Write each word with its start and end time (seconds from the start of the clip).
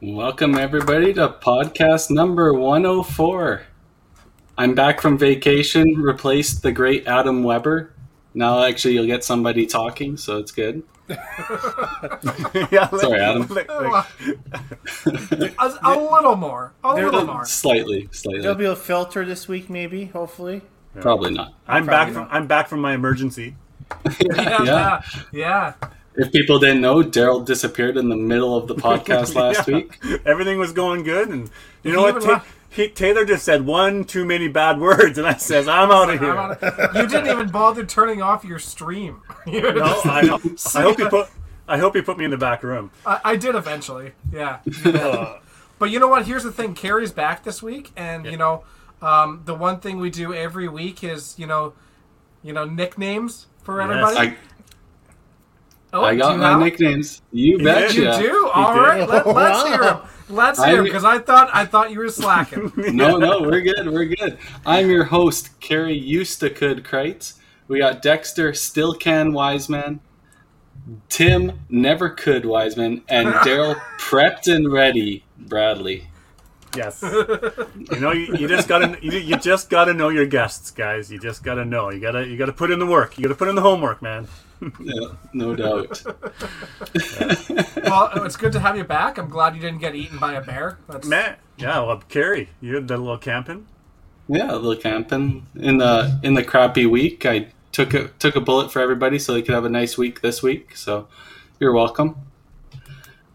Welcome, 0.00 0.56
everybody, 0.56 1.12
to 1.14 1.28
podcast 1.28 2.10
number 2.10 2.52
104. 2.54 3.62
I'm 4.56 4.74
back 4.74 5.00
from 5.00 5.18
vacation, 5.18 5.94
replaced 6.00 6.62
the 6.62 6.70
great 6.72 7.06
Adam 7.06 7.42
Weber. 7.42 7.92
Now, 8.34 8.62
actually, 8.62 8.94
you'll 8.94 9.06
get 9.06 9.24
somebody 9.24 9.66
talking, 9.66 10.16
so 10.16 10.38
it's 10.38 10.52
good. 10.52 10.82
yeah, 11.08 12.88
Sorry, 12.90 13.20
Adam. 13.20 13.46
like- 13.48 13.68
like- 13.68 14.06
A, 15.58 15.78
a 15.82 15.98
little 15.98 16.36
more. 16.36 16.72
A 16.84 16.94
There- 16.94 17.06
little 17.06 17.24
more. 17.26 17.44
Slightly, 17.44 18.08
slightly. 18.12 18.42
There'll 18.42 18.54
be 18.56 18.66
a 18.66 18.76
filter 18.76 19.24
this 19.24 19.48
week, 19.48 19.68
maybe. 19.68 20.04
Hopefully. 20.06 20.62
Probably 21.00 21.32
not. 21.32 21.54
I'm 21.66 21.86
Probably 21.86 22.12
back 22.12 22.12
from. 22.14 22.28
I'm 22.30 22.46
back 22.46 22.68
from 22.68 22.80
my 22.80 22.94
emergency. 22.94 23.56
Yeah, 24.20 24.62
Yeah. 24.64 25.02
yeah. 25.32 25.72
If 26.18 26.32
people 26.32 26.58
didn't 26.58 26.80
know, 26.80 26.96
Daryl 27.02 27.44
disappeared 27.44 27.96
in 27.96 28.08
the 28.08 28.16
middle 28.16 28.56
of 28.56 28.66
the 28.66 28.74
podcast 28.86 29.34
last 29.34 29.66
Yeah. 29.68 29.76
week. 29.76 29.98
Everything 30.26 30.58
was 30.58 30.72
going 30.72 31.04
good, 31.04 31.28
and 31.28 31.48
you 31.82 31.92
know 31.92 32.06
He 32.06 32.12
what? 32.12 32.22
even 32.22 32.28
Ta- 32.36 32.44
he, 32.70 32.88
Taylor 32.88 33.24
just 33.24 33.44
said 33.44 33.64
one 33.64 34.04
too 34.04 34.24
many 34.24 34.48
bad 34.48 34.78
words, 34.80 35.16
and 35.16 35.26
I 35.26 35.34
says, 35.34 35.68
"I'm 35.68 35.90
out 35.90 36.10
of 36.12 36.20
here." 36.20 36.36
I'm. 36.36 36.56
You 36.96 37.06
didn't 37.06 37.28
even 37.28 37.48
bother 37.48 37.86
turning 37.86 38.20
off 38.20 38.44
your 38.44 38.58
stream. 38.58 39.22
No, 39.46 40.00
I. 40.04 40.38
I 40.74 40.82
hope 40.82 40.98
you 40.98 41.08
put. 41.08 41.28
I 41.66 41.78
hope 41.78 41.94
you 41.96 42.02
put 42.02 42.18
me 42.18 42.24
in 42.24 42.30
the 42.30 42.36
back 42.36 42.62
room. 42.62 42.90
I, 43.06 43.20
I 43.24 43.36
did 43.36 43.54
eventually. 43.54 44.12
Yeah. 44.32 44.58
You 44.64 44.92
did. 44.92 45.26
but 45.78 45.90
you 45.90 45.98
know 46.00 46.08
what? 46.08 46.26
Here's 46.26 46.42
the 46.42 46.52
thing. 46.52 46.74
Carrie's 46.74 47.12
back 47.12 47.44
this 47.44 47.62
week, 47.62 47.90
and 47.96 48.26
you 48.26 48.36
know, 48.36 48.64
um, 49.00 49.42
the 49.44 49.54
one 49.54 49.78
thing 49.80 49.98
we 49.98 50.10
do 50.10 50.34
every 50.34 50.68
week 50.68 51.04
is 51.04 51.38
you 51.38 51.46
know, 51.46 51.74
you 52.42 52.52
know, 52.52 52.64
nicknames 52.64 53.46
for 53.62 53.80
everybody. 53.80 54.16
I, 54.18 54.36
oh, 55.92 56.02
I 56.02 56.16
got 56.16 56.38
my 56.38 56.50
have- 56.50 56.60
nicknames. 56.60 57.22
You 57.32 57.58
did? 57.58 57.64
betcha. 57.64 57.94
You 57.94 58.28
do. 58.30 58.48
All 58.48 58.74
did. 58.74 58.80
right. 58.80 59.08
Let, 59.08 59.26
let's 59.26 59.68
hear 59.68 59.82
him. 59.82 59.98
Let's 60.30 60.62
hear 60.62 60.78
him 60.78 60.84
because 60.84 61.04
I 61.04 61.18
thought 61.18 61.50
I 61.52 61.64
thought 61.64 61.90
you 61.90 61.98
were 61.98 62.08
slacking. 62.10 62.72
no, 62.76 63.16
no, 63.16 63.42
we're 63.42 63.62
good. 63.62 63.88
We're 63.90 64.04
good. 64.04 64.38
I'm 64.66 64.90
your 64.90 65.04
host, 65.04 65.58
Carrie 65.60 66.00
Eustacould 66.00 66.82
Kreitz. 66.82 67.34
We 67.66 67.78
got 67.78 68.02
Dexter 68.02 68.54
Still 68.54 68.94
Can 68.94 69.32
Wiseman, 69.32 70.00
Tim 71.08 71.60
Never 71.68 72.10
Could 72.10 72.44
Wiseman, 72.44 73.02
and 73.08 73.28
Daryl 73.44 73.74
Prepped 73.98 74.54
and 74.54 74.70
Ready 74.72 75.24
Bradley. 75.38 76.08
Yes. 76.76 77.02
you 77.02 77.98
know, 78.00 78.12
you, 78.12 78.36
you 78.36 78.46
just 78.48 78.68
gotta 78.68 78.98
you, 79.00 79.12
you 79.12 79.36
just 79.38 79.70
gotta 79.70 79.94
know 79.94 80.10
your 80.10 80.26
guests, 80.26 80.70
guys. 80.70 81.10
You 81.10 81.18
just 81.18 81.42
gotta 81.42 81.64
know. 81.64 81.90
You 81.90 82.00
gotta 82.00 82.26
you 82.26 82.36
gotta 82.36 82.52
put 82.52 82.70
in 82.70 82.78
the 82.78 82.86
work. 82.86 83.16
You 83.16 83.22
gotta 83.24 83.34
put 83.34 83.48
in 83.48 83.54
the 83.54 83.62
homework, 83.62 84.02
man. 84.02 84.28
Yeah, 84.80 85.08
no 85.32 85.54
doubt. 85.54 86.02
well, 87.84 88.24
it's 88.24 88.36
good 88.36 88.52
to 88.52 88.60
have 88.60 88.76
you 88.76 88.84
back. 88.84 89.18
I'm 89.18 89.28
glad 89.28 89.54
you 89.54 89.60
didn't 89.60 89.78
get 89.78 89.94
eaten 89.94 90.18
by 90.18 90.34
a 90.34 90.40
bear. 90.40 90.78
That's, 90.88 91.06
Man, 91.06 91.36
yeah. 91.56 91.80
Well, 91.80 92.02
Carrie, 92.08 92.50
you 92.60 92.74
had 92.74 92.88
that 92.88 92.98
little 92.98 93.18
camping. 93.18 93.66
Yeah, 94.28 94.52
a 94.52 94.56
little 94.56 94.76
camping 94.76 95.46
in 95.54 95.78
the 95.78 96.20
in 96.22 96.34
the 96.34 96.44
crappy 96.44 96.86
week. 96.86 97.24
I 97.24 97.48
took 97.72 97.94
a 97.94 98.08
took 98.18 98.36
a 98.36 98.40
bullet 98.40 98.70
for 98.72 98.80
everybody 98.80 99.18
so 99.18 99.32
they 99.32 99.42
could 99.42 99.54
have 99.54 99.64
a 99.64 99.70
nice 99.70 99.96
week 99.96 100.20
this 100.20 100.42
week. 100.42 100.76
So 100.76 101.08
you're 101.58 101.72
welcome. 101.72 102.16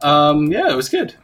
Um, 0.01 0.51
yeah, 0.51 0.69
it 0.69 0.75
was 0.75 0.89
good. 0.89 1.15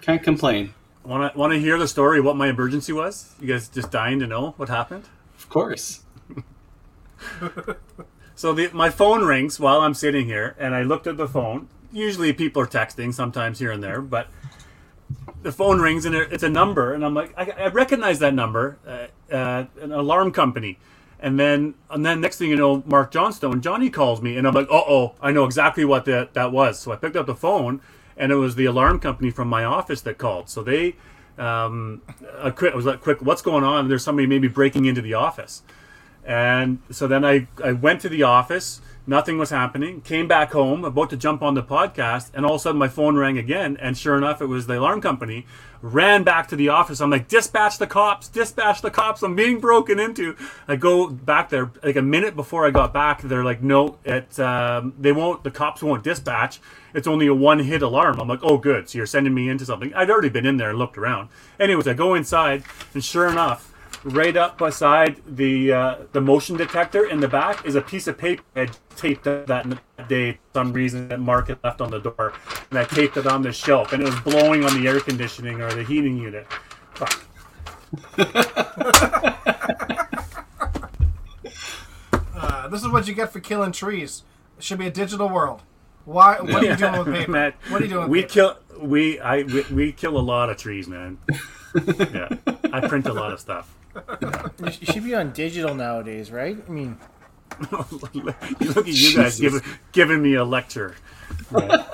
Can't 0.00 0.22
complain. 0.22 0.74
Want 1.04 1.32
to 1.32 1.38
want 1.38 1.52
to 1.52 1.58
hear 1.58 1.78
the 1.78 1.88
story? 1.88 2.20
of 2.20 2.24
What 2.24 2.36
my 2.36 2.48
emergency 2.48 2.92
was? 2.92 3.34
You 3.40 3.48
guys 3.48 3.68
just 3.68 3.90
dying 3.90 4.20
to 4.20 4.26
know 4.26 4.54
what 4.56 4.68
happened? 4.68 5.04
Of 5.36 5.48
course. 5.48 6.02
So 8.38 8.52
the, 8.52 8.70
my 8.72 8.88
phone 8.88 9.24
rings 9.24 9.58
while 9.58 9.80
I'm 9.80 9.94
sitting 9.94 10.26
here, 10.26 10.54
and 10.60 10.72
I 10.72 10.82
looked 10.82 11.08
at 11.08 11.16
the 11.16 11.26
phone. 11.26 11.66
Usually 11.90 12.32
people 12.32 12.62
are 12.62 12.68
texting, 12.68 13.12
sometimes 13.12 13.58
here 13.58 13.72
and 13.72 13.82
there, 13.82 14.00
but 14.00 14.28
the 15.42 15.50
phone 15.50 15.80
rings 15.80 16.04
and 16.04 16.14
it's 16.14 16.44
a 16.44 16.48
number, 16.48 16.94
and 16.94 17.04
I'm 17.04 17.14
like, 17.14 17.34
I, 17.36 17.50
I 17.64 17.66
recognize 17.66 18.20
that 18.20 18.34
number, 18.34 18.78
uh, 18.86 19.34
uh, 19.34 19.64
an 19.80 19.90
alarm 19.90 20.30
company. 20.30 20.78
And 21.18 21.36
then, 21.40 21.74
and 21.90 22.06
then 22.06 22.20
next 22.20 22.36
thing 22.36 22.50
you 22.50 22.54
know, 22.54 22.84
Mark 22.86 23.10
Johnstone, 23.10 23.60
Johnny 23.60 23.90
calls 23.90 24.22
me, 24.22 24.36
and 24.36 24.46
I'm 24.46 24.54
like, 24.54 24.68
uh 24.70 24.84
oh, 24.86 25.16
I 25.20 25.32
know 25.32 25.44
exactly 25.44 25.84
what 25.84 26.04
that 26.04 26.34
that 26.34 26.52
was. 26.52 26.78
So 26.78 26.92
I 26.92 26.96
picked 26.96 27.16
up 27.16 27.26
the 27.26 27.34
phone, 27.34 27.80
and 28.16 28.30
it 28.30 28.36
was 28.36 28.54
the 28.54 28.66
alarm 28.66 29.00
company 29.00 29.32
from 29.32 29.48
my 29.48 29.64
office 29.64 30.00
that 30.02 30.16
called. 30.16 30.48
So 30.48 30.62
they, 30.62 30.94
um, 31.38 32.02
I 32.40 32.52
was 32.72 32.86
like, 32.86 33.00
quick, 33.00 33.20
what's 33.20 33.42
going 33.42 33.64
on? 33.64 33.88
There's 33.88 34.04
somebody 34.04 34.28
maybe 34.28 34.46
breaking 34.46 34.84
into 34.84 35.02
the 35.02 35.14
office. 35.14 35.64
And 36.28 36.80
so 36.90 37.08
then 37.08 37.24
I, 37.24 37.48
I 37.64 37.72
went 37.72 38.02
to 38.02 38.10
the 38.10 38.22
office. 38.22 38.82
Nothing 39.06 39.38
was 39.38 39.48
happening. 39.48 40.02
Came 40.02 40.28
back 40.28 40.52
home, 40.52 40.84
about 40.84 41.08
to 41.08 41.16
jump 41.16 41.40
on 41.40 41.54
the 41.54 41.62
podcast, 41.62 42.30
and 42.34 42.44
all 42.44 42.56
of 42.56 42.60
a 42.60 42.62
sudden 42.62 42.78
my 42.78 42.88
phone 42.88 43.16
rang 43.16 43.38
again. 43.38 43.78
And 43.80 43.96
sure 43.96 44.18
enough, 44.18 44.42
it 44.42 44.46
was 44.46 44.66
the 44.66 44.78
alarm 44.78 45.00
company. 45.00 45.46
Ran 45.80 46.24
back 46.24 46.46
to 46.48 46.56
the 46.56 46.68
office. 46.68 47.00
I'm 47.00 47.08
like, 47.08 47.28
dispatch 47.28 47.78
the 47.78 47.86
cops! 47.86 48.28
Dispatch 48.28 48.82
the 48.82 48.90
cops! 48.90 49.22
I'm 49.22 49.34
being 49.34 49.58
broken 49.58 49.98
into. 49.98 50.36
I 50.66 50.76
go 50.76 51.08
back 51.08 51.48
there 51.48 51.72
like 51.82 51.96
a 51.96 52.02
minute 52.02 52.36
before 52.36 52.66
I 52.66 52.70
got 52.70 52.92
back. 52.92 53.22
They're 53.22 53.44
like, 53.44 53.62
no, 53.62 53.96
it 54.04 54.38
um, 54.38 54.92
they 55.00 55.12
won't. 55.12 55.42
The 55.44 55.50
cops 55.50 55.82
won't 55.82 56.04
dispatch. 56.04 56.60
It's 56.92 57.06
only 57.06 57.28
a 57.28 57.34
one 57.34 57.60
hit 57.60 57.80
alarm. 57.80 58.20
I'm 58.20 58.28
like, 58.28 58.40
oh, 58.42 58.58
good. 58.58 58.90
So 58.90 58.98
you're 58.98 59.06
sending 59.06 59.32
me 59.32 59.48
into 59.48 59.64
something. 59.64 59.94
I'd 59.94 60.10
already 60.10 60.28
been 60.28 60.44
in 60.44 60.58
there 60.58 60.68
and 60.68 60.78
looked 60.78 60.98
around. 60.98 61.30
Anyways, 61.58 61.88
I 61.88 61.94
go 61.94 62.12
inside, 62.14 62.64
and 62.92 63.02
sure 63.02 63.28
enough, 63.28 63.72
right 64.04 64.36
up 64.36 64.58
beside 64.58 65.20
the 65.26 65.72
uh, 65.72 65.96
the 66.12 66.20
motion 66.20 66.56
detector 66.56 67.06
in 67.06 67.20
the 67.20 67.28
back 67.28 67.64
is 67.66 67.74
a 67.74 67.80
piece 67.80 68.06
of 68.06 68.16
paper 68.16 68.42
I 68.56 68.68
taped 68.96 69.24
that 69.24 69.78
day 70.08 70.32
for 70.32 70.38
some 70.54 70.72
reason 70.72 71.08
that 71.08 71.20
Mark 71.20 71.48
had 71.48 71.58
left 71.62 71.80
on 71.80 71.90
the 71.90 71.98
door, 71.98 72.32
and 72.70 72.78
I 72.78 72.84
taped 72.84 73.16
it 73.16 73.26
on 73.26 73.42
the 73.42 73.52
shelf, 73.52 73.92
and 73.92 74.02
it 74.02 74.06
was 74.06 74.20
blowing 74.20 74.64
on 74.64 74.80
the 74.80 74.88
air 74.88 75.00
conditioning 75.00 75.60
or 75.60 75.70
the 75.72 75.84
heating 75.84 76.18
unit. 76.18 76.46
Fuck. 76.94 77.24
Uh, 82.34 82.68
this 82.68 82.82
is 82.82 82.88
what 82.88 83.08
you 83.08 83.14
get 83.14 83.32
for 83.32 83.40
killing 83.40 83.72
trees. 83.72 84.22
It 84.56 84.64
should 84.64 84.78
be 84.78 84.86
a 84.86 84.90
digital 84.90 85.28
world. 85.28 85.62
Why? 86.04 86.40
What 86.40 86.62
are 86.62 86.66
you 86.66 86.76
doing 86.76 86.98
with 86.98 87.06
paper? 87.14 87.30
Matt, 87.30 87.54
what 87.68 87.80
are 87.80 87.84
you 87.84 87.90
doing? 87.90 88.02
With 88.02 88.10
we 88.10 88.22
paper? 88.22 88.32
kill 88.32 88.56
we 88.80 89.20
I 89.20 89.42
we, 89.42 89.62
we 89.70 89.92
kill 89.92 90.16
a 90.16 90.20
lot 90.22 90.50
of 90.50 90.56
trees, 90.56 90.88
man. 90.88 91.18
yeah, 91.74 92.28
I 92.72 92.86
print 92.86 93.06
a 93.06 93.12
lot 93.12 93.32
of 93.32 93.40
stuff. 93.40 93.74
You 94.64 94.70
should 94.86 95.04
be 95.04 95.14
on 95.14 95.32
digital 95.32 95.74
nowadays, 95.74 96.30
right? 96.30 96.56
I 96.66 96.70
mean, 96.70 96.98
you 98.12 98.22
look 98.22 98.78
at 98.78 98.86
you 98.86 99.16
guys 99.16 99.40
giving 99.40 99.60
giving 99.92 100.22
me 100.22 100.34
a 100.34 100.44
lecture. 100.44 100.94
Yeah. 101.52 101.84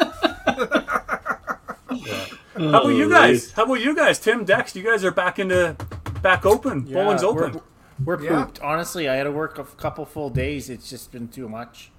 Yeah. 1.94 2.26
How 2.56 2.82
about 2.82 2.88
you 2.88 3.10
guys? 3.10 3.52
How 3.52 3.64
about 3.64 3.80
you 3.80 3.94
guys? 3.94 4.18
Tim, 4.18 4.44
Dex, 4.44 4.74
you 4.76 4.82
guys 4.82 5.04
are 5.04 5.10
back 5.10 5.38
into 5.38 5.76
back 6.22 6.46
open. 6.46 6.80
Bowling's 6.82 7.22
yeah, 7.22 7.28
open. 7.28 7.60
We're, 8.04 8.16
we're 8.16 8.22
Yeah. 8.24 8.44
pooped. 8.44 8.60
Honestly, 8.60 9.08
I 9.08 9.14
had 9.14 9.24
to 9.24 9.32
work 9.32 9.58
a 9.58 9.64
couple 9.64 10.04
full 10.04 10.30
days. 10.30 10.70
It's 10.70 10.88
just 10.88 11.12
been 11.12 11.28
too 11.28 11.48
much. 11.48 11.90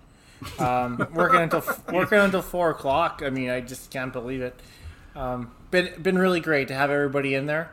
Um, 0.60 1.08
working 1.14 1.42
until 1.42 1.64
working 1.92 2.20
until 2.20 2.42
four 2.42 2.70
o'clock. 2.70 3.22
I 3.26 3.30
mean, 3.30 3.50
I 3.50 3.62
just 3.62 3.92
can't 3.92 4.14
believe 4.14 4.42
it. 4.42 4.60
Um, 5.16 5.52
been 5.72 6.02
been 6.02 6.18
really 6.18 6.40
great 6.40 6.68
to 6.70 6.74
have 6.76 6.90
everybody 6.90 7.36
in 7.36 7.46
there. 7.46 7.72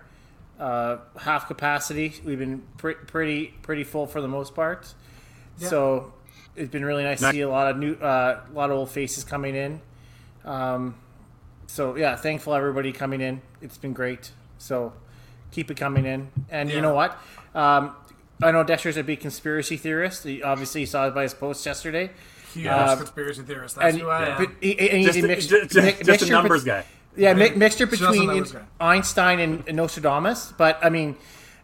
Uh, 0.62 0.98
half 1.18 1.48
capacity. 1.48 2.14
We've 2.24 2.38
been 2.38 2.62
pre- 2.78 2.94
pretty 2.94 3.46
pretty 3.62 3.82
full 3.82 4.06
for 4.06 4.20
the 4.20 4.28
most 4.28 4.54
part. 4.54 4.94
So 5.56 6.12
it's 6.54 6.70
been 6.70 6.84
really 6.84 7.02
nice 7.02 7.20
to 7.20 7.30
see 7.32 7.40
a 7.40 7.48
lot 7.48 7.68
of 7.70 7.76
new, 7.78 7.94
uh, 7.94 8.40
a 8.48 8.52
lot 8.54 8.70
of 8.70 8.76
old 8.76 8.90
faces 8.90 9.24
coming 9.24 9.54
in. 9.56 9.80
Um, 10.44 10.94
so 11.66 11.96
yeah, 11.96 12.14
thankful 12.16 12.54
everybody 12.54 12.92
coming 12.92 13.20
in. 13.20 13.40
It's 13.60 13.76
been 13.78 13.92
great. 13.92 14.30
So 14.58 14.92
keep 15.50 15.70
it 15.70 15.76
coming 15.76 16.06
in. 16.06 16.28
And 16.50 16.70
you 16.70 16.80
know 16.80 16.94
what? 16.94 17.12
Um, 17.54 17.94
I 18.42 18.50
know 18.52 18.62
Dexter's 18.64 18.96
a 18.96 19.02
big 19.04 19.20
conspiracy 19.20 19.76
theorist. 19.76 20.24
He 20.24 20.42
obviously 20.42 20.82
you 20.82 20.86
saw 20.86 21.08
it 21.08 21.14
by 21.14 21.24
his 21.24 21.34
post 21.34 21.64
yesterday. 21.66 22.10
Huge 22.54 22.66
uh, 22.66 22.96
conspiracy 22.96 23.42
theorist. 23.42 23.76
That's 23.76 23.94
And, 23.94 24.02
who 24.02 24.08
I 24.08 24.26
am. 24.28 24.36
but 24.44 24.50
he, 24.60 24.78
and 24.78 24.98
he's 24.98 25.06
Just, 25.06 25.18
a 25.18 25.24
a- 25.24 25.28
mix, 25.28 25.46
just, 25.46 25.74
mi- 25.76 25.82
just, 25.92 26.04
just 26.04 26.22
a 26.22 26.30
numbers 26.30 26.64
bet- 26.64 26.84
guy. 26.84 26.90
Yeah, 27.16 27.34
mi- 27.34 27.50
mixture 27.50 27.86
between 27.86 28.26
numbers. 28.26 28.54
Einstein 28.80 29.40
and 29.66 29.76
Nostradamus. 29.76 30.52
But 30.56 30.78
I 30.82 30.88
mean, 30.88 31.16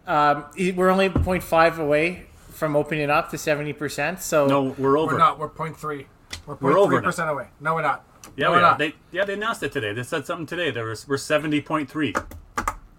um, 0.06 0.44
we're 0.76 0.90
only 0.90 1.08
0.5 1.08 1.78
away 1.78 2.26
from 2.50 2.76
opening 2.76 3.04
it 3.04 3.10
up 3.10 3.30
to 3.30 3.36
70%. 3.36 4.20
So 4.20 4.46
No, 4.46 4.62
we're 4.78 4.98
over. 4.98 5.12
We're 5.12 5.18
not. 5.18 5.38
We're 5.38 5.48
0.3. 5.48 6.06
We're 6.46 6.54
We're 6.60 6.78
over 6.78 7.00
0.3 7.00 7.04
percent 7.04 7.30
away. 7.30 7.46
No, 7.60 7.74
we're 7.74 7.82
not. 7.82 8.04
Yeah, 8.36 8.46
no, 8.46 8.50
we 8.50 8.56
we're 8.56 8.62
are. 8.64 8.70
not. 8.70 8.78
They 8.78 8.94
yeah 9.10 9.24
they 9.24 9.34
announced 9.34 9.62
it 9.62 9.72
today. 9.72 9.92
They 9.92 10.02
said 10.02 10.26
something 10.26 10.46
today. 10.46 10.70
There 10.70 10.84
was 10.84 11.08
we're 11.08 11.16
seventy 11.16 11.60
point 11.60 11.90
three. 11.90 12.14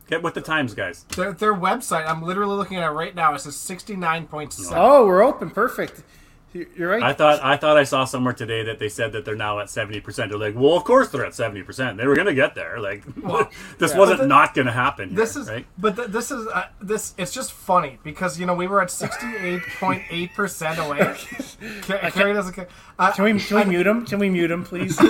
Get 0.08 0.24
with 0.24 0.34
the 0.34 0.42
times, 0.42 0.74
guys. 0.74 1.04
Their, 1.16 1.34
their 1.34 1.54
website. 1.54 2.08
I'm 2.08 2.24
literally 2.24 2.56
looking 2.56 2.78
at 2.78 2.84
it 2.88 2.92
right 2.94 3.14
now. 3.14 3.36
It 3.36 3.42
says 3.42 3.54
69.7. 3.54 4.72
Oh, 4.76 5.06
we're 5.06 5.22
open. 5.22 5.52
Perfect. 5.52 6.02
You're 6.52 6.90
right. 6.90 7.04
I 7.04 7.14
thought 7.14 7.44
I 7.44 7.58
thought 7.58 7.78
I 7.78 7.84
saw 7.84 8.06
somewhere 8.06 8.34
today 8.34 8.64
that 8.64 8.80
they 8.80 8.90
said 8.90 9.12
that 9.12 9.24
they're 9.24 9.36
now 9.36 9.60
at 9.60 9.70
seventy 9.70 10.00
percent. 10.00 10.32
They're 10.32 10.40
like, 10.40 10.56
well, 10.56 10.74
of 10.76 10.84
course 10.84 11.10
they're 11.10 11.26
at 11.26 11.36
seventy 11.36 11.62
percent. 11.62 11.98
They 11.98 12.08
were 12.08 12.16
going 12.16 12.26
to 12.28 12.34
get 12.34 12.56
there. 12.56 12.80
Like, 12.80 13.04
this 13.78 13.94
wasn't 13.94 14.18
But 14.18 14.24
the- 14.24 14.28
not 14.28 14.54
going 14.56 14.66
to 14.66 14.72
happen. 14.74 15.14
This 15.14 15.34
here, 15.36 15.44
is, 15.44 15.50
right. 15.50 15.66
but 15.78 15.96
th- 15.96 16.08
this 16.08 16.32
is 16.32 16.48
uh, 16.48 16.66
this. 16.82 17.14
It's 17.20 17.32
just 17.32 17.52
funny 17.52 18.00
because 18.04 18.40
you 18.40 18.48
know 18.48 18.56
we 18.56 18.66
were 18.68 18.82
at 18.82 18.90
sixty-eight 18.90 19.62
point 19.80 20.02
eight 20.10 20.34
percent 20.34 20.80
away. 20.80 21.00
Ca- 21.84 22.10
Carrie 22.10 22.34
doesn't 22.34 22.54
care. 22.54 22.68
Uh, 22.98 23.12
Can 23.12 23.26
we 23.26 23.40
can 23.40 23.58
we 23.58 23.66
mute 23.66 23.86
him? 23.86 24.06
Can 24.08 24.18
we 24.20 24.30
mute 24.30 24.50
him, 24.50 24.64
please? 24.64 24.98
I- 25.00 25.06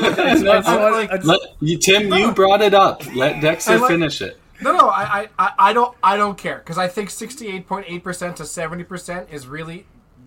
like- 0.90 1.10
It's- 1.12 1.26
Let, 1.26 1.40
you, 1.62 1.78
Tim, 1.78 2.12
you 2.14 2.34
brought 2.34 2.62
it 2.62 2.74
up. 2.74 3.04
Let 3.16 3.42
Dexter 3.42 3.78
like- 3.80 3.90
finish 3.90 4.22
it. 4.22 4.40
No, 4.62 4.74
no, 4.76 4.90
I, 4.90 5.04
I, 5.22 5.30
I- 5.40 5.54
I 5.70 5.74
don't, 5.74 5.96
I 6.04 6.18
don't 6.18 6.38
care 6.38 6.58
because 6.58 6.78
I 6.78 6.90
think 6.90 7.10
sixty-eight 7.10 7.66
point 7.66 7.86
eight 7.88 8.04
percent 8.04 8.36
to 8.38 8.46
seventy 8.46 8.84
percent 8.84 9.30
is 9.32 9.48
really 9.48 9.86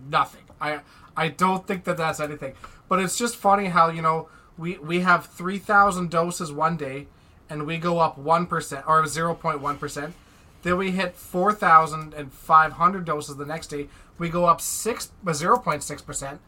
nothing. 0.09 0.41
I, 0.59 0.79
I 1.15 1.29
don't 1.29 1.67
think 1.67 1.83
that 1.85 1.97
that's 1.97 2.19
anything. 2.19 2.53
But 2.89 2.99
it's 2.99 3.17
just 3.17 3.35
funny 3.35 3.67
how 3.67 3.89
you 3.89 4.01
know 4.01 4.29
we 4.57 4.77
we 4.77 5.01
have 5.01 5.25
three 5.27 5.59
thousand 5.59 6.09
doses 6.09 6.51
one 6.51 6.77
day, 6.77 7.07
and 7.49 7.65
we 7.65 7.77
go 7.77 7.99
up 7.99 8.17
one 8.17 8.45
percent 8.45 8.85
or 8.87 9.05
zero 9.07 9.33
point 9.33 9.61
one 9.61 9.77
percent. 9.77 10.13
Then 10.63 10.77
we 10.77 10.91
hit 10.91 11.15
four 11.15 11.53
thousand 11.53 12.13
and 12.13 12.31
five 12.31 12.73
hundred 12.73 13.05
doses 13.05 13.35
the 13.35 13.45
next 13.45 13.67
day. 13.67 13.87
We 14.17 14.29
go 14.29 14.45
up 14.45 14.61
six 14.61 15.11
zero 15.31 15.57
point 15.57 15.83
six 15.83 16.01
percent. 16.01 16.39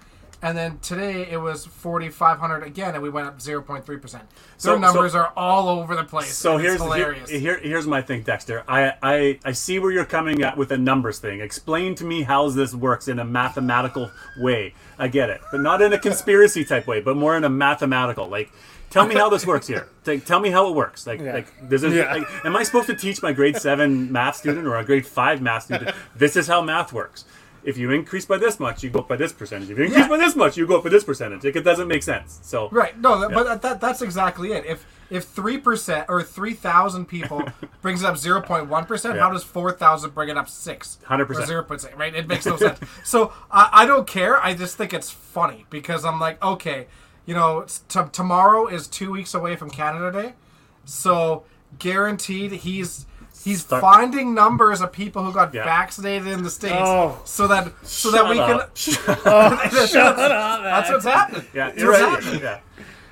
And 0.42 0.56
then 0.58 0.78
today 0.80 1.28
it 1.32 1.38
was 1.38 1.66
4,500 1.66 2.62
again, 2.64 2.94
and 2.94 3.02
we 3.02 3.10
went 3.10 3.28
up 3.28 3.40
0.3%. 3.40 4.12
Their 4.12 4.22
So- 4.58 4.78
numbers 4.78 5.14
so- 5.14 5.20
are 5.20 5.34
all 5.36 5.70
over 5.70 5.96
the 5.96 6.04
place. 6.04 6.36
So 6.36 6.58
here's 6.58 6.82
hilarious. 6.82 7.30
Here, 7.30 7.40
here- 7.40 7.60
here's 7.62 7.88
my 7.88 8.02
thing, 8.02 8.22
Dexter. 8.22 8.64
I, 8.68 8.94
I 9.02 9.40
I 9.44 9.52
see 9.54 9.80
where 9.80 9.92
you're 9.92 10.06
coming 10.06 10.44
at 10.44 10.58
with 10.58 10.70
the 10.70 10.78
numbers 10.78 11.20
thing. 11.20 11.40
Explain 11.40 11.96
to 11.96 12.04
me 12.06 12.24
how 12.24 12.50
this 12.50 12.74
works 12.76 13.08
in 13.08 13.18
a 13.20 13.26
mathematical 13.26 14.12
way. 14.40 14.74
I 15.00 15.08
get 15.08 15.30
it, 15.30 15.42
but 15.52 15.62
not 15.62 15.82
in 15.82 15.94
a 15.94 15.98
conspiracy 16.00 16.64
type 16.66 16.86
way, 16.86 17.02
but 17.02 17.16
more 17.18 17.36
in 17.36 17.44
a 17.44 17.50
mathematical. 17.50 18.28
Like, 18.28 18.52
tell 18.90 19.08
me 19.08 19.16
how 19.16 19.30
this 19.30 19.46
works 19.48 19.68
here. 19.68 19.88
Like, 20.06 20.24
tell 20.24 20.40
me 20.40 20.52
how 20.52 20.70
it 20.70 20.76
works. 20.76 21.08
Like, 21.08 21.20
Yeah. 21.20 21.34
like 21.34 21.48
this 21.68 21.82
is. 21.82 21.92
Yeah. 21.96 22.14
Like, 22.14 22.46
am 22.46 22.56
I 22.56 22.62
supposed 22.62 22.86
to 22.88 22.96
teach 22.96 23.24
my 23.24 23.32
grade 23.34 23.58
seven 23.58 24.12
math 24.12 24.36
student 24.36 24.68
or 24.68 24.76
a 24.76 24.84
grade 24.86 25.08
five 25.08 25.42
math 25.42 25.64
student? 25.64 25.96
This 26.16 26.36
is 26.36 26.46
how 26.48 26.62
math 26.62 26.94
works. 26.94 27.26
If 27.66 27.78
you 27.78 27.92
increase 27.92 28.26
by 28.26 28.38
this 28.38 28.60
much, 28.60 28.84
you 28.84 28.90
go 28.90 29.00
up 29.00 29.08
by 29.08 29.16
this 29.16 29.34
percentage. 29.34 29.70
If 29.72 29.78
you 29.78 29.86
increase 29.86 30.04
Yeah. 30.04 30.08
by 30.10 30.18
this 30.18 30.36
much, 30.36 30.56
you 30.56 30.68
go 30.68 30.78
up 30.78 30.84
by 30.84 30.90
this 30.92 31.04
percentage. 31.04 31.44
Like, 31.44 31.56
it 31.56 31.64
doesn't 31.64 31.88
make 31.88 32.04
sense. 32.04 32.40
So 32.44 32.70
Right. 32.72 33.00
No, 33.00 33.20
that, 33.20 33.32
but 33.32 33.44
that, 33.46 33.62
that, 33.64 33.82
that's 33.82 34.02
exactly 34.02 34.52
it. 34.54 34.66
If 34.66 34.86
if 35.10 35.26
three 35.26 35.58
percent 35.60 36.06
or 36.10 36.24
three 36.24 36.54
thousand 36.54 37.06
people 37.06 37.44
brings 37.82 38.02
it 38.04 38.08
up 38.08 38.18
zero 38.18 38.42
point 38.42 38.68
one 38.70 38.86
percent, 38.86 39.20
how 39.20 39.32
does 39.32 39.44
four 39.44 39.72
thousand 39.72 40.14
bring 40.16 40.30
it 40.30 40.38
up 40.38 40.48
six? 40.50 40.98
100%. 41.08 41.30
Or 41.30 41.46
zero 41.46 41.64
point 41.64 41.82
six. 41.82 41.96
Right. 41.96 42.14
It 42.16 42.28
makes 42.28 42.46
no 42.46 42.56
sense. 42.66 42.80
So 43.04 43.34
I, 43.52 43.70
I 43.72 43.86
don't 43.86 44.08
care. 44.08 44.42
I 44.44 44.54
just 44.54 44.78
think 44.78 44.94
it's 44.94 45.10
funny 45.12 45.66
because 45.70 46.06
I'm 46.06 46.20
like, 46.20 46.44
okay, 46.44 46.88
you 47.26 47.34
know, 47.34 47.66
t- 47.90 48.00
tomorrow 48.12 48.68
is 48.68 48.88
two 48.88 49.12
weeks 49.12 49.34
away 49.34 49.56
from 49.56 49.70
Canada 49.70 50.12
Day, 50.12 50.34
so 50.86 51.44
guaranteed 51.80 52.52
he's. 52.52 53.06
He's 53.46 53.62
Start- 53.62 53.80
finding 53.82 54.34
numbers 54.34 54.82
of 54.82 54.92
people 54.92 55.24
who 55.24 55.32
got 55.32 55.54
Yeah. 55.54 55.64
vaccinated 55.66 56.28
in 56.28 56.44
the 56.44 56.50
states, 56.50 56.76
Oh. 56.78 57.20
so 57.26 57.48
that 57.48 57.72
so 57.84 58.10
that 58.12 58.28
we 58.28 58.40
up. 58.40 58.50
can. 58.50 58.68
Shut 58.76 59.08
up, 59.28 60.64
That's 60.64 60.90
what's 60.90 61.06
happening. 61.06 61.46
yeah, 61.54 61.72
you're 61.78 61.92
right. 61.92 62.00
happening. 62.02 62.42
Yeah. 62.42 62.60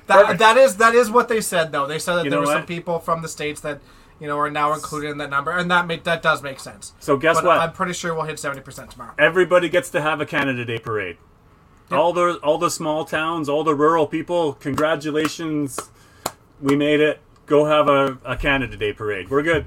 That, 0.08 0.16
Perfect. 0.22 0.38
that 0.40 0.56
is 0.58 0.76
that 0.78 0.94
is 0.94 1.10
what 1.10 1.28
they 1.28 1.40
said 1.40 1.70
though. 1.72 1.86
They 1.86 1.98
said 2.00 2.16
that 2.16 2.24
You 2.24 2.30
there 2.30 2.40
were 2.40 2.46
some 2.46 2.66
people 2.66 2.98
from 2.98 3.22
the 3.22 3.28
states 3.28 3.60
that 3.62 3.80
you 4.20 4.26
know 4.26 4.36
are 4.38 4.50
now 4.50 4.72
included 4.74 5.10
in 5.10 5.18
that 5.18 5.30
number, 5.30 5.52
and 5.52 5.70
that 5.70 5.86
make, 5.86 6.02
that 6.04 6.20
does 6.20 6.42
make 6.42 6.58
sense. 6.60 6.92
So 6.98 7.16
guess 7.16 7.36
but 7.36 7.44
what? 7.44 7.58
I'm 7.60 7.72
pretty 7.72 7.92
sure 7.94 8.12
we'll 8.12 8.24
hit 8.24 8.38
seventy 8.40 8.60
percent 8.60 8.90
tomorrow. 8.90 9.12
everybody 9.18 9.68
gets 9.68 9.88
to 9.90 10.02
have 10.02 10.20
a 10.20 10.26
Canada 10.26 10.64
Day 10.64 10.78
parade. 10.80 11.16
All 11.92 12.12
the 12.12 12.34
all 12.42 12.58
the 12.58 12.70
small 12.70 13.04
towns, 13.04 13.48
all 13.48 13.62
the 13.62 13.74
rural 13.74 14.06
people, 14.08 14.54
congratulations, 14.54 15.78
we 16.60 16.74
made 16.76 17.00
it. 17.00 17.20
Go 17.46 17.66
have 17.66 17.88
a, 17.88 18.18
a 18.24 18.36
Canada 18.36 18.76
Day 18.76 18.92
parade. 18.92 19.28
We're 19.30 19.42
good. 19.42 19.66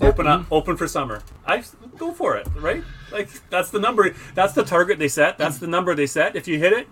Open 0.00 0.26
up, 0.26 0.46
open 0.50 0.76
for 0.76 0.86
summer. 0.86 1.22
I 1.46 1.64
go 1.96 2.12
for 2.12 2.36
it, 2.36 2.46
right? 2.56 2.84
Like 3.10 3.28
that's 3.50 3.70
the 3.70 3.80
number. 3.80 4.14
That's 4.34 4.52
the 4.52 4.64
target 4.64 4.98
they 4.98 5.08
set. 5.08 5.38
That's 5.38 5.58
the 5.58 5.66
number 5.66 5.94
they 5.94 6.06
set. 6.06 6.36
If 6.36 6.46
you 6.46 6.58
hit 6.58 6.72
it, 6.72 6.86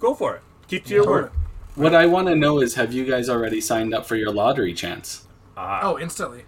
go 0.00 0.14
for 0.14 0.36
it. 0.36 0.42
Keep 0.68 0.84
to 0.86 0.94
your 0.94 1.06
word. 1.06 1.30
What 1.74 1.94
I 1.94 2.06
want 2.06 2.28
to 2.28 2.36
know 2.36 2.60
is, 2.60 2.74
have 2.74 2.92
you 2.92 3.04
guys 3.04 3.28
already 3.28 3.60
signed 3.60 3.94
up 3.94 4.06
for 4.06 4.14
your 4.16 4.30
lottery 4.32 4.74
chance? 4.74 5.26
Oh, 5.56 5.98
instantly. 5.98 6.44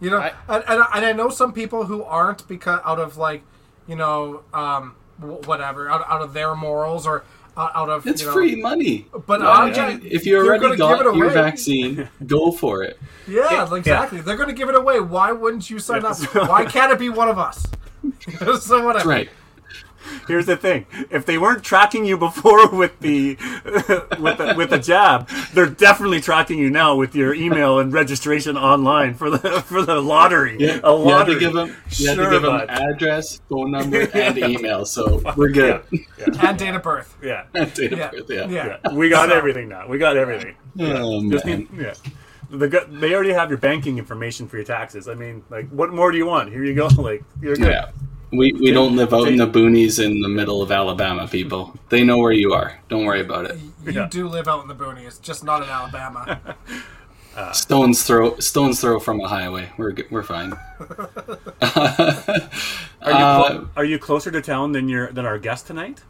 You 0.00 0.10
know, 0.10 0.18
I- 0.18 0.32
and, 0.48 0.64
and, 0.68 0.82
I- 0.82 0.88
and 0.96 1.06
I 1.06 1.12
know 1.12 1.28
some 1.30 1.52
people 1.52 1.86
who 1.86 2.02
aren't 2.04 2.46
because 2.46 2.80
out 2.84 2.98
of 3.00 3.16
like, 3.16 3.42
you 3.88 3.96
know, 3.96 4.42
um, 4.52 4.94
whatever, 5.18 5.88
out, 5.88 6.04
out 6.08 6.20
of 6.22 6.34
their 6.34 6.54
morals 6.54 7.06
or 7.06 7.20
uh, 7.20 7.24
out 7.56 7.88
of 7.88 8.06
It's 8.06 8.20
you 8.22 8.26
know, 8.28 8.32
free 8.32 8.56
money. 8.56 9.06
But 9.12 9.40
Why 9.40 9.46
I'm 9.46 9.72
don't 9.72 9.92
you- 9.92 9.98
just- 10.00 10.14
if 10.14 10.26
you 10.26 10.32
they're 10.34 10.44
already 10.46 10.62
gonna 10.62 10.76
got 10.76 10.98
give 10.98 11.06
it 11.06 11.16
your 11.16 11.24
away. 11.26 11.34
vaccine, 11.34 12.08
go 12.26 12.50
for 12.52 12.82
it. 12.82 12.98
Yeah, 13.26 13.74
exactly. 13.74 14.20
They're 14.20 14.36
going 14.36 14.48
to 14.50 14.54
give 14.54 14.68
it 14.68 14.74
away. 14.74 15.00
Why 15.00 15.32
wouldn't 15.32 15.70
you 15.70 15.78
sign 15.78 16.02
Yeah. 16.02 16.08
up? 16.08 16.48
Why 16.48 16.64
can't 16.66 16.92
it 16.92 16.98
be 16.98 17.08
one 17.08 17.28
of 17.28 17.38
us? 17.38 17.64
so 18.60 18.84
whatever. 18.84 19.08
Right. 19.08 19.30
Here's 20.28 20.46
the 20.46 20.56
thing: 20.56 20.86
if 21.10 21.26
they 21.26 21.38
weren't 21.38 21.62
tracking 21.64 22.04
you 22.04 22.16
before 22.18 22.68
with 22.72 22.98
the 23.00 23.36
with 24.20 24.38
the, 24.38 24.54
with 24.56 24.70
the 24.70 24.78
jab, 24.78 25.28
they're 25.52 25.66
definitely 25.66 26.20
tracking 26.20 26.58
you 26.58 26.70
now 26.70 26.94
with 26.96 27.14
your 27.14 27.34
email 27.34 27.78
and 27.78 27.92
registration 27.92 28.56
online 28.56 29.14
for 29.14 29.30
the 29.30 29.38
for 29.62 29.82
the 29.82 30.00
lottery. 30.00 30.56
Yeah, 30.58 30.80
a 30.84 30.92
you 30.96 31.04
had 31.08 31.14
lottery. 31.18 31.34
to 31.34 31.40
give 31.40 31.52
them, 31.54 31.68
you 31.90 32.08
had 32.08 32.16
Sure, 32.16 32.24
to 32.24 32.30
give 32.30 32.42
them 32.42 32.58
bud. 32.58 32.70
address, 32.70 33.40
phone 33.48 33.70
number, 33.70 34.08
and 34.14 34.38
email. 34.38 34.84
So 34.86 35.20
we're 35.36 35.50
good. 35.50 35.82
And 36.42 36.58
date 36.58 36.74
of 36.74 36.82
birth. 36.82 37.16
Yeah, 37.22 37.44
Date 37.52 37.92
of 37.92 37.98
Yeah. 37.98 38.10
birth, 38.10 38.30
yeah. 38.30 38.46
Yeah. 38.48 38.78
yeah. 38.84 38.92
We 38.92 39.08
got 39.10 39.30
everything 39.30 39.68
now. 39.68 39.86
We 39.88 39.98
got 39.98 40.16
everything. 40.16 40.54
Oh, 40.80 41.28
Just 41.30 41.46
man. 41.46 41.68
need, 41.72 41.80
yeah. 41.80 41.94
The, 42.50 42.86
they 42.88 43.14
already 43.14 43.32
have 43.32 43.48
your 43.48 43.58
banking 43.58 43.98
information 43.98 44.46
for 44.48 44.56
your 44.56 44.64
taxes. 44.66 45.08
I 45.08 45.14
mean, 45.14 45.42
like, 45.50 45.68
what 45.70 45.92
more 45.92 46.12
do 46.12 46.18
you 46.18 46.26
want? 46.26 46.50
Here 46.50 46.62
you 46.62 46.74
go. 46.74 46.86
Like, 46.98 47.24
you're 47.40 47.56
good. 47.56 47.68
Yeah. 47.72 47.90
We, 48.36 48.52
we 48.52 48.70
don't 48.72 48.96
live 48.96 49.12
out 49.14 49.28
in 49.28 49.36
the 49.36 49.46
boonies 49.46 50.02
in 50.04 50.20
the 50.20 50.28
middle 50.28 50.60
of 50.62 50.72
Alabama, 50.72 51.28
people. 51.28 51.74
They 51.88 52.02
know 52.04 52.18
where 52.18 52.32
you 52.32 52.52
are. 52.52 52.78
Don't 52.88 53.04
worry 53.04 53.20
about 53.20 53.46
it. 53.46 53.58
You 53.84 53.92
Yeah. 53.92 54.08
do 54.10 54.28
live 54.28 54.48
out 54.48 54.62
in 54.62 54.68
the 54.68 54.74
boonies, 54.74 55.20
just 55.20 55.44
not 55.44 55.62
in 55.62 55.68
Alabama. 55.68 56.56
Stones 57.52 58.04
throw 58.04 58.38
stones 58.38 58.80
throw 58.80 59.00
from 59.00 59.20
a 59.20 59.26
highway. 59.26 59.68
We're 59.76 59.90
good. 59.90 60.08
we're 60.08 60.22
fine. 60.22 60.52
Are 61.62 63.10
you 63.10 63.16
Uh, 63.16 63.48
clo- 63.48 63.68
are 63.76 63.84
you 63.84 63.98
closer 63.98 64.30
to 64.30 64.40
town 64.40 64.70
than 64.70 64.88
your 64.88 65.10
than 65.12 65.26
our 65.26 65.38
guest 65.38 65.66
tonight? 65.66 66.02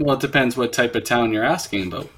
Well, 0.00 0.16
it 0.16 0.20
depends 0.20 0.56
what 0.56 0.72
type 0.72 0.96
of 0.96 1.04
town 1.04 1.32
you're 1.32 1.44
asking 1.44 1.92
about. 1.92 2.10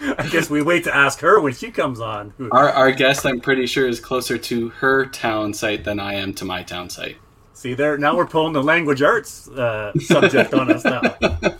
I 0.00 0.28
guess 0.28 0.48
we 0.48 0.62
wait 0.62 0.84
to 0.84 0.94
ask 0.94 1.20
her 1.20 1.40
when 1.40 1.52
she 1.54 1.70
comes 1.70 2.00
on. 2.00 2.32
Our 2.52 2.68
our 2.70 2.92
guest, 2.92 3.26
I'm 3.26 3.40
pretty 3.40 3.66
sure, 3.66 3.88
is 3.88 3.98
closer 4.00 4.38
to 4.38 4.68
her 4.70 5.06
town 5.06 5.52
site 5.54 5.84
than 5.84 5.98
I 5.98 6.14
am 6.14 6.32
to 6.34 6.44
my 6.44 6.62
town 6.62 6.88
site. 6.90 7.16
See 7.52 7.74
there, 7.74 7.98
now 7.98 8.16
we're 8.16 8.26
pulling 8.26 8.52
the 8.52 8.62
language 8.62 9.02
arts 9.02 9.48
uh, 9.48 9.92
subject 9.98 10.54
on 10.54 10.70
us 10.72 10.84
now. 10.84 11.02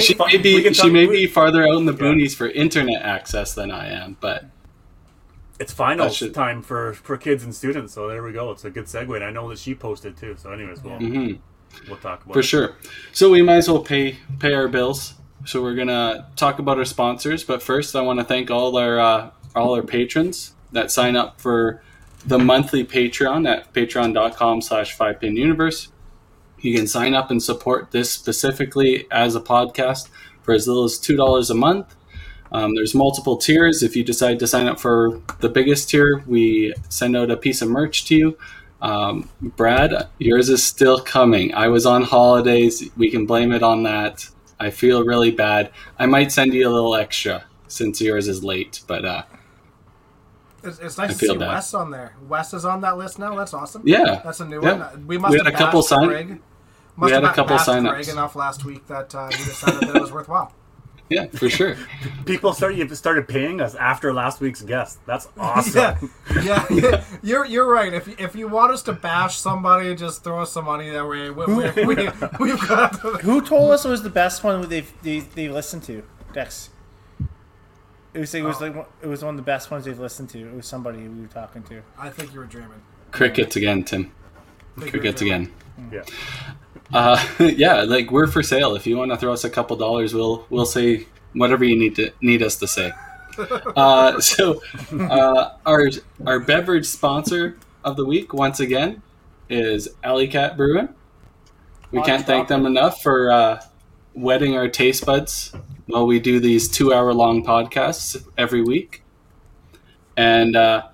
She 0.00 0.14
fun- 0.14 0.28
may 0.32 0.38
be 0.38 0.72
she 0.74 0.90
may 0.90 1.06
we- 1.06 1.16
be 1.22 1.26
farther 1.26 1.62
out 1.66 1.76
in 1.76 1.86
the 1.86 1.92
boonies 1.94 2.34
for 2.34 2.48
internet 2.48 3.00
access 3.02 3.54
than 3.54 3.70
I 3.70 3.88
am, 3.88 4.16
but 4.20 4.44
It's 5.60 5.72
finals 5.72 6.16
should- 6.16 6.34
time 6.34 6.62
for 6.62 6.92
for 6.94 7.16
kids 7.16 7.44
and 7.44 7.54
students, 7.54 7.94
so 7.94 8.08
there 8.08 8.22
we 8.22 8.32
go. 8.32 8.50
It's 8.50 8.64
a 8.64 8.70
good 8.70 8.84
segue. 8.86 9.14
And 9.14 9.24
I 9.24 9.30
know 9.30 9.48
that 9.50 9.58
she 9.58 9.74
posted 9.74 10.16
too. 10.16 10.34
So, 10.36 10.50
anyways, 10.50 10.82
we'll 10.82 10.98
we'll 11.88 11.96
talk 11.98 12.24
about 12.24 12.32
for 12.34 12.40
it. 12.40 12.44
sure. 12.44 12.74
So 13.12 13.30
we 13.30 13.40
might 13.42 13.56
as 13.56 13.68
well 13.70 13.82
pay 13.82 14.18
pay 14.40 14.52
our 14.54 14.68
bills. 14.68 15.14
So 15.46 15.62
we're 15.62 15.76
gonna 15.76 16.26
talk 16.34 16.58
about 16.58 16.78
our 16.78 16.84
sponsors, 16.84 17.44
but 17.44 17.62
first 17.62 17.94
I 17.94 18.00
want 18.00 18.18
to 18.18 18.24
thank 18.24 18.50
all 18.50 18.76
our 18.76 18.98
uh, 18.98 19.30
all 19.54 19.76
our 19.76 19.82
patrons 19.82 20.54
that 20.72 20.90
sign 20.90 21.14
up 21.14 21.40
for 21.40 21.80
the 22.26 22.36
monthly 22.36 22.84
Patreon 22.84 23.48
at 23.48 23.72
patreon.com 23.72 24.60
slash 24.60 24.98
5pinuniverse. 24.98 25.88
You 26.58 26.76
can 26.76 26.88
sign 26.88 27.14
up 27.14 27.30
and 27.30 27.40
support 27.40 27.92
this 27.92 28.10
specifically 28.10 29.06
as 29.12 29.36
a 29.36 29.40
podcast 29.40 30.08
for 30.42 30.52
as 30.52 30.66
little 30.66 30.82
as 30.82 30.98
$2 30.98 31.50
a 31.50 31.54
month. 31.54 31.94
Um, 32.50 32.74
there's 32.74 32.94
multiple 32.94 33.36
tiers. 33.36 33.84
If 33.84 33.94
you 33.94 34.02
decide 34.02 34.40
to 34.40 34.48
sign 34.48 34.66
up 34.66 34.80
for 34.80 35.20
the 35.38 35.48
biggest 35.48 35.90
tier, 35.90 36.24
we 36.26 36.74
send 36.88 37.16
out 37.16 37.30
a 37.30 37.36
piece 37.36 37.62
of 37.62 37.68
merch 37.68 38.04
to 38.06 38.16
you. 38.16 38.38
Um, 38.82 39.28
Brad, 39.40 40.08
yours 40.18 40.48
is 40.48 40.64
still 40.64 40.98
coming. 40.98 41.54
I 41.54 41.68
was 41.68 41.86
on 41.86 42.02
holidays. 42.02 42.90
We 42.96 43.12
can 43.12 43.26
blame 43.26 43.52
it 43.52 43.62
on 43.62 43.84
that. 43.84 44.28
I 44.58 44.70
feel 44.70 45.04
really 45.04 45.30
bad. 45.30 45.70
I 45.98 46.06
might 46.06 46.32
send 46.32 46.54
you 46.54 46.68
a 46.68 46.72
little 46.72 46.94
extra 46.94 47.44
since 47.68 48.00
yours 48.00 48.26
is 48.28 48.42
late, 48.42 48.80
but 48.86 49.04
uh, 49.04 49.22
It's, 50.64 50.78
it's 50.78 50.98
nice 50.98 51.10
I 51.10 51.12
to 51.12 51.18
see 51.18 51.36
bad. 51.36 51.48
Wes 51.48 51.74
on 51.74 51.90
there. 51.90 52.14
Wes 52.28 52.54
is 52.54 52.64
on 52.64 52.80
that 52.80 52.96
list 52.96 53.18
now. 53.18 53.34
That's 53.36 53.52
awesome. 53.54 53.82
yeah, 53.84 54.20
That's 54.24 54.40
a 54.40 54.46
new 54.46 54.62
Yeah. 54.62 54.90
one. 54.92 55.06
We 55.06 55.18
must 55.18 55.32
We 55.32 55.38
have 55.38 55.46
had 55.46 55.54
a 55.54 55.58
couple 55.58 55.82
sign- 55.82 56.08
Craig. 56.08 56.40
Must 56.98 57.12
had 57.12 57.22
have 57.24 57.32
a 57.32 57.34
couple 57.34 57.58
sign-ups. 57.58 57.92
Craig 57.94 58.08
enough 58.08 58.34
last 58.36 58.64
week 58.64 58.86
that 58.86 59.14
uh, 59.14 59.28
he 59.28 59.36
decided 59.36 59.82
that 59.82 59.96
it 59.96 60.00
was 60.00 60.10
worthwhile. 60.12 60.50
Yeah, 61.08 61.26
for 61.26 61.48
sure. 61.48 61.76
People 62.26 62.52
started 62.52 62.94
started 62.96 63.28
paying 63.28 63.60
us 63.60 63.74
after 63.74 64.12
last 64.12 64.40
week's 64.40 64.62
guest. 64.62 64.98
That's 65.06 65.28
awesome. 65.38 66.10
Yeah, 66.42 66.66
yeah, 66.70 67.04
you're 67.22 67.44
you're 67.44 67.70
right. 67.70 67.92
If 67.92 68.20
if 68.20 68.34
you 68.34 68.48
want 68.48 68.72
us 68.72 68.82
to 68.84 68.92
bash 68.92 69.38
somebody, 69.38 69.94
just 69.94 70.24
throw 70.24 70.42
us 70.42 70.52
some 70.52 70.64
money 70.64 70.90
that 70.90 71.06
way. 71.06 71.30
We, 71.30 71.46
we, 71.46 71.84
we, 71.84 72.08
we've 72.40 72.68
got. 72.68 72.96
Who 73.20 73.40
told 73.40 73.72
us 73.72 73.84
it 73.84 73.88
was 73.88 74.02
the 74.02 74.10
best 74.10 74.42
one 74.42 74.68
they've 74.68 74.92
they, 75.02 75.20
they 75.20 75.48
listened 75.48 75.84
to? 75.84 76.02
Dex. 76.32 76.70
It 78.12 78.20
was 78.20 78.34
it 78.34 78.42
was 78.42 78.56
oh. 78.60 78.66
like 78.66 78.74
one- 78.74 78.86
it 79.02 79.06
was 79.06 79.22
one 79.22 79.34
of 79.34 79.36
the 79.36 79.42
best 79.42 79.70
ones 79.70 79.84
they've 79.84 79.98
listened 79.98 80.30
to. 80.30 80.38
It 80.38 80.54
was 80.54 80.66
somebody 80.66 81.06
we 81.06 81.20
were 81.20 81.26
talking 81.28 81.62
to. 81.64 81.82
I 81.98 82.10
think 82.10 82.32
you 82.32 82.40
were 82.40 82.46
dreaming. 82.46 82.82
Crickets 83.12 83.56
again, 83.56 83.84
Tim. 83.84 84.10
I 84.76 84.80
think 84.80 84.92
you 84.92 84.98
were 84.98 85.02
Crickets 85.02 85.22
again. 85.22 85.52
yeah. 85.92 86.02
Uh, 86.92 87.24
yeah, 87.40 87.82
like 87.82 88.10
we're 88.10 88.26
for 88.26 88.42
sale. 88.42 88.74
If 88.74 88.86
you 88.86 88.96
want 88.96 89.10
to 89.10 89.16
throw 89.16 89.32
us 89.32 89.44
a 89.44 89.50
couple 89.50 89.76
dollars, 89.76 90.14
we'll 90.14 90.46
we'll 90.50 90.66
say 90.66 91.06
whatever 91.32 91.64
you 91.64 91.76
need 91.76 91.96
to 91.96 92.12
need 92.20 92.42
us 92.42 92.56
to 92.56 92.66
say. 92.66 92.92
Uh, 93.76 94.18
so, 94.18 94.62
uh, 94.98 95.50
our 95.66 95.90
our 96.24 96.40
beverage 96.40 96.86
sponsor 96.86 97.58
of 97.84 97.94
the 97.96 98.04
week 98.06 98.32
once 98.32 98.60
again 98.60 99.02
is 99.50 99.88
Alley 100.02 100.26
Kat 100.26 100.56
Brewing. 100.56 100.88
We 101.90 102.00
can't 102.00 102.24
thank 102.24 102.48
them 102.48 102.64
enough 102.64 103.02
for 103.02 103.30
uh, 103.30 103.62
wetting 104.14 104.56
our 104.56 104.68
taste 104.68 105.04
buds 105.04 105.52
while 105.86 106.06
we 106.06 106.18
do 106.18 106.40
these 106.40 106.66
two 106.68 106.94
hour 106.94 107.12
long 107.12 107.44
podcasts 107.44 108.26
every 108.38 108.62
week. 108.62 109.02
And 110.16 110.56
uh, 110.56 110.88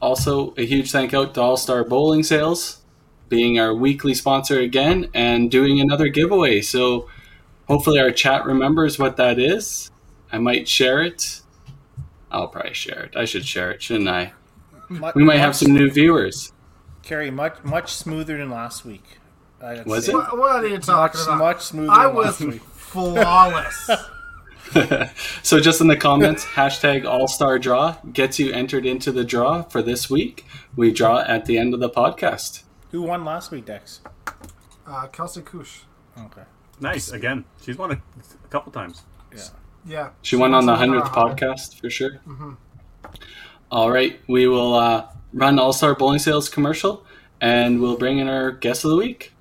also 0.00 0.54
a 0.58 0.66
huge 0.66 0.92
thank 0.92 1.14
out 1.14 1.34
to 1.34 1.40
All 1.40 1.56
Star 1.56 1.82
Bowling 1.82 2.22
Sales 2.22 2.82
being 3.28 3.58
our 3.58 3.74
weekly 3.74 4.14
sponsor 4.14 4.58
again 4.60 5.08
and 5.14 5.50
doing 5.50 5.80
another 5.80 6.08
giveaway. 6.08 6.60
So 6.60 7.08
hopefully 7.68 7.98
our 8.00 8.10
chat 8.10 8.44
remembers 8.44 8.98
what 8.98 9.16
that 9.16 9.38
is. 9.38 9.90
I 10.32 10.38
might 10.38 10.68
share 10.68 11.02
it. 11.02 11.42
I'll 12.30 12.48
probably 12.48 12.74
share 12.74 13.04
it. 13.04 13.16
I 13.16 13.24
should 13.24 13.46
share 13.46 13.70
it, 13.70 13.82
shouldn't 13.82 14.08
I? 14.08 14.32
Mu- 14.88 15.10
We 15.14 15.24
might 15.24 15.38
have 15.38 15.56
some 15.56 15.72
new 15.72 15.90
viewers. 15.90 16.52
Carrie 17.02 17.30
much 17.30 17.62
much 17.62 17.92
smoother 17.92 18.36
than 18.38 18.50
last 18.50 18.84
week. 18.84 19.18
I'd 19.62 19.86
Was 19.86 20.06
say. 20.06 20.12
it? 20.12 20.14
What, 20.16 20.36
what 20.38 20.64
are 20.64 20.66
you 20.66 20.74
Much 20.74 20.86
talking 20.86 21.20
about? 21.22 21.38
much 21.38 21.62
smoother. 21.62 21.92
I 21.92 22.06
than 22.06 22.14
was 22.16 22.26
last 22.40 22.40
week. 22.52 22.62
flawless. 22.62 23.90
so 25.42 25.60
just 25.60 25.80
in 25.80 25.86
the 25.86 25.96
comments, 25.96 26.44
hashtag 26.44 27.04
All 27.06 27.28
Star 27.28 27.58
Draw 27.58 27.96
gets 28.12 28.38
you 28.40 28.52
entered 28.52 28.84
into 28.84 29.12
the 29.12 29.24
draw 29.24 29.62
for 29.62 29.80
this 29.82 30.10
week. 30.10 30.44
We 30.74 30.90
draw 30.90 31.20
at 31.20 31.46
the 31.46 31.56
end 31.58 31.72
of 31.72 31.78
the 31.80 31.88
podcast. 31.88 32.64
Who 32.90 33.02
won 33.02 33.24
last 33.24 33.50
week, 33.50 33.66
Dex? 33.66 34.00
Uh, 34.86 35.06
Kelsey 35.08 35.42
Kush. 35.42 35.80
Okay. 36.18 36.42
Nice. 36.80 37.10
Again, 37.10 37.44
she's 37.62 37.76
won 37.76 37.92
a, 37.92 37.94
a 37.94 38.48
couple 38.48 38.72
times. 38.72 39.02
Yeah. 39.34 39.42
Yeah. 39.84 40.10
She 40.22 40.36
won 40.36 40.54
on 40.54 40.66
the 40.66 40.72
was 40.72 40.82
in 40.82 40.90
our 40.90 41.00
hundredth 41.04 41.14
podcast 41.14 41.80
for 41.80 41.90
sure. 41.90 42.20
All 43.70 43.90
right, 43.90 44.20
we 44.28 44.46
will 44.46 44.74
uh, 44.74 45.08
run 45.32 45.58
All 45.58 45.72
Star 45.72 45.94
Bowling 45.94 46.18
Sales 46.18 46.48
commercial, 46.48 47.04
and 47.40 47.80
we'll 47.80 47.96
bring 47.96 48.18
in 48.18 48.28
our 48.28 48.52
guest 48.52 48.84
of 48.84 48.90
the 48.90 48.96
week. 48.96 49.32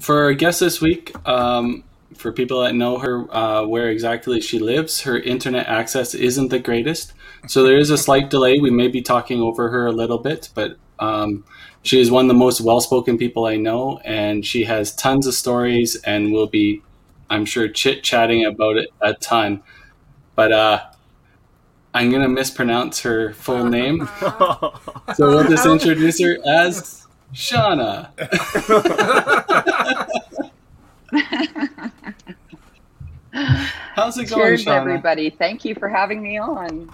For 0.00 0.24
our 0.24 0.32
guest 0.32 0.60
this 0.60 0.80
week, 0.80 1.12
um, 1.28 1.84
for 2.14 2.32
people 2.32 2.62
that 2.62 2.74
know 2.74 2.98
her, 2.98 3.32
uh, 3.34 3.66
where 3.66 3.88
exactly 3.90 4.40
she 4.40 4.58
lives, 4.58 5.02
her 5.02 5.18
internet 5.18 5.66
access 5.66 6.14
isn't 6.14 6.48
the 6.48 6.58
greatest. 6.58 7.12
So, 7.46 7.62
there 7.62 7.78
is 7.78 7.90
a 7.90 7.98
slight 7.98 8.30
delay. 8.30 8.58
We 8.58 8.70
may 8.70 8.88
be 8.88 9.02
talking 9.02 9.40
over 9.40 9.70
her 9.70 9.86
a 9.86 9.92
little 9.92 10.18
bit, 10.18 10.50
but 10.54 10.76
um, 10.98 11.44
she 11.82 12.00
is 12.00 12.10
one 12.10 12.26
of 12.26 12.28
the 12.28 12.34
most 12.34 12.60
well 12.60 12.80
spoken 12.80 13.16
people 13.16 13.46
I 13.46 13.56
know, 13.56 14.00
and 14.04 14.44
she 14.44 14.64
has 14.64 14.94
tons 14.94 15.26
of 15.26 15.34
stories, 15.34 15.96
and 15.96 16.32
we'll 16.32 16.46
be, 16.46 16.82
I'm 17.30 17.44
sure, 17.44 17.68
chit 17.68 18.02
chatting 18.02 18.44
about 18.44 18.76
it 18.76 18.90
a 19.00 19.14
ton. 19.14 19.62
But 20.34 20.52
uh, 20.52 20.84
I'm 21.94 22.10
going 22.10 22.22
to 22.22 22.28
mispronounce 22.28 23.00
her 23.00 23.32
full 23.32 23.64
name. 23.64 24.08
So, 25.16 25.28
we'll 25.28 25.48
just 25.48 25.66
introduce 25.66 26.20
her 26.20 26.36
as 26.46 26.99
Shauna. 27.34 28.10
How's 33.32 34.18
it 34.18 34.28
going, 34.28 34.42
Cheers, 34.42 34.64
Shauna? 34.64 34.76
everybody. 34.80 35.30
Thank 35.30 35.64
you 35.64 35.74
for 35.74 35.88
having 35.88 36.22
me 36.22 36.38
on. 36.38 36.90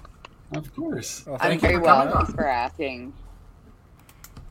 Of 0.52 0.75
course. 0.75 1.25
Well, 1.26 1.38
Thank 1.38 1.61
thank 1.61 1.62
you 1.62 1.69
Very 1.69 1.75
for 1.81 1.85
well. 1.85 1.97
coming 2.00 2.14
on. 2.14 2.25
Thanks 2.26 2.35
for 2.35 2.47
asking. 2.47 3.12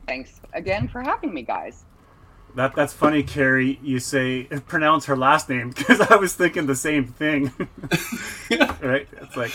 Thanks 0.08 0.42
again 0.54 0.88
for 0.88 1.02
having 1.02 1.34
me, 1.34 1.42
guys. 1.44 1.84
That 2.56 2.76
that's 2.76 2.94
funny, 2.94 3.24
Carrie. 3.24 3.80
You 3.84 4.00
say 4.00 4.44
pronounce 4.68 5.06
her 5.06 5.18
last 5.18 5.50
name 5.50 5.70
because 5.76 6.02
I 6.02 6.16
was 6.16 6.34
thinking 6.34 6.66
the 6.66 6.76
same 6.76 7.06
thing. 7.08 7.52
right? 8.82 9.08
It's 9.22 9.36
like 9.36 9.52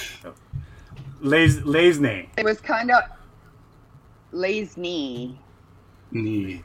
Les 1.21 1.57
Lesney. 1.59 2.29
It 2.37 2.45
was 2.45 2.61
kind 2.61 2.91
of 2.91 3.03
Lay's 4.33 4.77
knee. 4.77 5.39
Nee. 6.13 6.63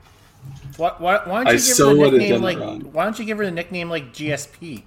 Why, 0.78 0.92
why, 0.98 1.16
why 1.26 1.44
don't 1.44 1.48
I 1.48 1.52
you 1.52 1.58
give 1.58 1.76
so 1.76 1.90
her 1.90 2.10
the 2.10 2.18
nickname 2.18 2.42
like? 2.42 2.58
Why 2.94 3.04
don't 3.04 3.18
you 3.18 3.26
give 3.26 3.38
her 3.38 3.46
the 3.46 3.52
nickname 3.52 3.90
like 3.90 4.14
GSP? 4.14 4.84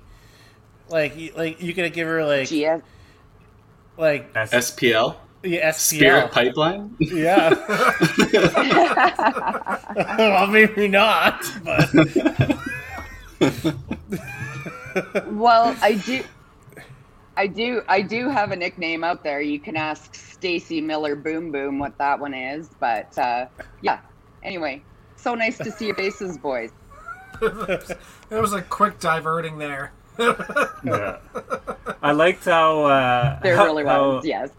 Like, 0.89 1.17
you- 1.17 1.33
like 1.37 1.61
you 1.63 1.75
could 1.75 1.93
give 1.93 2.07
her 2.09 2.25
like 2.25 2.49
GS. 2.49 2.83
like 3.97 4.31
S- 4.35 4.73
SPL? 4.73 5.17
yeah, 5.43 5.71
Spirit 5.73 6.31
Pipeline? 6.31 6.95
Yeah. 7.01 7.51
well, 10.19 10.47
maybe 10.47 10.89
not, 10.89 11.45
but 11.65 11.89
well, 15.27 15.77
I 15.83 15.95
do. 16.05 16.23
I 17.37 17.47
do. 17.47 17.83
I 17.89 18.03
do 18.03 18.29
have 18.29 18.51
a 18.51 18.57
nickname 18.57 19.05
out 19.05 19.23
there. 19.23 19.41
You 19.41 19.61
can 19.61 19.77
ask 19.77 20.15
Stacy 20.15 20.81
Miller 20.81 21.15
Boom 21.15 21.53
Boom 21.53 21.79
what 21.79 21.97
that 21.99 22.19
one 22.19 22.35
is, 22.35 22.69
but 22.81 23.17
uh, 23.19 23.47
yeah. 23.81 24.01
Anyway, 24.43 24.83
so 25.17 25.35
nice 25.35 25.59
to 25.59 25.71
see 25.71 25.87
your 25.87 25.95
faces, 25.97 26.39
boys. 26.39 26.71
There 27.41 28.41
was 28.43 28.53
a 28.53 28.63
quick 28.63 28.99
diverting 29.01 29.59
there. 29.59 29.93
yeah. 30.19 31.19
I 32.03 32.13
liked 32.13 32.45
how 32.45 32.85
uh, 32.85 33.41
There 33.41 33.57
how- 33.57 33.65
really 33.67 33.85
how- 33.85 34.17
was. 34.17 34.27
Yes. 34.27 34.51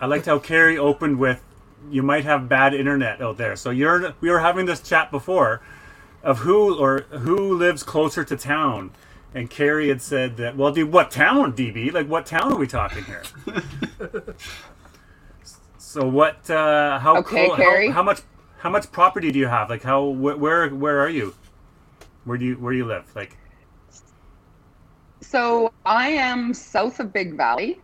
I 0.00 0.06
liked 0.06 0.26
how 0.26 0.38
Carrie 0.38 0.78
opened 0.78 1.18
with, 1.18 1.42
"You 1.90 2.02
might 2.02 2.24
have 2.24 2.48
bad 2.48 2.74
internet 2.74 3.20
out 3.20 3.38
there." 3.38 3.56
So 3.56 3.70
you're 3.70 4.14
we 4.20 4.30
were 4.30 4.38
having 4.40 4.66
this 4.66 4.80
chat 4.80 5.10
before, 5.10 5.62
of 6.22 6.38
who 6.40 6.76
or 6.78 7.00
who 7.10 7.54
lives 7.56 7.82
closer 7.82 8.22
to 8.24 8.36
town, 8.36 8.92
and 9.34 9.50
Carrie 9.50 9.88
had 9.88 10.00
said 10.02 10.36
that. 10.36 10.56
Well, 10.56 10.70
dude, 10.72 10.92
what 10.92 11.10
town, 11.10 11.52
DB? 11.54 11.92
Like, 11.92 12.06
what 12.08 12.26
town 12.26 12.52
are 12.52 12.56
we 12.58 12.66
talking 12.68 13.04
here? 13.04 13.22
so 15.78 16.06
what? 16.08 16.48
Uh, 16.48 16.98
how, 16.98 17.16
Okay, 17.18 17.46
clo- 17.46 17.56
Carrie. 17.56 17.88
how 17.88 17.94
how 17.94 18.02
much 18.02 18.20
how 18.62 18.70
much 18.70 18.92
property 18.92 19.32
do 19.32 19.40
you 19.40 19.48
have? 19.48 19.68
Like, 19.68 19.82
how 19.82 20.12
wh- 20.12 20.38
where 20.40 20.68
where 20.68 21.00
are 21.00 21.08
you? 21.08 21.34
Where 22.24 22.38
do 22.38 22.44
you 22.44 22.54
where 22.54 22.72
do 22.72 22.78
you 22.78 22.84
live? 22.84 23.10
Like, 23.16 23.36
So 25.20 25.72
I 25.84 26.10
am 26.10 26.54
south 26.54 27.00
of 27.00 27.12
Big 27.12 27.36
Valley. 27.36 27.80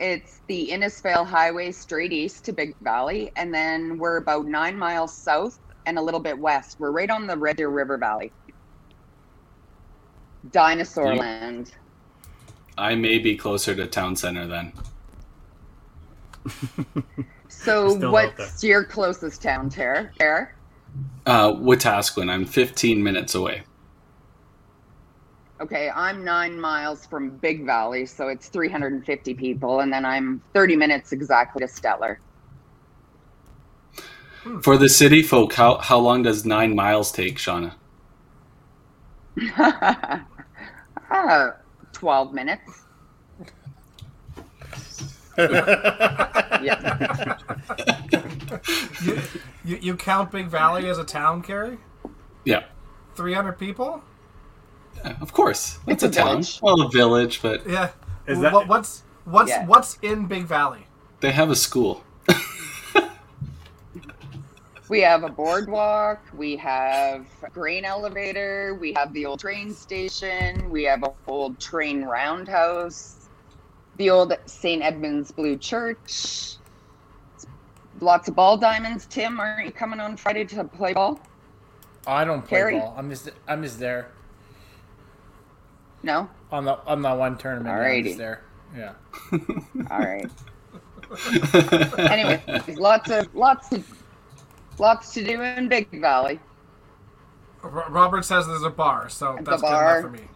It's 0.00 0.40
the 0.48 0.70
Innisfail 0.72 1.24
Highway 1.24 1.70
straight 1.70 2.12
east 2.12 2.44
to 2.46 2.52
Big 2.52 2.74
Valley, 2.80 3.30
and 3.36 3.54
then 3.54 3.96
we're 3.96 4.16
about 4.16 4.46
nine 4.46 4.76
miles 4.76 5.14
south 5.16 5.60
and 5.86 5.98
a 5.98 6.02
little 6.02 6.20
bit 6.20 6.36
west. 6.36 6.80
We're 6.80 6.90
right 6.90 7.10
on 7.10 7.28
the 7.28 7.36
Red 7.36 7.56
Deer 7.58 7.68
River 7.68 7.96
Valley. 7.96 8.32
Dinosaur 10.50 11.12
You- 11.14 11.20
land. 11.20 11.72
I 12.76 12.94
may 12.96 13.18
be 13.18 13.36
closer 13.36 13.74
to 13.76 13.86
town 13.86 14.16
center 14.16 14.46
then. 14.46 14.72
So 17.62 18.10
what's 18.10 18.62
your 18.62 18.84
closest 18.84 19.42
town, 19.42 19.68
Tara? 19.68 20.10
Tara? 20.18 20.48
Uh, 21.26 21.52
Wetaskiwin. 21.52 22.30
I'm 22.30 22.44
15 22.44 23.02
minutes 23.02 23.34
away. 23.34 23.62
Okay, 25.60 25.90
I'm 25.90 26.24
nine 26.24 26.58
miles 26.58 27.04
from 27.04 27.30
Big 27.30 27.66
Valley, 27.66 28.06
so 28.06 28.28
it's 28.28 28.48
350 28.48 29.34
people, 29.34 29.80
and 29.80 29.92
then 29.92 30.04
I'm 30.04 30.40
30 30.54 30.76
minutes 30.76 31.10
exactly 31.10 31.66
to 31.66 31.66
Stettler. 31.66 32.18
For 34.62 34.76
the 34.76 34.88
city 34.88 35.24
folk, 35.24 35.52
how, 35.52 35.78
how 35.78 35.98
long 35.98 36.22
does 36.22 36.46
nine 36.46 36.76
miles 36.76 37.10
take, 37.10 37.38
Shauna? 37.38 37.74
uh, 41.10 41.50
12 41.92 42.32
minutes. 42.32 42.84
Yeah. 45.38 47.38
You, 49.02 49.18
you, 49.64 49.78
you 49.80 49.96
count 49.96 50.30
Big 50.32 50.48
Valley 50.48 50.88
as 50.88 50.98
a 50.98 51.04
town, 51.04 51.42
Carrie? 51.42 51.78
Yeah, 52.44 52.64
300 53.14 53.52
people? 53.58 54.02
Yeah, 54.96 55.16
of 55.20 55.32
course. 55.32 55.78
It's, 55.86 56.02
It's 56.02 56.16
a 56.16 56.20
a 56.20 56.24
town. 56.24 56.28
village. 56.42 56.58
Well, 56.62 56.80
a 56.82 56.90
village, 56.90 57.42
but 57.42 57.66
Yeah. 57.68 57.90
Is 58.26 58.40
that- 58.40 58.52
what, 58.52 58.66
what's 58.68 59.02
what's 59.24 59.50
Yeah. 59.50 59.66
what's 59.66 59.98
in 60.02 60.26
Big 60.26 60.44
Valley? 60.44 60.86
they 61.20 61.32
have 61.32 61.50
a 61.50 61.56
school. 61.56 62.04
We 64.88 65.02
have 65.02 65.22
a 65.22 65.28
boardwalk, 65.28 66.22
we 66.34 66.56
have 66.56 67.26
a 67.42 67.50
grain 67.50 67.84
elevator, 67.84 68.78
we 68.80 68.94
have 68.94 69.12
the 69.12 69.26
old 69.26 69.38
train 69.38 69.74
station, 69.74 70.70
we 70.70 70.82
have 70.84 71.02
a 71.02 71.12
old 71.26 71.60
train 71.60 72.04
roundhouse, 72.04 73.17
the 73.98 74.10
old 74.10 74.32
St. 74.46 74.82
Edmund's 74.82 75.30
Blue 75.30 75.56
Church. 75.56 76.54
Lots 78.00 78.28
of 78.28 78.34
ball 78.36 78.56
diamonds. 78.56 79.06
Tim, 79.06 79.38
aren't 79.40 79.66
you 79.66 79.72
coming 79.72 80.00
on 80.00 80.16
Friday 80.16 80.44
to 80.46 80.64
play 80.64 80.92
ball? 80.94 81.20
I 82.06 82.24
don't 82.24 82.40
play 82.42 82.58
Carrie? 82.58 82.78
ball. 82.78 82.94
I'm 82.96 83.10
just 83.10 83.28
I'm 83.48 83.62
just 83.62 83.78
there 83.78 84.08
No? 86.02 86.30
on 86.50 86.64
the 86.64 86.78
on 86.86 87.02
that 87.02 87.18
one 87.18 87.36
tournament. 87.36 87.68
yeah, 87.76 87.82
I'm 87.98 88.04
just 88.04 88.18
there. 88.18 88.42
Yeah. 88.76 88.92
All 89.90 89.98
right. 89.98 90.30
Anyway, 91.98 92.42
lots 92.76 93.10
of 93.10 93.34
lots 93.34 93.72
of 93.72 93.84
lots 94.78 95.12
to 95.14 95.24
do 95.24 95.42
in 95.42 95.68
Big 95.68 95.90
Valley. 96.00 96.38
Robert 97.62 98.24
says 98.24 98.46
there's 98.46 98.62
a 98.62 98.70
bar, 98.70 99.08
so 99.08 99.36
The 99.38 99.42
that's 99.50 99.62
bar. 99.62 100.02
good 100.02 100.08
enough 100.08 100.18
for 100.18 100.22
me. 100.22 100.28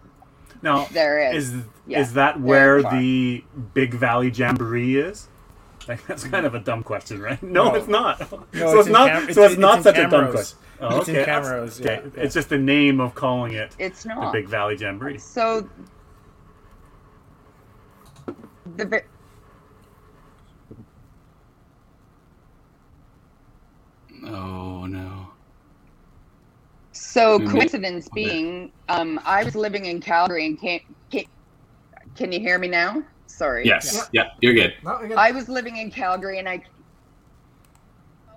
Now, 0.62 0.84
There 0.92 1.32
is. 1.34 1.52
is 1.52 1.64
Yeah, 1.86 2.00
is 2.00 2.12
that 2.14 2.40
where 2.40 2.82
the 2.82 3.44
Big 3.74 3.94
Valley 3.94 4.30
Jamboree 4.30 4.96
is? 4.96 5.28
Like, 5.88 6.06
that's 6.06 6.22
kind 6.24 6.46
of 6.46 6.54
a 6.54 6.60
dumb 6.60 6.84
question, 6.84 7.20
right? 7.20 7.42
No, 7.42 7.64
No. 7.70 7.74
it's 7.74 7.88
not. 7.88 8.18
so 8.28 8.44
it's 8.52 8.52
it's, 8.52 8.88
not. 8.88 9.08
Cam- 9.10 9.22
so 9.34 9.40
it's- 9.42 9.52
it's, 9.52 9.60
not 9.60 9.78
it's 9.78 9.86
in 9.86 9.94
such 9.94 9.98
a 10.06 10.08
dumb 10.08 10.30
question. 10.30 10.58
Oh, 10.80 10.98
It's 11.00 11.08
in 11.08 11.16
okay, 11.16 11.24
that's- 11.24 11.48
Camrose, 11.48 11.80
okay. 11.80 12.02
yeah, 12.16 12.22
It's 12.22 12.34
just 12.34 12.48
the 12.48 12.58
name 12.58 13.00
of 13.00 13.14
calling 13.14 13.52
it 13.54 13.74
It's 13.78 14.04
not 14.04 14.32
the. 14.32 14.40
Big 14.40 14.48
Valley 14.48 14.76
Jamboree. 14.76 15.18
So 15.18 15.68
the 18.76 18.84
vi- 18.86 19.02
oh 24.24 24.86
no. 24.86 25.21
So 27.12 27.38
coincidence 27.40 28.08
being, 28.14 28.72
um, 28.88 29.20
I 29.26 29.44
was 29.44 29.54
living 29.54 29.84
in 29.84 30.00
Calgary 30.00 30.46
and 30.46 30.58
can 30.58 30.80
can, 31.10 31.24
can 32.16 32.32
you 32.32 32.40
hear 32.40 32.58
me 32.58 32.68
now? 32.68 33.02
Sorry. 33.26 33.66
Yes. 33.66 34.08
Yeah, 34.14 34.28
you're 34.40 34.54
good. 34.54 34.72
No, 34.82 34.92
I 34.92 35.28
I 35.28 35.30
was 35.32 35.46
living 35.50 35.76
in 35.76 35.90
Calgary 35.90 36.38
and 36.38 36.48
I 36.48 36.62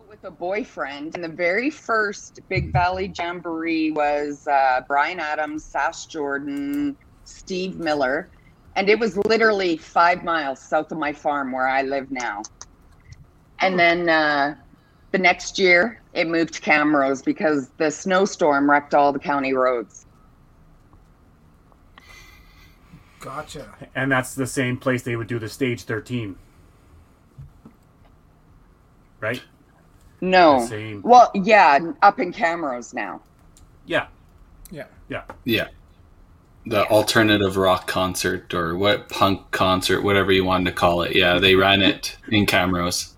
with 0.10 0.25
a 0.25 0.32
boyfriend 0.32 1.15
and 1.15 1.24
the 1.24 1.29
very 1.29 1.70
first 1.70 2.41
Big 2.50 2.74
Valley 2.74 3.13
Jamboree 3.17 3.91
was 3.91 4.46
uh, 4.46 4.82
Bryan 4.89 5.22
Adams, 5.22 5.67
Sass 5.72 6.08
Jordan, 6.08 6.98
Steve 7.24 7.77
Miller, 7.77 8.29
and 8.75 8.89
it 8.89 9.00
was 9.00 9.15
literally 9.25 9.77
five 9.77 10.22
miles 10.25 10.62
south 10.62 10.91
of 10.91 10.98
my 10.98 11.13
farm 11.13 11.53
where 11.53 11.67
I 11.67 11.84
live 11.84 12.12
now. 12.12 12.41
And 13.62 13.79
then 13.79 14.10
uh, 14.10 14.55
the 15.12 15.18
next 15.18 15.58
year 15.58 16.02
it 16.14 16.28
moved 16.28 16.54
to 16.56 16.62
Camrose 16.62 17.24
because 17.24 17.70
the 17.78 17.90
snowstorm 17.90 18.70
wrecked 18.70 18.94
all 18.94 19.14
the 19.14 19.20
county 19.20 19.54
roads. 19.54 20.06
gotcha. 23.26 23.74
And 23.96 24.12
that's 24.12 24.36
the 24.36 24.46
same 24.46 24.78
place 24.78 25.02
they 25.02 25.16
would 25.16 25.28
do 25.28 25.40
the 25.40 25.50
stage 25.50 25.84
13. 25.84 26.36
Right? 29.20 29.42
No. 30.22 30.66
Same. 30.68 31.02
Well, 31.02 31.32
yeah, 31.34 31.80
up 32.04 32.20
in 32.20 32.32
Camrose 32.32 32.94
now. 32.94 33.22
Yeah. 33.88 34.08
Yeah. 34.70 34.86
Yeah. 35.10 35.24
Yeah. 35.44 35.68
The 36.68 36.88
alternative 36.88 37.58
rock 37.58 37.88
concert 37.88 38.54
or 38.54 38.76
what 38.76 39.10
punk 39.10 39.50
concert, 39.52 40.02
whatever 40.02 40.32
you 40.32 40.46
wanted 40.46 40.70
to 40.70 40.76
call 40.76 41.02
it. 41.02 41.16
Yeah, 41.16 41.40
they 41.40 41.56
ran 41.56 41.82
it 41.82 42.18
in 42.30 42.46
Camrose. 42.46 43.15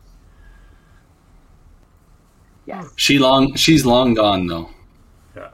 Yes. 2.67 2.89
She 2.97 3.17
long 3.17 3.55
she's 3.55 3.85
long 3.85 4.13
gone 4.13 4.45
though. 4.47 4.69
Yeah. 5.35 5.49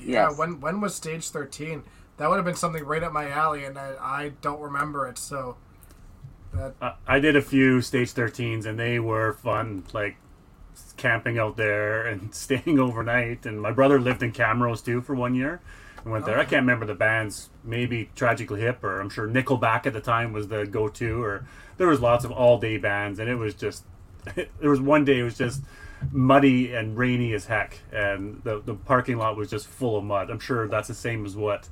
Yeah, 0.00 0.28
Yes. 0.28 0.38
when 0.38 0.60
when 0.60 0.80
was 0.80 0.94
stage 0.94 1.28
thirteen? 1.28 1.84
That 2.16 2.28
would 2.28 2.36
have 2.36 2.44
been 2.44 2.54
something 2.56 2.84
right 2.84 3.02
up 3.02 3.12
my 3.14 3.30
alley, 3.30 3.64
and 3.64 3.78
I, 3.78 3.94
I 3.98 4.32
don't 4.42 4.60
remember 4.60 5.06
it. 5.06 5.16
So 5.16 5.56
that 6.52 6.74
I- 6.82 6.94
I 7.06 7.18
did 7.20 7.34
a 7.36 7.40
few 7.40 7.80
stage 7.80 8.12
13s 8.12 8.66
and 8.66 8.78
they 8.78 8.98
were 8.98 9.32
fun, 9.32 9.84
like 9.94 10.16
camping 10.98 11.38
out 11.38 11.56
there 11.56 12.04
and 12.10 12.34
staying 12.34 12.78
overnight. 12.78 13.46
And 13.46 13.62
my 13.62 13.70
brother 13.70 13.98
lived 14.00 14.22
in 14.22 14.32
Camrose 14.32 14.84
too 14.84 15.00
for 15.00 15.14
one 15.14 15.34
year 15.34 15.60
and 16.02 16.12
went 16.12 16.26
there. 16.26 16.38
I 16.38 16.44
can't 16.44 16.62
remember 16.62 16.84
the 16.84 16.94
bands, 16.94 17.48
maybe 17.64 18.10
Tragically 18.16 18.60
Hip 18.60 18.84
or 18.84 19.00
I'm 19.00 19.08
sure 19.10 19.26
Nickelback 19.28 19.86
at 19.86 19.92
the 19.94 20.00
time 20.02 20.32
was 20.34 20.48
the 20.48 20.66
go 20.66 20.88
to, 20.88 21.22
or 21.22 21.46
there 21.78 21.86
was 21.86 22.00
lots 22.02 22.24
of 22.26 22.32
all 22.32 22.58
day 22.58 22.76
bands. 22.76 23.18
And 23.18 23.30
it 23.30 23.36
was 23.36 23.54
just, 23.54 23.84
there 24.34 24.70
was 24.70 24.80
one 24.80 25.04
day 25.04 25.20
it 25.20 25.22
was 25.22 25.36
just 25.36 25.62
muddy 26.12 26.74
and 26.74 26.96
rainy 26.96 27.32
as 27.34 27.46
heck. 27.46 27.78
And 27.92 28.42
the, 28.44 28.60
the 28.60 28.74
parking 28.74 29.18
lot 29.18 29.36
was 29.36 29.50
just 29.50 29.66
full 29.66 29.96
of 29.96 30.04
mud. 30.04 30.30
I'm 30.30 30.40
sure 30.40 30.68
that's 30.68 30.88
the 30.88 30.94
same 30.94 31.26
as 31.26 31.36
what 31.36 31.68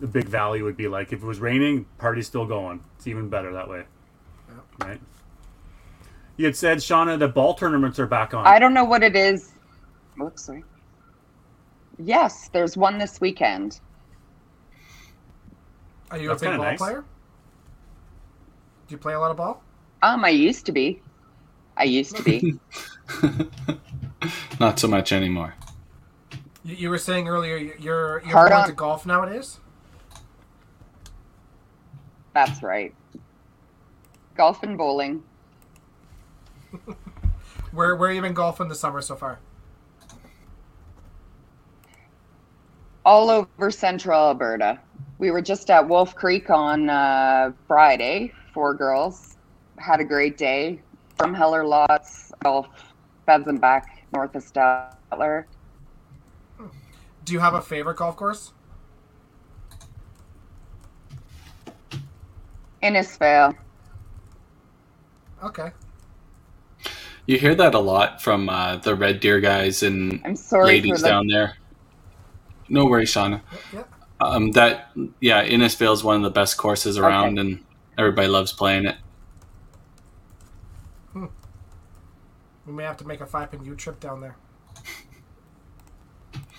the 0.00 0.06
Big 0.06 0.26
Valley 0.26 0.62
would 0.62 0.76
be 0.76 0.88
like. 0.88 1.12
If 1.12 1.22
it 1.22 1.26
was 1.26 1.40
raining, 1.40 1.86
party's 1.98 2.26
still 2.26 2.46
going. 2.46 2.82
It's 2.96 3.06
even 3.06 3.28
better 3.28 3.52
that 3.52 3.68
way 3.68 3.84
right? 4.80 5.00
You 6.36 6.46
had 6.46 6.56
said, 6.56 6.78
Shauna, 6.78 7.18
the 7.18 7.28
ball 7.28 7.54
tournaments 7.54 7.98
are 7.98 8.06
back 8.06 8.34
on. 8.34 8.46
I 8.46 8.58
don't 8.58 8.74
know 8.74 8.84
what 8.84 9.02
it 9.02 9.14
is. 9.14 9.52
Whoops, 10.16 10.44
sorry. 10.44 10.64
Yes, 11.98 12.48
there's 12.52 12.76
one 12.76 12.98
this 12.98 13.20
weekend. 13.20 13.80
are 16.10 16.18
you 16.18 16.28
That's 16.28 16.42
a 16.42 16.46
big 16.46 16.56
ball 16.56 16.64
nice. 16.64 16.78
player? 16.78 17.04
Do 18.88 18.94
you 18.94 18.98
play 18.98 19.12
a 19.12 19.20
lot 19.20 19.30
of 19.30 19.36
ball? 19.36 19.62
Um, 20.02 20.24
I 20.24 20.30
used 20.30 20.64
to 20.66 20.72
be. 20.72 21.02
I 21.80 21.84
used 21.84 22.14
to 22.16 22.22
be. 22.22 22.60
Not 24.60 24.78
so 24.78 24.86
much 24.86 25.12
anymore. 25.12 25.54
You, 26.62 26.74
you 26.76 26.90
were 26.90 26.98
saying 26.98 27.26
earlier 27.26 27.56
you- 27.56 27.74
you're 27.80 28.20
you're 28.20 28.32
Hard 28.32 28.50
more 28.50 28.58
on. 28.58 28.64
into 28.64 28.74
golf 28.76 29.06
nowadays. 29.06 29.58
That's 32.34 32.62
right. 32.62 32.94
Golf 34.36 34.62
and 34.62 34.76
bowling. 34.76 35.22
Where 37.72 37.96
where 37.96 38.12
you 38.12 38.20
been 38.20 38.34
golfing 38.34 38.68
this 38.68 38.80
summer 38.80 39.00
so 39.00 39.16
far? 39.16 39.38
All 43.04 43.30
over 43.30 43.70
central 43.70 44.18
Alberta. 44.20 44.78
We 45.18 45.30
were 45.30 45.40
just 45.42 45.70
at 45.70 45.88
Wolf 45.88 46.14
Creek 46.14 46.50
on 46.50 46.90
uh, 46.90 47.52
Friday, 47.66 48.32
four 48.52 48.74
girls. 48.74 49.36
Had 49.78 50.00
a 50.00 50.04
great 50.04 50.36
day. 50.36 50.80
From 51.20 51.34
Heller 51.34 51.64
Lots, 51.64 52.32
golf, 52.42 52.66
Pheasantback 53.28 53.84
north 54.14 54.34
of 54.34 54.42
Stettler. 54.42 55.44
Do 57.26 57.34
you 57.34 57.38
have 57.40 57.52
a 57.52 57.60
favorite 57.60 57.98
golf 57.98 58.16
course? 58.16 58.54
Innisfail. 62.82 63.54
Okay. 65.44 65.72
You 67.26 67.38
hear 67.38 67.54
that 67.54 67.74
a 67.74 67.78
lot 67.78 68.22
from 68.22 68.48
uh, 68.48 68.76
the 68.76 68.94
Red 68.94 69.20
Deer 69.20 69.40
guys 69.40 69.82
and 69.82 70.22
I'm 70.24 70.34
sorry 70.34 70.68
ladies 70.68 71.02
the 71.02 71.08
down 71.08 71.26
there. 71.26 71.58
No 72.70 72.86
worries, 72.86 73.12
Shauna. 73.12 73.42
Yeah. 73.74 73.82
Um, 74.22 74.52
that 74.52 74.90
yeah, 75.20 75.46
Innisfail 75.46 75.92
is 75.92 76.02
one 76.02 76.16
of 76.16 76.22
the 76.22 76.30
best 76.30 76.56
courses 76.56 76.96
around, 76.96 77.38
and 77.38 77.62
everybody 77.98 78.28
loves 78.28 78.54
playing 78.54 78.86
it. 78.86 78.96
We 82.70 82.76
may 82.76 82.84
have 82.84 82.98
to 82.98 83.04
make 83.04 83.20
a 83.20 83.26
five 83.26 83.50
pin 83.50 83.64
U 83.64 83.74
trip 83.74 83.98
down 83.98 84.20
there. 84.20 84.36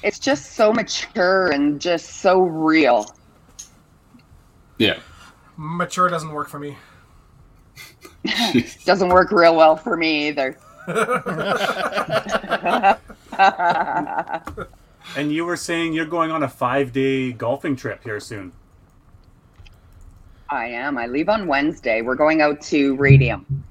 it's 0.04 0.20
just 0.20 0.52
so 0.58 0.74
mature 0.74 1.52
and 1.52 1.80
just 1.80 2.18
so 2.18 2.42
real. 2.42 3.06
Yeah, 4.78 5.00
Mature 5.56 6.10
doesn't 6.10 6.34
work 6.34 6.50
for 6.50 6.60
me. 6.60 6.76
Doesn't 8.86 9.08
work 9.08 9.32
real 9.32 9.56
well 9.56 9.78
for 9.78 9.96
me 9.96 10.28
either. 10.28 10.58
and 15.16 15.32
you 15.32 15.46
were 15.46 15.56
saying 15.56 15.94
you're 15.94 16.06
going 16.06 16.30
on 16.30 16.44
a 16.44 16.50
five 16.50 16.92
day 16.92 17.32
golfing 17.32 17.78
trip 17.78 18.04
here 18.04 18.20
soon. 18.20 18.52
I 20.50 20.66
am. 20.68 20.98
I 20.98 21.08
leave 21.08 21.30
on 21.30 21.48
Wednesday. 21.48 22.02
We're 22.02 22.16
going 22.16 22.42
out 22.42 22.60
to 22.64 22.98
Radium. 22.98 23.64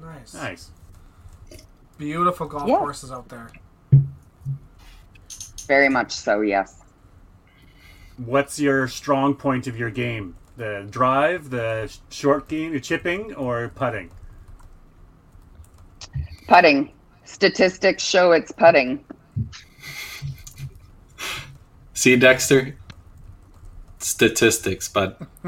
Nice. 0.00 0.32
Nice. 0.32 0.70
Beautiful 1.98 2.46
golf 2.46 2.68
Yeah. 2.68 2.78
courses 2.78 3.10
out 3.10 3.28
there. 3.28 3.50
Very 5.66 5.88
much 5.88 6.12
so, 6.12 6.42
yes. 6.42 6.82
What's 8.18 8.58
your 8.60 8.86
strong 8.88 9.34
point 9.34 9.66
of 9.66 9.76
your 9.76 9.90
game? 9.90 10.36
The 10.56 10.86
drive, 10.90 11.50
the 11.50 11.94
short 12.08 12.48
game, 12.48 12.72
the 12.72 12.80
chipping, 12.80 13.34
or 13.34 13.68
putting? 13.74 14.10
Putting. 16.48 16.92
Statistics 17.24 18.02
show 18.02 18.32
it's 18.32 18.52
putting. 18.52 19.04
See, 21.92 22.16
Dexter? 22.16 22.76
Statistics, 23.98 24.88
but 24.88 25.20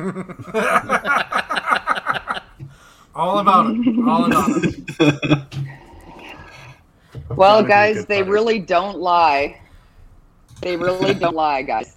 All 3.15 3.39
about 3.39 3.71
it. 3.71 3.99
All 4.07 4.25
about 4.27 4.51
it. 4.65 5.55
Well, 7.31 7.63
Gotta 7.63 7.63
be 7.63 7.67
a 7.67 7.69
guys, 7.95 8.07
they 8.07 8.19
putter. 8.21 8.33
really 8.33 8.59
don't 8.59 8.99
lie. 8.99 9.61
They 10.61 10.77
really 10.77 11.15
don't 11.15 11.37
lie, 11.37 11.63
guys. 11.63 11.97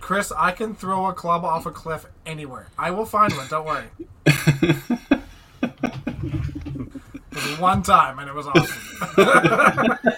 Chris, 0.00 0.32
I 0.36 0.52
can 0.52 0.74
throw 0.74 1.06
a 1.06 1.12
club 1.12 1.44
off 1.44 1.66
a 1.66 1.70
cliff 1.72 2.06
anywhere. 2.24 2.68
I 2.78 2.90
will 2.92 3.04
find 3.06 3.32
one. 3.34 3.46
Don't 3.48 3.66
worry. 3.66 3.84
One 7.58 7.82
time, 7.82 8.18
and 8.18 8.28
it 8.28 8.34
was 8.34 8.46
awesome. 8.46 9.98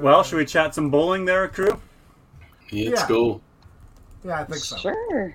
Well, 0.00 0.22
should 0.22 0.36
we 0.36 0.44
chat 0.44 0.74
some 0.74 0.90
bowling 0.90 1.24
there, 1.24 1.48
crew? 1.48 1.68
let's 1.70 1.80
Yeah. 2.72 3.08
go. 3.08 3.40
yeah, 4.22 4.40
I 4.40 4.44
think 4.44 4.58
so. 4.58 4.76
Sure. 4.76 5.34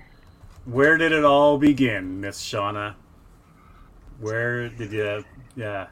Where 0.66 0.96
did 0.96 1.12
it 1.12 1.24
all 1.24 1.58
begin, 1.58 2.20
Miss 2.20 2.40
Shauna? 2.42 2.94
Where 4.20 4.68
did 4.68 4.92
you? 4.92 5.24
Yeah. 5.56 5.88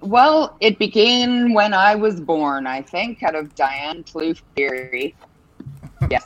Well, 0.00 0.56
it 0.60 0.78
began 0.78 1.54
when 1.54 1.72
I 1.72 1.94
was 1.94 2.20
born, 2.20 2.66
I 2.66 2.82
think, 2.82 3.22
out 3.22 3.34
of 3.34 3.54
Diane 3.54 4.04
Plouffe 4.04 4.42
theory. 4.54 5.14
Yes. 6.10 6.24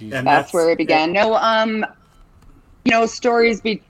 And 0.00 0.26
That's 0.26 0.52
where 0.52 0.70
it 0.70 0.78
began. 0.78 1.12
No, 1.12 1.34
um, 1.36 1.84
you 2.84 2.90
know, 2.90 3.06
stories 3.06 3.60
be. 3.60 3.82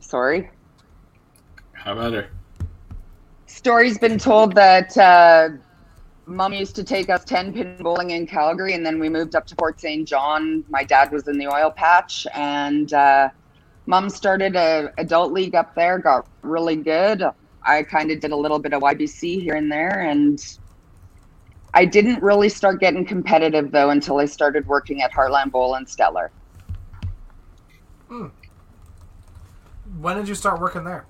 Sorry. 0.00 0.50
How 1.88 1.94
about 1.94 2.12
her? 2.12 2.28
Stories 3.46 3.96
been 3.96 4.18
told 4.18 4.54
that 4.56 4.94
uh, 4.98 5.48
mom 6.26 6.52
used 6.52 6.76
to 6.76 6.84
take 6.84 7.08
us 7.08 7.24
10 7.24 7.54
pin 7.54 7.78
bowling 7.80 8.10
in 8.10 8.26
Calgary, 8.26 8.74
and 8.74 8.84
then 8.84 8.98
we 8.98 9.08
moved 9.08 9.34
up 9.34 9.46
to 9.46 9.54
Fort 9.54 9.80
St. 9.80 10.06
John. 10.06 10.64
My 10.68 10.84
dad 10.84 11.10
was 11.10 11.28
in 11.28 11.38
the 11.38 11.46
oil 11.46 11.70
patch, 11.70 12.26
and 12.34 12.92
uh, 12.92 13.30
mom 13.86 14.10
started 14.10 14.54
a 14.54 14.92
adult 14.98 15.32
league 15.32 15.54
up 15.54 15.74
there, 15.74 15.98
got 15.98 16.28
really 16.42 16.76
good. 16.76 17.22
I 17.66 17.84
kind 17.84 18.10
of 18.10 18.20
did 18.20 18.32
a 18.32 18.36
little 18.36 18.58
bit 18.58 18.74
of 18.74 18.82
YBC 18.82 19.40
here 19.40 19.54
and 19.54 19.72
there, 19.72 20.00
and 20.00 20.58
I 21.72 21.86
didn't 21.86 22.22
really 22.22 22.50
start 22.50 22.80
getting 22.80 23.06
competitive 23.06 23.70
though 23.70 23.88
until 23.88 24.18
I 24.18 24.26
started 24.26 24.66
working 24.66 25.00
at 25.00 25.10
Heartland 25.10 25.52
Bowl 25.52 25.74
and 25.76 25.86
Stettler. 25.86 26.28
When 29.98 30.16
did 30.18 30.28
you 30.28 30.34
start 30.34 30.60
working 30.60 30.84
there? 30.84 31.06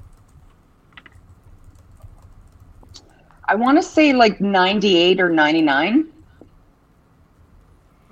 I 3.48 3.54
want 3.54 3.78
to 3.78 3.82
say 3.82 4.12
like 4.12 4.40
98 4.40 5.20
or 5.20 5.30
99. 5.30 6.06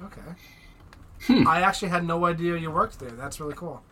Okay. 0.04 0.20
Hmm. 1.26 1.46
I 1.46 1.60
actually 1.60 1.88
had 1.88 2.04
no 2.04 2.24
idea 2.24 2.56
you 2.56 2.70
worked 2.70 2.98
there. 2.98 3.10
That's 3.10 3.38
really 3.38 3.54
cool. 3.54 3.82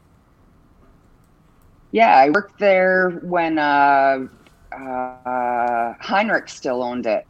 Yeah, 1.93 2.17
I 2.17 2.31
worked 2.31 2.59
there 2.59 3.11
when 3.23 3.59
uh, 3.59 4.27
uh, 4.73 5.95
Heinrich 6.01 6.49
still 6.49 6.83
owned 6.83 7.07
it. 7.07 7.27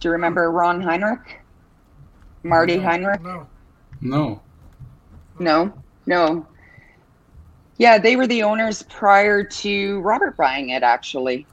Do 0.00 0.08
you 0.08 0.12
remember 0.12 0.50
Ron 0.50 0.80
Heinrich? 0.80 1.40
Marty 2.42 2.76
No, 2.76 2.82
Heinrich? 2.82 3.20
No. 3.20 3.46
No. 4.00 4.42
No, 5.38 5.72
no. 6.06 6.46
Yeah, 7.76 7.98
they 7.98 8.16
were 8.16 8.26
the 8.26 8.42
owners 8.42 8.82
prior 8.84 9.44
to 9.44 10.00
Robert 10.00 10.36
buying 10.36 10.70
it, 10.70 10.82
actually. 10.82 11.46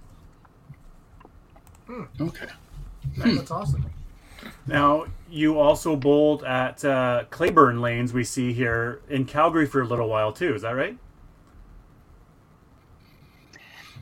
Okay. 2.19 2.47
That's 3.17 3.52
awesome. 3.52 3.86
Now, 4.65 5.06
you 5.30 5.60
also 5.60 5.95
bowled 5.95 6.43
at 6.43 6.84
uh, 6.84 7.23
Claiborne 7.30 7.82
Lanes, 7.82 8.13
we 8.13 8.23
see 8.23 8.54
here 8.54 9.02
in 9.10 9.26
Calgary 9.26 9.65
for 9.65 9.82
a 9.82 9.86
little 9.86 10.10
while 10.10 10.32
too. 10.34 10.54
Is 10.54 10.62
that 10.62 10.71
right? 10.71 10.97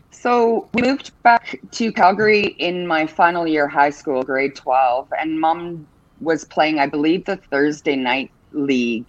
So 0.10 0.68
we 0.74 0.82
moved 0.82 1.12
back 1.22 1.60
to 1.72 1.92
Calgary 1.92 2.56
in 2.58 2.88
my 2.88 3.06
final 3.06 3.48
year 3.48 3.68
high 3.68 3.92
school, 3.92 4.24
grade 4.24 4.56
12, 4.56 5.14
and 5.20 5.40
mom 5.40 5.86
was 6.20 6.44
playing, 6.46 6.80
I 6.80 6.88
believe, 6.88 7.26
the 7.26 7.38
Thursday 7.38 7.96
night 7.96 8.32
league 8.52 9.06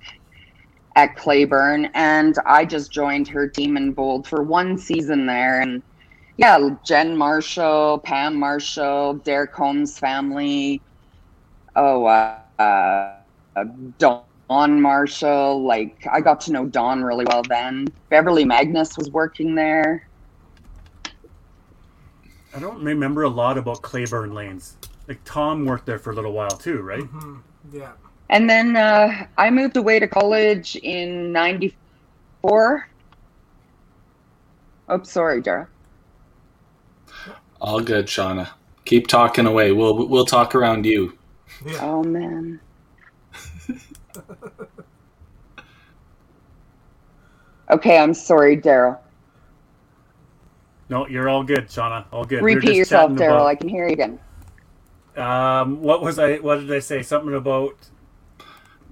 at 0.94 1.16
Claiborne, 1.16 1.90
and 1.94 2.36
I 2.44 2.64
just 2.64 2.90
joined 2.90 3.28
her 3.28 3.48
team 3.48 3.76
and 3.76 3.94
bowled 3.94 4.26
for 4.26 4.42
one 4.42 4.76
season 4.76 5.26
there. 5.26 5.60
And 5.60 5.82
yeah, 6.36 6.70
Jen 6.84 7.16
Marshall, 7.16 7.98
Pam 7.98 8.38
Marshall, 8.38 9.14
Derek 9.14 9.54
Holmes' 9.54 9.98
family. 9.98 10.80
Oh, 11.74 12.04
uh, 12.06 12.38
uh, 12.58 13.64
Dawn 13.98 14.80
Marshall. 14.80 15.62
Like, 15.62 16.06
I 16.10 16.20
got 16.20 16.40
to 16.42 16.52
know 16.52 16.66
Don 16.66 17.02
really 17.02 17.24
well 17.24 17.42
then. 17.42 17.88
Beverly 18.10 18.44
Magnus 18.44 18.96
was 18.98 19.10
working 19.10 19.54
there. 19.54 20.06
I 22.54 22.58
don't 22.58 22.82
remember 22.82 23.22
a 23.22 23.28
lot 23.28 23.58
about 23.58 23.82
Claiborne 23.82 24.32
Lanes. 24.32 24.76
Like 25.08 25.20
Tom 25.24 25.66
worked 25.66 25.84
there 25.86 25.98
for 25.98 26.10
a 26.10 26.14
little 26.14 26.32
while 26.32 26.48
too, 26.50 26.80
right? 26.80 27.02
hmm 27.02 27.36
Yeah. 27.70 27.92
And 28.30 28.48
then 28.48 28.76
uh, 28.76 29.26
I 29.36 29.50
moved 29.50 29.76
away 29.76 30.00
to 30.00 30.08
college 30.08 30.74
in 30.76 31.32
'94. 31.32 32.88
Oh, 34.88 35.02
sorry, 35.02 35.42
Dara. 35.42 35.68
All 37.60 37.80
good, 37.80 38.06
Shauna. 38.06 38.48
Keep 38.84 39.06
talking 39.08 39.46
away. 39.46 39.72
We'll 39.72 40.06
we'll 40.08 40.26
talk 40.26 40.54
around 40.54 40.86
you. 40.86 41.16
Yeah. 41.64 41.78
Oh 41.82 42.02
man. 42.04 42.60
okay, 47.70 47.98
I'm 47.98 48.14
sorry, 48.14 48.56
Daryl. 48.56 48.98
No, 50.88 51.06
you're 51.08 51.28
all 51.28 51.42
good, 51.42 51.66
Shauna. 51.68 52.04
All 52.12 52.24
good. 52.24 52.42
Repeat 52.42 52.66
just 52.66 52.76
yourself, 52.78 53.12
Daryl. 53.12 53.34
about- 53.36 53.46
I 53.46 53.54
can 53.56 53.68
hear 53.68 53.86
you 53.86 53.92
again. 53.92 54.18
Um, 55.16 55.80
what 55.80 56.02
was 56.02 56.18
I? 56.18 56.36
What 56.36 56.56
did 56.60 56.70
I 56.72 56.78
say? 56.78 57.02
Something 57.02 57.34
about? 57.34 57.74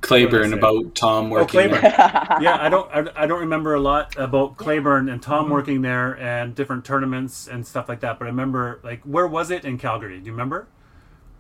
Claiborne 0.07 0.53
about 0.53 0.95
Tom 0.95 1.27
Oh, 1.27 1.31
working 1.31 1.49
Claiborne. 1.49 1.81
there. 1.83 1.93
yeah, 2.41 2.57
I 2.61 2.69
don't. 2.69 2.91
I, 2.93 3.25
I 3.25 3.27
don't 3.27 3.41
remember 3.41 3.75
a 3.75 3.81
lot 3.81 4.17
about 4.17 4.57
Claiborne 4.57 5.09
and 5.09 5.23
Tom 5.23 5.51
working 5.51 5.83
there 5.83 6.19
and 6.19 6.55
different 6.55 6.85
tournaments 6.85 7.49
and 7.49 7.67
stuff 7.67 7.89
like 7.89 8.01
that. 8.01 8.19
But 8.19 8.27
I 8.27 8.29
remember, 8.29 8.81
like, 8.85 9.03
where 9.05 9.27
was 9.27 9.51
it 9.51 9.65
in 9.65 9.79
Calgary? 9.79 10.19
Do 10.21 10.27
you 10.27 10.33
remember, 10.33 10.67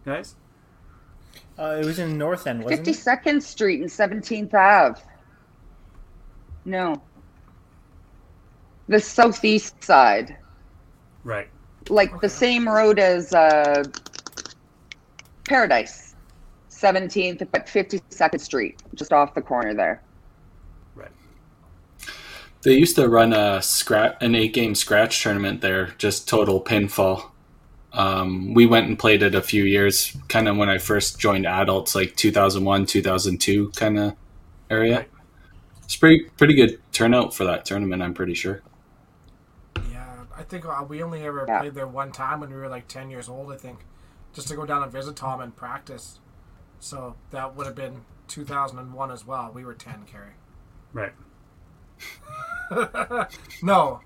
guys? 0.04 0.34
Uh, 1.58 1.78
it 1.80 1.84
was 1.84 1.98
in 2.00 2.18
North 2.18 2.46
End, 2.46 2.64
wasn't 2.64 2.86
it? 2.88 2.90
52nd 2.94 3.40
Street 3.42 3.80
and 3.80 3.88
17th 3.88 4.52
Ave. 4.54 5.00
No. 6.64 7.00
The 8.88 8.98
southeast 9.00 9.82
side. 9.82 10.36
Right. 11.22 11.48
like 11.88 12.10
Okay. 12.10 12.18
the 12.22 12.28
same 12.28 12.68
road 12.68 12.98
as 12.98 13.32
uh, 13.32 13.84
Paradise, 15.48 16.03
17th 16.84 17.48
but 17.50 17.66
52nd 17.66 18.40
Street, 18.40 18.82
just 18.94 19.12
off 19.12 19.34
the 19.34 19.42
corner 19.42 19.74
there. 19.74 20.02
Right. 20.94 21.10
They 22.62 22.74
used 22.74 22.96
to 22.96 23.08
run 23.08 23.32
a 23.32 23.62
scratch 23.62 24.16
an 24.20 24.34
eight 24.34 24.52
game 24.52 24.74
scratch 24.74 25.22
tournament 25.22 25.60
there, 25.60 25.86
just 25.98 26.28
total 26.28 26.62
pinfall. 26.62 27.30
Um, 27.92 28.54
we 28.54 28.66
went 28.66 28.88
and 28.88 28.98
played 28.98 29.22
it 29.22 29.34
a 29.36 29.40
few 29.42 29.64
years, 29.64 30.16
kind 30.28 30.48
of 30.48 30.56
when 30.56 30.68
I 30.68 30.78
first 30.78 31.18
joined 31.18 31.46
adults, 31.46 31.94
like 31.94 32.16
2001, 32.16 32.86
2002 32.86 33.70
kind 33.70 33.98
of 33.98 34.16
area. 34.68 34.98
Right. 34.98 35.10
It's 35.84 35.96
pretty 35.96 36.24
pretty 36.36 36.54
good 36.54 36.80
turnout 36.92 37.34
for 37.34 37.44
that 37.44 37.64
tournament. 37.64 38.02
I'm 38.02 38.14
pretty 38.14 38.34
sure. 38.34 38.62
Yeah. 39.90 40.24
I 40.36 40.42
think 40.42 40.66
uh, 40.66 40.84
we 40.88 41.02
only 41.02 41.22
ever 41.22 41.44
Yeah. 41.46 41.60
played 41.60 41.74
there 41.74 41.86
one 41.86 42.10
time 42.10 42.40
when 42.40 42.50
we 42.50 42.56
were 42.56 42.68
like 42.68 42.88
10 42.88 43.10
years 43.10 43.28
old, 43.28 43.52
I 43.52 43.56
think, 43.56 43.80
just 44.32 44.48
to 44.48 44.56
go 44.56 44.66
down 44.66 44.82
and 44.82 44.90
visit 44.90 45.14
Tom 45.16 45.40
and 45.40 45.54
practice. 45.54 46.18
So 46.84 47.14
that 47.30 47.56
would 47.56 47.64
have 47.66 47.74
been 47.74 48.02
2001 48.28 49.10
as 49.10 49.26
well. 49.26 49.50
We 49.54 49.64
were 49.64 49.72
10, 49.72 50.04
Carrie. 50.06 50.34
Right. 50.92 51.12
No. 53.62 54.00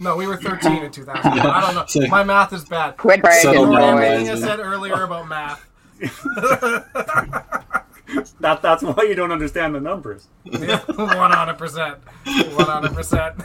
No, 0.00 0.16
we 0.16 0.26
were 0.26 0.36
13 0.36 0.82
in 0.82 0.90
2000. 0.90 1.20
I 1.40 1.60
don't 1.60 1.74
know. 1.74 1.84
So- 1.86 2.06
My 2.08 2.24
math 2.24 2.52
is 2.52 2.64
bad. 2.64 2.96
Quit 2.96 3.20
bragging, 3.22 3.42
Settle 3.42 3.64
Ignore 3.64 3.80
down, 3.80 3.96
boys. 3.96 4.04
everything 4.10 4.30
I 4.30 4.40
said 4.40 4.58
earlier 4.60 5.02
about 5.04 5.28
math. 5.28 5.66
That, 8.40 8.60
that's 8.60 8.82
why 8.82 9.04
you 9.04 9.14
don't 9.14 9.30
understand 9.30 9.72
the 9.76 9.80
numbers. 9.80 10.26
Yeah, 10.44 10.78
One 10.96 11.30
hundred 11.30 11.58
percent. 11.58 11.98
One 12.26 12.66
hundred 12.66 12.92
percent. 12.92 13.36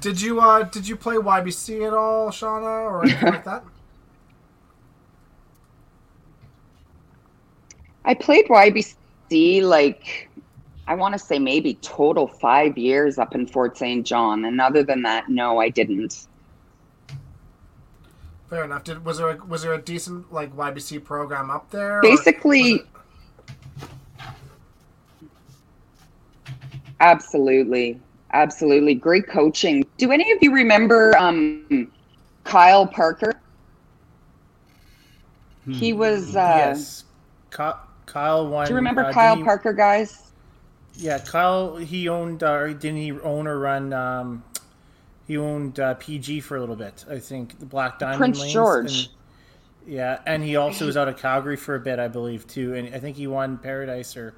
Did 0.00 0.20
you 0.20 0.40
uh 0.40 0.64
did 0.64 0.88
you 0.88 0.96
play 0.96 1.14
YBC 1.16 1.86
at 1.86 1.94
all, 1.94 2.30
Shauna, 2.30 2.82
or 2.90 3.04
anything 3.04 3.28
like 3.32 3.44
that? 3.44 3.62
I 8.06 8.14
played 8.14 8.46
YBC 8.46 9.62
like 9.62 10.30
I 10.88 10.94
want 10.94 11.12
to 11.14 11.18
say 11.18 11.38
maybe 11.40 11.74
total 11.82 12.28
five 12.28 12.78
years 12.78 13.18
up 13.18 13.34
in 13.34 13.46
Fort 13.46 13.76
St. 13.76 14.06
John, 14.06 14.44
and 14.44 14.60
other 14.60 14.84
than 14.84 15.02
that, 15.02 15.28
no, 15.28 15.58
I 15.58 15.68
didn't. 15.68 16.28
Fair 18.48 18.62
enough. 18.64 18.84
Did 18.84 19.04
was 19.04 19.18
there 19.18 19.30
a, 19.30 19.44
was 19.46 19.62
there 19.62 19.74
a 19.74 19.82
decent 19.82 20.32
like 20.32 20.54
YBC 20.56 21.02
program 21.02 21.50
up 21.50 21.68
there? 21.72 21.98
or- 21.98 22.02
Basically, 22.02 22.82
absolutely, 27.00 28.00
absolutely 28.32 28.94
great 28.94 29.26
coaching. 29.26 29.84
Do 29.98 30.12
any 30.12 30.30
of 30.30 30.38
you 30.40 30.52
remember 30.54 31.16
um, 31.18 31.90
Kyle 32.44 32.86
Parker? 32.86 33.34
He 35.68 35.92
was. 35.92 36.36
Uh, 36.36 36.54
yes. 36.56 37.04
Ky- 37.50 37.72
Kyle 38.16 38.48
won. 38.48 38.64
Do 38.66 38.70
you 38.70 38.76
remember 38.76 39.04
uh, 39.04 39.12
Kyle 39.12 39.36
he- 39.36 39.44
Parker, 39.44 39.74
guys? 39.74 40.32
Yeah, 40.94 41.18
Kyle. 41.18 41.76
He 41.76 42.08
owned. 42.08 42.42
Uh, 42.42 42.68
didn't 42.68 42.96
he 42.96 43.12
own 43.12 43.46
or 43.46 43.58
run? 43.58 43.92
Um, 43.92 44.42
he 45.26 45.36
owned 45.36 45.78
uh, 45.78 45.94
PG 45.94 46.40
for 46.40 46.56
a 46.56 46.60
little 46.60 46.76
bit. 46.76 47.04
I 47.10 47.18
think 47.18 47.58
the 47.58 47.66
Black 47.66 47.98
Diamond. 47.98 48.18
Prince 48.18 48.40
Lanes, 48.40 48.52
George. 48.54 48.98
and- 49.04 49.08
yeah, 49.88 50.18
and 50.26 50.42
he 50.42 50.56
also 50.56 50.86
was 50.86 50.96
out 50.96 51.06
of 51.08 51.16
Calgary 51.18 51.56
for 51.56 51.74
a 51.76 51.78
bit, 51.80 51.98
I 52.00 52.08
believe, 52.08 52.44
too. 52.48 52.74
And 52.74 52.92
I 52.92 52.98
think 52.98 53.16
he 53.16 53.26
won 53.28 53.56
Paradise 53.58 54.16
or, 54.16 54.34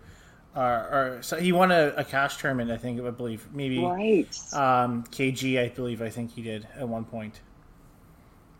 or, 0.55 0.63
or 0.63 1.19
so 1.23 1.37
he 1.39 1.53
won 1.53 1.71
a, 1.73 1.95
a 1.97 2.05
cash 2.05 2.37
tournament. 2.37 2.71
I 2.71 2.77
think 2.77 3.01
I 3.01 3.09
believe 3.11 3.47
maybe 3.55 3.79
Right. 3.79 4.29
um, 4.53 5.05
KG. 5.05 5.59
I 5.65 5.69
believe 5.71 6.03
I 6.03 6.11
think 6.11 6.35
he 6.35 6.43
did 6.43 6.67
at 6.77 6.87
one 6.87 7.05
point. 7.05 7.41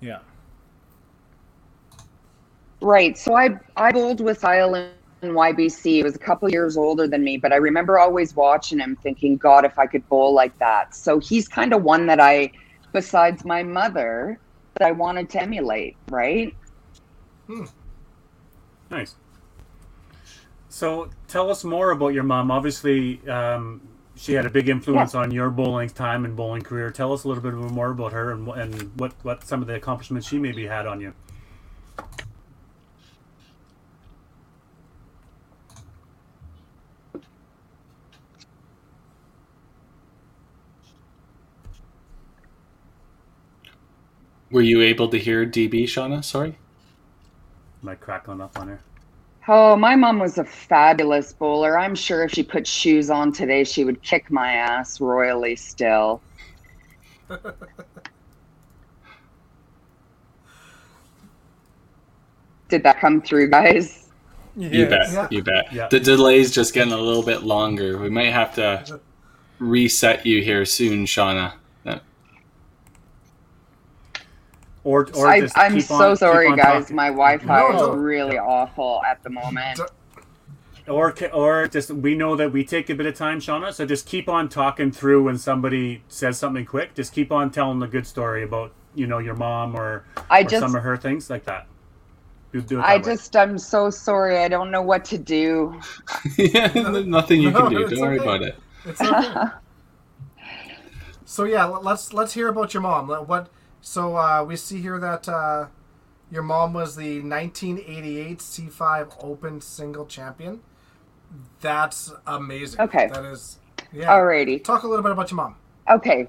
Yeah. 0.01 0.21
Right. 2.81 3.19
So 3.19 3.35
I 3.37 3.59
I 3.77 3.91
bowled 3.93 4.21
with 4.21 4.41
Kyle 4.41 4.91
YBC. 5.23 5.83
He 5.83 6.03
was 6.03 6.15
a 6.15 6.19
couple 6.19 6.51
years 6.51 6.77
older 6.77 7.07
than 7.07 7.23
me, 7.25 7.37
but 7.37 7.53
I 7.53 7.57
remember 7.57 7.99
always 7.99 8.35
watching 8.35 8.79
him 8.79 8.97
thinking, 9.03 9.37
God, 9.37 9.65
if 9.65 9.79
I 9.79 9.87
could 9.87 10.09
bowl 10.09 10.33
like 10.33 10.57
that. 10.59 10.95
So 10.95 11.19
he's 11.19 11.49
kind 11.49 11.73
of 11.73 11.83
one 11.83 12.07
that 12.07 12.21
I, 12.21 12.53
besides 12.93 13.45
my 13.45 13.63
mother, 13.63 14.39
that 14.75 14.87
I 14.87 14.93
wanted 14.93 15.29
to 15.31 15.43
emulate, 15.43 15.97
right? 16.09 16.55
Hmm. 17.47 17.65
Nice. 18.91 19.17
So 20.69 21.11
tell 21.27 21.51
us 21.51 21.65
more 21.65 21.91
about 21.91 22.09
your 22.09 22.23
mom. 22.23 22.51
Obviously, 22.51 23.27
um, 23.29 23.81
she 24.15 24.33
had 24.35 24.47
a 24.47 24.51
big 24.51 24.69
influence 24.69 25.15
on 25.15 25.31
your 25.31 25.51
bowling 25.51 25.89
time 25.89 26.25
and 26.25 26.37
bowling 26.37 26.63
career. 26.63 26.91
Tell 26.91 27.13
us 27.13 27.25
a 27.25 27.29
little 27.29 27.43
bit 27.43 27.55
more 27.55 27.91
about 27.91 28.13
her 28.13 28.33
and, 28.33 28.49
and 28.49 28.99
what, 28.99 29.13
what 29.23 29.45
some 29.45 29.63
of 29.63 29.69
the 29.69 29.75
accomplishments 29.75 30.29
she 30.29 30.39
maybe 30.39 30.67
had 30.67 30.87
on 30.87 31.01
you. 31.01 31.15
Were 44.59 44.63
you 44.63 44.83
able 44.83 45.09
to 45.11 45.17
hear 45.17 45.47
DB, 45.47 45.85
Shauna? 45.85 46.25
Sorry. 46.25 46.59
Am 47.81 47.89
I 47.91 47.95
crackling 47.95 48.41
up 48.41 48.59
on 48.59 48.67
her? 48.67 48.81
Oh, 49.47 49.77
my 49.77 49.95
mom 49.95 50.19
was 50.19 50.37
a 50.37 50.45
fabulous 50.45 51.33
bowler. 51.33 51.79
I'm 51.79 51.95
sure 51.95 52.25
if 52.25 52.33
she 52.33 52.43
put 52.43 52.67
shoes 52.67 53.09
on 53.09 53.31
today, 53.31 53.63
she 53.63 53.85
would 53.85 54.03
kick 54.03 54.33
my 54.33 54.55
ass 54.55 55.01
royally 55.01 55.55
still. 55.55 56.21
Did 62.69 62.83
that 62.83 62.99
come 62.99 63.23
through, 63.23 63.51
guys? 63.51 64.09
You 64.57 64.87
bet. 64.87 65.13
Yeah. 65.13 65.29
You 65.31 65.45
bet. 65.45 65.73
Yeah. 65.73 65.87
The 65.87 66.01
delay's 66.01 66.51
just 66.51 66.75
getting 66.75 66.93
a 66.93 66.99
little 66.99 67.23
bit 67.23 67.45
longer. 67.45 67.97
We 67.97 68.11
might 68.11 68.33
have 68.33 68.57
to 68.57 68.99
reset 69.61 70.27
you 70.27 70.43
here 70.43 70.65
soon, 70.65 71.05
Shauna. 71.05 71.53
Uh, 71.87 72.01
Or, 74.89 75.07
or 75.15 75.27
I, 75.29 75.41
just 75.41 75.59
I'm 75.59 75.75
keep 75.75 75.83
so 75.83 75.95
on- 75.97 76.11
keep 76.13 76.19
sorry, 76.19 76.47
on 76.49 76.57
guys. 76.57 76.83
talking. 76.85 76.97
My 76.97 77.09
Wi-Fi 77.09 77.45
No, 77.61 77.75
is 77.75 77.81
don't- 77.83 77.99
really 78.01 78.39
awful 78.39 79.03
at 79.07 79.23
the 79.23 79.29
moment. 79.29 79.81
Or 80.87 81.15
or 81.35 81.67
just 81.69 81.91
we 81.91 82.15
know 82.15 82.35
that 82.37 82.51
we 82.53 82.65
take 82.65 82.89
a 82.89 82.95
bit 82.95 83.05
of 83.05 83.15
time, 83.15 83.39
Shauna. 83.41 83.75
So 83.75 83.85
just 83.85 84.07
keep 84.07 84.27
on 84.31 84.49
talking 84.49 84.91
through 84.91 85.25
when 85.25 85.37
somebody 85.37 86.03
says 86.09 86.39
something 86.39 86.65
quick. 86.65 86.95
Just 86.95 87.13
keep 87.13 87.31
on 87.31 87.51
telling 87.51 87.81
the 87.81 87.87
good 87.87 88.07
story 88.07 88.43
about 88.43 88.73
you 88.95 89.07
know 89.07 89.19
your 89.19 89.35
mom 89.35 89.75
or, 89.77 90.07
I 90.31 90.41
or 90.41 90.45
just, 90.45 90.61
some 90.63 90.75
of 90.75 90.83
her 90.83 90.97
things 90.97 91.29
like 91.29 91.45
that. 91.45 91.67
Do, 92.55 92.63
do 92.63 92.79
it 92.79 92.83
I 92.83 92.97
way. 92.97 93.03
just 93.03 93.37
I'm 93.37 93.59
so 93.59 93.91
sorry. 93.91 94.39
I 94.39 94.49
don't 94.49 94.71
know 94.71 94.81
what 94.81 95.05
to 95.07 95.19
do. 95.19 95.79
yeah, 96.39 96.73
nothing 97.05 97.43
you 97.43 97.51
No, 97.51 97.69
can 97.69 97.73
do. 97.73 97.89
Don't 97.91 98.01
worry 98.01 98.19
okay. 98.19 98.27
about 98.27 98.43
it. 98.43 98.57
It's 98.87 99.01
okay. 99.03 99.51
so 101.27 101.45
yeah, 101.45 101.67
let's 101.67 102.15
let's 102.15 102.33
hear 102.33 102.49
about 102.49 102.73
your 102.73 102.83
mom. 102.83 103.09
What? 103.09 103.51
So 103.81 104.17
uh, 104.17 104.45
we 104.45 104.57
see 104.57 104.81
here 104.81 104.99
that 104.99 105.29
uh, 105.29 105.67
your 106.31 106.43
mom 106.43 106.73
was 106.73 106.97
the 106.97 107.21
1988 107.21 108.39
C5 108.39 109.25
Open 109.25 109.61
Single 109.61 110.07
Champion. 110.07 110.61
That's 111.61 112.13
amazing. 112.27 112.81
Okay. 112.81 113.09
That 113.13 113.25
is. 113.25 113.59
Yeah. 113.93 114.09
Alrighty. 114.09 114.63
Talk 114.63 114.83
a 114.83 114.89
little 114.89 115.03
bit 115.03 115.13
about 115.13 115.31
your 115.31 115.37
mom. 115.37 115.57
Okay. 115.89 116.29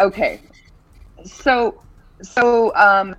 Okay. 0.00 0.40
So, 1.24 1.82
so, 2.22 2.74
um, 2.74 3.16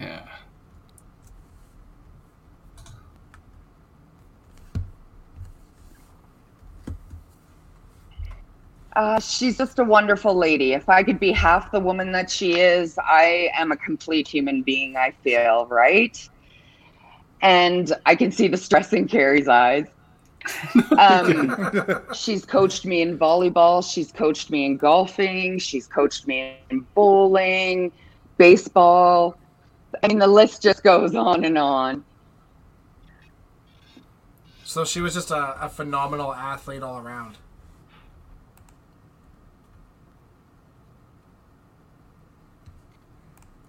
Yeah. 0.00 0.29
Uh, 8.96 9.20
she's 9.20 9.56
just 9.56 9.78
a 9.78 9.84
wonderful 9.84 10.34
lady. 10.34 10.72
If 10.72 10.88
I 10.88 11.02
could 11.02 11.20
be 11.20 11.32
half 11.32 11.70
the 11.70 11.80
woman 11.80 12.12
that 12.12 12.30
she 12.30 12.58
is, 12.58 12.98
I 12.98 13.50
am 13.54 13.70
a 13.70 13.76
complete 13.76 14.26
human 14.26 14.62
being, 14.62 14.96
I 14.96 15.12
feel, 15.22 15.66
right? 15.66 16.28
And 17.40 17.92
I 18.06 18.16
can 18.16 18.32
see 18.32 18.48
the 18.48 18.56
stress 18.56 18.92
in 18.92 19.06
Carrie's 19.06 19.48
eyes. 19.48 19.86
Um, 20.98 21.56
she's 22.14 22.44
coached 22.44 22.84
me 22.84 23.02
in 23.02 23.16
volleyball. 23.18 23.88
She's 23.88 24.10
coached 24.10 24.50
me 24.50 24.66
in 24.66 24.76
golfing. 24.76 25.58
She's 25.58 25.86
coached 25.86 26.26
me 26.26 26.56
in 26.70 26.86
bowling, 26.94 27.92
baseball. 28.38 29.36
I 30.02 30.08
mean, 30.08 30.18
the 30.18 30.26
list 30.26 30.62
just 30.62 30.82
goes 30.82 31.14
on 31.14 31.44
and 31.44 31.56
on. 31.56 32.04
So 34.64 34.84
she 34.84 35.00
was 35.00 35.14
just 35.14 35.30
a, 35.30 35.64
a 35.64 35.68
phenomenal 35.68 36.32
athlete 36.32 36.82
all 36.82 36.98
around. 36.98 37.36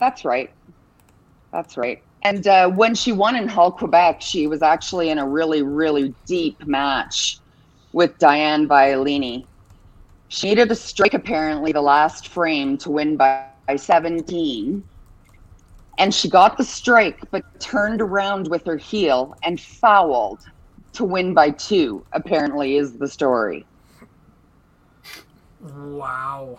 That's 0.01 0.25
right. 0.25 0.49
That's 1.53 1.77
right. 1.77 2.01
And 2.23 2.47
uh, 2.47 2.69
when 2.71 2.95
she 2.95 3.11
won 3.11 3.35
in 3.35 3.47
Hull, 3.47 3.71
Quebec, 3.71 4.19
she 4.19 4.47
was 4.47 4.63
actually 4.63 5.09
in 5.09 5.19
a 5.19 5.27
really, 5.27 5.61
really 5.61 6.13
deep 6.25 6.65
match 6.65 7.37
with 7.93 8.17
Diane 8.17 8.67
Violini. 8.67 9.45
She 10.29 10.49
needed 10.49 10.71
a 10.71 10.75
strike, 10.75 11.13
apparently, 11.13 11.71
the 11.71 11.83
last 11.83 12.29
frame 12.29 12.79
to 12.79 12.89
win 12.89 13.15
by, 13.15 13.45
by 13.67 13.75
17. 13.75 14.83
And 15.99 16.13
she 16.15 16.27
got 16.27 16.57
the 16.57 16.63
strike, 16.63 17.19
but 17.29 17.43
turned 17.59 18.01
around 18.01 18.47
with 18.47 18.65
her 18.65 18.77
heel 18.77 19.35
and 19.43 19.61
fouled 19.61 20.39
to 20.93 21.03
win 21.03 21.35
by 21.35 21.51
two, 21.51 22.03
apparently, 22.13 22.77
is 22.77 22.97
the 22.97 23.07
story. 23.07 23.67
Wow. 25.61 26.57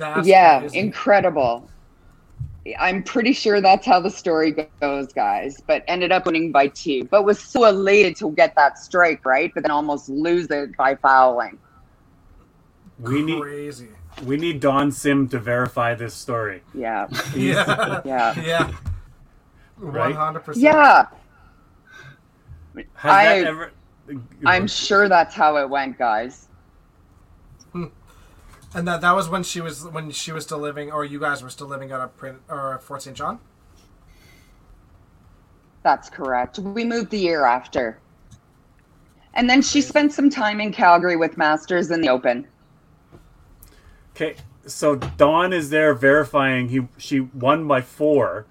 That's 0.00 0.26
yeah, 0.26 0.60
crazy. 0.60 0.78
incredible. 0.78 1.68
I'm 2.78 3.02
pretty 3.02 3.32
sure 3.32 3.60
that's 3.60 3.86
how 3.86 4.00
the 4.00 4.10
story 4.10 4.54
goes, 4.80 5.12
guys. 5.12 5.62
But 5.66 5.84
ended 5.88 6.10
up 6.12 6.26
winning 6.26 6.52
by 6.52 6.68
two. 6.68 7.04
But 7.04 7.24
was 7.24 7.38
so 7.40 7.64
elated 7.66 8.16
to 8.16 8.30
get 8.32 8.54
that 8.56 8.78
strike, 8.78 9.24
right? 9.24 9.50
But 9.54 9.62
then 9.62 9.70
almost 9.70 10.08
lose 10.08 10.46
it 10.50 10.76
by 10.76 10.94
fouling. 10.96 11.58
we 12.98 13.22
need 13.22 13.40
crazy. 13.40 13.88
we 14.24 14.36
need 14.36 14.60
Don 14.60 14.90
Sim 14.92 15.28
to 15.28 15.38
verify 15.38 15.94
this 15.94 16.12
story. 16.14 16.62
Yeah, 16.74 17.06
Yeah. 17.34 18.02
yeah. 18.04 18.40
yeah. 18.42 18.72
One 19.78 20.12
hundred 20.12 20.40
percent. 20.40 20.62
Yeah, 20.64 21.06
Has 22.74 22.84
I- 23.12 23.38
that 23.40 23.46
ever? 23.46 23.72
I'm 24.44 24.66
sure 24.66 25.08
that's 25.08 25.34
how 25.34 25.56
it 25.56 25.68
went, 25.70 25.96
guys. 25.96 26.48
And 28.74 28.86
that 28.86 29.00
that 29.00 29.14
was 29.16 29.28
when 29.28 29.42
she 29.42 29.60
was 29.60 29.84
when 29.84 30.10
she 30.10 30.32
was 30.32 30.44
still 30.44 30.58
living, 30.58 30.92
or 30.92 31.04
you 31.04 31.18
guys 31.18 31.42
were 31.42 31.50
still 31.50 31.66
living 31.66 31.90
out 31.90 32.00
a 32.00 32.08
Print 32.08 32.38
or 32.48 32.78
Fort 32.78 33.02
St. 33.02 33.16
John. 33.16 33.40
That's 35.82 36.08
correct. 36.10 36.58
We 36.58 36.84
moved 36.84 37.10
the 37.10 37.18
year 37.18 37.44
after. 37.44 37.98
And 39.34 39.48
then 39.48 39.62
she 39.62 39.80
spent 39.80 40.12
some 40.12 40.28
time 40.28 40.60
in 40.60 40.72
Calgary 40.72 41.16
with 41.16 41.36
Masters 41.38 41.90
in 41.90 42.00
the 42.00 42.08
Open. 42.08 42.46
Okay, 44.14 44.36
so 44.66 44.96
Dawn 44.96 45.52
is 45.52 45.70
there 45.70 45.94
verifying 45.94 46.68
he 46.68 46.86
she 46.98 47.20
won 47.20 47.66
by 47.66 47.80
four 47.80 48.46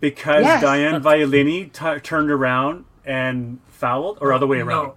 because 0.00 0.44
Yes. 0.44 0.62
Diane 0.62 1.00
Violini 1.02 1.72
t- 1.72 2.00
turned 2.00 2.30
around 2.30 2.84
and 3.04 3.58
fouled, 3.68 4.18
or 4.20 4.32
other 4.32 4.46
way 4.46 4.60
around. 4.60 4.92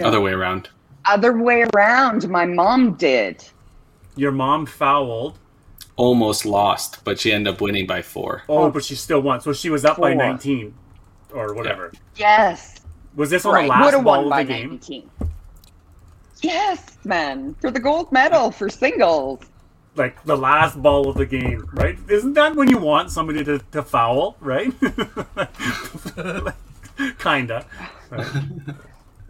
No, 0.00 0.06
Other 0.06 0.20
way 0.20 0.32
around. 0.32 0.68
Other 1.08 1.36
way 1.38 1.64
around, 1.74 2.28
my 2.28 2.44
mom 2.44 2.94
did. 2.94 3.44
Your 4.16 4.32
mom 4.32 4.66
fouled. 4.66 5.38
Almost 5.96 6.46
lost, 6.46 7.02
but 7.02 7.18
she 7.18 7.32
ended 7.32 7.54
up 7.54 7.60
winning 7.60 7.86
by 7.86 8.02
four. 8.02 8.44
Oh, 8.48 8.70
but 8.70 8.84
she 8.84 8.94
still 8.94 9.20
won. 9.20 9.40
So 9.40 9.52
she 9.52 9.68
was 9.68 9.84
up 9.84 9.98
by 9.98 10.14
19 10.14 10.72
or 11.34 11.54
whatever. 11.54 11.92
Yes. 12.14 12.76
Was 13.16 13.30
this 13.30 13.44
on 13.44 13.54
right. 13.54 13.62
the 13.62 13.68
last 13.68 13.84
Would 13.86 13.94
have 13.94 14.04
ball 14.04 14.16
won 14.18 14.24
of 14.26 14.30
by 14.30 14.44
the 14.44 14.52
game? 14.52 14.70
19. 14.70 15.10
Yes, 16.40 16.98
man. 17.04 17.56
For 17.60 17.72
the 17.72 17.80
gold 17.80 18.12
medal 18.12 18.52
for 18.52 18.68
singles. 18.68 19.40
Like 19.96 20.22
the 20.24 20.36
last 20.36 20.80
ball 20.80 21.08
of 21.08 21.16
the 21.16 21.26
game, 21.26 21.68
right? 21.72 21.98
Isn't 22.08 22.34
that 22.34 22.54
when 22.54 22.70
you 22.70 22.78
want 22.78 23.10
somebody 23.10 23.42
to, 23.42 23.58
to 23.72 23.82
foul, 23.82 24.36
right? 24.40 24.72
Kinda. 27.18 27.66
Right. 28.10 28.24
Th- 28.32 28.76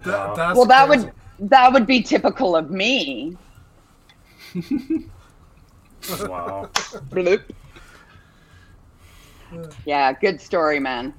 Wow. 0.07 0.35
that's 0.37 0.57
Well, 0.57 0.67
that 0.67 0.87
crazy. 0.87 1.07
would 1.07 1.15
that 1.41 1.73
would 1.73 1.87
be 1.87 2.03
typical 2.03 2.57
of 2.57 2.71
me. 2.71 3.37
Wow. 6.21 6.71
Bloop. 7.11 7.43
Yeah, 9.85 10.13
good 10.13 10.41
story, 10.41 10.81
man. 10.81 11.13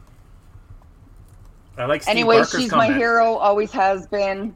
I 1.77 1.85
like 1.85 2.01
Steve 2.01 2.11
Anyway, 2.11 2.37
Barker's 2.37 2.59
she's 2.61 2.71
my 2.71 2.91
hero, 2.91 3.35
always 3.35 3.71
has 3.71 4.07
been. 4.07 4.55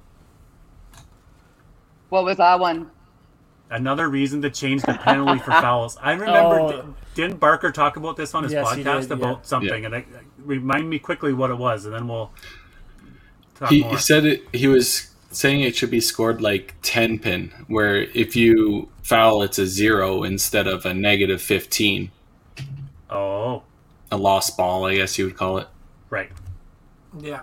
What 2.10 2.24
was 2.26 2.38
that 2.38 2.60
one? 2.60 2.90
Another 3.70 4.10
reason 4.10 4.42
to 4.44 4.50
change 4.50 4.82
the 4.84 4.94
penalty 4.94 5.40
for 5.40 5.52
fouls. 5.62 5.98
I 6.02 6.14
remember, 6.14 6.60
Oh. 6.60 6.72
di- 6.82 6.88
didn't 7.16 7.40
Barker 7.40 7.72
talk 7.72 7.98
about 7.98 8.16
this 8.18 8.34
on 8.34 8.44
his 8.44 8.54
Yes, 8.54 8.68
podcast 8.68 9.02
did, 9.02 9.12
about 9.12 9.38
yeah. 9.38 9.44
something? 9.44 9.82
Yeah. 9.82 9.86
And 9.88 9.96
I, 9.96 10.00
I- 10.00 10.06
remind 10.40 10.90
me 10.90 11.00
quickly 11.00 11.34
what 11.34 11.52
it 11.52 11.58
was, 11.58 11.86
and 11.86 11.94
then 11.94 12.08
we'll 12.08 12.32
talk 13.56 13.70
He, 13.70 13.82
more. 13.82 13.92
he 13.92 13.98
said 13.98 14.26
it. 14.26 14.44
He 14.52 14.68
was 14.68 15.13
saying 15.34 15.62
it 15.62 15.76
should 15.76 15.92
be 15.92 16.00
scored 16.00 16.42
like 16.42 16.76
ten 16.82 17.20
pin, 17.20 17.52
where 17.68 17.98
if 18.02 18.36
you 18.36 18.90
foul, 19.04 19.44
it's 19.44 19.60
a 19.60 19.68
zero 19.68 20.24
instead 20.24 20.68
of 20.68 20.86
a 20.86 20.94
negative 20.94 21.42
fifteen. 21.42 22.12
oh, 23.10 23.64
A 24.12 24.18
lost 24.18 24.58
ball, 24.58 24.86
I 24.86 24.96
guess 24.96 25.18
you 25.18 25.26
would 25.26 25.36
call 25.38 25.58
it. 25.58 25.68
right, 26.10 26.32
yeah. 27.20 27.42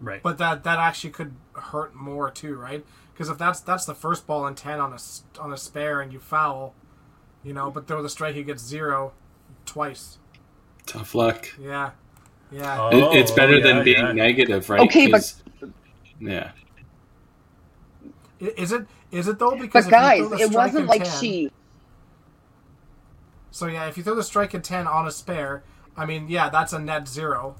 right. 0.00 0.22
But 0.22 0.38
that 0.38 0.64
that 0.64 0.78
actually 0.78 1.10
could 1.10 1.34
hurt 1.54 1.94
more 1.94 2.30
too, 2.30 2.54
right? 2.56 2.84
Because 3.12 3.28
if 3.28 3.38
that's 3.38 3.60
that's 3.60 3.84
the 3.86 3.94
first 3.94 4.26
ball 4.26 4.46
and 4.46 4.56
ten 4.56 4.78
on 4.80 4.92
a 4.92 4.98
on 5.40 5.52
a 5.52 5.56
spare 5.56 6.00
and 6.00 6.12
you 6.12 6.18
foul, 6.20 6.74
you 7.42 7.52
know, 7.54 7.70
but 7.70 7.86
throw 7.86 8.02
the 8.02 8.08
strike, 8.10 8.36
you 8.36 8.44
get 8.44 8.60
zero 8.60 9.12
twice. 9.64 10.18
Tough 10.86 11.14
luck. 11.14 11.48
Yeah, 11.60 11.90
yeah. 12.52 12.78
Oh, 12.92 13.12
It, 13.12 13.18
it's 13.20 13.30
better 13.32 13.56
yeah, 13.58 13.64
than 13.74 13.84
being 13.84 13.98
yeah. 14.04 14.12
negative, 14.12 14.68
right? 14.70 14.80
Okay, 14.82 15.08
but- 15.10 15.34
yeah, 16.20 16.50
I- 16.54 16.60
Is 18.40 18.72
it 18.72 18.86
is 19.10 19.28
it 19.28 19.38
though? 19.38 19.56
Because 19.56 19.86
But 19.86 19.90
guys, 19.90 20.32
it 20.32 20.50
wasn't 20.50 20.86
like 20.86 21.04
10 21.04 21.06
she. 21.06 21.50
So 23.50 23.66
yeah, 23.66 23.86
if 23.86 23.96
you 23.96 24.02
throw 24.02 24.14
the 24.14 24.22
strike 24.22 24.54
at 24.54 24.64
ten 24.64 24.86
on 24.86 25.06
a 25.06 25.10
spare, 25.10 25.62
I 25.96 26.04
mean, 26.06 26.28
yeah, 26.28 26.50
that's 26.50 26.72
a 26.72 26.78
net 26.78 27.08
zero, 27.08 27.56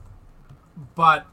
but 0.95 1.27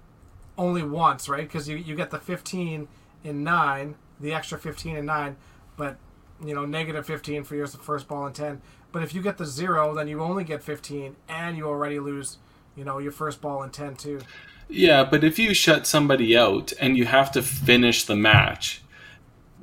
only 0.58 0.84
once, 0.84 1.28
right? 1.28 1.44
Because 1.44 1.68
you 1.68 1.76
you 1.78 1.96
get 1.96 2.12
the 2.12 2.20
fifteen 2.20 2.88
in 3.24 3.44
nine, 3.44 3.96
the 4.20 4.34
extra 4.34 4.58
fifteen 4.58 4.96
in 4.96 5.06
nine, 5.06 5.36
but 5.78 5.98
you 6.46 6.56
know 6.56 6.66
negative 6.66 7.06
fifteen 7.06 7.44
for 7.44 7.56
your 7.56 7.68
first 7.68 8.08
ball 8.08 8.26
and 8.26 8.36
ten. 8.36 8.62
But 8.92 9.04
if 9.04 9.14
you 9.14 9.22
get 9.22 9.38
the 9.38 9.46
zero, 9.46 9.94
then 9.96 10.08
you 10.08 10.22
only 10.22 10.44
get 10.46 10.64
fifteen, 10.64 11.18
and 11.28 11.58
you 11.58 11.66
already 11.68 12.00
lose, 12.00 12.38
you 12.76 12.86
know, 12.86 13.00
your 13.00 13.12
first 13.12 13.42
ball 13.42 13.64
and 13.64 13.74
ten 13.74 13.96
too. 13.96 14.22
yeah. 14.70 15.04
But 15.04 15.24
if 15.24 15.40
you 15.40 15.54
shut 15.54 15.88
somebody 15.88 16.38
out 16.38 16.74
and 16.80 16.98
you 16.98 17.06
have 17.06 17.32
to 17.34 17.42
finish 17.42 18.06
the 18.06 18.16
match, 18.16 18.83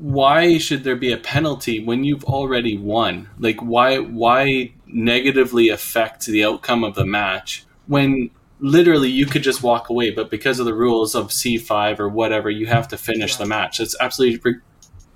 why 0.01 0.57
should 0.57 0.83
there 0.83 0.97
be 0.97 1.13
a 1.13 1.19
penalty 1.19 1.85
when 1.85 2.05
you've 2.05 2.25
already 2.25 2.77
won? 2.77 3.29
Like, 3.39 3.61
why 3.61 3.99
why 3.99 4.73
negatively 4.87 5.69
affect 5.69 6.25
the 6.25 6.43
outcome 6.43 6.85
of 6.85 6.95
the 6.95 7.05
match 7.05 7.67
when 7.87 8.31
literally 8.61 9.11
you 9.11 9.27
could 9.27 9.43
just 9.43 9.63
walk 9.63 9.91
away, 9.91 10.11
but 10.11 10.31
because 10.31 10.59
of 10.59 10.65
the 10.65 10.75
rules 10.75 11.15
of 11.15 11.31
C 11.31 11.59
five 11.59 12.01
or 12.01 12.09
whatever, 12.09 12.49
you 12.49 12.67
have 12.67 12.89
to 12.89 12.97
finish 12.97 13.37
the 13.37 13.45
match. 13.45 13.79
It's 13.79 13.95
absolutely 14.01 14.41
re- 14.43 14.61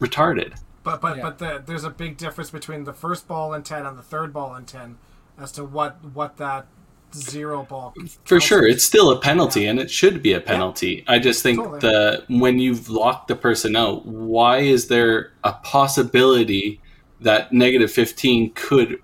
retarded. 0.06 0.58
But 0.82 1.00
but 1.00 1.16
Yeah. 1.16 1.22
but 1.22 1.38
the, 1.38 1.62
there's 1.64 1.84
a 1.84 1.90
big 1.90 2.18
difference 2.18 2.50
between 2.50 2.84
the 2.84 2.92
first 2.92 3.26
ball 3.26 3.54
and 3.54 3.64
ten 3.64 3.86
and 3.86 3.96
the 3.96 4.02
third 4.02 4.34
ball 4.34 4.54
and 4.54 4.66
ten, 4.66 4.98
as 5.38 5.50
to 5.52 5.64
what 5.64 6.04
what 6.12 6.36
that 6.36 6.66
zero 7.14 7.64
ball. 7.68 7.94
For 8.24 8.40
sure, 8.40 8.66
it's 8.66 8.84
still 8.84 9.10
a 9.10 9.20
penalty, 9.20 9.66
and 9.66 9.78
it 9.78 9.90
should 9.90 10.22
be 10.22 10.32
a 10.32 10.40
penalty. 10.40 11.04
I 11.06 11.18
just 11.18 11.42
think 11.42 11.58
Totally. 11.58 11.80
the 11.80 12.24
when 12.28 12.58
you've 12.58 12.88
locked 12.88 13.28
the 13.28 13.36
person 13.36 13.76
out, 13.76 14.04
why 14.06 14.58
is 14.58 14.88
there 14.88 15.32
a 15.42 15.52
possibility 15.52 16.80
that 17.20 17.52
negative 17.52 17.90
fifteen 17.90 18.52
could 18.54 19.00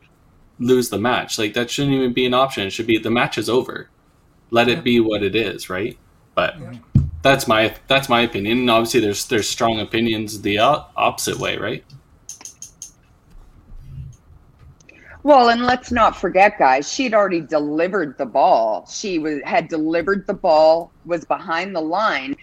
lose 0.58 0.90
the 0.90 0.98
match? 0.98 1.38
Like 1.38 1.54
that 1.54 1.70
shouldn't 1.70 1.94
even 1.94 2.12
be 2.12 2.26
an 2.26 2.34
option. 2.34 2.66
It 2.66 2.70
should 2.70 2.86
be 2.86 2.98
the 2.98 3.10
match 3.10 3.38
is 3.38 3.48
over. 3.48 3.88
Let 4.50 4.68
it 4.68 4.82
be 4.82 4.98
what 5.00 5.22
it 5.22 5.36
is, 5.36 5.70
right? 5.70 5.96
But 6.34 6.56
that's 7.22 7.46
my 7.46 7.74
that's 7.86 8.08
my 8.08 8.22
opinion. 8.22 8.58
And 8.58 8.70
obviously, 8.70 9.00
there's 9.00 9.26
there's 9.26 9.48
strong 9.48 9.78
opinions 9.78 10.42
the 10.42 10.58
opposite 10.58 11.38
way, 11.38 11.56
right? 11.56 11.84
Well, 15.22 15.50
and 15.50 15.62
let's 15.64 15.92
not 15.92 16.16
forget, 16.16 16.58
guys, 16.58 16.90
she'd 16.90 17.12
already 17.12 17.40
delivered 17.40 18.16
the 18.16 18.26
ball. 18.26 18.86
She 18.90 19.18
was 19.18 19.40
had 19.44 19.68
delivered 19.68 20.26
the 20.26 20.34
ball, 20.34 20.92
was 21.04 21.24
behind 21.24 21.76
the 21.76 21.80
line, 21.80 22.36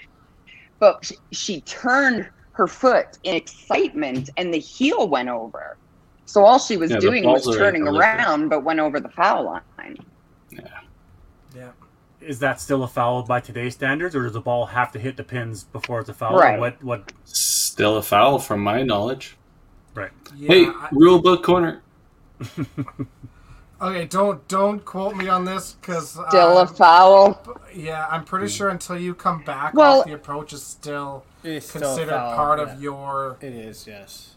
but 0.79 1.03
she, 1.03 1.15
she 1.31 1.61
turned 1.61 2.29
her 2.51 2.67
foot 2.67 3.17
in 3.23 3.35
excitement, 3.35 4.29
and 4.37 4.53
the 4.53 4.59
heel 4.59 5.07
went 5.07 5.29
over. 5.29 5.77
So 6.25 6.43
all 6.43 6.59
she 6.59 6.77
was 6.77 6.91
Yeah, 6.91 6.97
doing 6.97 7.23
was 7.23 7.55
turning 7.55 7.87
around, 7.87 8.49
but 8.49 8.63
went 8.63 8.79
over 8.79 8.99
the 8.99 9.09
foul 9.09 9.45
line. 9.77 9.97
Yeah. 10.51 10.59
Yeah. 11.55 11.71
Is 12.19 12.39
that 12.39 12.59
still 12.59 12.83
a 12.83 12.87
foul 12.87 13.23
by 13.23 13.39
today's 13.39 13.75
standards, 13.75 14.15
or 14.15 14.23
does 14.23 14.33
the 14.33 14.41
ball 14.41 14.65
have 14.65 14.91
to 14.91 14.99
hit 14.99 15.17
the 15.17 15.23
pins 15.23 15.63
before 15.63 16.01
it's 16.01 16.09
a 16.09 16.13
foul? 16.13 16.37
Right. 16.37 16.59
What? 16.59 16.83
What? 16.83 17.11
Still 17.25 17.97
a 17.97 18.03
foul, 18.03 18.39
from 18.39 18.59
my 18.59 18.83
knowledge. 18.83 19.37
Right. 19.93 20.11
Yeah. 20.35 20.47
hey, 20.47 20.65
I- 20.67 20.89
rule 20.91 21.21
book 21.21 21.43
corner. 21.43 21.81
okay, 23.81 24.05
don't 24.05 24.47
don't 24.47 24.83
quote 24.85 25.15
me 25.15 25.27
on 25.27 25.45
this 25.45 25.73
because 25.79 26.17
uh, 26.17 26.27
Still 26.29 26.59
a 26.59 26.67
foul. 26.67 27.41
Yeah, 27.73 28.07
I'm 28.09 28.23
pretty 28.23 28.47
sure 28.47 28.69
until 28.69 28.97
you 28.97 29.13
come 29.13 29.43
back, 29.43 29.73
Well- 29.73 29.99
off 30.01 30.05
the 30.05 30.13
approach 30.13 30.53
is 30.53 30.63
still 30.63 31.23
It 31.43 31.51
is 31.51 31.65
still 31.67 31.81
considered 31.81 32.11
foul, 32.11 32.35
part 32.35 32.59
yeah. 32.59 32.73
of 32.73 32.81
your. 32.81 33.37
It 33.41 33.53
is, 33.53 33.87
yes. 33.87 34.35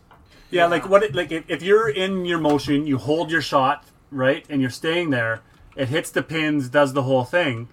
Yeah, 0.50 0.66
like 0.66 0.88
what? 0.88 1.02
It, 1.02 1.14
like 1.14 1.30
if, 1.30 1.44
if 1.48 1.62
you're 1.62 1.88
in 1.88 2.24
your 2.24 2.38
motion, 2.38 2.86
you 2.86 2.98
hold 2.98 3.30
your 3.30 3.42
shot 3.42 3.84
right, 4.10 4.44
and 4.48 4.60
you're 4.60 4.70
staying 4.70 5.10
there. 5.10 5.42
It 5.76 5.88
hits 5.88 6.10
the 6.10 6.22
pins, 6.22 6.68
does 6.68 6.92
the 6.92 7.04
whole 7.04 7.24
thing. 7.24 7.68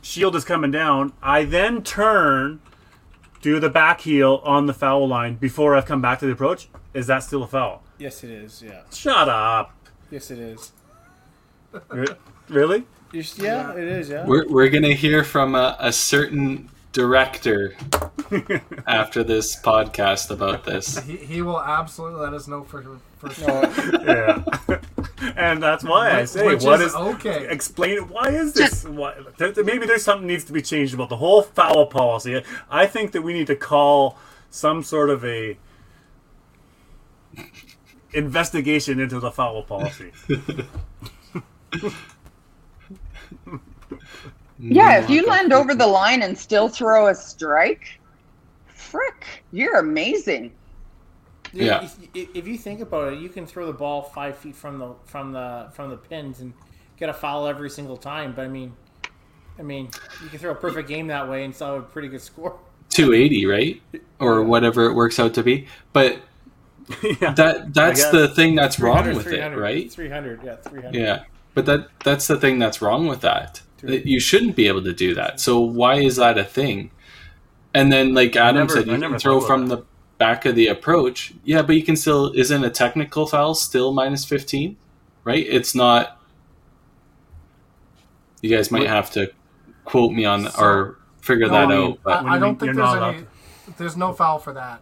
Shield 0.00 0.36
is 0.36 0.44
coming 0.44 0.70
down. 0.70 1.12
I 1.22 1.44
then 1.44 1.82
turn, 1.82 2.60
do 3.42 3.60
the 3.60 3.68
back 3.68 4.00
heel 4.00 4.40
on 4.44 4.64
the 4.66 4.72
foul 4.74 5.06
line 5.06 5.34
before 5.34 5.76
I've 5.76 5.84
come 5.86 6.00
back 6.00 6.18
to 6.20 6.26
the 6.26 6.32
approach. 6.32 6.68
Is 6.94 7.06
that 7.08 7.20
still 7.22 7.42
a 7.42 7.46
foul? 7.46 7.82
Yes, 7.98 8.24
it 8.24 8.30
is. 8.30 8.62
Yeah. 8.62 8.80
Shut 8.92 9.28
up. 9.28 9.74
Yes, 10.10 10.30
it 10.30 10.38
is. 10.38 10.72
Re- 11.88 12.06
really? 12.48 12.84
You 13.12 13.20
s- 13.20 13.38
yeah, 13.38 13.72
it 13.72 13.84
is. 13.84 14.08
Yeah. 14.08 14.26
We're, 14.26 14.46
we're 14.48 14.68
going 14.70 14.82
to 14.84 14.94
hear 14.94 15.22
from 15.24 15.54
a, 15.54 15.76
a 15.78 15.92
certain 15.92 16.68
director 16.92 17.74
after 18.86 19.24
this 19.24 19.60
podcast 19.60 20.30
about 20.30 20.64
this. 20.64 20.98
He, 21.04 21.16
he 21.16 21.42
will 21.42 21.60
absolutely 21.60 22.20
let 22.20 22.34
us 22.34 22.46
know 22.48 22.62
for 22.64 22.82
for 23.18 23.30
sure. 23.30 23.46
No, 23.48 24.02
Yeah. 24.68 24.78
And 25.36 25.62
that's 25.62 25.84
why 25.84 26.10
I 26.18 26.24
say, 26.24 26.46
which 26.46 26.62
what 26.62 26.80
is 26.80 26.88
is 26.88 26.94
okay. 26.94 27.46
Explain 27.48 27.98
it. 27.98 28.08
Why 28.08 28.28
is 28.28 28.52
this? 28.54 28.84
Why, 28.84 29.14
there, 29.38 29.52
there- 29.52 29.64
maybe 29.64 29.86
there's 29.86 30.02
something 30.04 30.26
needs 30.26 30.44
to 30.44 30.52
be 30.52 30.62
changed 30.62 30.94
about 30.94 31.08
the 31.08 31.16
whole 31.16 31.42
foul 31.42 31.86
policy. 31.86 32.42
I 32.70 32.86
think 32.86 33.12
that 33.12 33.22
we 33.22 33.32
need 33.32 33.46
to 33.48 33.56
call 33.56 34.18
some 34.50 34.82
sort 34.82 35.10
of 35.10 35.24
a 35.24 35.56
investigation 38.12 39.00
into 39.00 39.18
the 39.20 39.30
foul 39.30 39.62
policy. 39.62 40.12
Yeah, 44.58 45.00
if 45.02 45.10
you 45.10 45.26
land 45.26 45.52
over 45.52 45.74
the 45.74 45.86
line 45.86 46.22
and 46.22 46.38
still 46.38 46.68
throw 46.68 47.08
a 47.08 47.14
strike, 47.16 47.98
frick, 48.72 49.42
you're 49.50 49.78
amazing. 49.78 50.52
Yeah. 51.52 51.84
If, 51.84 51.96
if, 52.14 52.28
if 52.34 52.46
you 52.46 52.56
think 52.56 52.80
about 52.80 53.12
it, 53.12 53.18
you 53.18 53.28
can 53.28 53.46
throw 53.46 53.66
the 53.66 53.72
ball 53.72 54.02
five 54.02 54.38
feet 54.38 54.56
from 54.56 54.78
the 54.78 54.94
from 55.04 55.32
the 55.32 55.68
from 55.72 55.90
the 55.90 55.96
pins 55.96 56.40
and 56.40 56.54
get 56.96 57.08
a 57.08 57.12
foul 57.12 57.46
every 57.46 57.70
single 57.70 57.96
time. 57.96 58.32
But 58.32 58.46
I 58.46 58.48
mean, 58.48 58.74
I 59.58 59.62
mean, 59.62 59.90
you 60.22 60.28
can 60.28 60.38
throw 60.38 60.52
a 60.52 60.56
perfect 60.56 60.88
game 60.88 61.08
that 61.08 61.28
way 61.28 61.44
and 61.44 61.54
still 61.54 61.74
have 61.74 61.82
a 61.82 61.86
pretty 61.86 62.08
good 62.08 62.22
score. 62.22 62.58
280, 62.90 63.46
right? 63.46 63.82
Or 64.18 64.42
whatever 64.42 64.86
it 64.86 64.94
works 64.94 65.18
out 65.18 65.34
to 65.34 65.42
be. 65.42 65.66
But 65.92 66.20
yeah. 67.20 67.32
that 67.34 67.74
that's 67.74 68.10
the 68.10 68.28
thing 68.28 68.54
that's 68.54 68.78
wrong 68.80 69.14
with 69.14 69.26
it, 69.26 69.56
right? 69.56 69.90
Three 69.90 70.08
hundred, 70.08 70.42
yeah, 70.44 70.56
three 70.56 70.82
hundred. 70.82 70.98
Yeah. 71.00 71.24
But 71.54 71.66
that 71.66 71.88
that's 72.04 72.26
the 72.26 72.38
thing 72.38 72.58
that's 72.58 72.80
wrong 72.80 73.06
with 73.06 73.20
that. 73.20 73.62
That 73.82 74.06
You 74.06 74.20
shouldn't 74.20 74.56
be 74.56 74.68
able 74.68 74.82
to 74.84 74.92
do 74.92 75.14
that. 75.14 75.40
So 75.40 75.60
why 75.60 75.96
is 75.96 76.16
that 76.16 76.38
a 76.38 76.44
thing? 76.44 76.90
And 77.74 77.92
then 77.92 78.14
like 78.14 78.36
Adam 78.36 78.66
never- 78.66 78.74
said 78.74 78.86
you 78.86 78.96
never 78.98 79.14
can 79.14 79.20
throw 79.20 79.40
from 79.40 79.64
about 79.64 79.78
the 79.80 79.84
back 80.22 80.46
of 80.46 80.54
the 80.54 80.68
approach. 80.68 81.32
Yeah, 81.42 81.62
but 81.62 81.74
you 81.74 81.82
can 81.82 81.96
still 81.96 82.32
isn't 82.36 82.62
a 82.64 82.70
technical 82.70 83.26
foul 83.26 83.54
still 83.56 83.92
minus 83.92 84.24
15? 84.24 84.76
Right? 85.24 85.44
It's 85.48 85.74
not 85.74 86.20
You 88.40 88.54
guys 88.54 88.70
might 88.70 88.86
have 88.88 89.10
to 89.12 89.32
quote 89.84 90.12
me 90.12 90.24
on 90.24 90.48
So- 90.50 90.62
or 90.64 90.98
figure 91.20 91.46
No, 91.46 91.52
that 91.52 91.64
I 91.64 91.66
mean, 91.66 91.90
out. 91.92 91.98
But 92.04 92.24
I, 92.24 92.34
I 92.34 92.38
don't 92.38 92.58
think 92.58 92.74
there's 92.76 92.94
not 93.00 93.14
any. 93.14 93.26
There's 93.78 93.96
no 93.96 94.12
foul 94.12 94.38
for 94.38 94.52
that. 94.52 94.80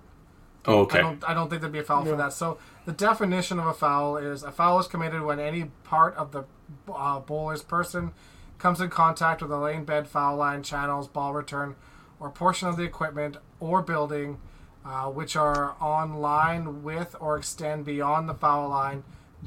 oh, 0.66 0.78
I 0.78 0.82
okay. 0.82 1.00
don't. 1.00 1.24
I 1.30 1.32
don't 1.34 1.48
think 1.48 1.60
there'd 1.62 1.72
be 1.72 1.78
a 1.78 1.84
foul 1.84 2.04
for 2.04 2.16
that. 2.16 2.32
So 2.32 2.58
the 2.86 2.92
definition 2.92 3.58
of 3.58 3.66
a 3.66 3.72
foul 3.74 4.16
is 4.16 4.42
a 4.42 4.50
foul 4.52 4.78
is 4.78 4.86
committed 4.86 5.22
when 5.22 5.38
any 5.40 5.64
part 5.84 6.14
of 6.16 6.32
the 6.32 6.44
uh, 6.92 7.20
bowler's 7.20 7.62
person 7.62 8.12
comes 8.58 8.80
in 8.80 8.90
contact 8.90 9.40
with 9.42 9.50
a 9.50 9.56
lane 9.58 9.84
bed, 9.84 10.06
foul 10.06 10.36
line, 10.36 10.62
channels, 10.62 11.08
ball 11.08 11.32
return, 11.32 11.76
or 12.18 12.28
portion 12.30 12.68
of 12.68 12.76
the 12.76 12.82
equipment 12.84 13.36
or 13.58 13.80
building, 13.82 14.38
uh, 14.84 15.06
which 15.06 15.36
are 15.36 15.74
on 15.80 16.14
line 16.20 16.82
with 16.82 17.14
or 17.20 17.36
extend 17.36 17.84
beyond 17.84 18.28
the 18.28 18.34
foul 18.34 18.68
line 18.68 19.04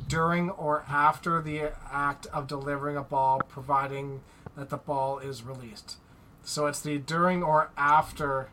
during 0.07 0.49
or 0.51 0.83
after 0.89 1.41
the 1.41 1.71
act 1.91 2.25
of 2.27 2.47
delivering 2.47 2.97
a 2.97 3.03
ball, 3.03 3.39
providing 3.47 4.21
that 4.55 4.69
the 4.69 4.77
ball 4.77 5.19
is 5.19 5.43
released. 5.43 5.97
So 6.43 6.65
it's 6.67 6.81
the 6.81 6.97
during 6.97 7.41
or 7.43 7.71
after 7.77 8.49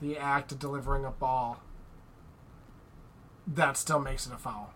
the 0.00 0.16
act 0.16 0.52
of 0.52 0.58
delivering 0.58 1.04
a 1.04 1.10
ball 1.10 1.60
that 3.46 3.76
still 3.76 3.98
makes 3.98 4.26
it 4.26 4.32
a 4.32 4.36
foul. 4.38 4.72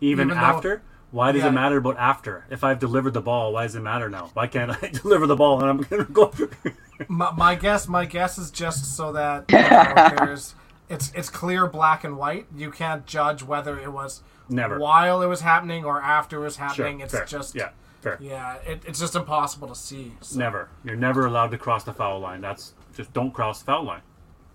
Even, 0.00 0.26
Even 0.28 0.36
though- 0.38 0.44
after? 0.44 0.82
Why 1.10 1.30
does 1.30 1.42
Yeah. 1.42 1.48
it 1.50 1.52
matter 1.52 1.76
about 1.76 1.96
after? 1.96 2.44
If 2.50 2.64
I've 2.64 2.80
delivered 2.80 3.14
the 3.14 3.20
ball, 3.20 3.52
why 3.52 3.62
does 3.62 3.76
it 3.76 3.80
matter 3.80 4.08
now? 4.08 4.30
Why 4.34 4.48
can't 4.48 4.72
I 4.82 4.88
deliver 4.92 5.28
the 5.28 5.36
ball 5.36 5.60
and 5.60 5.70
I'm 5.70 5.78
gonna 5.78 6.04
go? 6.04 6.32
My, 7.08 7.30
my 7.32 7.54
guess, 7.56 7.86
my 7.88 8.04
guess 8.04 8.36
is 8.38 8.50
just 8.52 8.96
so 8.96 9.12
that 9.12 9.44
you 9.50 9.58
know, 9.58 10.24
there's 10.26 10.54
it's 10.88 11.10
it's 11.14 11.28
clear 11.30 11.66
black 11.66 12.04
and 12.04 12.16
white. 12.16 12.46
You 12.54 12.70
can't 12.70 13.06
judge 13.06 13.42
whether 13.42 13.78
it 13.78 13.92
was 13.92 14.22
Never. 14.48 14.78
while 14.78 15.22
it 15.22 15.26
was 15.26 15.40
happening 15.40 15.84
or 15.84 16.00
after 16.02 16.36
it 16.40 16.44
was 16.44 16.56
Sure. 16.56 16.66
happening. 16.66 17.00
it's 17.00 17.12
fair. 17.14 17.24
just 17.24 17.54
yeah, 17.54 17.70
fair. 18.02 18.18
yeah, 18.20 18.56
it, 18.66 18.82
it's 18.86 19.00
just 19.00 19.14
impossible 19.16 19.68
to 19.68 19.74
see. 19.74 20.12
So, 20.20 20.38
Never. 20.38 20.68
You're 20.84 20.96
never 20.96 21.26
allowed 21.26 21.50
to 21.52 21.58
cross 21.58 21.84
the 21.84 21.92
foul 21.92 22.20
line. 22.20 22.40
That's 22.40 22.74
just 22.94 23.12
don't 23.12 23.32
cross 23.32 23.60
the 23.60 23.66
foul 23.66 23.84
line. 23.84 24.02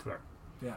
Fair. 0.03 0.19
Yeah, 0.61 0.75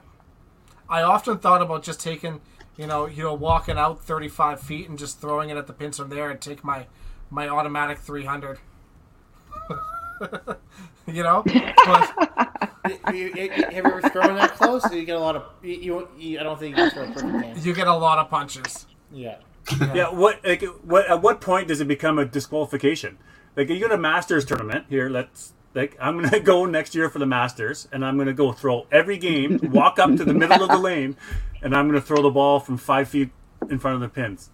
I 0.88 1.02
often 1.02 1.38
thought 1.38 1.60
about 1.62 1.82
just 1.82 2.00
taking 2.00 2.40
you 2.76 2.86
know 2.86 3.06
you 3.06 3.22
know 3.22 3.34
walking 3.34 3.76
out 3.76 4.02
35 4.02 4.60
feet 4.60 4.88
and 4.88 4.98
just 4.98 5.20
throwing 5.20 5.50
it 5.50 5.56
at 5.58 5.66
the 5.66 5.72
pins 5.74 5.98
from 5.98 6.08
there 6.08 6.30
and 6.30 6.40
take 6.40 6.64
my 6.64 6.86
my 7.30 7.48
automatic 7.48 7.98
300. 7.98 8.58
you 11.06 11.22
know, 11.22 11.42
but 11.44 12.58
You, 13.14 13.14
you, 13.14 13.32
you- 13.34 13.50
have 13.50 13.72
you 13.72 13.78
ever 13.78 14.00
thrown 14.10 14.34
that 14.34 14.54
close? 14.56 14.82
You 14.92 15.04
get 15.04 15.16
a 15.16 15.20
lot 15.20 15.36
of. 15.36 15.44
You, 15.62 15.74
you, 15.74 16.08
you 16.18 16.40
I 16.40 16.42
don't 16.42 16.58
think 16.58 16.76
you 16.76 16.82
can 16.82 16.90
throw 16.90 17.04
a 17.04 17.06
perfect 17.12 17.42
game. 17.42 17.56
you 17.60 17.72
get 17.74 17.86
a 17.86 17.94
lot 17.94 18.18
of 18.18 18.28
punches. 18.28 18.86
Yeah. 19.12 19.36
Yeah. 19.94 20.08
What? 20.10 20.44
Like, 20.44 20.62
what? 20.82 21.08
At 21.08 21.22
what 21.22 21.40
point 21.40 21.68
does 21.68 21.80
it 21.80 21.86
become 21.86 22.18
a 22.18 22.24
disqualification? 22.24 23.18
Like, 23.56 23.68
you 23.68 23.78
got 23.78 23.92
a 23.92 23.98
Masters 23.98 24.44
tournament 24.44 24.86
here. 24.88 25.08
Let's. 25.08 25.52
Like, 25.74 25.96
I'm 26.00 26.20
gonna 26.20 26.40
go 26.52 26.66
next 26.66 26.94
year 26.96 27.08
for 27.08 27.18
the 27.20 27.26
Masters, 27.26 27.86
and 27.92 28.04
I'm 28.04 28.18
gonna 28.18 28.32
go 28.34 28.50
throw 28.52 28.86
every 28.90 29.16
game, 29.16 29.60
walk 29.62 29.98
up 30.00 30.16
to 30.16 30.24
the 30.24 30.34
middle 30.34 30.62
of 30.62 30.68
the 30.68 30.78
lane, 30.78 31.16
and 31.62 31.74
I'm 31.76 31.86
gonna 31.86 32.00
throw 32.00 32.20
the 32.20 32.30
ball 32.30 32.58
from 32.58 32.76
five 32.78 33.08
feet 33.08 33.30
in 33.70 33.78
front 33.78 33.94
of 33.94 34.00
the 34.00 34.08
pins. 34.08 34.50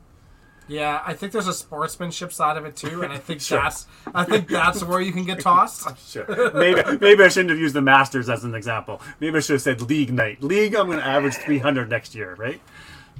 Yeah, 0.68 1.02
I 1.06 1.14
think 1.14 1.32
there's 1.32 1.46
a 1.48 1.52
sportsmanship 1.54 2.30
side 2.32 2.56
of 2.58 2.64
it 2.66 2.76
too, 2.76 3.02
and 3.02 3.10
I 3.12 3.16
think 3.26 3.40
Sure. 3.40 3.60
that's 3.62 3.86
I 4.14 4.24
think 4.24 4.48
that's 4.48 4.84
where 4.84 5.00
you 5.00 5.12
can 5.12 5.24
get 5.24 5.40
tossed. 5.40 5.88
Sure. 6.08 6.52
Maybe 6.54 6.82
maybe 7.00 7.24
I 7.24 7.28
shouldn't 7.28 7.50
have 7.50 7.58
used 7.58 7.74
the 7.74 7.80
Masters 7.82 8.28
as 8.28 8.44
an 8.44 8.54
example. 8.54 9.00
Maybe 9.20 9.38
I 9.38 9.40
should 9.40 9.54
have 9.54 9.62
said 9.62 9.80
league 9.82 10.12
night. 10.12 10.42
League, 10.42 10.74
I'm 10.74 10.86
going 10.86 10.98
to 10.98 11.04
average 11.06 11.34
300 11.36 11.88
next 11.88 12.14
year, 12.14 12.34
right? 12.36 12.60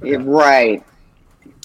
Yeah, 0.03 0.17
Right. 0.21 0.83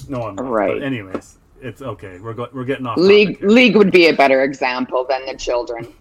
No, 0.09 0.23
I'm 0.23 0.35
not. 0.37 0.47
Right. 0.49 0.75
But 0.79 0.83
anyways, 0.83 1.39
it's 1.61 1.81
okay. 1.83 2.19
We're 2.19 2.33
go- 2.35 2.49
we're 2.53 2.65
getting 2.65 2.87
off. 2.87 2.97
League 2.99 3.35
topic 3.37 3.51
league 3.51 3.77
would 3.77 3.91
be 3.93 4.09
a 4.09 4.13
better 4.15 4.43
example 4.43 5.05
than 5.09 5.25
the 5.27 5.35
children. 5.37 5.93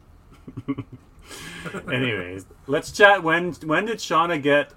Anyways, 1.91 2.45
let's 2.67 2.91
chat. 2.91 3.23
When 3.23 3.53
when 3.65 3.85
did 3.85 3.97
Shauna 3.97 4.41
get 4.41 4.71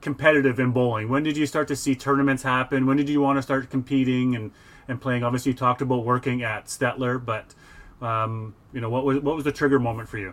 competitive 0.00 0.60
in 0.60 0.70
bowling? 0.72 1.08
When 1.08 1.22
did 1.22 1.36
you 1.36 1.46
start 1.46 1.68
to 1.68 1.76
see 1.76 1.94
tournaments 1.94 2.42
happen? 2.42 2.86
When 2.86 2.96
did 2.96 3.08
you 3.08 3.20
want 3.20 3.38
to 3.38 3.42
start 3.42 3.70
competing 3.70 4.36
and, 4.36 4.50
and 4.86 5.00
playing? 5.00 5.24
Obviously, 5.24 5.52
you 5.52 5.58
talked 5.58 5.82
about 5.82 6.04
working 6.04 6.42
at 6.42 6.66
Stettler, 6.66 7.24
but 7.24 7.54
um, 8.04 8.54
you 8.72 8.80
know 8.80 8.90
what 8.90 9.04
was 9.04 9.18
what 9.18 9.34
was 9.34 9.44
the 9.44 9.52
trigger 9.52 9.78
moment 9.78 10.08
for 10.08 10.18
you? 10.18 10.32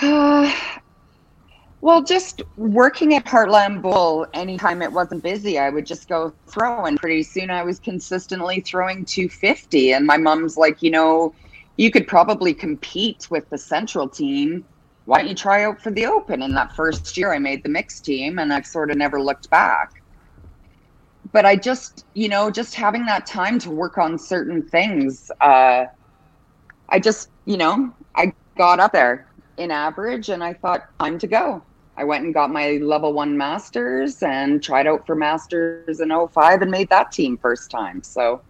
well, 1.80 2.02
just 2.02 2.42
working 2.56 3.14
at 3.14 3.24
Heartland 3.24 3.82
Bowl, 3.82 4.26
anytime 4.32 4.80
it 4.80 4.92
wasn't 4.92 5.24
busy, 5.24 5.58
I 5.58 5.70
would 5.70 5.86
just 5.86 6.08
go 6.08 6.32
throw. 6.46 6.84
And 6.84 6.96
pretty 6.98 7.24
soon 7.24 7.50
I 7.50 7.64
was 7.64 7.80
consistently 7.80 8.60
throwing 8.60 9.04
250. 9.04 9.92
And 9.92 10.06
my 10.06 10.16
mom's 10.16 10.56
like, 10.56 10.82
you 10.82 10.90
know, 10.92 11.34
you 11.78 11.92
could 11.92 12.06
probably 12.06 12.52
compete 12.52 13.28
with 13.30 13.48
the 13.50 13.56
central 13.56 14.08
team. 14.08 14.66
Why 15.06 15.18
don't 15.18 15.28
you 15.28 15.34
try 15.34 15.64
out 15.64 15.80
for 15.80 15.90
the 15.90 16.04
open? 16.04 16.42
In 16.42 16.52
that 16.54 16.74
first 16.74 17.16
year 17.16 17.32
I 17.32 17.38
made 17.38 17.62
the 17.62 17.70
mixed 17.70 18.04
team 18.04 18.38
and 18.38 18.52
I've 18.52 18.66
sort 18.66 18.90
of 18.90 18.98
never 18.98 19.22
looked 19.22 19.48
back. 19.48 19.88
But 21.32 21.46
I 21.46 21.56
just, 21.56 22.04
you 22.14 22.28
know, 22.28 22.50
just 22.50 22.74
having 22.74 23.06
that 23.06 23.26
time 23.26 23.58
to 23.60 23.70
work 23.70 23.96
on 23.96 24.18
certain 24.18 24.66
things, 24.68 25.30
uh, 25.40 25.84
I 26.88 26.98
just, 26.98 27.28
you 27.46 27.56
know, 27.56 27.94
I 28.16 28.32
got 28.56 28.80
up 28.80 28.92
there 28.92 29.28
in 29.56 29.70
average 29.70 30.30
and 30.30 30.42
I 30.42 30.54
thought, 30.54 30.82
time 31.00 31.18
to 31.20 31.26
go. 31.26 31.62
I 31.96 32.04
went 32.04 32.24
and 32.24 32.34
got 32.34 32.50
my 32.50 32.78
level 32.82 33.12
one 33.12 33.36
masters 33.36 34.22
and 34.22 34.62
tried 34.62 34.86
out 34.86 35.06
for 35.06 35.14
masters 35.14 36.00
in 36.00 36.10
05 36.10 36.62
and 36.62 36.70
made 36.70 36.88
that 36.90 37.12
team 37.12 37.38
first 37.40 37.70
time. 37.70 38.02
So 38.02 38.42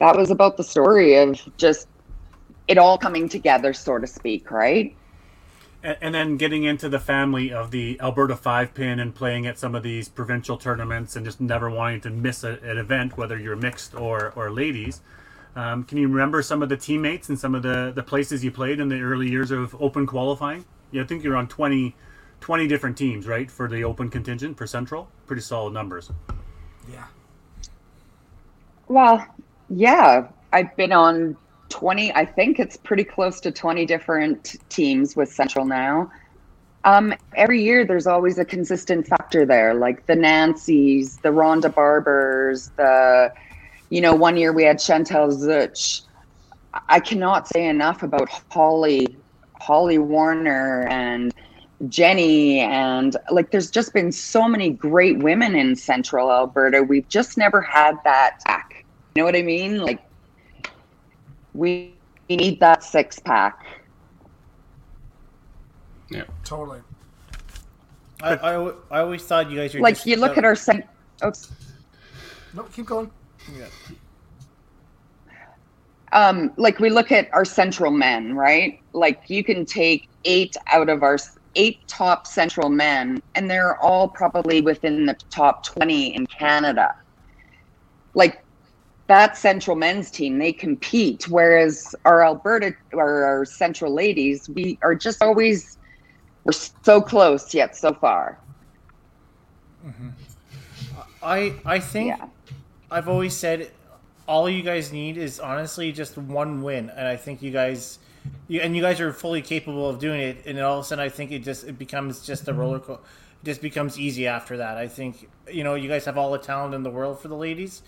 that 0.00 0.16
was 0.16 0.30
about 0.30 0.56
the 0.56 0.64
story 0.64 1.14
of 1.16 1.38
just 1.56 1.86
it 2.66 2.78
all 2.78 2.98
coming 2.98 3.28
together, 3.28 3.72
so 3.72 3.98
to 3.98 4.06
speak, 4.06 4.50
right? 4.50 4.96
And, 5.82 5.96
and 6.00 6.14
then 6.14 6.36
getting 6.36 6.64
into 6.64 6.88
the 6.88 6.98
family 6.98 7.52
of 7.52 7.70
the 7.70 8.00
Alberta 8.00 8.34
five 8.34 8.74
pin 8.74 8.98
and 8.98 9.14
playing 9.14 9.46
at 9.46 9.58
some 9.58 9.74
of 9.74 9.82
these 9.82 10.08
provincial 10.08 10.56
tournaments 10.56 11.16
and 11.16 11.24
just 11.24 11.40
never 11.40 11.70
wanting 11.70 12.00
to 12.02 12.10
miss 12.10 12.44
a, 12.44 12.58
an 12.62 12.78
event, 12.78 13.16
whether 13.16 13.38
you're 13.38 13.56
mixed 13.56 13.94
or 13.94 14.32
or 14.34 14.50
ladies. 14.50 15.02
Um, 15.54 15.84
can 15.84 15.98
you 15.98 16.08
remember 16.08 16.42
some 16.42 16.62
of 16.62 16.68
the 16.68 16.76
teammates 16.76 17.28
and 17.28 17.38
some 17.38 17.54
of 17.54 17.62
the, 17.62 17.92
the 17.94 18.02
places 18.02 18.44
you 18.44 18.50
played 18.50 18.80
in 18.80 18.88
the 18.88 19.00
early 19.00 19.28
years 19.28 19.50
of 19.50 19.74
open 19.80 20.06
qualifying? 20.06 20.64
Yeah, 20.92 21.02
I 21.02 21.06
think 21.06 21.24
you're 21.24 21.36
on 21.36 21.48
20, 21.48 21.94
20 22.40 22.68
different 22.68 22.96
teams, 22.96 23.26
right, 23.26 23.50
for 23.50 23.68
the 23.68 23.82
open 23.84 24.10
contingent 24.10 24.56
for 24.56 24.66
Central. 24.66 25.08
Pretty 25.26 25.42
solid 25.42 25.74
numbers. 25.74 26.10
Yeah. 26.90 27.06
Well, 28.86 29.26
yeah, 29.70 30.26
I've 30.52 30.74
been 30.76 30.92
on 30.92 31.36
20, 31.68 32.12
I 32.14 32.24
think 32.24 32.58
it's 32.58 32.76
pretty 32.76 33.04
close 33.04 33.40
to 33.40 33.50
20 33.50 33.86
different 33.86 34.56
teams 34.68 35.16
with 35.16 35.32
Central 35.32 35.64
now. 35.64 36.10
Um, 36.84 37.14
every 37.36 37.62
year 37.62 37.84
there's 37.84 38.06
always 38.06 38.38
a 38.38 38.44
consistent 38.44 39.06
factor 39.06 39.46
there, 39.46 39.74
like 39.74 40.06
the 40.06 40.14
Nancys, 40.14 41.20
the 41.22 41.28
Rhonda 41.28 41.72
Barbers, 41.72 42.70
the, 42.76 43.32
you 43.90 44.00
know, 44.00 44.14
one 44.14 44.36
year 44.36 44.52
we 44.52 44.64
had 44.64 44.78
Chantel 44.78 45.30
Zuch. 45.30 46.02
I 46.88 47.00
cannot 47.00 47.48
say 47.48 47.66
enough 47.66 48.02
about 48.02 48.28
Holly, 48.50 49.16
Holly 49.60 49.98
Warner 49.98 50.86
and 50.88 51.34
Jenny 51.88 52.60
and 52.60 53.16
like 53.30 53.50
there's 53.50 53.70
just 53.70 53.94
been 53.94 54.12
so 54.12 54.46
many 54.46 54.70
great 54.70 55.18
women 55.18 55.54
in 55.54 55.76
central 55.76 56.30
Alberta. 56.30 56.82
We've 56.82 57.08
just 57.08 57.38
never 57.38 57.60
had 57.60 57.96
that 58.04 58.38
pack. 58.44 58.79
You 59.14 59.22
know 59.22 59.24
what 59.24 59.36
I 59.36 59.42
mean? 59.42 59.78
Like 59.78 60.00
we, 61.52 61.94
we 62.28 62.36
need 62.36 62.60
that 62.60 62.84
six 62.84 63.18
pack. 63.18 63.64
Yeah, 66.10 66.24
totally. 66.44 66.80
I, 68.22 68.34
I, 68.34 68.72
I 68.90 69.00
always 69.00 69.22
thought 69.22 69.50
you 69.50 69.56
guys 69.56 69.74
were 69.74 69.80
Like 69.80 69.94
just, 69.94 70.06
you 70.06 70.16
look 70.16 70.36
uh, 70.36 70.40
at 70.40 70.44
our 70.44 70.56
cent- 70.56 70.86
oops. 71.24 71.50
No, 72.54 72.64
keep 72.64 72.86
going. 72.86 73.10
Yeah. 73.56 73.66
um, 76.12 76.52
like 76.56 76.78
we 76.78 76.90
look 76.90 77.10
at 77.12 77.32
our 77.32 77.44
central 77.44 77.90
men, 77.90 78.34
right? 78.34 78.80
Like 78.92 79.30
you 79.30 79.42
can 79.42 79.64
take 79.64 80.08
eight 80.24 80.56
out 80.72 80.88
of 80.88 81.02
our 81.02 81.16
eight 81.54 81.86
top 81.88 82.26
central 82.26 82.68
men, 82.68 83.22
and 83.34 83.50
they're 83.50 83.76
all 83.78 84.08
probably 84.08 84.60
within 84.60 85.06
the 85.06 85.14
top 85.30 85.64
20 85.64 86.14
in 86.14 86.26
Canada. 86.26 86.94
Like 88.14 88.44
that 89.10 89.36
central 89.36 89.76
men's 89.76 90.08
team, 90.08 90.38
they 90.38 90.52
compete, 90.52 91.28
whereas 91.28 91.96
our 92.04 92.22
Alberta 92.24 92.72
or 92.92 93.24
our 93.24 93.44
central 93.44 93.92
ladies, 93.92 94.48
we 94.48 94.78
are 94.82 94.94
just 94.94 95.20
always, 95.20 95.78
we're 96.44 96.52
so 96.52 97.02
close 97.02 97.52
yet 97.52 97.76
so 97.76 97.92
far. 97.92 98.38
I 101.22 101.54
I 101.64 101.80
think 101.80 102.18
Yeah. 102.18 102.26
I've 102.90 103.08
always 103.08 103.36
said 103.36 103.72
all 104.28 104.48
you 104.48 104.62
guys 104.62 104.92
need 104.92 105.16
is 105.18 105.40
honestly 105.40 105.92
just 105.92 106.16
one 106.16 106.62
win, 106.62 106.90
and 106.90 107.08
I 107.08 107.16
think 107.16 107.42
you 107.42 107.50
guys, 107.50 107.98
you, 108.48 108.60
and 108.60 108.76
you 108.76 108.82
guys 108.82 109.00
are 109.00 109.12
fully 109.12 109.42
capable 109.42 109.88
of 109.88 109.98
doing 109.98 110.20
it. 110.20 110.46
And 110.46 110.58
all 110.60 110.78
of 110.78 110.84
a 110.84 110.88
sudden, 110.88 111.04
I 111.04 111.08
think 111.08 111.32
it 111.32 111.40
just 111.40 111.64
it 111.66 111.78
becomes 111.78 112.24
just 112.24 112.48
a 112.48 112.54
roller 112.54 112.78
coaster. 112.78 113.02
It 113.42 113.46
just 113.46 113.62
becomes 113.62 113.98
easy 113.98 114.26
after 114.28 114.56
that. 114.58 114.76
I 114.76 114.88
think 114.88 115.28
you 115.50 115.64
know 115.64 115.74
you 115.74 115.88
guys 115.88 116.04
have 116.04 116.16
all 116.18 116.30
the 116.32 116.38
talent 116.38 116.74
in 116.74 116.84
the 116.84 116.90
world 116.90 117.20
for 117.20 117.28
the 117.28 117.36
ladies. 117.36 117.82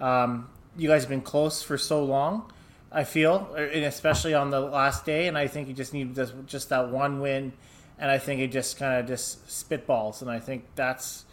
Um, 0.00 0.48
you 0.76 0.88
guys 0.88 1.02
have 1.02 1.10
been 1.10 1.20
close 1.20 1.62
for 1.62 1.78
so 1.78 2.04
long. 2.04 2.50
I 2.92 3.04
feel, 3.04 3.48
er, 3.56 3.66
and 3.66 3.84
especially 3.84 4.34
on 4.34 4.50
the 4.50 4.60
last 4.60 5.04
day, 5.04 5.28
and 5.28 5.38
I 5.38 5.46
think 5.46 5.68
you 5.68 5.74
just 5.74 5.92
need 5.94 6.14
just, 6.14 6.34
just 6.46 6.68
that 6.70 6.88
one 6.88 7.20
win, 7.20 7.52
and 7.98 8.10
I 8.10 8.18
think 8.18 8.40
it 8.40 8.48
just 8.48 8.78
kind 8.78 8.98
of 8.98 9.06
just 9.06 9.46
spitballs, 9.46 10.22
and 10.22 10.30
I 10.30 10.40
think 10.40 10.64
that's, 10.74 11.24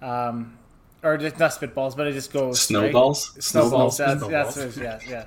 um, 0.00 0.56
or 1.02 1.18
just 1.18 1.38
not 1.38 1.50
spitballs, 1.50 1.94
but 1.94 2.06
it 2.06 2.12
just 2.12 2.32
goes 2.32 2.56
right? 2.56 2.56
Snowballs? 2.56 3.34
Snowballs. 3.44 3.96
Snowballs. 3.96 3.98
That's, 3.98 4.20
Snowballs. 4.20 4.54
that's 4.54 4.76
yeah, 4.78 4.98
yeah. 5.06 5.26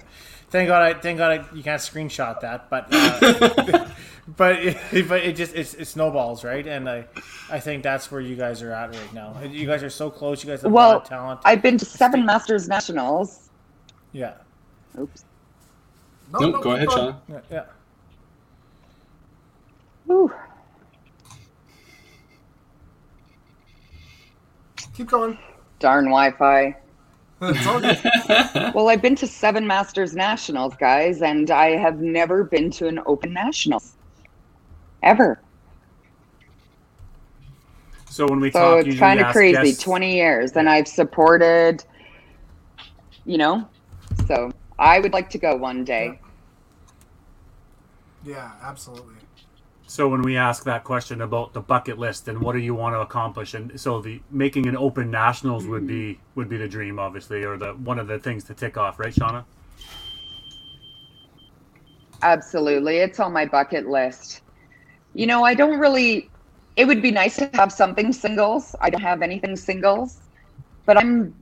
Thank 0.49 0.70
God, 0.70 0.82
I 0.82 0.93
thank 0.99 1.18
God 1.18 1.39
I, 1.41 1.55
you 1.55 1.62
can't 1.62 1.82
screenshot 1.82 2.39
that, 2.39 2.70
but 2.70 2.88
uh, 2.91 3.88
but 4.38 4.55
it, 4.60 5.08
but 5.10 5.22
it 5.22 5.36
just 5.36 5.53
it's, 5.53 5.74
it 5.74 5.86
snowballs, 5.86 6.43
right? 6.43 6.66
And 6.66 6.89
I 6.89 7.05
I 7.51 7.60
think 7.60 7.84
that's 7.84 8.10
where 8.12 8.22
you 8.22 8.36
guys 8.36 8.62
are 8.62 8.72
at 8.72 8.95
right 8.95 9.14
now. 9.14 9.36
You 9.43 9.68
guys 9.68 9.84
are 9.84 9.89
so 9.89 10.10
close. 10.10 10.43
You 10.43 10.49
guys 10.49 10.62
have 10.62 10.72
a 10.72 10.74
lot 10.74 10.88
Well, 10.89 10.97
of 10.99 11.03
talent. 11.03 11.41
I've 11.43 11.62
been 11.62 11.78
to 11.78 11.86
seven 11.86 12.26
Masters 12.26 12.68
Nationals. 12.70 13.47
Yeah, 14.14 14.34
Oops. 14.99 15.24
No, 16.34 16.39
No, 16.39 16.49
no, 16.51 16.62
go 16.62 16.72
ahead, 16.72 16.88
going. 16.88 16.97
Sean. 17.14 17.22
yeah, 17.30 17.39
yeah. 17.51 17.66
Whew. 20.05 20.34
Keep 24.95 25.10
going. 25.10 25.38
Darn 25.80 26.05
Wi-Fi. 26.05 26.76
It's 27.39 27.68
all 27.68 27.80
good. 27.80 27.99
Well, 28.74 28.89
I've 28.89 29.01
been 29.03 29.16
to 29.18 29.28
seven 29.28 29.68
Masters 29.68 30.16
Nationals, 30.16 30.74
guys, 30.80 31.22
and 31.22 31.51
I 31.51 31.78
have 31.78 31.99
never 32.01 32.43
been 32.43 32.72
to 32.72 32.88
an 32.88 32.99
Open 33.05 33.32
Nationals. 33.32 33.93
Ever. 35.03 35.39
So 38.10 38.28
when 38.28 38.39
we 38.39 38.49
So 38.49 38.78
talk, 38.78 38.88
it's 38.88 38.97
kind 38.97 39.20
of 39.20 39.28
crazy. 39.28 39.53
guests- 39.62 39.84
20 39.84 40.16
years, 40.16 40.53
and 40.58 40.68
I've 40.68 40.88
supported, 40.88 41.84
you 43.26 43.38
know, 43.38 43.68
so 44.28 44.52
I 44.78 45.00
would 45.00 45.14
like 45.14 45.30
to 45.32 45.38
go 45.38 45.56
one 45.56 45.84
day. 45.84 46.20
yeah, 48.24 48.52
absolutely. 48.62 49.16
So 49.90 50.10
when 50.10 50.22
we 50.22 50.36
ask 50.36 50.66
that 50.66 50.84
question 50.84 51.22
about 51.22 51.54
the 51.54 51.62
bucket 51.62 51.98
list 51.98 52.28
and 52.28 52.42
what 52.42 52.52
do 52.54 52.60
you 52.60 52.76
want 52.76 52.94
to 52.94 53.00
accomplish, 53.00 53.54
and 53.54 53.80
so 53.80 54.02
the 54.02 54.22
making 54.30 54.68
an 54.68 54.76
open 54.76 55.10
nationals 55.10 55.66
would 55.66 55.88
be 55.88 56.14
mm-hmm. 56.14 56.22
would 56.36 56.50
be 56.50 56.58
the 56.58 56.68
dream, 56.68 57.00
obviously, 57.00 57.44
or 57.44 57.58
the 57.58 57.74
one 57.74 57.98
of 57.98 58.08
the 58.08 58.20
things 58.20 58.44
to 58.46 58.54
tick 58.54 58.78
off, 58.78 59.00
right, 59.00 59.14
Shauna? 59.14 59.46
Absolutely. 62.22 62.98
It's 62.98 63.20
on 63.20 63.32
my 63.32 63.46
bucket 63.46 63.88
list. 63.88 64.42
You 65.14 65.28
know, 65.28 65.44
I 65.44 65.54
don't 65.54 65.80
really, 65.80 66.30
it 66.76 66.86
would 66.86 67.02
be 67.02 67.12
nice 67.12 67.38
to 67.38 67.50
have 67.54 67.72
something 67.72 68.12
singles. 68.12 68.76
I 68.82 68.90
don't 68.90 69.02
have 69.02 69.22
anything 69.22 69.56
singles, 69.56 70.20
but 70.86 70.98
I'm, 70.98 71.34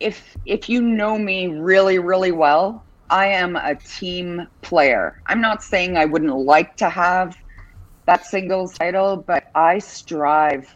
if, 0.00 0.36
if 0.46 0.68
you 0.68 0.82
know 0.82 1.18
me 1.18 1.46
really, 1.46 1.98
really 1.98 2.32
well, 2.32 2.84
I 3.10 3.28
am 3.28 3.56
a 3.56 3.74
team 3.74 4.46
player. 4.62 5.20
I'm 5.26 5.40
not 5.40 5.62
saying 5.62 5.96
I 5.96 6.06
wouldn't 6.06 6.34
like 6.34 6.76
to 6.78 6.88
have 6.88 7.36
that 8.06 8.24
singles 8.24 8.76
title, 8.78 9.16
but 9.16 9.50
I 9.54 9.78
strive 9.78 10.74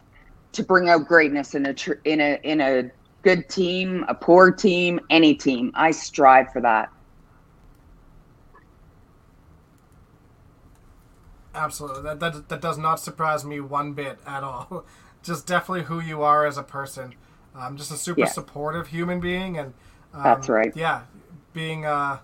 to 0.53 0.63
bring 0.63 0.89
out 0.89 1.07
greatness 1.07 1.55
in 1.55 1.65
a, 1.65 1.73
tr- 1.73 2.01
in 2.05 2.21
a, 2.21 2.39
in 2.43 2.61
a 2.61 2.91
good 3.23 3.49
team, 3.49 4.05
a 4.07 4.15
poor 4.15 4.51
team, 4.51 4.99
any 5.09 5.33
team. 5.33 5.71
I 5.75 5.91
strive 5.91 6.51
for 6.51 6.61
that. 6.61 6.89
Absolutely. 11.55 12.03
That, 12.03 12.19
that 12.19 12.49
that 12.49 12.61
does 12.61 12.77
not 12.77 12.99
surprise 12.99 13.45
me 13.45 13.61
one 13.61 13.93
bit 13.93 14.19
at 14.27 14.43
all. 14.43 14.85
just 15.23 15.47
definitely 15.47 15.85
who 15.85 15.99
you 15.99 16.21
are 16.21 16.45
as 16.45 16.57
a 16.57 16.63
person. 16.63 17.15
Um, 17.57 17.77
just 17.77 17.91
a 17.91 17.97
super 17.97 18.21
Yeah. 18.21 18.25
supportive 18.25 18.87
human 18.87 19.19
being, 19.19 19.57
and 19.57 19.73
um, 20.13 20.23
That's 20.23 20.49
right. 20.49 20.73
Yeah, 20.75 21.03
being 21.53 21.85
uh, 21.85 22.19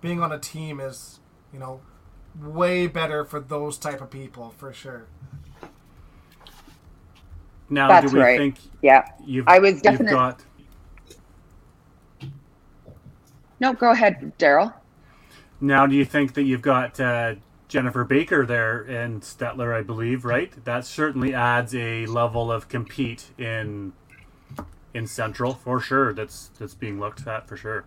being 0.00 0.22
on 0.22 0.32
a 0.32 0.38
team 0.38 0.80
is 0.80 1.20
you 1.52 1.58
know 1.58 1.80
way 2.40 2.86
better 2.86 3.24
for 3.24 3.40
those 3.40 3.78
type 3.78 4.00
of 4.00 4.10
people 4.10 4.54
for 4.58 4.72
sure. 4.72 5.06
Now, 7.70 7.88
That's 7.88 8.04
do 8.04 8.10
we 8.10 8.20
right. 8.20 8.36
think 8.36 8.58
Yeah. 8.82 9.04
you've 9.18 9.48
I 9.48 9.58
was 9.60 9.82
you've 9.84 10.06
got 10.06 10.44
No, 13.60 13.72
go 13.74 13.90
ahead, 13.90 14.32
Daryl. 14.38 14.74
now? 15.60 15.86
Do 15.86 15.96
you 15.96 16.04
think 16.04 16.34
that 16.34 16.44
you've 16.44 16.62
got 16.62 17.00
uh, 17.00 17.36
Jennifer 17.68 18.04
Baker 18.04 18.46
there 18.46 18.82
and 18.82 19.22
Stettler, 19.22 19.74
I 19.76 19.82
believe, 19.82 20.24
right? 20.24 20.52
That 20.64 20.86
certainly 20.86 21.34
adds 21.34 21.74
a 21.74 22.06
level 22.06 22.52
of 22.52 22.68
compete 22.68 23.32
in 23.38 23.94
in 24.94 25.06
Central 25.06 25.54
for 25.54 25.80
sure. 25.80 26.12
That's 26.12 26.50
that's 26.58 26.74
being 26.74 27.00
looked 27.00 27.26
at 27.26 27.48
for 27.48 27.56
sure. 27.56 27.84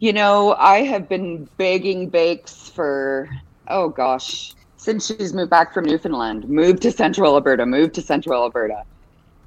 You 0.00 0.12
know, 0.12 0.54
I 0.54 0.82
have 0.82 1.08
been 1.08 1.48
begging 1.56 2.08
Bakes 2.10 2.68
for, 2.68 3.28
oh 3.68 3.88
gosh, 3.88 4.52
since 4.76 5.06
she's 5.06 5.32
moved 5.32 5.50
back 5.50 5.72
from 5.72 5.86
Newfoundland, 5.86 6.46
moved 6.46 6.82
to 6.82 6.90
Central 6.90 7.34
Alberta, 7.34 7.64
moved 7.64 7.94
to 7.94 8.02
Central 8.02 8.42
Alberta. 8.42 8.84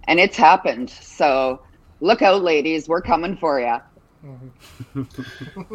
And 0.05 0.19
it's 0.19 0.35
happened. 0.37 0.89
So 0.89 1.61
look 1.99 2.21
out, 2.21 2.41
ladies. 2.43 2.87
We're 2.87 3.01
coming 3.01 3.37
for 3.37 3.59
you. 3.59 3.77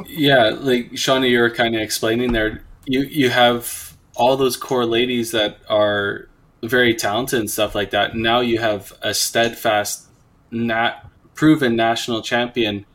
Yeah, 0.06 0.50
like 0.58 0.92
Shauna, 0.92 1.30
you 1.30 1.38
were 1.38 1.50
kind 1.50 1.76
of 1.76 1.80
explaining 1.80 2.32
there. 2.32 2.64
You 2.86 3.02
you 3.02 3.30
have 3.30 3.96
all 4.16 4.36
those 4.36 4.56
core 4.56 4.84
ladies 4.84 5.30
that 5.30 5.58
are 5.68 6.28
very 6.62 6.94
talented 6.94 7.40
and 7.40 7.50
stuff 7.50 7.74
like 7.74 7.90
that. 7.90 8.14
Now 8.14 8.40
you 8.40 8.58
have 8.58 8.92
a 9.02 9.14
steadfast, 9.14 10.06
nat 10.50 11.04
proven 11.34 11.74
national 11.76 12.22
champion 12.22 12.86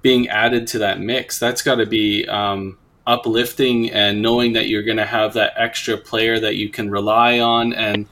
being 0.00 0.28
added 0.28 0.66
to 0.66 0.78
that 0.78 1.00
mix. 1.00 1.38
That's 1.38 1.62
got 1.62 1.76
to 1.76 1.86
be 1.86 2.26
um, 2.26 2.78
uplifting, 3.06 3.90
and 3.90 4.20
knowing 4.20 4.54
that 4.54 4.68
you're 4.68 4.82
going 4.82 4.96
to 4.96 5.06
have 5.06 5.34
that 5.34 5.52
extra 5.56 5.96
player 5.96 6.40
that 6.40 6.56
you 6.56 6.68
can 6.68 6.90
rely 6.90 7.38
on, 7.38 7.72
and 7.72 8.06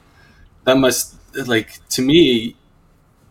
that 0.63 0.77
must 0.77 1.15
like 1.47 1.85
to 1.89 2.01
me. 2.01 2.55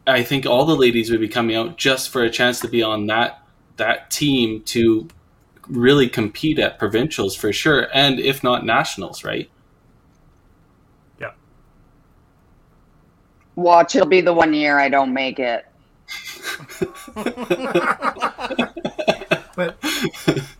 I 0.06 0.22
think 0.22 0.44
all 0.44 0.64
the 0.64 0.76
ladies 0.76 1.10
would 1.10 1.20
be 1.20 1.28
coming 1.28 1.56
out 1.56 1.76
just 1.76 2.10
for 2.10 2.22
a 2.22 2.30
chance 2.30 2.60
to 2.60 2.68
be 2.68 2.82
on 2.82 3.06
that 3.06 3.42
that 3.76 4.10
team 4.10 4.62
to 4.62 5.08
really 5.68 6.08
compete 6.08 6.58
at 6.58 6.78
provincials 6.78 7.34
for 7.34 7.52
sure, 7.52 7.88
and 7.94 8.20
if 8.20 8.42
not 8.42 8.66
nationals, 8.66 9.24
right? 9.24 9.50
Watch, 13.60 13.94
it'll 13.96 14.08
be 14.08 14.20
the 14.20 14.32
one 14.32 14.54
year 14.54 14.78
I 14.78 14.88
don't 14.88 15.12
make 15.12 15.38
it. 15.38 15.66
But 19.60 19.76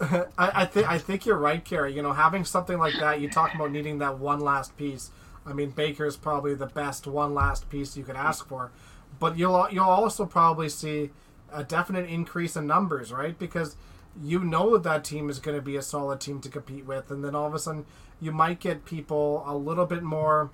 uh, 0.01 0.25
I, 0.37 0.63
I 0.63 0.65
think 0.67 0.91
I 0.91 0.99
think 0.99 1.25
you're 1.25 1.39
right, 1.39 1.65
Carrie. 1.65 1.95
You 1.95 2.03
know, 2.03 2.13
having 2.13 2.45
something 2.45 2.77
like 2.79 2.95
that, 3.01 3.21
you 3.21 3.31
talk 3.31 3.55
about 3.55 3.71
needing 3.73 3.99
that 3.99 4.19
one 4.19 4.41
last 4.41 4.77
piece. 4.77 5.11
I 5.47 5.55
mean, 5.55 5.71
Baker's 5.71 6.19
probably 6.19 6.55
the 6.55 6.67
best 6.67 7.07
one 7.07 7.33
last 7.33 7.71
piece 7.71 7.97
you 7.97 8.05
could 8.05 8.17
ask 8.17 8.47
for, 8.47 8.73
but 9.19 9.39
you'll 9.39 9.69
you'll 9.71 9.85
also 9.85 10.27
probably 10.27 10.69
see 10.69 11.11
a 11.51 11.65
definite 11.65 12.11
increase 12.11 12.57
in 12.57 12.67
numbers, 12.67 13.11
right? 13.11 13.39
Because 13.39 13.77
you 14.23 14.45
know 14.45 14.73
that 14.73 14.83
that 14.83 15.05
team 15.05 15.31
is 15.31 15.39
going 15.39 15.57
to 15.57 15.63
be 15.63 15.77
a 15.77 15.83
solid 15.83 16.21
team 16.21 16.41
to 16.43 16.51
compete 16.51 16.85
with, 16.85 17.11
and 17.11 17.25
then 17.25 17.35
all 17.35 17.47
of 17.47 17.55
a 17.55 17.59
sudden 17.59 17.87
you 18.21 18.33
might 18.33 18.61
get 18.61 18.85
people 18.85 19.43
a 19.47 19.57
little 19.57 19.87
bit 19.87 20.03
more, 20.03 20.51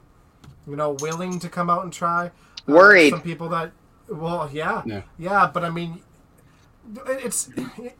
you 0.67 0.77
know, 0.77 0.91
willing 1.01 1.39
to 1.41 1.49
come 1.49 1.71
out 1.71 1.85
and 1.85 1.93
try. 1.93 2.27
Uh, 2.69 2.73
Worried. 2.73 3.11
some 3.11 3.23
people 3.23 3.49
that, 3.51 3.73
well, 4.09 4.49
yeah, 4.53 4.83
Yeah. 4.85 5.03
yeah, 5.19 5.51
but 5.53 5.65
I 5.65 5.71
mean, 5.71 6.01
it's 7.07 7.49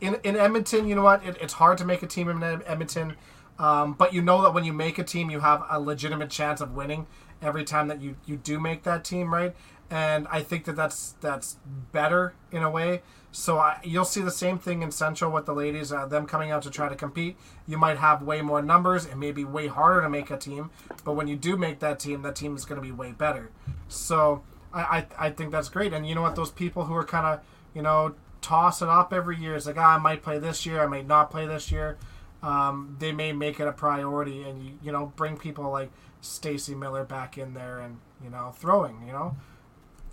in 0.01 0.15
in 0.23 0.37
Edmonton. 0.37 0.87
You 0.87 0.95
know 0.95 1.03
what? 1.03 1.25
It, 1.25 1.37
it's 1.41 1.55
hard 1.55 1.79
to 1.79 1.85
make 1.85 2.03
a 2.03 2.07
team 2.07 2.29
in 2.29 2.43
Edmonton, 2.43 3.15
um, 3.59 3.95
but 3.95 4.13
you 4.15 4.23
know 4.23 4.43
that 4.43 4.55
when 4.55 4.65
you 4.65 4.73
make 4.73 4.99
a 4.99 5.05
team, 5.05 5.31
you 5.31 5.41
have 5.41 5.65
a 5.69 5.81
legitimate 5.81 6.31
chance 6.31 6.61
of 6.61 6.75
winning 6.75 7.07
every 7.43 7.65
time 7.65 7.89
that 7.89 8.01
you 8.01 8.17
you 8.27 8.37
do 8.37 8.61
make 8.61 8.83
that 8.85 9.05
team, 9.05 9.33
right? 9.33 9.55
and 9.89 10.27
I 10.33 10.43
think 10.43 10.65
that 10.65 10.75
that's 10.75 11.15
that's 11.21 11.59
better 11.93 12.35
in 12.51 12.63
a 12.65 12.71
way. 12.71 13.03
So 13.37 13.59
I, 13.59 13.79
you'll 13.85 14.07
see 14.07 14.23
the 14.23 14.31
same 14.31 14.59
thing 14.59 14.81
in 14.81 14.91
Central 14.91 15.31
with 15.31 15.45
the 15.45 15.53
ladies, 15.53 15.93
uh, 15.93 16.07
them 16.07 16.25
coming 16.25 16.51
out 16.51 16.63
to 16.63 16.71
try 16.71 16.89
to 16.89 16.97
compete. 16.97 17.37
You 17.67 17.77
might 17.77 17.99
have 17.99 18.23
way 18.23 18.41
more 18.41 18.63
numbers. 18.63 19.05
It 19.05 19.17
may 19.17 19.31
be 19.31 19.45
way 19.45 19.67
harder 19.67 20.01
to 20.01 20.09
make 20.09 20.31
a 20.31 20.39
team, 20.39 20.71
but 21.05 21.13
when 21.13 21.29
you 21.29 21.37
do 21.37 21.59
make 21.59 21.81
that 21.81 22.01
team, 22.01 22.23
that 22.23 22.35
team 22.35 22.57
is 22.57 22.65
going 22.65 22.81
to 22.81 22.83
be 22.83 22.93
way 22.93 23.13
better. 23.13 23.51
So 23.89 24.43
I, 24.73 24.81
I, 24.81 25.27
I 25.27 25.31
think 25.31 25.53
that's 25.53 25.69
great. 25.69 25.93
And 25.93 26.09
you 26.09 26.15
know 26.15 26.23
what? 26.23 26.35
Those 26.35 26.51
people 26.51 26.87
who 26.87 26.95
are 26.95 27.05
kind 27.05 27.27
of 27.27 27.45
you 27.75 27.83
know 27.83 28.15
toss 28.41 28.81
it 28.81 28.89
up 28.89 29.13
every 29.13 29.37
year, 29.37 29.55
it's 29.55 29.67
like 29.67 29.77
ah, 29.77 29.97
I 29.97 29.99
might 29.99 30.23
play 30.23 30.39
this 30.39 30.65
year, 30.65 30.83
I 30.83 30.87
might 30.87 31.07
not 31.07 31.31
play 31.31 31.47
this 31.47 31.71
year. 31.71 31.99
Um, 32.43 32.97
they 33.01 33.13
may 33.13 33.35
make 33.35 33.61
it 33.61 33.69
a 33.69 33.73
priority, 33.73 34.45
and 34.45 34.65
you, 34.65 34.79
you 34.83 34.93
know 34.93 35.13
bring 35.15 35.37
people 35.37 35.71
like 35.71 35.91
Stacy 36.23 36.75
Miller 36.75 37.05
back 37.05 37.37
in 37.37 37.53
there, 37.53 37.81
and 37.81 37.99
you 38.25 38.31
know 38.31 38.55
throwing, 38.57 39.07
you 39.07 39.13
know, 39.13 39.37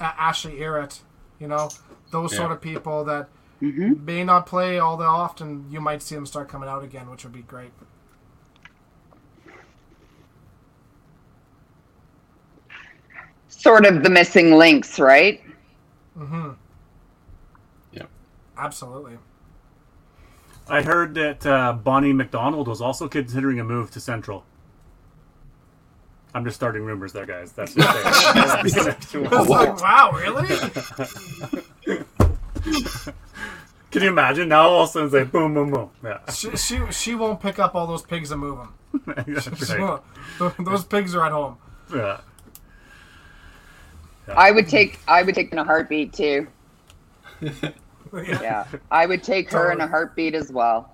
Ashley 0.02 0.58
Irrett, 0.58 1.00
you 1.44 1.50
know, 1.50 1.70
those 2.10 2.32
Yeah. 2.32 2.40
sort 2.40 2.52
of 2.54 2.62
people 2.62 3.04
that 3.04 3.28
Mm-hmm. 3.62 4.04
may 4.06 4.24
not 4.26 4.46
play 4.46 4.80
all 4.80 4.98
that 4.98 5.06
often. 5.06 5.66
You 5.70 5.80
might 5.80 6.02
see 6.02 6.16
them 6.16 6.26
start 6.26 6.50
coming 6.50 6.68
out 6.68 6.84
again, 6.84 7.10
which 7.10 7.24
would 7.24 7.32
be 7.34 7.44
great. 7.44 7.72
Sort 13.48 13.86
of 13.86 14.04
the 14.04 14.10
missing 14.10 14.52
links, 14.58 15.00
right? 15.00 15.42
Mm-hmm. 16.18 16.52
Yep. 17.94 18.10
Absolutely. 18.58 19.18
I 20.68 20.82
heard 20.82 21.14
that 21.16 21.46
uh, 21.46 21.74
Bonnie 21.74 22.14
McDonald 22.14 22.68
was 22.68 22.82
also 22.82 23.08
considering 23.08 23.60
a 23.60 23.64
move 23.64 23.92
to 23.92 24.00
Central. 24.00 24.44
I'm 26.34 26.44
just 26.44 26.56
starting 26.56 26.84
rumors 26.84 27.14
there, 27.14 27.26
guys. 27.26 27.52
That's 27.52 27.74
just 27.76 29.16
It's 29.16 29.16
like, 29.16 29.82
wow, 29.82 30.12
really? 30.14 30.48
Can 33.92 34.02
you 34.02 34.10
imagine 34.10 34.50
now? 34.50 34.70
All 34.70 34.84
of 34.84 34.90
a 34.90 34.92
sudden, 34.92 35.06
it's 35.06 35.14
like 35.14 35.32
boom, 35.32 35.54
boom, 35.54 35.70
boom. 35.72 35.92
Yeah, 36.04 36.20
she, 36.32 36.56
she 36.58 36.80
she 36.92 37.14
won't 37.16 37.40
pick 37.40 37.60
up 37.60 37.76
all 37.76 37.86
those 37.86 38.02
pigs 38.02 38.32
and 38.32 38.42
move 38.42 38.58
them. 38.58 38.74
That's 39.28 39.70
right. 39.78 40.02
Those 40.60 40.84
pigs 40.86 41.14
are 41.14 41.24
at 41.24 41.32
home. 41.32 41.58
Yeah. 41.94 42.22
I 44.36 44.50
would 44.52 44.68
take 44.68 45.00
I 45.08 45.22
would 45.22 45.36
take 45.36 45.52
in 45.52 45.60
a 45.60 45.64
heartbeat 45.64 46.14
too. 46.14 46.48
Yeah. 47.42 47.70
Yeah, 48.14 48.66
I 48.90 49.06
would 49.06 49.22
take 49.24 49.52
her 49.52 49.72
in 49.72 49.82
a 49.82 49.88
heartbeat 49.88 50.34
as 50.36 50.52
well. 50.52 50.94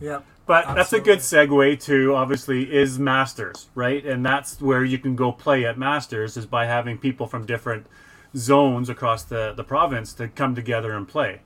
yeah. 0.00 0.20
But 0.48 0.74
that's 0.74 0.94
a 0.94 1.00
good 1.00 1.18
segue 1.18 1.84
to 1.84 2.14
obviously 2.14 2.74
is 2.74 2.98
Masters, 2.98 3.68
right? 3.74 4.02
And 4.04 4.24
that's 4.24 4.62
where 4.62 4.82
you 4.82 4.96
can 4.96 5.14
go 5.14 5.30
play 5.30 5.66
at 5.66 5.76
Masters 5.76 6.38
is 6.38 6.46
by 6.46 6.64
having 6.64 6.96
people 6.96 7.26
from 7.26 7.44
different 7.44 7.86
zones 8.34 8.88
across 8.88 9.24
the, 9.24 9.52
the 9.54 9.62
province 9.62 10.14
to 10.14 10.26
come 10.26 10.54
together 10.54 10.94
and 10.94 11.06
play. 11.06 11.42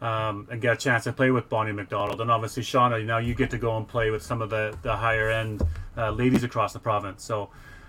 Um, 0.00 0.46
and 0.50 0.60
get 0.60 0.74
a 0.74 0.76
chance 0.76 1.04
to 1.04 1.12
play 1.12 1.30
with 1.30 1.48
Bonnie 1.48 1.72
McDonald. 1.72 2.20
And 2.20 2.30
obviously, 2.30 2.62
Shauna, 2.62 3.04
now 3.04 3.18
you 3.18 3.34
get 3.34 3.50
to 3.50 3.58
go 3.58 3.76
and 3.76 3.88
play 3.88 4.10
with 4.10 4.22
some 4.22 4.42
of 4.42 4.50
the, 4.50 4.76
the 4.82 4.94
higher 4.94 5.30
end 5.30 5.62
uh, 5.96 6.10
ladies 6.10 6.44
across 6.44 6.74
the 6.74 6.78
province. 6.78 7.24
So, 7.24 7.48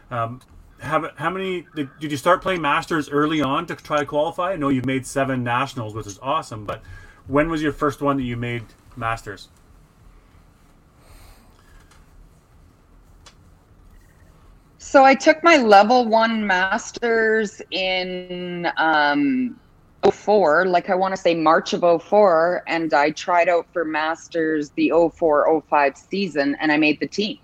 um, 0.10 0.40
how, 0.80 1.10
how 1.18 1.30
many 1.30 1.68
did, 1.76 1.90
did 2.00 2.12
you 2.12 2.18
start 2.18 2.42
playing 2.42 2.62
Masters 2.62 3.10
early 3.10 3.42
on 3.42 3.66
to 3.66 3.76
try 3.76 4.00
to 4.00 4.06
qualify? 4.06 4.54
I 4.54 4.56
know 4.56 4.70
you've 4.70 4.86
made 4.86 5.06
seven 5.06 5.44
nationals, 5.44 5.94
which 5.94 6.08
is 6.08 6.18
awesome, 6.22 6.64
but 6.66 6.82
when 7.28 7.50
was 7.50 7.62
your 7.62 7.74
first 7.74 8.02
one 8.02 8.18
that 8.18 8.24
you 8.24 8.38
made 8.38 8.64
Masters? 8.96 9.50
So 14.86 15.04
I 15.04 15.16
took 15.16 15.44
my 15.44 15.58
level 15.58 16.06
one 16.06 16.46
masters 16.46 17.60
in 17.72 18.72
um 18.78 19.60
04, 20.08 20.68
like 20.68 20.92
I 20.92 20.96
want 20.96 21.16
to 21.16 21.20
say 21.20 21.34
March 21.34 21.74
of 21.74 22.04
04, 22.04 22.62
and 22.68 22.94
I 22.94 23.10
tried 23.10 23.50
out 23.50 23.66
for 23.74 23.84
masters 23.84 24.70
the 24.78 24.92
04 25.18 25.64
05 25.68 25.98
season 25.98 26.56
and 26.62 26.72
I 26.72 26.78
made 26.78 27.00
the 27.00 27.08
team. 27.08 27.40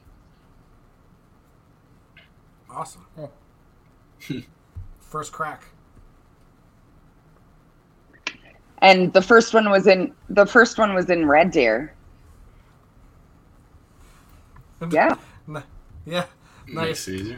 Awesome. 2.70 3.08
First 5.00 5.32
crack. 5.32 5.64
And 8.84 9.12
the 9.14 9.22
first 9.22 9.56
one 9.56 9.72
was 9.72 9.88
in 9.88 10.14
the 10.30 10.46
first 10.46 10.78
one 10.78 10.94
was 10.94 11.10
in 11.10 11.28
Red 11.28 11.50
Deer. 11.50 11.96
Yeah. 14.92 15.16
Yeah. 16.06 16.26
Makes 16.68 17.08
Nice. 17.08 17.08
it. 17.08 17.38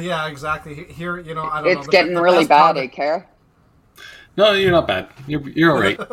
Yeah, 0.00 0.26
exactly. 0.28 0.84
Here, 0.84 1.18
you 1.18 1.34
know, 1.34 1.44
I 1.44 1.62
don't 1.62 1.64
know. 1.74 1.78
It's 1.78 1.86
the- 1.86 1.92
getting 1.92 2.14
the 2.14 2.22
really 2.22 2.38
best 2.46 2.48
bad, 2.48 2.74
part 2.74 2.76
eh, 2.78 2.86
Kara? 2.88 3.26
No, 4.36 4.52
you're 4.52 4.70
not 4.70 4.86
bad. 4.88 5.08
You're 5.26 5.46
you're 5.50 5.72
all 5.72 5.80
right. 5.80 6.00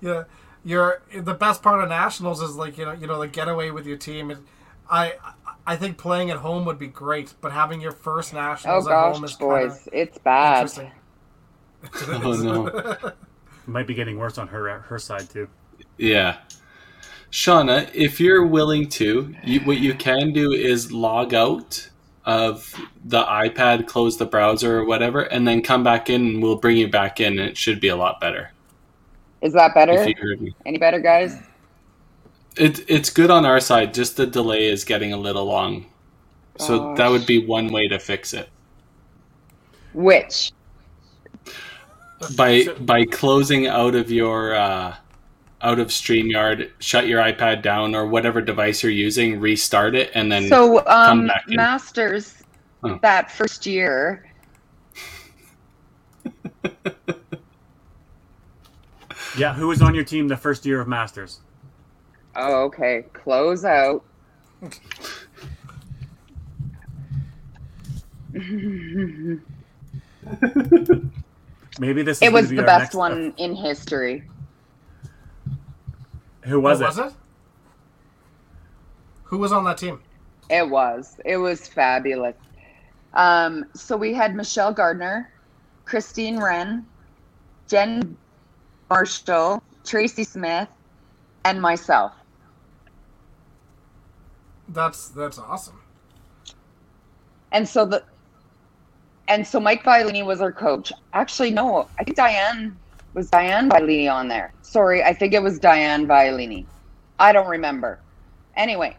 Yeah, 0.00 0.24
you're 0.64 1.00
the 1.14 1.34
best 1.34 1.62
part 1.62 1.82
of 1.82 1.88
nationals 1.88 2.42
is 2.42 2.54
like 2.56 2.76
you 2.76 2.84
know 2.84 2.92
you 2.92 3.06
know 3.06 3.18
the 3.20 3.26
getaway 3.28 3.70
with 3.70 3.86
your 3.86 3.96
team. 3.96 4.30
And 4.30 4.44
I 4.90 5.14
I 5.66 5.76
think 5.76 5.96
playing 5.96 6.30
at 6.30 6.38
home 6.38 6.64
would 6.66 6.78
be 6.78 6.86
great, 6.88 7.34
but 7.40 7.52
having 7.52 7.80
your 7.80 7.92
first 7.92 8.34
Oh 8.34 8.38
nationals 8.38 8.86
at 8.86 8.90
gosh, 8.90 9.14
home 9.14 9.24
is 9.24 9.32
boys, 9.34 9.88
it's 9.92 10.18
bad. 10.18 10.58
interesting. 10.62 10.90
oh 12.08 12.32
no. 12.42 13.12
might 13.66 13.86
be 13.86 13.94
getting 13.94 14.18
worse 14.18 14.38
on 14.38 14.48
her 14.48 14.80
her 14.80 14.98
side 14.98 15.28
too. 15.30 15.48
Yeah. 15.98 16.38
Shauna, 17.30 17.90
if 17.94 18.20
you're 18.20 18.46
willing 18.46 18.88
to, 18.90 19.34
you, 19.44 19.60
what 19.60 19.78
you 19.78 19.94
can 19.94 20.32
do 20.32 20.52
is 20.52 20.92
log 20.92 21.34
out 21.34 21.90
of 22.24 22.74
the 23.04 23.22
iPad, 23.22 23.86
close 23.86 24.16
the 24.16 24.26
browser 24.26 24.78
or 24.78 24.84
whatever, 24.84 25.22
and 25.22 25.46
then 25.46 25.62
come 25.62 25.84
back 25.84 26.08
in 26.10 26.22
and 26.22 26.42
we'll 26.42 26.56
bring 26.56 26.76
you 26.76 26.88
back 26.88 27.20
in 27.20 27.38
and 27.38 27.50
it 27.50 27.56
should 27.56 27.80
be 27.80 27.88
a 27.88 27.96
lot 27.96 28.20
better. 28.20 28.50
Is 29.42 29.52
that 29.52 29.74
better? 29.74 29.92
If 29.92 30.08
you 30.08 30.14
heard 30.20 30.40
me. 30.40 30.54
Any 30.64 30.78
better, 30.78 30.98
guys? 30.98 31.36
It, 32.56 32.88
it's 32.88 33.10
good 33.10 33.30
on 33.30 33.44
our 33.44 33.60
side, 33.60 33.92
just 33.92 34.16
the 34.16 34.26
delay 34.26 34.66
is 34.66 34.82
getting 34.82 35.12
a 35.12 35.16
little 35.16 35.44
long. 35.44 35.86
So 36.58 36.94
that 36.94 37.08
would 37.08 37.26
be 37.26 37.44
one 37.44 37.68
way 37.68 37.86
to 37.88 37.98
fix 37.98 38.32
it. 38.32 38.48
Which? 39.92 40.52
By 42.34 42.64
by 42.80 43.04
closing 43.04 43.66
out 43.66 43.94
of 43.94 44.10
your 44.10 44.54
uh, 44.54 44.96
out 45.62 45.78
of 45.78 45.88
StreamYard, 45.88 46.70
shut 46.80 47.06
your 47.06 47.20
iPad 47.22 47.62
down 47.62 47.94
or 47.94 48.06
whatever 48.06 48.40
device 48.40 48.82
you're 48.82 48.92
using, 48.92 49.40
restart 49.40 49.94
it 49.94 50.10
and 50.14 50.30
then 50.30 50.48
So, 50.48 50.86
um, 50.86 51.26
back 51.28 51.44
in. 51.48 51.56
Masters, 51.56 52.42
Oh. 52.82 52.98
that 53.02 53.30
first 53.30 53.64
year, 53.66 54.24
Yeah, 59.38 59.52
who 59.54 59.66
was 59.68 59.82
on 59.82 59.94
your 59.94 60.04
team 60.04 60.28
the 60.28 60.36
first 60.36 60.64
year 60.66 60.80
of 60.80 60.88
Masters? 60.88 61.40
oh, 62.36 62.64
okay, 62.64 63.04
close 63.14 63.64
out. 63.64 64.04
Maybe 71.78 72.02
this. 72.02 72.18
Is 72.18 72.22
It 72.22 72.32
was 72.32 72.50
be 72.50 72.56
the 72.56 72.62
best 72.62 72.84
next- 72.86 72.94
one 72.94 73.34
in 73.36 73.54
history. 73.54 74.24
Who 76.46 76.60
was 76.60 76.78
Who 76.78 76.84
it? 76.84 76.88
was 76.88 76.98
it? 76.98 77.12
Who 79.24 79.38
was 79.38 79.52
on 79.52 79.64
that 79.64 79.78
team? 79.78 80.00
It 80.48 80.68
was. 80.68 81.18
It 81.24 81.38
was 81.38 81.66
fabulous. 81.66 82.36
Um, 83.14 83.64
so 83.74 83.96
we 83.96 84.14
had 84.14 84.36
Michelle 84.36 84.72
Gardner, 84.72 85.32
Christine 85.84 86.38
Wren, 86.38 86.86
Jen 87.66 88.16
Marshall, 88.88 89.60
Tracy 89.84 90.22
Smith, 90.22 90.68
and 91.44 91.60
myself. 91.60 92.12
That's 94.68 95.08
that's 95.08 95.38
awesome. 95.38 95.80
And 97.50 97.68
so 97.68 97.84
the 97.86 98.04
and 99.28 99.44
so 99.44 99.58
Mike 99.58 99.82
Vilini 99.82 100.24
was 100.24 100.40
our 100.40 100.52
coach. 100.52 100.92
Actually, 101.12 101.50
no, 101.50 101.88
I 101.98 102.04
think 102.04 102.16
Diane 102.16 102.76
was 103.16 103.30
Diane 103.30 103.70
Vilini 103.70 104.12
on 104.12 104.28
there. 104.28 104.52
Sorry, 104.60 105.02
I 105.02 105.14
think 105.14 105.32
it 105.32 105.42
was 105.42 105.58
Diane 105.58 106.06
Vilini. 106.06 106.66
I 107.18 107.32
don't 107.32 107.48
remember. 107.48 107.98
Anyway, 108.56 108.94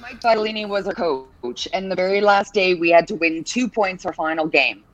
Mike 0.00 0.20
Vilini 0.20 0.68
was 0.68 0.86
our 0.86 0.92
coach, 0.92 1.66
and 1.72 1.90
the 1.90 1.96
very 1.96 2.20
last 2.20 2.52
day 2.52 2.74
we 2.74 2.90
had 2.90 3.08
to 3.08 3.14
win 3.14 3.42
two 3.44 3.66
points 3.66 4.02
for 4.02 4.12
final 4.12 4.46
game. 4.46 4.84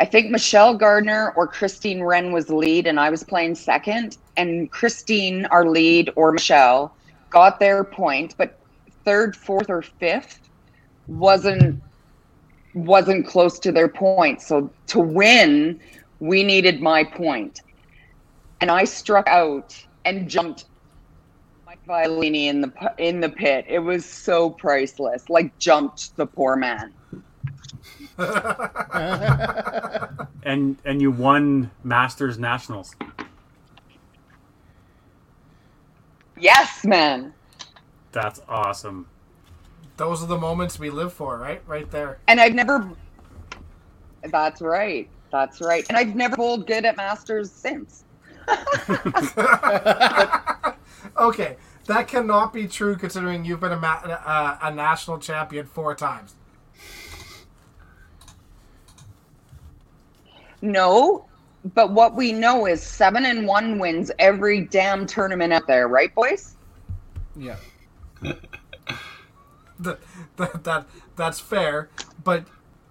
I 0.00 0.06
think 0.06 0.30
Michelle 0.30 0.74
Gardner 0.74 1.34
or 1.36 1.46
Christine 1.46 2.02
Wren 2.02 2.32
was 2.32 2.46
the 2.46 2.56
lead, 2.56 2.86
and 2.86 2.98
I 2.98 3.10
was 3.10 3.22
playing 3.22 3.54
second. 3.54 4.16
And 4.38 4.70
Christine, 4.70 5.44
our 5.46 5.66
lead, 5.66 6.10
or 6.16 6.32
Michelle, 6.32 6.94
got 7.28 7.60
their 7.60 7.84
point, 7.84 8.34
but 8.38 8.58
third, 9.04 9.36
fourth, 9.36 9.68
or 9.68 9.82
fifth 9.82 10.48
wasn't 11.08 11.82
wasn't 12.74 13.26
close 13.26 13.58
to 13.60 13.72
their 13.72 13.88
point. 13.88 14.42
So 14.42 14.70
to 14.88 15.00
win, 15.00 15.80
we 16.20 16.42
needed 16.42 16.80
my 16.80 17.04
point. 17.04 17.60
And 18.60 18.70
I 18.70 18.84
struck 18.84 19.26
out 19.26 19.74
and 20.04 20.28
jumped 20.28 20.66
Mike 21.66 21.84
Violini 21.86 22.46
in 22.46 22.60
the 22.60 22.94
in 22.98 23.20
the 23.20 23.28
pit. 23.28 23.64
It 23.68 23.80
was 23.80 24.04
so 24.04 24.50
priceless. 24.50 25.28
Like 25.28 25.56
jumped 25.58 26.16
the 26.16 26.26
poor 26.26 26.56
man. 26.56 26.92
And 30.44 30.76
and 30.84 31.00
you 31.00 31.12
won 31.12 31.70
Masters 31.84 32.38
Nationals. 32.38 32.96
Yes, 36.36 36.84
man. 36.84 37.32
That's 38.10 38.40
awesome. 38.48 39.06
Those 39.96 40.22
are 40.22 40.26
the 40.26 40.38
moments 40.38 40.78
we 40.78 40.90
live 40.90 41.12
for, 41.12 41.38
right? 41.38 41.62
Right 41.66 41.90
there. 41.90 42.18
And 42.28 42.40
I've 42.40 42.54
never. 42.54 42.90
That's 44.24 44.60
right. 44.60 45.08
That's 45.30 45.60
right. 45.60 45.84
And 45.88 45.96
I've 45.96 46.14
never 46.14 46.36
bowled 46.36 46.66
good 46.66 46.84
at 46.84 46.96
Masters 46.96 47.50
since. 47.50 48.04
Okay, 51.16 51.56
that 51.86 52.08
cannot 52.08 52.52
be 52.52 52.66
true 52.66 52.96
considering 52.96 53.44
you've 53.44 53.60
been 53.60 53.72
a, 53.72 53.78
ma- 53.78 54.00
uh, 54.04 54.58
a 54.62 54.74
national 54.74 55.18
champion 55.18 55.66
four 55.66 55.94
times. 55.94 56.34
No, 60.62 61.26
but 61.74 61.92
what 61.92 62.14
we 62.14 62.32
know 62.32 62.66
is 62.66 62.82
seven 62.82 63.26
and 63.26 63.46
one 63.46 63.78
wins 63.78 64.10
every 64.18 64.62
damn 64.62 65.06
tournament 65.06 65.52
out 65.52 65.66
there, 65.66 65.88
right, 65.88 66.14
boys? 66.14 66.56
yeah. 67.36 67.56
that, 69.84 70.00
that, 70.36 70.64
that 70.64 70.86
that's 71.16 71.40
fair, 71.40 71.88
but 72.22 72.44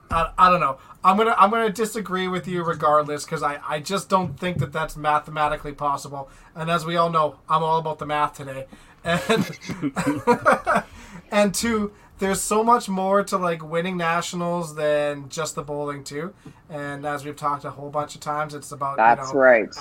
I, 0.10 0.32
I 0.38 0.50
don't 0.50 0.60
know. 0.60 0.78
I'm 1.04 1.18
gonna 1.18 1.36
I'm 1.38 1.50
gonna 1.50 1.70
disagree 1.72 2.28
with 2.28 2.48
you 2.48 2.64
regardless 2.64 3.26
because 3.26 3.42
I, 3.44 3.60
I 3.68 3.80
just 3.80 4.10
don't 4.10 4.40
think 4.40 4.60
that 4.60 4.72
that's 4.72 4.96
mathematically 4.96 5.74
possible. 5.74 6.30
And 6.56 6.70
as 6.70 6.86
we 6.86 6.96
all 6.96 7.10
know, 7.10 7.38
I'm 7.50 7.64
all 7.64 7.80
about 7.80 8.00
the 8.00 8.06
math 8.06 8.38
today. 8.38 8.66
And 9.04 9.58
and 11.32 11.54
two, 11.56 11.92
there's 12.20 12.42
so 12.42 12.64
much 12.64 12.88
more 12.88 13.24
to 13.24 13.38
like 13.38 13.64
winning 13.68 13.98
nationals 13.98 14.76
than 14.76 15.28
just 15.30 15.56
the 15.56 15.64
bowling 15.64 16.04
too. 16.04 16.34
And 16.70 17.06
as 17.06 17.26
we've 17.26 17.36
talked 17.36 17.66
a 17.66 17.72
whole 17.72 17.90
bunch 17.90 18.14
of 18.16 18.22
times, 18.22 18.54
it's 18.54 18.72
about 18.72 18.98
That's 18.98 19.30
you 19.30 19.34
know, 19.34 19.40
right. 19.40 19.76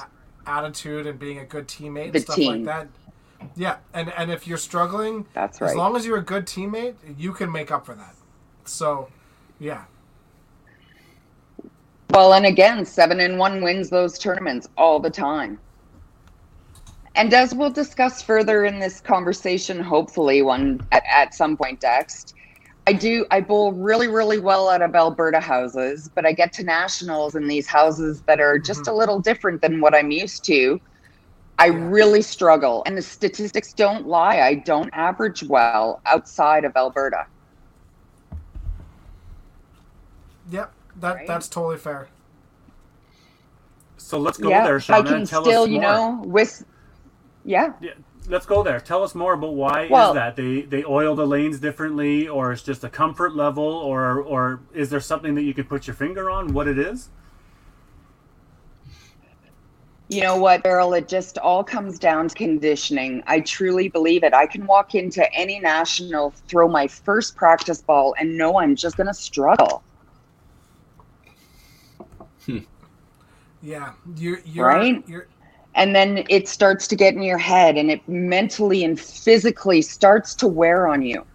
attitude 0.47 1.07
and 1.07 1.19
being 1.19 1.39
a 1.39 1.45
good 1.45 1.69
teammate 1.69 2.05
and 2.07 2.13
The 2.15 2.21
stuff 2.21 2.37
team. 2.37 2.53
like 2.53 2.65
that. 2.65 2.89
Yeah, 3.57 3.77
and 3.95 4.13
and 4.17 4.31
if 4.31 4.47
you're 4.47 4.59
struggling, 4.59 5.27
That's 5.33 5.61
right. 5.61 5.71
as 5.71 5.77
long 5.77 5.97
as 5.97 6.07
you're 6.07 6.19
a 6.19 6.23
good 6.23 6.47
teammate, 6.47 6.95
you 7.19 7.33
can 7.33 7.51
make 7.51 7.71
up 7.71 7.87
for 7.87 7.95
that. 7.95 8.15
So, 8.65 9.09
yeah, 9.59 9.85
Well, 12.11 12.35
and 12.35 12.45
again, 12.45 12.85
seven 12.85 13.21
and 13.21 13.39
one 13.39 13.63
wins 13.63 13.89
those 13.89 14.19
tournaments 14.19 14.69
all 14.77 14.99
the 14.99 15.11
time. 15.11 15.59
And 17.15 17.33
as 17.35 17.55
we'll 17.55 17.71
discuss 17.71 18.23
further 18.23 18.65
in 18.65 18.79
this 18.79 19.01
conversation, 19.01 19.81
hopefully 19.81 20.43
one 20.43 20.87
at, 20.93 21.03
at 21.11 21.35
some 21.35 21.57
point 21.57 21.83
next, 21.83 22.35
I 22.87 22.93
do 22.93 23.27
I 23.31 23.41
bowl 23.41 23.73
really, 23.73 24.09
really 24.09 24.39
well 24.39 24.69
out 24.69 24.83
of 24.83 24.95
Alberta 24.95 25.39
houses, 25.39 26.11
but 26.15 26.27
I 26.27 26.33
get 26.33 26.53
to 26.55 26.65
nationals 26.65 27.35
in 27.37 27.47
these 27.47 27.67
houses 27.67 28.23
that 28.23 28.41
are 28.41 28.59
just 28.59 28.83
mm-hmm. 28.83 28.91
a 28.91 28.97
little 28.97 29.21
different 29.21 29.61
than 29.61 29.81
what 29.81 29.95
I'm 29.95 30.11
used 30.11 30.45
to. 30.45 30.81
I 31.61 31.67
really 31.67 32.23
struggle. 32.23 32.83
And 32.87 32.97
the 32.97 33.03
statistics 33.03 33.73
don't 33.75 34.07
lie. 34.07 34.41
I 34.41 34.55
don't 34.55 34.89
average 34.95 35.43
well 35.43 36.01
outside 36.07 36.65
of 36.65 36.75
Alberta. 36.75 37.27
yep, 40.51 40.73
that 40.97 41.15
Right. 41.17 41.27
that's 41.27 41.49
totally 41.49 41.77
fair. 41.77 42.09
So 43.99 44.19
let's 44.19 44.39
go 44.39 44.49
yeah, 44.49 44.65
there, 44.65 44.77
I 44.77 44.79
Shauna, 44.79 45.05
can 45.07 45.15
and 45.17 45.27
tell 45.29 45.45
still, 45.45 45.63
us 45.63 45.69
more. 45.69 45.75
you 45.75 45.81
know, 45.81 46.23
with 46.25 46.65
yeah. 47.45 47.75
Yeah, 47.81 47.93
let's 48.29 48.47
go 48.47 48.63
there. 48.63 48.81
Tell 48.81 49.05
us 49.05 49.15
more 49.15 49.35
about 49.35 49.55
why 49.55 49.87
Well- 49.91 50.11
is 50.11 50.15
that 50.15 50.37
they 50.37 50.63
they 50.63 50.83
oil 50.85 51.15
the 51.15 51.27
lanes 51.27 51.61
differently, 51.61 52.27
or 52.27 52.53
it's 52.53 52.63
just 52.63 52.83
a 52.83 52.89
comfort 52.89 53.37
level, 53.37 53.65
or 53.65 54.21
or 54.21 54.61
is 54.75 54.91
there 54.91 54.99
something 55.01 55.35
that 55.37 55.43
you 55.43 55.55
could 55.55 55.69
put 55.69 55.87
your 55.87 55.95
finger 55.95 56.31
on 56.31 56.53
what 56.53 56.67
it 56.67 56.79
is? 56.79 57.11
You 60.11 60.23
know 60.23 60.37
what, 60.37 60.65
Daryl? 60.65 60.99
It 60.99 61.09
just 61.09 61.39
all 61.39 61.63
comes 61.65 61.99
down 62.01 62.29
to 62.29 62.35
conditioning. 62.35 63.23
I 63.29 63.41
truly 63.41 63.89
believe 63.89 64.25
it. 64.25 64.35
I 64.35 64.47
can 64.47 64.67
walk 64.67 64.97
into 64.97 65.33
any 65.33 65.61
national, 65.61 66.33
throw 66.49 66.69
my 66.69 66.89
first 66.89 67.37
practice 67.37 67.81
ball, 67.83 68.17
and 68.19 68.37
know 68.37 68.59
I'm 68.61 68.77
just 68.77 68.97
going 68.97 69.07
to 69.07 69.15
struggle. 69.15 69.85
Hmm. 72.47 72.59
Yeah, 73.63 73.95
you're 74.17 74.41
you're 74.45 74.67
Right? 74.67 75.05
You're, 75.09 75.29
And 75.75 75.95
then 75.95 76.25
it 76.29 76.49
starts 76.49 76.89
to 76.89 76.97
get 76.97 77.15
in 77.15 77.23
your 77.23 77.39
head, 77.39 77.77
and 77.79 77.91
it 77.91 78.07
mentally 78.09 78.85
and 78.85 79.01
physically 79.01 79.83
starts 79.83 80.35
to 80.37 80.49
wear 80.49 80.89
on 80.89 81.03
you. 81.03 81.27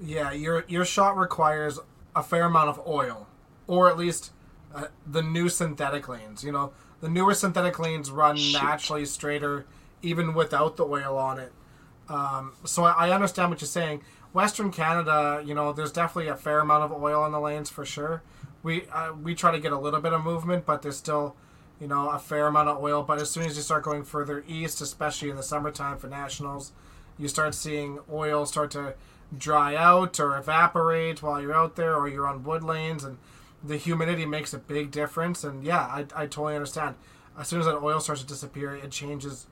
yeah, 0.00 0.32
your 0.32 0.64
your 0.68 0.84
shot 0.84 1.16
requires 1.16 1.78
a 2.16 2.22
fair 2.22 2.44
amount 2.46 2.70
of 2.70 2.86
oil, 2.86 3.28
or 3.66 3.88
at 3.90 3.96
least 3.98 4.32
uh, 4.74 4.86
the 5.06 5.22
new 5.22 5.48
synthetic 5.48 6.08
lanes. 6.08 6.44
You 6.44 6.52
know, 6.52 6.72
the 7.00 7.08
newer 7.08 7.34
synthetic 7.34 7.78
lanes 7.78 8.10
run 8.10 8.38
naturally 8.52 9.04
straighter, 9.04 9.66
even 10.02 10.34
without 10.34 10.76
the 10.76 10.84
oil 10.84 11.16
on 11.16 11.38
it. 11.38 11.52
Um, 12.08 12.52
so 12.64 12.84
I, 12.84 13.08
I 13.08 13.10
understand 13.10 13.50
what 13.50 13.60
you're 13.60 13.68
saying. 13.68 14.02
Western 14.32 14.70
Canada, 14.70 15.42
you 15.44 15.54
know, 15.54 15.72
there's 15.72 15.92
definitely 15.92 16.28
a 16.28 16.36
fair 16.36 16.60
amount 16.60 16.84
of 16.84 17.02
oil 17.02 17.22
on 17.22 17.32
the 17.32 17.40
lanes 17.40 17.70
for 17.70 17.84
sure. 17.84 18.22
We 18.62 18.86
uh, 18.92 19.12
we 19.12 19.34
try 19.34 19.50
to 19.50 19.58
get 19.58 19.72
a 19.72 19.78
little 19.78 20.00
bit 20.00 20.12
of 20.12 20.22
movement, 20.22 20.64
but 20.64 20.82
there's 20.82 20.96
still, 20.96 21.36
you 21.80 21.86
know, 21.86 22.10
a 22.10 22.18
fair 22.18 22.46
amount 22.46 22.68
of 22.68 22.82
oil. 22.82 23.02
But 23.02 23.20
as 23.20 23.30
soon 23.30 23.44
as 23.44 23.56
you 23.56 23.62
start 23.62 23.82
going 23.82 24.04
further 24.04 24.44
east, 24.48 24.80
especially 24.80 25.30
in 25.30 25.36
the 25.36 25.42
summertime 25.42 25.98
for 25.98 26.08
nationals, 26.08 26.72
you 27.18 27.28
start 27.28 27.54
seeing 27.54 27.98
oil 28.10 28.46
start 28.46 28.70
to 28.72 28.94
dry 29.36 29.74
out 29.74 30.20
or 30.20 30.36
evaporate 30.36 31.22
while 31.22 31.40
you're 31.40 31.54
out 31.54 31.76
there, 31.76 31.96
or 31.96 32.08
you're 32.08 32.26
on 32.28 32.44
wood 32.44 32.62
lanes, 32.62 33.04
and 33.04 33.18
the 33.62 33.76
humidity 33.76 34.26
makes 34.26 34.52
a 34.52 34.58
big 34.58 34.90
difference. 34.90 35.44
And 35.44 35.64
yeah, 35.64 35.80
I, 35.80 36.06
I 36.14 36.26
totally 36.26 36.54
understand. 36.54 36.96
As 37.38 37.48
soon 37.48 37.60
as 37.60 37.66
that 37.66 37.78
oil 37.78 38.00
starts 38.00 38.20
to 38.22 38.26
disappear, 38.26 38.74
it 38.74 38.90
changes 38.90 39.46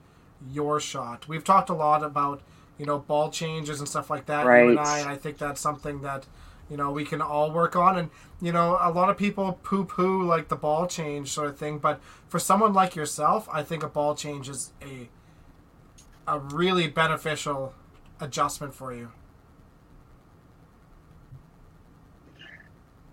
your 0.51 0.81
shot. 0.81 1.29
We've 1.29 1.45
talked 1.45 1.71
a 1.71 1.75
lot 1.75 2.03
about 2.03 2.43
you 2.79 2.87
know 2.87 2.99
ball 2.99 3.31
changes 3.31 3.79
and 3.79 3.89
stuff 3.89 4.11
like 4.11 4.27
that. 4.27 4.47
Right. 4.47 4.65
You 4.65 4.71
and 4.71 4.81
I, 4.81 4.99
and 5.01 5.09
I 5.09 5.17
think 5.17 5.39
that's 5.39 5.61
something 5.61 6.01
that 6.03 6.27
you 6.69 6.77
know 6.77 6.91
we 6.91 7.05
can 7.05 7.21
all 7.21 7.51
work 7.51 7.77
on. 7.77 7.99
And 7.99 8.11
you 8.41 8.53
know, 8.53 8.79
a 8.81 8.91
lot 8.91 9.11
of 9.11 9.17
people 9.17 9.59
poo-poo 9.63 10.23
like 10.25 10.49
the 10.49 10.57
ball 10.57 10.87
change 10.87 11.31
sort 11.31 11.49
of 11.49 11.59
thing, 11.59 11.79
but 11.79 12.01
for 12.29 12.39
someone 12.39 12.73
like 12.73 12.97
yourself, 12.97 13.49
I 13.53 13.63
think 13.63 13.83
a 13.83 13.89
ball 13.89 14.15
change 14.15 14.49
is 14.49 14.73
a 14.83 15.09
a 16.27 16.39
really 16.39 16.87
beneficial 16.87 17.75
adjustment 18.21 18.75
for 18.75 18.93
you. 18.93 19.11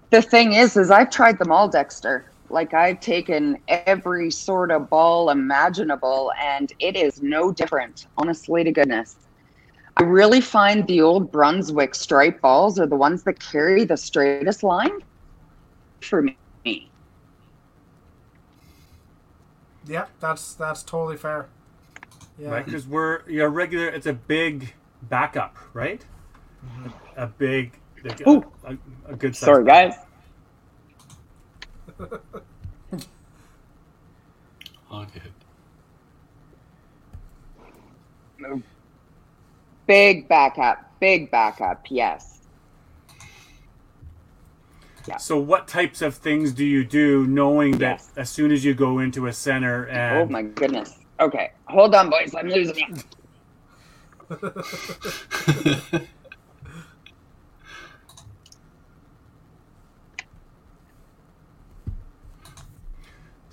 The 0.09 0.21
thing 0.21 0.53
is, 0.53 0.77
is 0.77 0.89
I've 0.89 1.09
tried 1.09 1.37
them 1.37 1.51
all, 1.51 1.67
Dexter. 1.67 2.25
Like 2.49 2.73
I've 2.73 3.01
taken 3.01 3.57
every 3.67 4.31
sort 4.31 4.71
of 4.71 4.89
ball 4.89 5.29
imaginable, 5.29 6.31
and 6.39 6.71
it 6.79 6.95
is 6.95 7.21
no 7.21 7.51
different. 7.51 8.07
Honestly, 8.17 8.63
to 8.63 8.71
goodness, 8.71 9.17
I 9.97 10.03
really 10.03 10.39
find 10.39 10.87
the 10.87 11.01
old 11.01 11.31
Brunswick 11.31 11.93
stripe 11.93 12.39
balls 12.39 12.79
are 12.79 12.85
the 12.85 12.95
ones 12.95 13.23
that 13.23 13.39
carry 13.39 13.83
the 13.83 13.97
straightest 13.97 14.63
line 14.63 15.03
for 15.99 16.21
me. 16.21 16.89
Yep, 19.87 20.09
that's 20.19 20.53
that's 20.53 20.83
totally 20.83 21.17
fair. 21.17 21.47
Yeah. 22.37 22.49
Right? 22.49 22.65
Because 22.65 22.87
we're 22.87 23.27
you're 23.27 23.49
regular. 23.49 23.87
It's 23.87 24.05
a 24.05 24.13
big 24.13 24.73
backup, 25.03 25.57
right? 25.73 26.05
Mm-hmm. 26.65 26.89
A 27.17 27.27
big, 27.27 27.79
like, 28.03 28.21
a, 28.21 28.29
a, 28.63 28.77
a 29.07 29.15
good. 29.15 29.35
size 29.35 29.45
Sorry, 29.45 29.63
backup. 29.63 30.07
guys. 31.99 32.07
All 34.91 35.05
good. 35.05 35.33
Big 39.87 40.27
backup. 40.27 40.99
Big 40.99 41.31
backup. 41.31 41.85
Yes. 41.89 42.41
Yeah. 45.07 45.17
So, 45.17 45.37
what 45.39 45.67
types 45.67 46.01
of 46.01 46.15
things 46.15 46.51
do 46.51 46.65
you 46.65 46.83
do, 46.83 47.25
knowing 47.27 47.77
that 47.77 48.03
as 48.17 48.29
soon 48.29 48.51
as 48.51 48.65
you 48.65 48.73
go 48.73 48.99
into 48.99 49.27
a 49.27 49.33
center 49.33 49.85
and? 49.87 50.17
Oh 50.17 50.25
my 50.31 50.41
goodness. 50.43 50.99
Okay, 51.19 51.51
hold 51.65 51.95
on, 51.95 52.09
boys. 52.09 52.35
I'm 52.35 52.49
losing 52.49 53.05
it. 54.29 56.03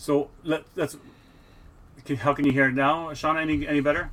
so 0.04 0.28
let 0.42 0.64
let's. 0.76 0.98
Can, 2.04 2.16
how 2.16 2.34
can 2.34 2.44
you 2.44 2.52
hear 2.52 2.66
it 2.68 2.74
now, 2.74 3.08
Shauna? 3.12 3.40
Any 3.40 3.66
any 3.66 3.80
better? 3.80 4.10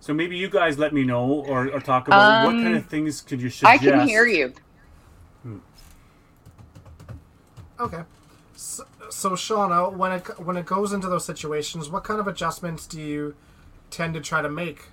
So 0.00 0.14
maybe 0.14 0.38
you 0.38 0.48
guys 0.48 0.78
let 0.78 0.94
me 0.94 1.04
know 1.04 1.26
or, 1.30 1.68
or 1.70 1.80
talk 1.80 2.08
about 2.08 2.46
what 2.46 2.54
Um, 2.54 2.62
kind 2.62 2.74
of 2.76 2.86
things 2.86 3.20
could 3.20 3.42
you 3.42 3.50
suggest. 3.50 3.74
I 3.74 3.76
can 3.76 4.08
hear 4.08 4.24
you. 4.26 4.54
Okay. 7.78 8.04
So, 8.56 8.84
so 9.10 9.30
Shauna, 9.32 9.92
when 9.92 10.12
it 10.12 10.26
when 10.40 10.56
it 10.56 10.64
goes 10.64 10.94
into 10.94 11.08
those 11.08 11.26
situations, 11.26 11.90
what 11.90 12.04
kind 12.04 12.20
of 12.20 12.26
adjustments 12.26 12.86
do 12.86 13.00
you 13.02 13.34
tend 13.90 14.14
to 14.14 14.20
try 14.20 14.40
to 14.40 14.48
make 14.48 14.84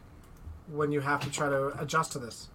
when 0.67 0.91
you 0.91 0.99
have 0.99 1.21
to 1.21 1.32
try 1.32 1.47
to 1.47 1.80
adjust 1.82 2.11
to 2.13 2.19
this? 2.19 2.49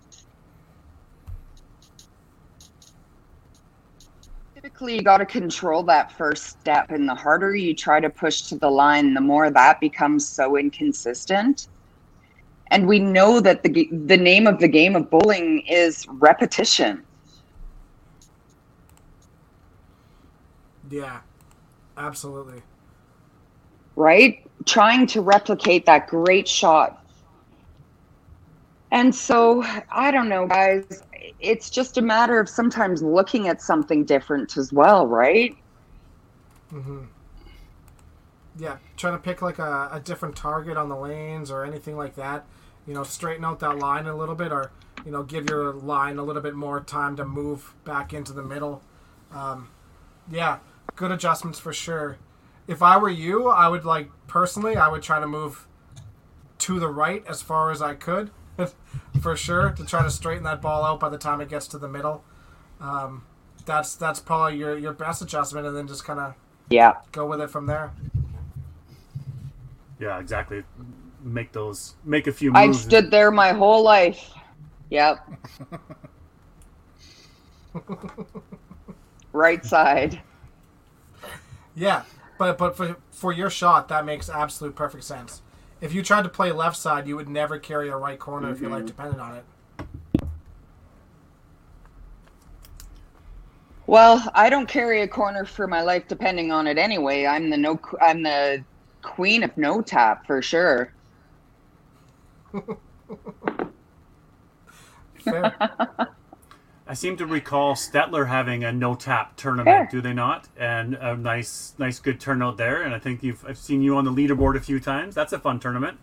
Typically, 4.62 4.94
you 4.96 5.02
got 5.02 5.18
to 5.18 5.26
control 5.26 5.82
that 5.84 6.12
first 6.12 6.44
step, 6.46 6.90
and 6.90 7.08
the 7.08 7.14
harder 7.16 7.54
you 7.56 7.74
try 7.74 7.98
to 8.00 8.08
push 8.08 8.42
to 8.42 8.56
the 8.58 8.70
line, 8.70 9.12
the 9.14 9.20
more 9.20 9.50
that 9.50 9.80
becomes 9.80 10.28
so 10.28 10.56
inconsistent. 10.56 11.68
And 12.70 12.86
we 12.86 13.00
know 13.00 13.40
that 13.40 13.64
the 13.64 13.88
the 14.06 14.16
name 14.16 14.46
of 14.46 14.60
the 14.60 14.68
game 14.68 14.94
of 14.96 15.10
bowling 15.10 15.62
is 15.68 16.06
repetition. 16.08 17.04
Yeah, 20.90 21.22
absolutely. 21.96 22.62
right? 23.96 24.38
Trying 24.66 25.06
to 25.08 25.22
replicate 25.22 25.86
that 25.86 26.08
great 26.08 26.48
shot. 26.48 26.98
And 28.90 29.14
so, 29.14 29.64
I 29.90 30.10
don't 30.10 30.28
know, 30.28 30.46
guys. 30.46 31.02
It's 31.40 31.70
just 31.70 31.98
a 31.98 32.02
matter 32.02 32.38
of 32.38 32.48
sometimes 32.48 33.02
looking 33.02 33.48
at 33.48 33.62
something 33.62 34.04
different 34.04 34.56
as 34.56 34.72
well, 34.72 35.06
right? 35.06 35.56
Mm-hmm. 36.72 37.04
Yeah, 38.58 38.78
trying 38.96 39.14
to 39.14 39.18
pick 39.18 39.42
like 39.42 39.58
a, 39.58 39.88
a 39.92 40.00
different 40.00 40.36
target 40.36 40.76
on 40.76 40.88
the 40.88 40.96
lanes 40.96 41.50
or 41.50 41.64
anything 41.64 41.96
like 41.96 42.16
that. 42.16 42.44
You 42.86 42.94
know, 42.94 43.02
straighten 43.02 43.44
out 43.44 43.60
that 43.60 43.78
line 43.78 44.06
a 44.06 44.16
little 44.16 44.34
bit, 44.34 44.52
or 44.52 44.72
you 45.04 45.12
know, 45.12 45.22
give 45.22 45.48
your 45.48 45.72
line 45.72 46.18
a 46.18 46.22
little 46.22 46.42
bit 46.42 46.54
more 46.54 46.80
time 46.80 47.16
to 47.16 47.24
move 47.24 47.74
back 47.84 48.12
into 48.12 48.32
the 48.32 48.42
middle. 48.42 48.82
Um, 49.32 49.68
yeah, 50.30 50.58
good 50.96 51.10
adjustments 51.10 51.58
for 51.58 51.72
sure. 51.72 52.18
If 52.66 52.82
I 52.82 52.96
were 52.96 53.10
you, 53.10 53.48
I 53.48 53.68
would 53.68 53.84
like 53.84 54.10
personally, 54.26 54.76
I 54.76 54.88
would 54.88 55.02
try 55.02 55.20
to 55.20 55.26
move 55.26 55.66
to 56.58 56.78
the 56.78 56.88
right 56.88 57.24
as 57.26 57.42
far 57.42 57.70
as 57.70 57.82
I 57.82 57.94
could, 57.94 58.30
for 59.22 59.36
sure, 59.36 59.70
to 59.70 59.84
try 59.84 60.02
to 60.02 60.10
straighten 60.10 60.44
that 60.44 60.60
ball 60.60 60.84
out 60.84 61.00
by 61.00 61.08
the 61.08 61.18
time 61.18 61.40
it 61.40 61.48
gets 61.48 61.66
to 61.68 61.78
the 61.78 61.88
middle. 61.88 62.24
Um, 62.80 63.24
that's 63.64 63.94
that's 63.94 64.20
probably 64.20 64.58
your 64.58 64.76
your 64.76 64.92
best 64.92 65.22
adjustment, 65.22 65.66
and 65.66 65.76
then 65.76 65.86
just 65.86 66.04
kind 66.04 66.18
of 66.20 66.34
Yeah. 66.68 66.94
go 67.12 67.26
with 67.26 67.40
it 67.40 67.50
from 67.50 67.66
there. 67.66 67.92
Yeah, 69.98 70.18
exactly. 70.18 70.64
Make 71.22 71.52
those, 71.52 71.94
make 72.04 72.26
a 72.26 72.32
few 72.32 72.50
Moves. 72.50 72.58
I've 72.58 72.74
stood 72.74 73.10
there 73.10 73.30
my 73.30 73.52
whole 73.52 73.82
life. 73.84 74.30
Yep. 74.90 75.18
right 79.32 79.64
side. 79.64 80.20
Yeah, 81.74 82.02
but 82.38 82.58
but 82.58 82.76
for 82.76 82.96
for 83.12 83.32
your 83.32 83.48
shot, 83.50 83.88
that 83.88 84.04
makes 84.04 84.28
absolute 84.28 84.74
perfect 84.74 85.04
sense. 85.04 85.41
If 85.82 85.92
you 85.92 86.02
tried 86.04 86.22
to 86.22 86.28
play 86.28 86.52
left 86.52 86.76
side, 86.76 87.08
you 87.08 87.16
would 87.16 87.28
never 87.28 87.58
carry 87.58 87.88
a 87.88 87.96
right 87.96 88.16
corner 88.16 88.52
if 88.52 88.60
your 88.60 88.70
life 88.70 88.84
mm-hmm. 88.84 88.86
depended 88.86 89.18
on 89.20 89.36
it. 89.36 89.44
Well, 93.88 94.22
I 94.32 94.48
don't 94.48 94.68
carry 94.68 95.02
a 95.02 95.08
corner 95.08 95.44
for 95.44 95.66
my 95.66 95.82
life 95.82 96.04
depending 96.06 96.52
on 96.52 96.68
it 96.68 96.78
anyway. 96.78 97.26
I'm 97.26 97.50
the 97.50 97.56
no 97.56 97.80
I'm 98.00 98.22
the 98.22 98.64
queen 99.02 99.42
of 99.42 99.54
no 99.58 99.82
tap 99.82 100.24
for 100.24 100.40
sure. 100.40 100.92
Fair. 105.16 105.52
I 106.92 106.94
seem 106.94 107.16
to 107.16 107.26
recall 107.26 107.74
Stettler 107.74 108.28
having 108.28 108.64
a 108.64 108.70
no 108.70 108.94
tap 108.94 109.34
tournament, 109.38 109.64
Fair. 109.64 109.88
do 109.90 110.02
they 110.02 110.12
not? 110.12 110.46
And 110.58 110.92
a 110.92 111.16
nice, 111.16 111.72
nice, 111.78 111.98
good 111.98 112.20
turnout 112.20 112.58
there. 112.58 112.82
And 112.82 112.94
I 112.94 112.98
think 112.98 113.22
you've 113.22 113.42
I've 113.48 113.56
seen 113.56 113.80
you 113.80 113.96
on 113.96 114.04
the 114.04 114.10
leaderboard 114.10 114.56
a 114.56 114.60
few 114.60 114.78
times. 114.78 115.14
That's 115.14 115.32
a 115.32 115.38
fun 115.38 115.58
tournament. 115.58 115.96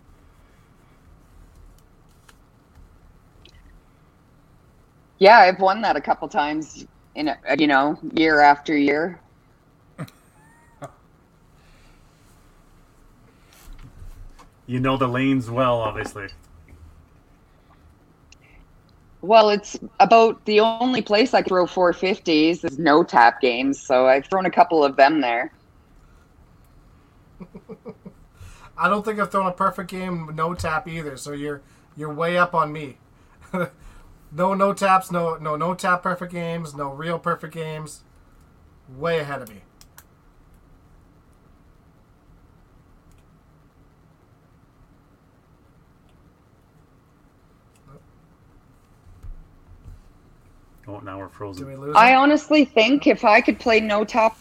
Yeah, 5.20 5.38
I've 5.38 5.60
won 5.60 5.80
that 5.82 5.94
a 5.94 6.00
couple 6.00 6.26
times 6.26 6.84
in 7.14 7.28
a, 7.28 7.38
you 7.56 7.68
know, 7.68 7.96
year 8.16 8.40
after 8.40 8.76
year. 8.76 9.20
You 14.66 14.80
know 14.80 14.96
the 14.96 15.08
lanes 15.08 15.50
well, 15.50 15.80
obviously. 15.80 16.28
Well, 19.22 19.50
it's 19.50 19.78
about 19.98 20.44
the 20.46 20.60
only 20.60 21.02
place 21.02 21.34
I 21.34 21.42
throw 21.42 21.66
450s 21.66 22.64
is 22.64 22.78
no 22.78 23.04
tap 23.04 23.40
games, 23.40 23.78
so 23.78 24.06
I've 24.06 24.26
thrown 24.26 24.46
a 24.46 24.50
couple 24.50 24.82
of 24.82 24.96
them 24.96 25.20
there. 25.20 25.52
I 28.78 28.88
don't 28.88 29.04
think 29.04 29.20
I've 29.20 29.30
thrown 29.30 29.46
a 29.46 29.52
perfect 29.52 29.90
game 29.90 30.30
no 30.34 30.54
tap 30.54 30.88
either. 30.88 31.16
So 31.16 31.32
you're 31.32 31.62
you're 31.96 32.12
way 32.12 32.38
up 32.38 32.54
on 32.54 32.72
me. 32.72 32.98
no 34.32 34.54
no 34.54 34.72
taps, 34.72 35.10
no 35.10 35.36
no 35.36 35.56
no 35.56 35.74
tap 35.74 36.02
perfect 36.02 36.32
games, 36.32 36.74
no 36.74 36.90
real 36.90 37.18
perfect 37.18 37.54
games. 37.54 38.02
Way 38.88 39.20
ahead 39.20 39.42
of 39.42 39.48
me. 39.50 39.62
Oh, 50.90 50.98
now 51.00 51.18
we're 51.18 51.26
Do 51.26 51.32
frozen. 51.32 51.66
we 51.66 51.76
lose? 51.76 51.94
I 51.94 52.12
it? 52.12 52.16
honestly 52.16 52.64
think 52.64 53.06
if 53.06 53.24
I 53.24 53.40
could 53.40 53.58
play 53.60 53.80
no 53.80 54.04
tap 54.04 54.36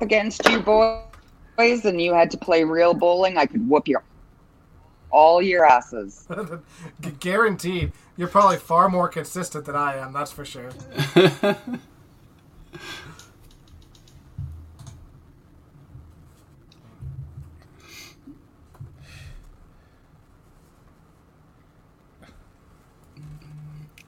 against 0.00 0.48
you 0.48 0.60
boys 0.60 1.84
and 1.84 2.00
you 2.00 2.14
had 2.14 2.30
to 2.30 2.38
play 2.38 2.64
real 2.64 2.94
bowling, 2.94 3.36
I 3.36 3.46
could 3.46 3.68
whoop 3.68 3.86
your 3.86 4.02
all 5.10 5.42
your 5.42 5.64
asses. 5.64 6.26
Guaranteed. 7.20 7.92
You're 8.16 8.28
probably 8.28 8.56
far 8.56 8.88
more 8.88 9.08
consistent 9.08 9.64
than 9.64 9.76
I 9.76 9.96
am. 9.96 10.12
That's 10.12 10.32
for 10.32 10.44
sure. 10.44 10.70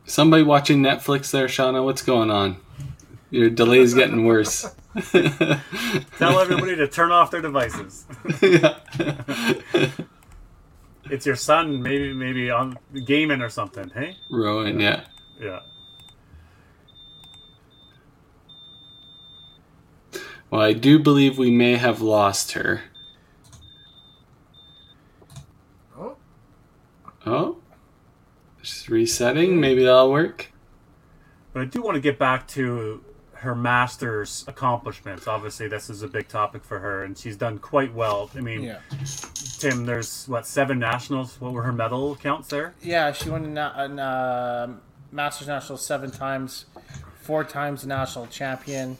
Somebody 0.07 0.43
watching 0.43 0.81
Netflix 0.83 1.31
there, 1.31 1.47
Shauna. 1.47 1.85
What's 1.85 2.03
going 2.03 2.31
on? 2.31 2.57
Your 3.31 3.51
delay's 3.51 3.93
getting 3.93 4.25
worse. 4.25 4.73
Tell 5.13 6.39
everybody 6.41 6.77
to 6.77 6.87
turn 6.89 7.11
off 7.11 7.31
their 7.31 7.43
devices. 7.43 8.07
yeah. 8.41 8.79
It's 11.09 11.25
your 11.25 11.37
son, 11.37 11.83
maybe, 11.83 12.13
maybe 12.13 12.51
on 12.51 12.79
gaming 13.05 13.41
or 13.41 13.49
something. 13.49 13.91
Hey, 13.91 14.17
Rowan, 14.29 14.81
yeah. 14.81 15.05
yeah. 15.41 15.61
Well, 20.51 20.61
I 20.61 20.73
do 20.73 20.99
believe 20.99 21.39
we 21.39 21.51
may 21.51 21.77
have 21.77 22.01
lost 22.01 22.53
her. 22.53 22.83
Oh, 25.97 26.17
Oh, 27.25 27.59
just 28.67 28.89
resetting. 28.89 29.61
Maybe 29.61 29.85
that'll 29.85 30.11
work. 30.11 30.51
But 31.53 31.63
I 31.63 31.65
do 31.67 31.81
want 31.83 31.95
to 31.95 32.01
get 32.01 32.19
back 32.19 32.47
to 32.49 33.03
her 33.35 33.55
master's 33.55 34.45
accomplishments. 34.49 35.27
Obviously, 35.29 35.69
this 35.69 35.89
is 35.89 36.03
a 36.03 36.09
big 36.09 36.29
topic 36.29 36.65
for 36.65 36.79
her, 36.81 37.05
and 37.05 37.17
she's 37.17 37.37
done 37.37 37.59
quite 37.59 37.95
well. 37.95 38.31
I 38.35 38.41
mean, 38.41 38.63
Yeah. 38.63 38.81
Tim, 39.59 39.87
there's 39.87 40.27
what 40.27 40.47
seven 40.47 40.79
nationals? 40.79 41.41
What 41.41 41.53
were 41.53 41.63
her 41.63 41.73
medal 41.73 42.17
counts 42.17 42.49
there? 42.49 42.75
Yeah, 42.83 43.13
she 43.13 43.31
won 43.31 43.45
a, 43.45 43.49
na- 43.49 43.73
a 43.77 44.03
uh, 44.03 44.69
Masters 45.13 45.49
National 45.49 45.79
seven 45.79 46.11
times, 46.11 46.67
four 47.23 47.45
times 47.45 47.85
a 47.85 47.89
national 47.89 48.27
champion, 48.27 48.99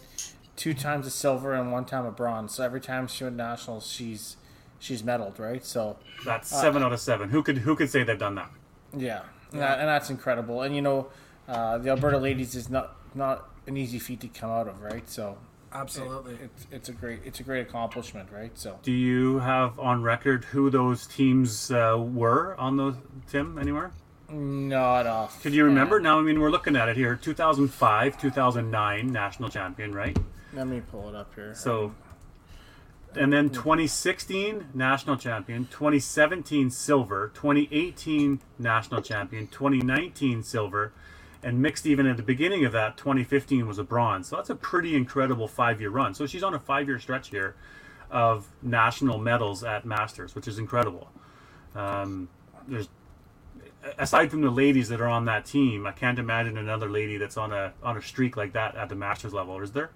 two 0.55 0.73
times 0.75 1.07
a 1.07 1.11
silver, 1.11 1.53
and 1.55 1.73
one 1.73 1.85
time 1.85 2.07
a 2.07 2.11
bronze. 2.13 2.55
So 2.55 2.65
every 2.65 2.81
time 2.81 3.07
she 3.09 3.25
won 3.25 3.37
nationals, 3.37 3.91
she's 3.91 4.37
she's 4.79 5.03
medaled, 5.03 5.39
right? 5.39 5.65
So 5.65 5.97
That's 6.25 6.49
seven 6.49 6.83
out 6.83 6.93
of 6.93 7.01
seven. 7.01 7.31
Who 7.31 7.43
could 7.43 7.59
who 7.59 7.75
could 7.77 7.91
say 7.91 8.03
they've 8.05 8.19
done 8.19 8.37
that? 8.37 8.51
yeah, 8.97 9.23
and, 9.53 9.61
that, 9.61 9.79
and 9.79 9.89
that's 9.89 10.11
incredible. 10.11 10.63
And 10.63 10.75
you 10.75 10.83
know, 10.83 11.09
uh, 11.49 11.79
the 11.79 11.91
Alberta 11.91 12.19
ladies 12.19 12.55
is 12.55 12.69
not 12.69 12.97
not 13.15 13.49
an 13.67 13.77
easy 13.77 13.99
feat 13.99 14.21
to 14.21 14.29
come 14.29 14.51
out 14.51 14.69
of, 14.69 14.83
right? 14.83 15.09
So 15.09 15.39
absolutely. 15.73 16.39
it's 16.43 16.67
it's 16.71 16.89
a 16.89 16.93
great 16.93 17.21
it's 17.25 17.41
a 17.41 17.43
great 17.43 17.63
accomplishment, 17.63 18.29
right? 18.33 18.57
So 18.59 18.79
Do 18.83 18.93
you 18.93 19.39
have 19.41 19.79
on 19.79 20.03
record 20.03 20.45
who 20.45 20.71
those 20.71 21.07
teams 21.07 21.71
uh, 21.71 21.97
were 21.99 22.55
on 22.59 22.77
those 22.77 22.97
Tim 23.29 23.59
anywhere? 23.59 23.93
not 24.29 25.07
off. 25.07 25.43
Could 25.43 25.55
you 25.55 25.65
remember? 25.65 26.01
Now, 26.01 26.19
I 26.19 26.23
mean, 26.23 26.41
we're 26.41 26.51
looking 26.51 26.77
at 26.77 26.89
it 26.89 26.97
here. 26.97 27.17
2005, 27.17 28.21
2009 28.21 29.13
national 29.13 29.49
champion, 29.49 29.95
right? 29.95 30.19
Let 30.53 30.67
me 30.67 30.81
pull 30.81 31.09
it 31.09 31.15
up 31.15 31.35
here. 31.35 31.55
So, 31.55 31.95
and 33.17 33.33
then 33.33 33.49
2016 33.51 34.69
national 34.75 35.17
champion, 35.17 35.67
2017 35.67 36.71
silver, 36.71 37.33
2018 37.35 38.41
national 38.59 39.03
champion, 39.03 39.47
2019 39.47 40.43
silver, 40.43 40.93
and 41.43 41.61
mixed 41.61 41.87
even 41.87 42.07
at 42.07 42.17
the 42.17 42.23
beginning 42.23 42.65
of 42.65 42.73
that 42.73 42.97
2015 42.97 43.67
was 43.67 43.79
a 43.79 43.85
bronze. 43.85 44.29
So 44.29 44.37
that's 44.37 44.51
a 44.51 44.55
pretty 44.55 44.95
incredible 44.95 45.49
five 45.49 45.81
year 45.81 45.91
run. 45.91 46.15
So 46.15 46.27
she's 46.27 46.43
on 46.43 46.55
a 46.55 46.59
five 46.59 46.89
year 46.89 46.99
stretch 46.99 47.31
here 47.31 47.55
of 48.11 48.49
national 48.63 49.19
medals 49.19 49.65
at 49.65 49.85
Masters, 49.85 50.35
which 50.35 50.47
is 50.47 50.59
incredible. 50.59 51.09
Um, 51.75 52.29
there's 52.69 52.89
aside 53.99 54.31
from 54.31 54.41
the 54.41 54.51
ladies 54.51 54.89
that 54.89 55.01
are 55.01 55.09
on 55.09 55.25
that 55.27 55.47
team, 55.47 55.87
I 55.87 55.93
can't 55.93 56.19
imagine 56.19 56.59
another 56.59 56.89
lady 56.89 57.17
that's 57.17 57.37
on 57.37 57.53
a 57.53 57.73
on 57.83 57.97
a 57.97 58.03
streak 58.03 58.37
like 58.37 58.53
that 58.53 58.77
at 58.77 58.89
the 58.89 58.95
Masters 58.97 59.33
level. 59.33 59.61
Is 59.61 59.73
there? 59.73 59.91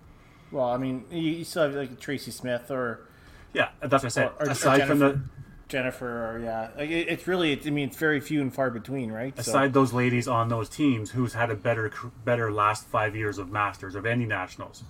Well, 0.50 0.68
I 0.68 0.78
mean, 0.78 1.04
you, 1.10 1.20
you 1.20 1.44
still 1.44 1.62
have 1.62 1.74
like 1.74 2.00
Tracy 2.00 2.30
Smith 2.30 2.70
or 2.70 3.06
Yeah, 3.52 3.68
that's 3.80 4.02
what 4.02 4.04
I 4.04 4.08
said. 4.08 4.26
Or- 4.38 4.46
or 4.46 4.50
aside 4.50 4.86
from 4.86 4.98
the 5.00 5.20
Jennifer, 5.68 6.34
or 6.34 6.38
yeah, 6.40 6.70
like 6.76 6.90
it, 6.90 7.08
it's 7.08 7.26
really, 7.26 7.52
it's, 7.52 7.66
I 7.66 7.70
mean, 7.70 7.88
it's 7.88 7.96
very 7.96 8.20
few 8.20 8.40
and 8.40 8.52
far 8.52 8.70
between, 8.70 9.10
right? 9.12 9.34
So- 9.36 9.40
aside 9.40 9.72
those 9.72 9.92
ladies 9.92 10.26
on 10.28 10.48
those 10.48 10.68
teams, 10.68 11.12
who's 11.12 11.34
had 11.34 11.50
a 11.50 11.54
better 11.54 11.90
better 12.24 12.50
last 12.52 12.86
five 12.86 13.14
years 13.16 13.38
of 13.38 13.50
Masters 13.50 13.94
of 13.94 14.06
any 14.06 14.26
nationals? 14.26 14.82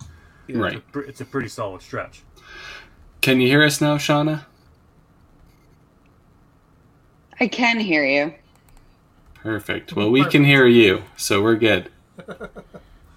Right. 0.49 0.81
Pr- 0.91 1.01
It's 1.01 1.21
a 1.21 1.25
pretty 1.25 1.47
solid 1.49 1.81
stretch. 1.81 2.23
Can 3.21 3.39
you 3.39 3.47
hear 3.47 3.63
us 3.63 3.79
now, 3.79 3.97
Shauna? 3.97 4.45
I 7.39 7.47
can 7.47 7.79
hear 7.79 8.03
you. 8.03 8.33
Perfect. 9.35 9.93
Well, 9.95 10.11
we 10.11 10.25
can 10.25 10.43
hear 10.43 10.67
you, 10.67 11.03
so 11.17 11.41
we're 11.41 11.55
good. 11.55 11.89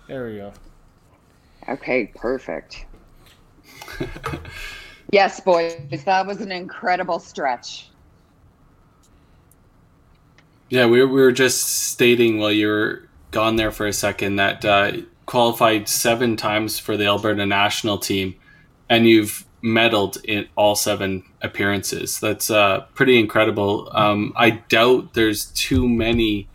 there 0.07 0.27
we 0.27 0.37
go. 0.37 0.53
Okay, 1.69 2.13
perfect. 2.15 2.87
yes, 5.15 5.39
boys, 5.39 5.77
that 6.05 6.27
was 6.27 6.41
an 6.41 6.51
incredible 6.51 7.21
stretch. 7.21 7.89
Yeah, 10.69 10.87
we 10.87 11.01
were, 11.01 11.07
we 11.07 11.23
were 11.23 11.33
just 11.33 11.63
stating 11.93 12.39
while 12.39 12.51
you 12.51 12.67
were 12.67 13.09
gone 13.31 13.55
there 13.55 13.71
for 13.71 13.87
a 13.87 13.93
second 13.93 14.37
that 14.37 14.65
uh, 14.65 14.93
qualified 15.27 15.89
seven 15.89 16.37
times 16.37 16.81
for 16.81 16.97
the 16.97 17.07
Alberta 17.07 17.47
national 17.47 17.99
team, 17.99 18.35
and 18.91 19.07
you've 19.09 19.47
medaled 19.63 20.23
in 20.25 20.49
all 20.57 20.75
seven 20.75 21.23
appearances. 21.43 22.19
That's 22.19 22.51
uh, 22.51 22.81
pretty 22.95 23.19
incredible. 23.19 23.89
Um, 23.93 24.33
I 24.35 24.51
doubt 24.51 25.15
there's 25.15 25.47
too 25.47 25.89
many 25.89 26.49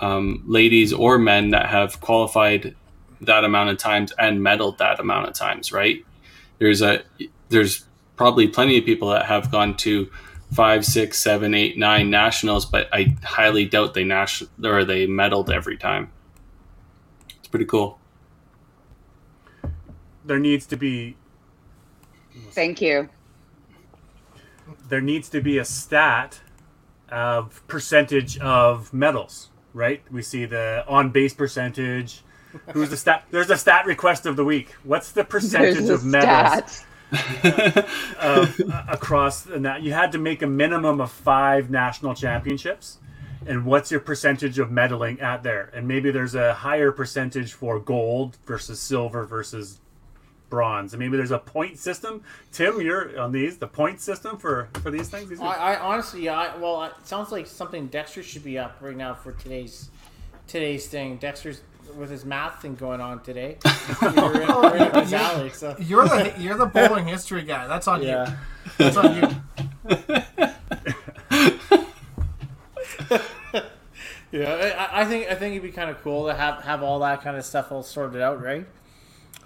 um, 0.00 0.42
ladies 0.46 0.94
or 0.94 1.18
men 1.18 1.50
that 1.50 1.66
have 1.66 2.00
qualified 2.00 2.74
that 3.20 3.44
amount 3.44 3.68
of 3.68 3.76
times 3.76 4.12
and 4.18 4.40
medaled 4.40 4.78
that 4.78 4.98
amount 4.98 5.28
of 5.28 5.34
times. 5.34 5.72
Right? 5.72 6.04
There's 6.58 6.80
a 6.80 7.02
there's 7.50 7.84
probably 8.18 8.48
plenty 8.48 8.76
of 8.76 8.84
people 8.84 9.08
that 9.10 9.24
have 9.24 9.50
gone 9.50 9.76
to 9.78 10.10
five, 10.52 10.84
six, 10.84 11.18
seven, 11.18 11.54
eight, 11.54 11.78
nine 11.78 12.10
nationals, 12.10 12.66
but 12.66 12.88
I 12.92 13.16
highly 13.22 13.64
doubt 13.64 13.94
they 13.94 14.04
national 14.04 14.50
or 14.64 14.84
they 14.84 15.06
medaled 15.06 15.50
every 15.50 15.76
time. 15.78 16.10
It's 17.38 17.48
pretty 17.48 17.64
cool. 17.66 17.98
There 20.24 20.38
needs 20.38 20.66
to 20.66 20.76
be 20.76 21.16
Thank 22.50 22.82
you. 22.82 23.08
there 24.88 25.00
needs 25.00 25.28
to 25.30 25.40
be 25.40 25.58
a 25.58 25.64
stat 25.64 26.40
of 27.10 27.66
percentage 27.68 28.38
of 28.38 28.92
medals, 28.92 29.48
right? 29.72 30.02
We 30.10 30.22
see 30.22 30.44
the 30.44 30.84
on 30.86 31.10
base 31.10 31.32
percentage. 31.34 32.22
Who's 32.72 32.90
the 32.90 32.96
stat? 32.96 33.24
There's 33.30 33.50
a 33.50 33.56
stat 33.56 33.86
request 33.86 34.26
of 34.26 34.36
the 34.36 34.44
week. 34.44 34.74
What's 34.82 35.12
the 35.12 35.24
percentage 35.24 35.76
There's 35.76 35.90
of 35.90 36.04
medals 36.04 36.74
stat. 36.74 36.86
Of, 37.12 38.60
uh, 38.72 38.82
across 38.88 39.46
and 39.46 39.64
that? 39.64 39.82
You 39.82 39.92
had 39.92 40.12
to 40.12 40.18
make 40.18 40.42
a 40.42 40.46
minimum 40.46 41.00
of 41.00 41.10
five 41.10 41.70
national 41.70 42.14
championships. 42.14 42.98
And 43.46 43.64
what's 43.64 43.90
your 43.90 44.00
percentage 44.00 44.58
of 44.58 44.68
medaling 44.68 45.22
at 45.22 45.42
there? 45.42 45.70
And 45.72 45.88
maybe 45.88 46.10
there's 46.10 46.34
a 46.34 46.52
higher 46.54 46.92
percentage 46.92 47.52
for 47.54 47.78
gold 47.78 48.36
versus 48.44 48.78
silver 48.78 49.24
versus 49.24 49.80
bronze. 50.50 50.92
And 50.92 51.00
maybe 51.00 51.16
there's 51.16 51.30
a 51.30 51.38
point 51.38 51.78
system. 51.78 52.22
Tim, 52.52 52.80
you're 52.80 53.18
on 53.18 53.32
these. 53.32 53.56
The 53.56 53.66
point 53.66 54.00
system 54.00 54.36
for 54.38 54.68
for 54.82 54.90
these 54.90 55.08
things. 55.08 55.30
These 55.30 55.40
are- 55.40 55.56
I, 55.56 55.74
I 55.74 55.80
honestly, 55.80 56.24
yeah, 56.24 56.36
I, 56.38 56.56
well, 56.56 56.82
it 56.84 56.92
sounds 57.04 57.32
like 57.32 57.46
something 57.46 57.86
Dexter 57.86 58.22
should 58.22 58.44
be 58.44 58.58
up 58.58 58.76
right 58.80 58.96
now 58.96 59.14
for 59.14 59.32
today's 59.32 59.88
today's 60.46 60.86
thing. 60.88 61.16
Dexter's 61.16 61.62
with 61.98 62.10
his 62.10 62.24
math 62.24 62.62
thing 62.62 62.74
going 62.76 63.00
on 63.00 63.20
today. 63.22 63.58
You're 64.02 64.10
right, 64.12 64.48
right 64.48 64.80
up 64.80 65.02
his 65.02 65.12
alley, 65.12 65.50
so. 65.50 65.76
You're 65.78 66.06
the 66.08 66.32
you're 66.38 66.56
the 66.56 66.66
bowling 66.66 67.06
history 67.06 67.42
guy. 67.42 67.66
That's 67.66 67.88
on 67.88 68.02
Yeah. 68.02 68.30
you. 68.30 68.36
That's 68.78 68.96
on 68.96 69.16
you. 69.16 69.28
Yeah, 74.30 74.86
I, 74.92 75.00
I 75.00 75.04
think 75.06 75.26
I 75.30 75.34
think 75.34 75.52
it'd 75.52 75.62
be 75.62 75.70
kind 75.72 75.88
of 75.88 76.02
cool 76.02 76.26
to 76.26 76.34
have 76.34 76.62
have 76.64 76.82
all 76.82 76.98
that 76.98 77.22
kind 77.22 77.38
of 77.38 77.46
stuff 77.46 77.72
all 77.72 77.82
sorted 77.82 78.20
out, 78.20 78.42
right? 78.42 78.66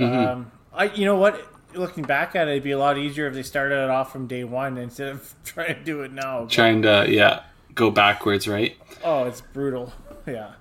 Um, 0.00 0.50
I 0.74 0.86
you 0.86 1.05
know 1.05 1.14
what? 1.16 1.40
Looking 1.74 2.03
back 2.03 2.34
at 2.34 2.48
it, 2.48 2.50
it'd 2.50 2.64
be 2.64 2.72
a 2.72 2.78
lot 2.78 2.98
easier 2.98 3.28
if 3.28 3.34
they 3.34 3.44
started 3.44 3.76
it 3.84 3.90
off 3.90 4.11
from 4.11 4.26
day 4.26 4.42
one 4.42 4.76
instead 4.76 5.09
of 5.09 5.34
trying 5.44 5.76
to 5.76 5.84
do 5.84 6.03
it 6.03 6.12
now. 6.12 6.40
But- 6.40 6.50
Trying 6.50 6.82
to 6.82 7.07
yeah 7.09 7.44
go 7.76 7.92
backwards, 7.92 8.48
right? 8.48 8.76
oh, 9.05 9.24
it's 9.24 9.40
brutal. 9.40 9.92
Yeah. 10.26 10.55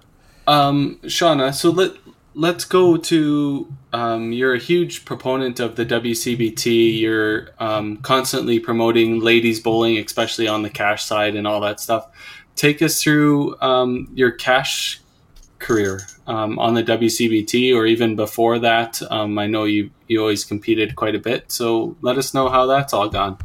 Um, 0.48 1.00
Shauna, 1.04 1.54
so 1.54 1.70
let 1.70 1.94
let's 2.34 2.66
go 2.66 2.98
to 2.98 3.74
um, 3.94 4.32
you're 4.32 4.54
a 4.54 4.60
huge 4.60 5.06
proponent 5.06 5.60
of 5.60 5.76
the 5.76 5.86
WCBT. 5.86 7.00
You're 7.00 7.50
um, 7.60 7.98
constantly 7.98 8.60
promoting 8.60 9.20
ladies 9.20 9.60
bowling, 9.60 9.98
especially 9.98 10.48
on 10.48 10.62
the 10.62 10.70
cash 10.70 11.04
side 11.04 11.36
and 11.36 11.46
all 11.46 11.62
that 11.62 11.80
stuff. 11.80 12.10
Take 12.56 12.82
us 12.82 13.02
through 13.02 13.60
um, 13.62 14.08
your 14.14 14.32
cash 14.32 15.02
career 15.60 16.02
um, 16.28 16.58
on 16.58 16.74
the 16.74 16.84
WCBT, 16.84 17.76
or 17.76 17.86
even 17.86 18.16
before 18.16 18.60
that. 18.60 19.02
Um, 19.12 19.38
I 19.38 19.48
know 19.48 19.66
you 19.66 19.92
you 20.08 20.20
always 20.20 20.44
competed 20.44 20.96
quite 20.96 21.16
a 21.16 21.20
bit, 21.20 21.52
so 21.52 21.96
let 22.02 22.18
us 22.18 22.34
know 22.34 22.50
how 22.50 22.66
that's 22.66 22.94
all 22.94 23.10
gone. 23.10 23.38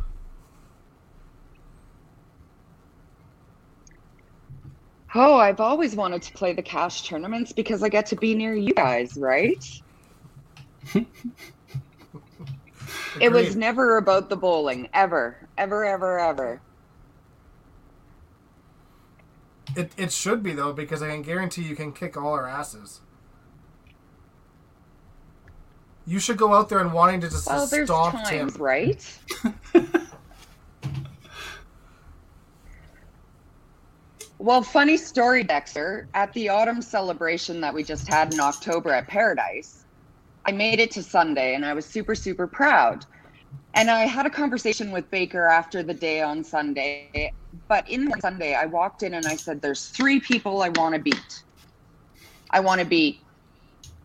Oh, 5.18 5.36
I've 5.36 5.60
always 5.60 5.96
wanted 5.96 6.20
to 6.22 6.32
play 6.34 6.52
the 6.52 6.62
cash 6.62 7.08
tournaments 7.08 7.50
because 7.50 7.82
I 7.82 7.88
get 7.88 8.04
to 8.06 8.16
be 8.16 8.34
near 8.34 8.54
you 8.54 8.74
guys, 8.74 9.16
right? 9.16 9.64
It 13.18 13.32
was 13.32 13.56
never 13.56 13.96
about 13.96 14.28
the 14.28 14.36
bowling, 14.36 14.90
ever, 14.92 15.48
ever, 15.56 15.86
ever, 15.86 16.18
ever. 16.18 16.60
It, 19.74 19.90
it 19.96 20.12
should 20.12 20.42
be 20.42 20.52
though 20.52 20.74
because 20.74 21.02
I 21.02 21.08
can 21.08 21.22
guarantee 21.22 21.62
you 21.62 21.74
can 21.74 21.92
kick 21.92 22.18
all 22.18 22.34
our 22.34 22.46
asses. 22.46 23.00
You 26.06 26.18
should 26.18 26.36
go 26.36 26.52
out 26.52 26.68
there 26.68 26.78
and 26.78 26.92
wanting 26.92 27.22
to 27.22 27.30
just 27.30 27.46
Well, 27.46 27.66
stomp 27.66 28.16
times, 28.16 28.52
Tim. 28.52 28.62
right? 28.62 29.18
well, 34.38 34.62
funny 34.62 34.96
story, 34.96 35.42
Dexter. 35.42 36.08
At 36.14 36.32
the 36.32 36.48
autumn 36.48 36.82
celebration 36.82 37.60
that 37.60 37.72
we 37.72 37.82
just 37.82 38.08
had 38.08 38.32
in 38.32 38.40
October 38.40 38.90
at 38.90 39.08
Paradise, 39.08 39.84
I 40.46 40.52
made 40.52 40.78
it 40.78 40.90
to 40.92 41.02
Sunday 41.02 41.54
and 41.54 41.64
I 41.64 41.72
was 41.72 41.86
super, 41.86 42.14
super 42.14 42.46
proud. 42.46 43.04
And 43.74 43.90
I 43.90 44.06
had 44.06 44.26
a 44.26 44.30
conversation 44.30 44.90
with 44.90 45.10
Baker 45.10 45.46
after 45.46 45.82
the 45.82 45.94
day 45.94 46.22
on 46.22 46.44
Sunday. 46.44 47.32
But 47.68 47.88
in 47.90 48.04
the 48.04 48.18
Sunday, 48.20 48.54
I 48.54 48.66
walked 48.66 49.02
in 49.02 49.14
and 49.14 49.26
I 49.26 49.36
said, 49.36 49.60
There's 49.60 49.86
three 49.88 50.20
people 50.20 50.62
I 50.62 50.70
want 50.70 50.94
to 50.94 51.00
beat. 51.00 51.44
I 52.50 52.60
want 52.60 52.80
to 52.80 52.86
beat 52.86 53.20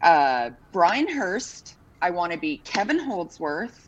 uh, 0.02 0.52
Brian 0.74 1.08
Hurst. 1.08 1.76
I 2.02 2.10
want 2.10 2.34
to 2.34 2.40
beat 2.40 2.66
Kevin 2.66 3.00
Holdsworth. 3.00 3.88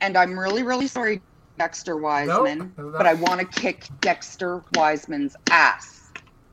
And 0.00 0.16
I'm 0.16 0.38
really, 0.38 0.62
really 0.62 0.86
sorry, 0.86 1.22
Dexter 1.58 1.96
Wiseman, 1.96 2.72
no. 2.76 2.90
but 2.92 3.06
I 3.06 3.14
want 3.14 3.40
to 3.40 3.46
kick 3.46 3.86
Dexter 4.00 4.64
Wiseman's 4.74 5.36
ass. 5.50 6.00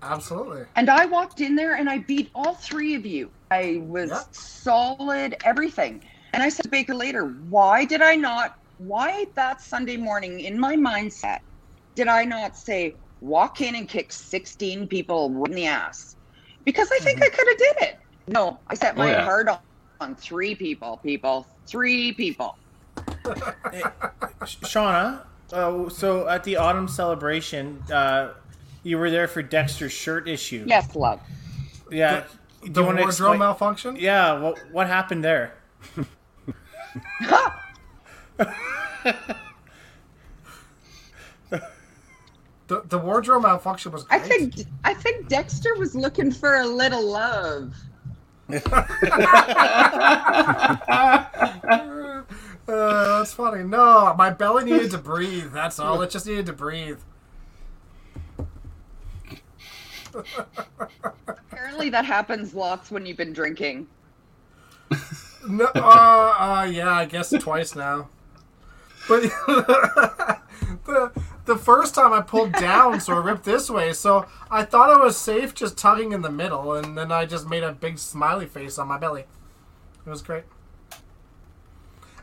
Absolutely. 0.02 0.64
And 0.76 0.90
I 0.90 1.06
walked 1.06 1.42
in 1.42 1.56
there 1.56 1.76
and 1.76 1.90
I 1.90 2.00
beat 2.00 2.30
all 2.36 2.56
three 2.56 2.96
of 2.96 3.06
you. 3.06 3.32
I 3.52 3.82
was 3.84 4.10
Yeah. 4.10 4.22
solid, 4.32 5.36
everything. 5.44 6.04
And 6.34 6.44
I 6.44 6.50
said 6.50 6.64
to 6.64 6.70
Baker 6.70 6.96
later, 6.96 7.26
why 7.50 7.86
did 7.86 8.02
I 8.02 8.16
not, 8.16 8.54
why 8.78 9.26
that 9.36 9.62
Sunday 9.62 9.98
morning 9.98 10.42
in 10.42 10.60
my 10.60 10.76
mindset 10.76 11.40
did 11.96 12.08
I 12.08 12.26
not 12.26 12.58
say, 12.58 12.98
walk 13.22 13.62
in 13.62 13.76
and 13.76 13.88
kick 13.88 14.12
16 14.12 14.88
people 14.88 15.32
right 15.32 15.50
in 15.50 15.56
the 15.56 15.66
ass? 15.66 16.18
Because 16.66 16.90
I 16.92 17.00
think 17.00 17.20
mm-hmm. 17.20 17.24
I 17.24 17.30
could 17.30 17.48
have 17.48 17.58
did 17.58 17.76
it. 17.90 17.96
No, 18.28 18.60
I 18.68 18.76
set 18.76 18.96
Oh, 18.96 19.00
my 19.00 19.12
yeah. 19.12 19.24
heart 19.24 19.48
on, 19.48 19.60
on 20.02 20.16
three 20.16 20.56
people, 20.56 21.00
people, 21.04 21.48
three 21.70 22.14
people. 22.14 22.54
Sh- 24.46 24.58
Shauna, 24.64 25.22
uh, 25.54 25.90
so 25.90 26.28
at 26.28 26.44
the 26.44 26.58
autumn 26.58 26.88
celebration, 26.88 27.82
uh, 27.92 28.34
you 28.84 28.98
were 28.98 29.10
there 29.10 29.28
for 29.28 29.42
Dexter's 29.42 29.92
shirt 29.92 30.28
issue. 30.28 30.64
Yes, 30.68 30.96
love. 30.96 31.20
Yeah. 31.92 32.24
Do 32.64 32.70
The 32.72 32.82
you 32.82 32.86
want 32.86 32.98
to 32.98 33.04
wardrobe 33.04 33.08
explain? 33.10 33.40
malfunction? 33.40 33.96
Yeah. 33.98 34.40
What 34.40 34.58
what 34.72 34.88
happened 34.88 35.24
there? 35.24 35.54
The, 42.68 42.82
the 42.88 42.98
wardrobe 42.98 43.44
malfunction 43.44 43.92
was 43.92 44.08
I 44.10 44.18
think 44.18 44.56
I 44.84 44.96
think 44.96 45.28
Dexter 45.28 45.76
was 45.76 45.94
looking 45.94 46.32
for 46.32 46.56
a 46.56 46.66
little 46.66 47.06
love. 47.12 47.76
Uh, 52.68 53.20
that's 53.20 53.34
funny. 53.34 53.64
No, 53.64 54.14
my 54.18 54.32
belly 54.32 54.66
needed 54.66 54.92
to 54.92 54.98
breathe. 54.98 55.52
That's 55.52 55.80
all. 55.80 56.02
It 56.02 56.10
just 56.10 56.26
needed 56.26 56.48
to 56.48 56.54
breathe. 56.54 57.00
Apparently, 61.28 61.90
that 61.90 62.06
happens 62.06 62.54
lots 62.56 62.90
when 62.90 63.06
you've 63.06 63.18
been 63.18 63.34
drinking. 63.34 63.88
No, 65.48 65.66
uh, 65.76 66.36
uh, 66.40 66.68
yeah, 66.72 66.92
I 66.92 67.06
guess 67.06 67.30
twice 67.40 67.76
now. 67.76 68.10
But 69.08 69.22
the 70.86 71.12
the 71.46 71.56
first 71.56 71.94
time 71.94 72.14
I 72.14 72.22
pulled 72.22 72.54
down, 72.54 73.00
so 73.00 73.14
I 73.14 73.18
ripped 73.18 73.44
this 73.44 73.70
way. 73.70 73.94
So 73.94 74.26
I 74.50 74.64
thought 74.64 74.90
I 74.90 74.98
was 75.04 75.18
safe 75.18 75.54
just 75.54 75.78
tugging 75.78 76.12
in 76.12 76.24
the 76.24 76.32
middle, 76.32 76.74
and 76.74 76.98
then 76.98 77.12
I 77.12 77.26
just 77.26 77.48
made 77.48 77.64
a 77.64 77.72
big 77.72 78.00
smiley 78.00 78.48
face 78.48 78.80
on 78.80 78.88
my 78.88 78.98
belly. 78.98 79.26
It 80.06 80.10
was 80.10 80.22
great. 80.24 80.46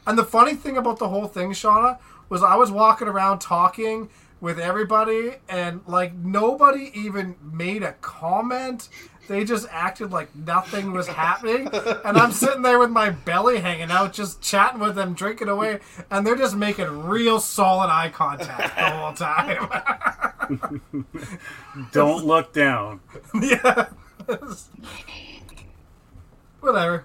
And 0.06 0.18
the 0.18 0.24
funny 0.24 0.54
thing 0.54 0.76
about 0.76 0.98
the 0.98 1.08
whole 1.08 1.26
thing, 1.26 1.52
Shauna, 1.52 1.98
was 2.28 2.42
I 2.42 2.56
was 2.56 2.70
walking 2.70 3.08
around 3.08 3.40
talking 3.40 4.08
with 4.40 4.58
everybody, 4.58 5.36
and 5.48 5.80
like 5.86 6.14
nobody 6.14 6.90
even 6.94 7.36
made 7.42 7.82
a 7.82 7.92
comment. 8.00 8.88
They 9.28 9.44
just 9.44 9.68
acted 9.70 10.10
like 10.10 10.34
nothing 10.34 10.92
was 10.92 11.06
happening, 11.24 11.68
and 12.04 12.18
I'm 12.18 12.32
sitting 12.32 12.62
there 12.62 12.78
with 12.80 12.90
my 12.90 13.10
belly 13.10 13.60
hanging 13.60 13.92
out, 13.92 14.12
just 14.12 14.42
chatting 14.42 14.80
with 14.80 14.96
them, 14.96 15.14
drinking 15.14 15.48
away, 15.48 15.78
and 16.10 16.26
they're 16.26 16.34
just 16.36 16.56
making 16.56 17.06
real 17.06 17.38
solid 17.38 17.86
eye 17.88 18.08
contact 18.08 18.76
the 18.76 18.90
whole 18.90 19.12
time. 19.14 21.06
Don't 21.92 22.24
look 22.26 22.52
down. 22.52 23.00
yeah. 23.40 23.86
Whatever. 26.60 27.04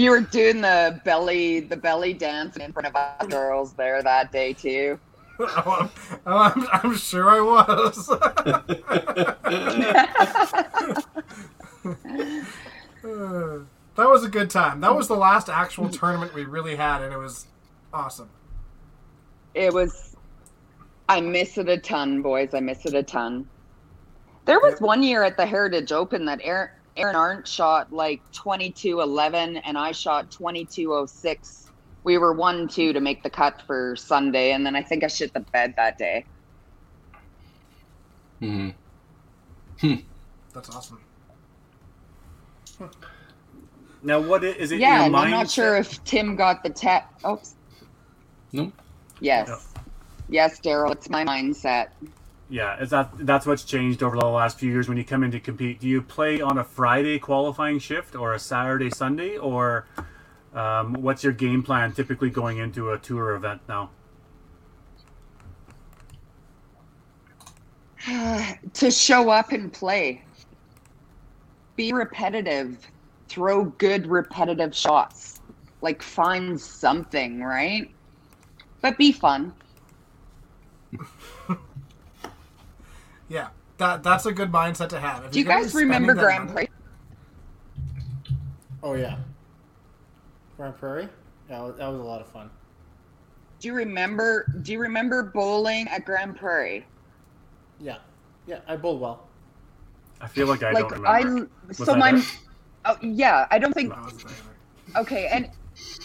You 0.00 0.12
were 0.12 0.22
doing 0.22 0.62
the 0.62 0.98
belly 1.04 1.60
the 1.60 1.76
belly 1.76 2.14
dance 2.14 2.56
in 2.56 2.72
front 2.72 2.86
of 2.86 2.96
us 2.96 3.26
girls 3.26 3.74
there 3.74 4.02
that 4.02 4.32
day 4.32 4.54
too. 4.54 4.98
Oh, 5.38 5.90
I'm, 6.26 6.66
I'm 6.72 6.96
sure 6.96 7.28
I 7.28 7.40
was. 7.42 8.08
That 13.96 14.08
was 14.08 14.24
a 14.24 14.28
good 14.30 14.48
time. 14.48 14.80
That 14.80 14.96
was 14.96 15.08
the 15.08 15.16
last 15.16 15.50
actual 15.50 15.90
tournament 15.90 16.32
we 16.32 16.44
really 16.44 16.76
had, 16.76 17.02
and 17.02 17.12
it 17.12 17.18
was 17.18 17.44
awesome. 17.92 18.30
It 19.52 19.74
was. 19.74 20.16
I 21.10 21.20
miss 21.20 21.58
it 21.58 21.68
a 21.68 21.76
ton, 21.76 22.22
boys. 22.22 22.54
I 22.54 22.60
miss 22.60 22.86
it 22.86 22.94
a 22.94 23.02
ton. 23.02 23.46
There 24.46 24.60
was 24.60 24.80
one 24.80 25.02
year 25.02 25.22
at 25.24 25.36
the 25.36 25.44
Heritage 25.44 25.92
Open 25.92 26.24
that 26.24 26.40
Aaron, 26.42 26.70
Aaron 27.00 27.16
Arndt 27.16 27.48
shot 27.48 27.92
like 27.92 28.20
22-11 28.32 29.60
and 29.64 29.78
I 29.78 29.92
shot 29.92 30.30
22-06. 30.30 31.70
We 32.04 32.18
were 32.18 32.34
1-2 32.34 32.92
to 32.92 33.00
make 33.00 33.22
the 33.22 33.30
cut 33.30 33.62
for 33.66 33.94
Sunday, 33.96 34.52
and 34.52 34.64
then 34.64 34.74
I 34.74 34.82
think 34.82 35.04
I 35.04 35.06
shit 35.08 35.32
the 35.34 35.40
bed 35.40 35.74
that 35.76 35.98
day. 35.98 36.24
Mhm. 38.40 38.74
That's 40.54 40.70
awesome. 40.70 41.00
Now, 44.02 44.18
what 44.18 44.42
is, 44.44 44.56
is 44.56 44.72
it? 44.72 44.80
Yeah, 44.80 45.06
your 45.06 45.16
I'm 45.16 45.30
not 45.30 45.50
sure 45.50 45.76
if 45.76 46.02
Tim 46.04 46.36
got 46.36 46.62
the 46.62 46.70
tap. 46.70 47.12
Oops. 47.28 47.54
Nope. 48.52 48.72
Yes. 49.20 49.48
No. 49.48 49.58
Yes, 50.30 50.58
Daryl, 50.60 50.92
it's 50.92 51.10
my 51.10 51.24
mindset. 51.24 51.88
Yeah, 52.50 52.82
is 52.82 52.90
that 52.90 53.12
that's 53.16 53.46
what's 53.46 53.62
changed 53.62 54.02
over 54.02 54.18
the 54.18 54.26
last 54.26 54.58
few 54.58 54.72
years 54.72 54.88
when 54.88 54.98
you 54.98 55.04
come 55.04 55.22
in 55.22 55.30
to 55.30 55.38
compete? 55.38 55.78
Do 55.78 55.86
you 55.86 56.02
play 56.02 56.40
on 56.40 56.58
a 56.58 56.64
Friday 56.64 57.20
qualifying 57.20 57.78
shift 57.78 58.16
or 58.16 58.34
a 58.34 58.40
Saturday 58.40 58.90
Sunday, 58.90 59.36
or 59.36 59.86
um, 60.52 60.94
what's 60.94 61.22
your 61.22 61.32
game 61.32 61.62
plan 61.62 61.92
typically 61.92 62.28
going 62.28 62.58
into 62.58 62.90
a 62.90 62.98
tour 62.98 63.36
event 63.36 63.62
now? 63.68 63.90
to 68.74 68.90
show 68.90 69.30
up 69.30 69.52
and 69.52 69.72
play. 69.72 70.24
Be 71.76 71.92
repetitive. 71.92 72.78
Throw 73.28 73.66
good 73.66 74.08
repetitive 74.08 74.74
shots. 74.74 75.40
Like 75.82 76.02
find 76.02 76.60
something, 76.60 77.44
right? 77.44 77.88
But 78.80 78.98
be 78.98 79.12
fun. 79.12 79.54
Yeah, 83.30 83.48
that 83.78 84.02
that's 84.02 84.26
a 84.26 84.32
good 84.32 84.52
mindset 84.52 84.88
to 84.90 85.00
have. 85.00 85.24
If 85.24 85.30
Do 85.30 85.38
you 85.38 85.44
guys 85.44 85.72
remember 85.74 86.14
Grand 86.14 86.52
money- 86.52 86.66
Prix? 86.66 88.34
Oh 88.82 88.94
yeah. 88.94 89.16
Grande 90.56 90.76
Prairie. 90.76 91.08
Yeah, 91.48 91.70
that 91.78 91.86
was- 91.88 92.00
a 92.00 92.02
lot 92.02 92.20
of 92.20 92.26
fun. 92.28 92.50
Do 93.60 93.68
you 93.68 93.74
remember 93.74 94.46
do 94.62 94.72
you 94.72 94.80
remember 94.80 95.22
bowling 95.22 95.86
at 95.88 96.04
Grande 96.04 96.36
Prairie? 96.36 96.86
Yeah, 97.78 97.98
yeah. 98.46 98.60
I 98.66 98.76
bowled 98.76 99.00
well. 99.00 99.28
I 100.20 100.26
feel 100.26 100.46
like 100.48 100.62
I 100.62 100.72
like 100.72 100.88
don't 100.88 101.06
I 101.06 101.20
remember. 101.20 101.50
Was 101.68 101.76
so 101.78 101.94
I 101.94 102.12
my 102.12 102.24
oh, 102.86 102.96
yeah, 103.00 103.46
I 103.50 103.58
don't 103.58 103.72
think 103.72 103.92
I 103.94 104.02
wasn't 104.02 104.26
there 104.26 104.36
either. 104.36 105.00
Okay, 105.00 105.28
and 105.28 105.48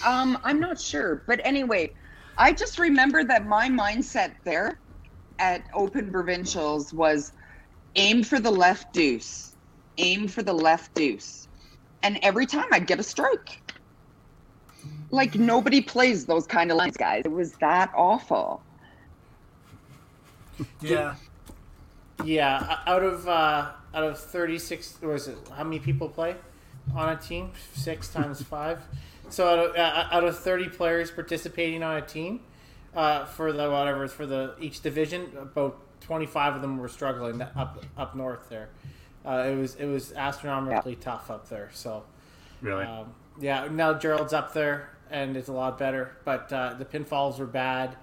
um, 0.05 0.37
I'm 0.43 0.59
not 0.59 0.79
sure, 0.79 1.23
but 1.27 1.41
anyway, 1.43 1.91
I 2.37 2.53
just 2.53 2.77
remember 2.77 3.23
that 3.23 3.47
my 3.47 3.67
mindset 3.67 4.33
there 4.43 4.79
at 5.39 5.63
Open 5.73 6.11
Provincials 6.11 6.93
was 6.93 7.31
aim 7.95 8.23
for 8.23 8.39
the 8.39 8.51
left 8.51 8.93
deuce, 8.93 9.55
aim 9.97 10.27
for 10.27 10.43
the 10.43 10.53
left 10.53 10.93
deuce, 10.93 11.47
and 12.03 12.19
every 12.21 12.45
time 12.45 12.65
I'd 12.71 12.87
get 12.87 12.99
a 12.99 13.03
strike. 13.03 13.61
Like 15.11 15.35
nobody 15.35 15.81
plays 15.81 16.25
those 16.25 16.45
kind 16.45 16.71
of 16.71 16.77
lines, 16.77 16.97
guys. 16.97 17.23
It 17.25 17.31
was 17.31 17.53
that 17.53 17.91
awful. 17.95 18.61
Yeah, 20.81 21.15
Yeah, 22.23 22.79
out 22.87 23.03
of 23.03 23.27
uh, 23.27 23.71
out 23.93 24.03
of 24.03 24.19
thirty 24.19 24.57
six, 24.57 24.99
was 25.01 25.27
it? 25.27 25.37
How 25.55 25.63
many 25.63 25.79
people 25.79 26.09
play 26.09 26.35
on 26.95 27.09
a 27.09 27.15
team? 27.17 27.51
Six 27.73 28.09
times 28.09 28.41
five. 28.41 28.81
So 29.29 29.47
out 29.47 29.59
of, 29.59 29.75
uh, 29.75 30.07
out 30.11 30.23
of 30.23 30.37
thirty 30.39 30.69
players 30.69 31.11
participating 31.11 31.83
on 31.83 31.97
a 31.97 32.01
team 32.01 32.41
uh, 32.95 33.25
for 33.25 33.51
the 33.51 33.69
whatever 33.69 34.07
for 34.07 34.25
the 34.25 34.55
each 34.59 34.81
division, 34.81 35.29
about 35.39 35.79
twenty 36.01 36.25
five 36.25 36.55
of 36.55 36.61
them 36.61 36.77
were 36.77 36.89
struggling 36.89 37.41
up 37.41 37.83
up 37.97 38.15
north 38.15 38.49
there. 38.49 38.69
Uh, 39.25 39.49
it 39.51 39.55
was 39.55 39.75
it 39.75 39.85
was 39.85 40.13
astronomically 40.13 40.95
tough 40.95 41.31
up 41.31 41.49
there. 41.49 41.69
So 41.73 42.03
really? 42.61 42.85
um, 42.85 43.13
yeah, 43.39 43.67
now 43.71 43.93
Gerald's 43.93 44.33
up 44.33 44.53
there 44.53 44.89
and 45.09 45.37
it's 45.37 45.47
a 45.47 45.53
lot 45.53 45.77
better, 45.77 46.17
but 46.23 46.51
uh, 46.51 46.73
the 46.73 46.85
pinfalls 46.85 47.39
were 47.39 47.45
bad. 47.45 47.95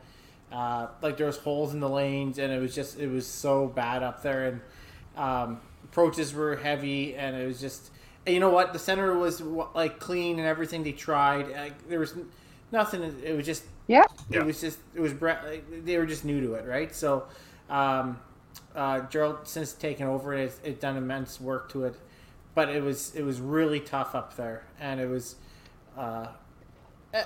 Uh, 0.51 0.89
like 1.01 1.17
there 1.17 1.27
was 1.27 1.39
holes 1.39 1.73
in 1.73 1.81
the 1.81 1.89
lanes, 1.89 2.39
and 2.39 2.53
it 2.53 2.61
was 2.61 2.75
just 2.75 2.99
it 2.99 3.09
was 3.09 3.27
so 3.27 3.67
bad 3.67 4.03
up 4.03 4.23
there, 4.23 4.49
and 4.49 4.61
um, 5.17 5.61
approaches 5.85 6.35
were 6.35 6.57
heavy, 6.57 7.15
and 7.15 7.35
it 7.35 7.47
was 7.47 7.61
just 7.61 7.91
you 8.27 8.39
know 8.39 8.51
what 8.51 8.73
the 8.73 8.79
center 8.79 9.17
was 9.17 9.41
like 9.75 9.99
clean 9.99 10.39
and 10.39 10.47
everything 10.47 10.83
they 10.83 10.93
tried. 10.93 11.49
Like, 11.51 11.89
there 11.89 11.99
was 11.99 12.15
nothing. 12.71 13.03
It 13.25 13.35
was 13.37 13.47
just 13.47 13.65
Yeah. 13.93 14.05
Yeah. 14.31 14.41
it 14.41 14.47
was 14.47 14.61
just 14.61 14.79
it 14.95 15.01
was 15.01 15.13
they 15.85 15.99
were 15.99 16.07
just 16.07 16.25
new 16.25 16.41
to 16.41 16.55
it, 16.55 16.67
right? 16.67 16.95
So 16.95 17.25
um, 17.69 18.19
uh, 18.75 19.01
Gerald 19.01 19.47
since 19.47 19.75
taken 19.75 20.07
over 20.07 20.33
it, 20.33 20.55
it 20.65 20.81
done 20.81 20.97
immense 20.97 21.39
work 21.41 21.71
to 21.73 21.85
it, 21.85 21.95
but 22.55 22.71
it 22.71 22.83
was 22.83 23.15
it 23.15 23.23
was 23.23 23.41
really 23.41 23.81
tough 23.81 24.15
up 24.15 24.37
there, 24.37 24.65
and 24.81 24.99
it 25.01 25.09
was. 25.09 25.37
Uh, 25.97 26.29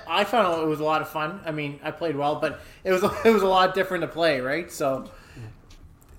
I 0.05 0.25
found 0.25 0.61
it 0.61 0.65
was 0.65 0.81
a 0.81 0.83
lot 0.83 1.01
of 1.01 1.07
fun. 1.07 1.39
I 1.45 1.51
mean, 1.51 1.79
I 1.81 1.91
played 1.91 2.17
well, 2.17 2.35
but 2.35 2.59
it 2.83 2.91
was 2.91 3.01
it 3.25 3.31
was 3.31 3.43
a 3.43 3.47
lot 3.47 3.73
different 3.73 4.01
to 4.01 4.09
play, 4.09 4.41
right? 4.41 4.69
So 4.69 5.09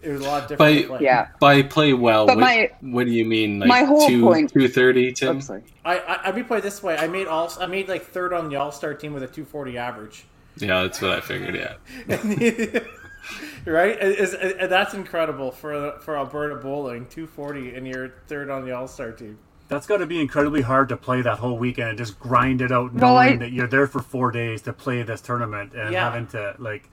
it 0.00 0.10
was 0.10 0.22
a 0.22 0.24
lot 0.28 0.48
different 0.48 0.58
By- 0.58 0.80
to 0.82 0.88
play. 0.88 0.98
Yeah. 1.02 1.28
By 1.40 1.62
play 1.62 1.92
well, 1.92 2.26
But 2.26 2.36
what, 2.36 2.40
my- 2.40 2.70
what 2.80 3.04
do 3.04 3.12
you 3.12 3.24
mean? 3.26 3.58
Like 3.58 3.68
my 3.68 3.82
whole 3.82 4.08
two, 4.08 4.22
point- 4.22 4.50
230, 4.50 5.12
Tim? 5.12 5.36
Oops, 5.36 5.46
sorry. 5.46 5.62
I, 5.84 5.98
I 5.98 6.28
I 6.28 6.30
be 6.30 6.42
put 6.42 6.58
it 6.58 6.62
this 6.62 6.82
way. 6.82 6.96
I 6.96 7.06
made 7.08 7.26
all 7.26 7.52
I 7.60 7.66
made 7.66 7.88
like 7.88 8.04
third 8.06 8.32
on 8.32 8.48
the 8.48 8.56
All 8.56 8.72
Star 8.72 8.94
team 8.94 9.12
with 9.12 9.22
a 9.22 9.26
240 9.26 9.76
average. 9.76 10.24
Yeah, 10.60 10.82
that's 10.82 11.00
what 11.00 11.12
I 11.12 11.20
figured, 11.20 11.54
yeah. 11.54 11.74
right? 13.64 14.00
Is, 14.02 14.34
is, 14.34 14.68
that's 14.68 14.94
incredible 14.94 15.50
for 15.50 15.98
for 16.00 16.16
Alberta 16.16 16.56
bowling, 16.56 17.06
240, 17.06 17.74
and 17.74 17.86
you're 17.86 18.10
third 18.26 18.50
on 18.50 18.64
the 18.64 18.72
All 18.72 18.88
Star 18.88 19.12
team. 19.12 19.38
That's 19.68 19.86
got 19.86 19.98
to 19.98 20.06
be 20.06 20.18
incredibly 20.20 20.62
hard 20.62 20.88
to 20.88 20.96
play 20.96 21.20
that 21.20 21.38
whole 21.40 21.58
weekend 21.58 21.90
and 21.90 21.98
just 21.98 22.18
grind 22.18 22.62
it 22.62 22.72
out, 22.72 22.94
knowing 22.94 23.02
Well, 23.02 23.16
I- 23.18 23.36
that 23.36 23.52
you're 23.52 23.66
there 23.66 23.86
for 23.86 24.00
four 24.00 24.30
days 24.30 24.62
to 24.62 24.72
play 24.72 25.02
this 25.02 25.20
tournament 25.20 25.74
and 25.74 25.92
Yeah. 25.92 26.04
having 26.04 26.26
to 26.28 26.54
like, 26.58 26.88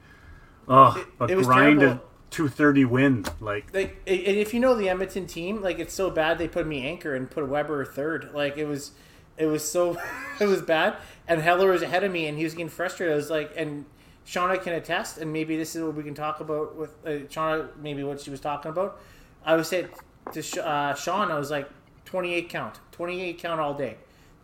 oh, 0.68 0.98
It- 1.00 1.08
but 1.18 1.32
it 1.32 1.38
was 1.38 1.48
grind 1.48 1.78
a 1.82 1.86
terrible. 1.86 2.04
230 2.32 2.84
win. 2.86 3.26
Like, 3.40 3.74
Like, 3.74 4.02
and 4.06 4.20
if 4.20 4.54
you 4.54 4.60
know 4.60 4.76
the 4.76 4.90
Edmonton 4.90 5.26
team, 5.26 5.62
like 5.62 5.80
it's 5.80 5.94
so 5.94 6.10
bad 6.10 6.38
they 6.38 6.50
put 6.50 6.68
me 6.68 6.86
anchor 6.86 7.16
and 7.16 7.32
put 7.32 7.48
Weber 7.48 7.86
third. 7.86 8.32
Like 8.34 8.58
it 8.58 8.66
was, 8.66 8.92
it 9.38 9.46
was 9.46 9.64
so, 9.64 9.98
it 10.42 10.46
was 10.46 10.62
bad. 10.62 10.98
And 11.28 11.42
Heller 11.42 11.72
was 11.72 11.82
ahead 11.82 12.04
of 12.04 12.12
me, 12.12 12.28
and 12.28 12.38
he 12.38 12.44
was 12.44 12.54
getting 12.54 12.70
frustrated. 12.70 13.14
I 13.14 13.16
was 13.16 13.30
like, 13.30 13.52
and 13.58 13.86
Shauna 14.28 14.62
can 14.62 14.74
attest, 14.74 15.18
and 15.18 15.32
maybe 15.34 15.58
this 15.58 15.76
is 15.76 15.84
what 15.84 15.96
we 15.96 16.04
can 16.04 16.14
talk 16.14 16.40
about 16.40 16.76
with 16.76 16.96
uh, 17.06 17.10
Shauna. 17.28 17.70
Maybe 17.82 18.04
what 18.04 18.22
she 18.22 18.30
was 18.30 18.40
talking 18.40 18.70
about. 18.70 19.00
I 19.44 19.56
would 19.56 19.66
say 19.66 19.88
to 20.34 20.42
Sh- 20.42 20.58
uh, 20.58 20.94
Sean, 20.96 21.32
I 21.32 21.38
was 21.40 21.50
like 21.52 21.70
28 22.06 22.50
count, 22.50 22.80
28 22.92 23.38
count 23.40 23.60
all 23.60 23.74
day, 23.74 23.98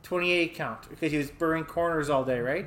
28 0.04 0.54
count 0.56 0.90
because 0.90 1.12
he 1.12 1.18
was 1.18 1.30
burning 1.32 1.66
corners 1.66 2.10
all 2.10 2.24
day, 2.24 2.40
right? 2.40 2.66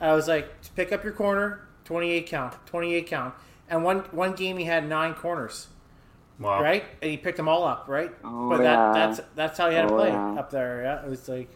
I 0.00 0.12
was 0.14 0.26
like, 0.28 0.48
pick 0.76 0.92
up 0.92 1.02
your 1.04 1.12
corner, 1.12 1.66
28 1.84 2.26
count, 2.26 2.54
28 2.66 3.06
count, 3.06 3.34
and 3.68 3.82
one 3.84 4.00
one 4.10 4.32
game 4.34 4.58
he 4.58 4.64
had 4.64 4.88
nine 4.88 5.14
corners, 5.14 5.68
Wow. 6.38 6.62
right? 6.62 6.84
And 7.00 7.10
he 7.10 7.16
picked 7.16 7.36
them 7.36 7.48
all 7.48 7.64
up, 7.64 7.86
right? 7.88 8.12
Oh, 8.24 8.48
but 8.50 8.60
yeah. 8.62 8.92
that, 8.92 8.92
that's 9.16 9.28
that's 9.34 9.58
how 9.58 9.68
he 9.70 9.76
had 9.76 9.88
to 9.88 9.94
Oh, 9.94 9.96
play 9.98 10.08
yeah. 10.08 10.34
up 10.34 10.50
there. 10.50 10.82
Yeah, 10.82 11.04
it 11.04 11.08
was 11.10 11.28
like 11.28 11.50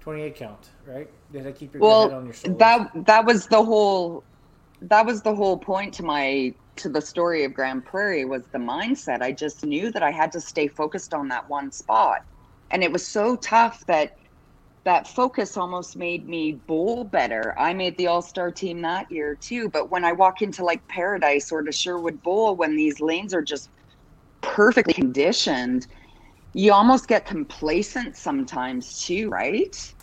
28 0.00 0.36
count, 0.36 0.68
right? 0.86 1.08
Had 1.32 1.44
to 1.44 1.52
keep 1.52 1.74
your 1.74 1.82
head 1.82 2.12
on 2.12 2.24
Well, 2.24 2.24
your 2.24 2.32
shoulders. 2.32 2.58
that 2.58 3.06
that 3.06 3.24
was 3.24 3.46
the 3.46 3.62
whole 3.62 4.24
that 4.82 5.06
was 5.06 5.22
the 5.22 5.34
whole 5.34 5.58
point 5.58 5.94
to 5.94 6.02
my 6.02 6.54
to 6.76 6.88
the 6.88 7.00
story 7.00 7.44
of 7.44 7.54
Grande 7.54 7.84
Prairie 7.84 8.24
was 8.24 8.42
the 8.52 8.58
mindset. 8.58 9.20
I 9.22 9.32
just 9.32 9.64
knew 9.64 9.92
that 9.92 10.02
I 10.02 10.10
had 10.10 10.32
to 10.32 10.40
stay 10.40 10.66
focused 10.66 11.14
on 11.14 11.28
that 11.28 11.48
one 11.48 11.70
spot. 11.70 12.20
And 12.70 12.82
it 12.82 12.90
was 12.90 13.06
so 13.06 13.36
tough 13.36 13.84
that 13.86 14.12
that 14.84 15.06
focus 15.06 15.56
almost 15.56 15.96
made 15.96 16.26
me 16.26 16.52
bowl 16.66 17.04
better. 17.04 17.54
I 17.58 17.74
made 17.74 17.98
the 17.98 18.06
all-star 18.06 18.50
team 18.50 18.80
that 18.82 19.10
year 19.10 19.36
too, 19.36 19.68
but 19.68 19.90
when 19.90 20.04
I 20.04 20.12
walk 20.12 20.40
into 20.40 20.64
like 20.64 20.86
Paradise 20.88 21.52
or 21.52 21.62
to 21.62 21.70
Sherwood 21.70 22.22
Bowl 22.22 22.56
when 22.56 22.76
these 22.76 22.98
lanes 23.00 23.34
are 23.34 23.42
just 23.42 23.68
perfectly 24.40 24.94
conditioned, 24.94 25.86
you 26.54 26.72
almost 26.72 27.08
get 27.08 27.26
complacent 27.26 28.16
sometimes 28.16 29.04
too, 29.04 29.28
right? 29.28 29.94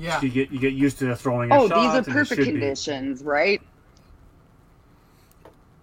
Yeah. 0.00 0.18
You 0.22 0.30
get 0.30 0.50
you 0.50 0.58
get 0.58 0.72
used 0.72 0.98
to 1.00 1.14
throwing. 1.14 1.52
Oh, 1.52 1.64
these 1.68 1.72
are 1.74 2.02
perfect 2.02 2.28
should 2.40 2.46
be- 2.46 2.50
conditions, 2.52 3.22
right? 3.22 3.60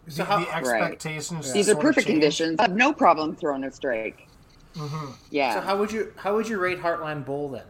The, 0.08 0.26
how- 0.26 0.40
the 0.40 0.56
expectations. 0.56 1.54
These 1.54 1.68
are 1.70 1.74
sort 1.74 1.78
of 1.78 1.82
perfect 1.84 2.08
change. 2.08 2.16
conditions. 2.16 2.56
I 2.60 2.64
have 2.64 2.76
no 2.76 2.92
problem 2.94 3.36
throwing 3.36 3.64
a 3.66 3.72
strike. 3.72 4.28
Mhm. 4.76 5.14
Yeah. 5.30 5.54
So 5.54 5.62
how 5.62 5.78
would 5.78 5.92
you 5.92 6.14
how 6.16 6.34
would 6.36 6.50
you 6.50 6.58
rate 6.58 6.80
Heartland 6.82 7.26
Bowl 7.26 7.50
then? 7.50 7.64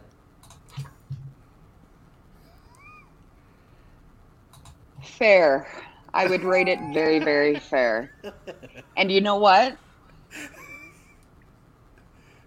fair. 5.02 5.66
I 6.14 6.26
would 6.26 6.42
rate 6.42 6.68
it 6.68 6.78
very, 6.92 7.18
very 7.18 7.58
fair. 7.58 8.12
And 8.96 9.12
you 9.12 9.20
know 9.20 9.36
what? 9.36 9.76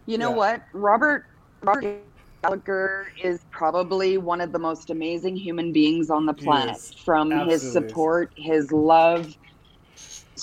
You 0.06 0.18
know 0.18 0.32
Yeah. 0.32 0.36
what? 0.36 0.62
Robert 0.74 1.26
Robert 1.62 2.02
Gallagher 2.44 3.08
is 3.24 3.46
probably 3.52 4.18
one 4.18 4.42
of 4.42 4.52
the 4.52 4.60
most 4.60 4.90
amazing 4.90 5.36
human 5.36 5.72
beings 5.72 6.10
on 6.10 6.26
the 6.26 6.34
planet. 6.34 6.78
From 7.06 7.32
his 7.32 7.40
Absolutely 7.40 7.68
is. 7.68 7.74
support, 7.74 8.34
his 8.36 8.72
love 8.72 9.36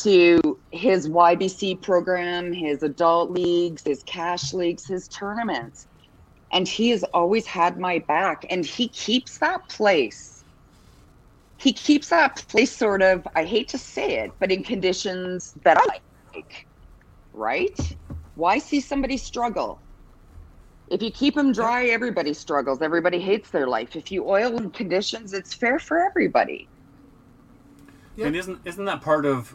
to 0.00 0.60
his 0.70 1.08
YBC 1.08 1.82
program, 1.82 2.52
his 2.52 2.82
adult 2.82 3.32
leagues, 3.32 3.82
his 3.84 4.02
cash 4.04 4.52
leagues, 4.52 4.86
his 4.86 5.08
tournaments. 5.08 5.86
And 6.52 6.68
he 6.68 6.90
has 6.90 7.02
always 7.14 7.46
had 7.46 7.78
my 7.78 7.98
back 8.06 8.46
and 8.48 8.64
he 8.64 8.88
keeps 8.88 9.38
that 9.38 9.68
place 9.68 10.38
he 11.58 11.72
keeps 11.72 12.08
that 12.08 12.36
place 12.48 12.74
sort 12.74 13.02
of 13.02 13.26
i 13.34 13.44
hate 13.44 13.68
to 13.68 13.78
say 13.78 14.18
it 14.20 14.30
but 14.38 14.50
in 14.50 14.62
conditions 14.62 15.52
that 15.64 15.76
i 15.76 15.98
like 16.34 16.66
right 17.32 17.96
why 18.34 18.58
see 18.58 18.80
somebody 18.80 19.16
struggle 19.16 19.82
if 20.90 21.02
you 21.02 21.10
keep 21.10 21.34
them 21.34 21.52
dry 21.52 21.86
everybody 21.86 22.32
struggles 22.34 22.80
everybody 22.82 23.18
hates 23.20 23.50
their 23.50 23.66
life 23.66 23.96
if 23.96 24.10
you 24.10 24.28
oil 24.28 24.56
in 24.56 24.70
conditions 24.70 25.32
it's 25.32 25.54
fair 25.54 25.78
for 25.78 25.98
everybody 25.98 26.68
And 28.26 28.36
isn't 28.36 28.58
isn't 28.64 28.84
that 28.86 29.00
part 29.00 29.24
of 29.26 29.54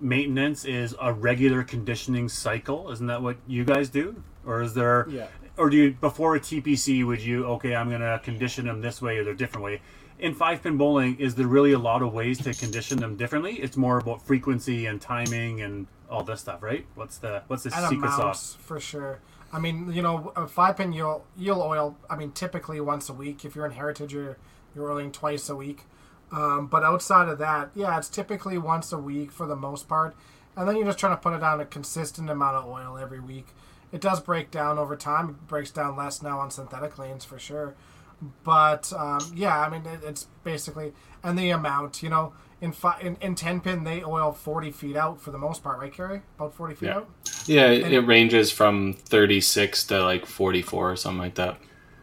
maintenance? 0.00 0.64
Is 0.64 0.94
a 1.00 1.12
regular 1.12 1.62
conditioning 1.64 2.28
cycle? 2.28 2.90
Isn't 2.90 3.06
that 3.08 3.22
what 3.22 3.36
you 3.46 3.64
guys 3.64 3.88
do? 3.88 4.22
Or 4.46 4.62
is 4.62 4.74
there? 4.74 5.06
Yeah. 5.08 5.26
Or 5.56 5.70
do 5.70 5.76
you 5.76 5.92
before 5.92 6.36
a 6.36 6.40
TPC 6.40 7.04
would 7.06 7.20
you 7.20 7.44
okay? 7.46 7.74
I'm 7.74 7.90
gonna 7.90 8.20
condition 8.22 8.66
them 8.66 8.80
this 8.80 9.02
way 9.02 9.18
or 9.18 9.30
a 9.30 9.36
different 9.36 9.64
way. 9.64 9.80
In 10.18 10.32
five 10.34 10.62
pin 10.62 10.76
bowling, 10.76 11.18
is 11.18 11.34
there 11.34 11.46
really 11.48 11.72
a 11.72 11.78
lot 11.78 12.02
of 12.02 12.12
ways 12.12 12.38
to 12.42 12.54
condition 12.54 12.98
them 12.98 13.16
differently? 13.16 13.54
It's 13.54 13.76
more 13.76 13.98
about 13.98 14.22
frequency 14.22 14.86
and 14.86 15.00
timing 15.00 15.62
and 15.62 15.86
all 16.08 16.22
this 16.22 16.40
stuff, 16.40 16.62
right? 16.62 16.86
What's 16.94 17.18
the 17.18 17.42
what's 17.48 17.64
the 17.64 17.74
and 17.74 17.88
secret 17.88 18.06
amounts 18.14 18.40
sauce? 18.40 18.56
for 18.60 18.78
sure. 18.78 19.18
I 19.54 19.60
mean, 19.60 19.92
you 19.92 20.02
know, 20.02 20.32
a 20.34 20.46
five 20.46 20.76
pin 20.76 20.92
you'll 20.92 21.24
you'll 21.36 21.62
oil. 21.62 21.96
I 22.10 22.16
mean, 22.16 22.32
typically 22.32 22.80
once 22.80 23.08
a 23.08 23.12
week. 23.12 23.44
If 23.44 23.54
you're 23.54 23.66
in 23.66 23.72
Heritage, 23.72 24.12
you're 24.12 24.36
you're 24.74 24.90
oiling 24.90 25.12
twice 25.12 25.48
a 25.48 25.56
week. 25.56 25.84
Um, 26.32 26.66
but 26.66 26.82
outside 26.82 27.28
of 27.28 27.38
that, 27.38 27.70
yeah, 27.74 27.96
it's 27.96 28.08
typically 28.08 28.58
once 28.58 28.92
a 28.92 28.98
week 28.98 29.30
for 29.30 29.46
the 29.46 29.54
most 29.54 29.88
part, 29.88 30.16
and 30.56 30.66
then 30.66 30.76
you're 30.76 30.86
just 30.86 30.98
trying 30.98 31.16
to 31.16 31.22
put 31.22 31.32
it 31.32 31.40
down 31.40 31.60
a 31.60 31.64
consistent 31.64 32.28
amount 32.28 32.56
of 32.56 32.66
oil 32.66 32.98
every 32.98 33.20
week. 33.20 33.48
It 33.92 34.00
does 34.00 34.20
break 34.20 34.50
down 34.50 34.78
over 34.78 34.96
time. 34.96 35.28
It 35.30 35.46
breaks 35.46 35.70
down 35.70 35.96
less 35.96 36.20
now 36.20 36.40
on 36.40 36.50
synthetic 36.50 36.98
lanes 36.98 37.24
for 37.24 37.38
sure. 37.38 37.74
But 38.42 38.92
um, 38.92 39.20
yeah, 39.36 39.60
I 39.60 39.68
mean, 39.68 39.86
it, 39.86 40.00
it's 40.02 40.26
basically 40.42 40.92
and 41.22 41.38
the 41.38 41.50
amount. 41.50 42.02
You 42.02 42.08
know, 42.08 42.32
in, 42.60 42.72
fi- 42.72 42.98
in 43.00 43.16
in 43.20 43.34
ten 43.34 43.60
pin 43.60 43.84
they 43.84 44.02
oil 44.02 44.32
forty 44.32 44.70
feet 44.70 44.96
out 44.96 45.20
for 45.20 45.30
the 45.30 45.38
most 45.38 45.62
part, 45.62 45.78
right, 45.78 45.92
Kerry? 45.92 46.22
About 46.38 46.54
forty 46.54 46.74
feet 46.74 46.86
Yeah. 46.86 46.96
out. 46.98 47.08
Yeah, 47.46 47.66
it, 47.68 47.92
it 47.92 48.00
ranges 48.00 48.50
from 48.50 48.94
36 48.94 49.84
to 49.88 50.02
like 50.02 50.24
44 50.24 50.92
or 50.92 50.96
something 50.96 51.18
like 51.18 51.34
that. 51.34 51.58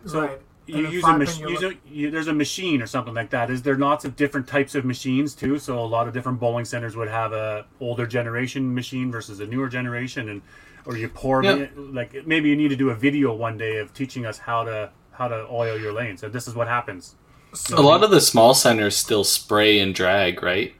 So 0.05 0.21
right. 0.21 0.41
you 0.67 0.87
use 0.87 1.03
a 1.03 1.07
five 1.07 1.19
mach- 1.19 1.39
use 1.39 1.63
a, 1.63 1.73
you, 1.89 2.11
there's 2.11 2.27
a 2.27 2.33
machine 2.33 2.79
or 2.81 2.85
something 2.87 3.13
like 3.15 3.31
that. 3.31 3.49
Is 3.49 3.63
there 3.63 3.75
lots 3.75 4.05
of 4.05 4.15
different 4.15 4.47
types 4.47 4.75
of 4.75 4.85
machines 4.85 5.33
too? 5.33 5.57
So 5.57 5.79
a 5.79 5.85
lot 5.85 6.07
of 6.07 6.13
different 6.13 6.39
bowling 6.39 6.65
centers 6.65 6.95
would 6.95 7.07
have 7.07 7.33
a 7.33 7.65
older 7.79 8.05
generation 8.05 8.73
machine 8.73 9.11
versus 9.11 9.39
a 9.39 9.47
newer 9.47 9.67
generation, 9.67 10.29
and 10.29 10.41
or 10.85 10.95
you 10.97 11.07
pour 11.09 11.43
Yeah. 11.43 11.67
like 11.75 12.25
maybe 12.27 12.49
you 12.49 12.55
need 12.55 12.69
to 12.69 12.75
do 12.75 12.89
a 12.91 12.95
video 12.95 13.33
one 13.33 13.57
day 13.57 13.77
of 13.77 13.93
teaching 13.93 14.25
us 14.27 14.37
how 14.37 14.63
to 14.63 14.91
how 15.11 15.27
to 15.27 15.47
oil 15.49 15.79
your 15.79 15.93
lane. 15.93 16.17
So 16.17 16.29
this 16.29 16.47
is 16.47 16.53
what 16.55 16.67
happens. 16.67 17.15
So, 17.53 17.77
A 17.77 17.81
lot 17.81 18.03
of 18.03 18.11
the 18.11 18.21
small 18.21 18.53
centers 18.53 18.95
still 18.97 19.23
spray 19.23 19.79
and 19.79 19.93
drag, 19.93 20.41
right? 20.43 20.73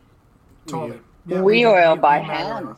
totally. 0.68 0.99
we 1.26 1.61
do- 1.61 1.68
oil 1.68 1.95
by 1.95 2.19
hand 2.19 2.68
oil. 2.69 2.77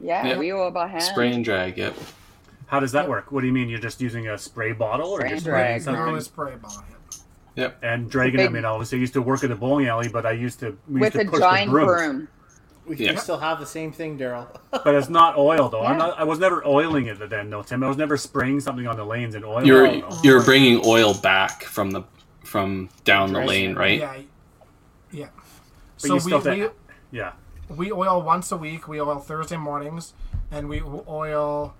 yeah, 0.00 0.26
Yeah. 0.26 0.38
we 0.38 0.52
oil 0.52 0.70
by 0.70 0.86
hand 0.88 1.02
Spray 1.02 1.32
and 1.32 1.44
drag, 1.44 1.78
yep. 1.78 1.94
How 2.66 2.80
does 2.80 2.92
that 2.92 3.08
work? 3.08 3.30
What 3.32 3.40
do 3.42 3.46
you 3.46 3.52
mean? 3.52 3.68
You're 3.68 3.78
just 3.78 4.00
using 4.00 4.28
a 4.28 4.36
spray 4.36 4.72
bottle 4.72 5.08
or 5.10 5.20
Spray 5.20 5.30
you're 5.30 5.38
spraying 5.38 5.54
drag. 5.66 5.82
something? 5.82 6.00
Literally 6.02 6.20
spray 6.22 6.54
bottle. 6.56 6.82
Yep. 7.56 7.78
And 7.82 8.10
dragging. 8.10 8.36
Big- 8.36 8.46
I 8.46 8.52
mean, 8.52 8.64
obviously, 8.64 8.98
I 8.98 9.00
used 9.00 9.14
to 9.14 9.22
work 9.22 9.42
at 9.42 9.48
the 9.50 9.56
bowling 9.56 9.86
alley, 9.88 10.08
but 10.08 10.26
I 10.26 10.32
used 10.32 10.60
to 10.60 10.76
we 10.88 11.00
with 11.00 11.14
used 11.14 11.16
a 11.16 11.24
to 11.24 11.30
push 11.30 11.40
giant 11.40 11.70
the 11.70 11.72
brooms. 11.72 12.00
broom 12.02 12.28
We, 12.86 12.96
Yeah. 12.96 13.16
still 13.16 13.38
have 13.38 13.58
the 13.60 13.66
same 13.66 13.90
thing, 13.92 14.18
Daryl. 14.18 14.46
But 14.70 14.94
it's 14.94 15.08
not 15.08 15.36
oil 15.36 15.68
though. 15.68 15.82
I'm 15.84 15.98
Yeah. 15.98 16.06
not. 16.06 16.20
I 16.20 16.24
was 16.24 16.38
never 16.38 16.62
oiling 16.66 17.06
it 17.06 17.18
then, 17.30 17.50
though, 17.50 17.62
Tim. 17.62 17.82
I 17.82 17.88
was 17.88 17.96
never 17.96 18.16
spraying 18.16 18.60
something 18.60 18.86
on 18.86 18.96
the 18.96 19.04
lanes 19.04 19.34
and 19.34 19.44
oil. 19.44 19.64
You're 19.66 19.86
it. 19.86 20.04
you're 20.22 20.42
bringing 20.42 20.82
oil 20.86 21.14
back 21.14 21.64
from 21.64 21.90
the 21.90 22.02
from 22.48 22.88
down 23.04 23.32
the 23.34 23.40
lane, 23.44 23.74
right? 23.74 24.00
Yeah. 24.00 24.16
Yeah. 25.12 25.28
But 26.00 26.00
So 26.00 26.06
you 26.08 26.14
we, 26.14 26.20
still 26.20 26.38
we 26.38 26.44
think- 26.44 26.72
yeah. 27.10 27.32
we 27.68 27.92
oil 27.92 28.22
once 28.22 28.50
a 28.52 28.56
week. 28.56 28.88
We 28.88 29.00
oil 29.00 29.18
Thursday 29.18 29.56
mornings, 29.58 30.14
and 30.50 30.68
we 30.68 30.80
oil 30.82 31.74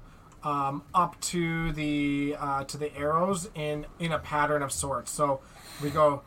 um, 0.45 0.83
up 0.95 1.19
to 1.33 1.73
the 1.73 2.37
uh, 2.39 2.65
to 2.65 2.77
the 2.77 2.95
arrows 2.97 3.49
in 3.55 3.87
in 3.99 4.13
a 4.13 4.19
pattern 4.19 4.63
of 4.63 4.71
sorts. 4.73 5.11
So 5.11 5.41
we 5.83 5.91
go, 5.91 6.23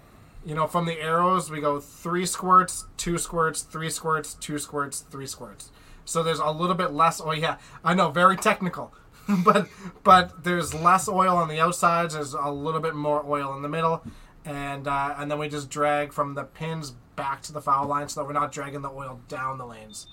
you 0.45 0.55
know, 0.55 0.65
from 0.67 0.85
the 0.85 0.99
arrows 0.99 1.49
we 1.51 1.61
go 1.61 1.79
three 1.79 2.25
squirts, 2.25 2.85
two 2.97 3.17
squirts, 3.19 3.61
three 3.61 3.89
squirts, 3.89 4.33
two 4.33 4.57
squirts, 4.57 5.01
three 5.01 5.27
squirts. 5.27 5.69
So 6.05 6.23
there's 6.23 6.39
a 6.39 6.49
little 6.51 6.75
bit 6.75 6.91
less. 6.93 7.21
Oh 7.21 7.31
yeah, 7.31 7.57
I 7.83 7.93
know, 7.93 8.09
very 8.09 8.37
technical, 8.37 8.93
but 9.43 9.67
but 10.03 10.43
there's 10.43 10.73
less 10.73 11.07
oil 11.07 11.37
on 11.37 11.47
the 11.47 11.59
outsides. 11.59 12.13
There's 12.15 12.33
a 12.33 12.49
little 12.51 12.81
bit 12.81 12.95
more 12.95 13.23
oil 13.25 13.55
in 13.55 13.61
the 13.61 13.69
middle, 13.69 14.03
and 14.45 14.87
uh, 14.87 15.15
and 15.17 15.29
then 15.29 15.37
we 15.39 15.47
just 15.49 15.69
drag 15.69 16.13
from 16.13 16.33
the 16.35 16.43
pins 16.43 16.91
back 17.15 17.41
to 17.43 17.53
the 17.53 17.61
foul 17.61 17.87
line 17.87 18.07
so 18.09 18.21
that 18.21 18.25
we're 18.27 18.33
not 18.33 18.51
dragging 18.51 18.81
the 18.81 18.89
oil 18.89 19.19
down 19.27 19.57
the 19.57 19.65
lanes. 19.65 20.07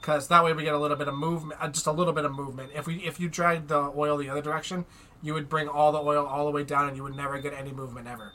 Because 0.00 0.26
that 0.28 0.42
way 0.44 0.52
we 0.52 0.64
get 0.64 0.74
a 0.74 0.78
little 0.78 0.96
bit 0.96 1.08
of 1.08 1.14
movement 1.14 1.60
uh, 1.62 1.68
just 1.68 1.86
a 1.86 1.92
little 1.92 2.12
bit 2.12 2.24
of 2.24 2.32
movement. 2.32 2.70
If 2.74 2.86
we 2.86 2.96
if 2.96 3.18
you 3.20 3.28
drag 3.28 3.68
the 3.68 3.92
oil 3.96 4.16
the 4.16 4.28
other 4.28 4.42
direction 4.42 4.84
you 5.22 5.32
would 5.34 5.48
bring 5.48 5.68
all 5.68 5.92
the 5.92 6.00
oil 6.00 6.26
all 6.26 6.44
the 6.44 6.50
way 6.50 6.64
down 6.64 6.88
and 6.88 6.96
you 6.96 7.02
would 7.04 7.14
never 7.16 7.38
get 7.38 7.52
any 7.54 7.72
movement 7.72 8.08
ever. 8.08 8.32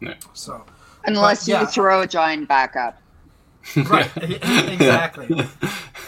Yeah. 0.00 0.14
so 0.32 0.64
unless 1.04 1.40
But, 1.40 1.48
yeah. 1.48 1.60
you 1.62 1.66
throw 1.66 2.00
a 2.02 2.06
giant 2.06 2.48
back 2.48 2.76
up 2.76 3.00
right. 3.76 4.10
Exactly. 4.16 5.44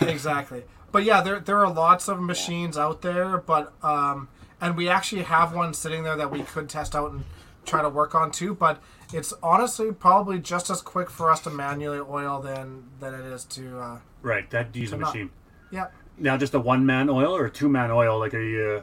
Exactly. 0.01 0.63
But 0.93 1.03
yeah 1.05 1.21
there, 1.23 1.41
there 1.41 1.59
are 1.59 1.73
lots 1.73 2.07
of 2.09 2.21
machines 2.21 2.79
out 2.79 3.03
there 3.03 3.37
but 3.39 3.73
um 3.83 4.29
and 4.61 4.77
we 4.77 4.89
actually 4.89 5.23
have 5.23 5.53
one 5.53 5.75
sitting 5.75 6.05
there 6.05 6.17
that 6.17 6.31
we 6.31 6.43
could 6.43 6.69
test 6.69 6.95
out 6.95 7.11
and 7.11 7.25
try 7.65 7.83
to 7.83 7.89
work 7.89 8.15
on 8.15 8.31
too 8.31 8.55
but 8.55 8.81
it's 9.13 9.33
honestly 9.43 9.93
probably 9.93 10.39
just 10.39 10.71
as 10.71 10.81
quick 10.83 11.11
for 11.11 11.31
us 11.31 11.41
to 11.41 11.51
manually 11.51 11.99
oil 12.01 12.41
than 12.41 12.85
than 13.01 13.15
it 13.15 13.25
is 13.25 13.45
to 13.45 13.79
uh 13.79 13.99
Right. 14.23 14.49
That 14.51 14.75
use 14.77 14.93
a 14.93 14.97
not- 14.97 15.15
machine. 15.15 15.31
yeah 15.71 15.87
now 16.19 16.37
just 16.37 16.53
a 16.55 16.61
one 16.61 16.85
man 16.85 17.09
oil 17.09 17.35
or 17.35 17.49
two 17.49 17.69
man 17.69 17.91
oil? 17.91 18.19
Like 18.19 18.35
are 18.35 18.43
you 18.43 18.83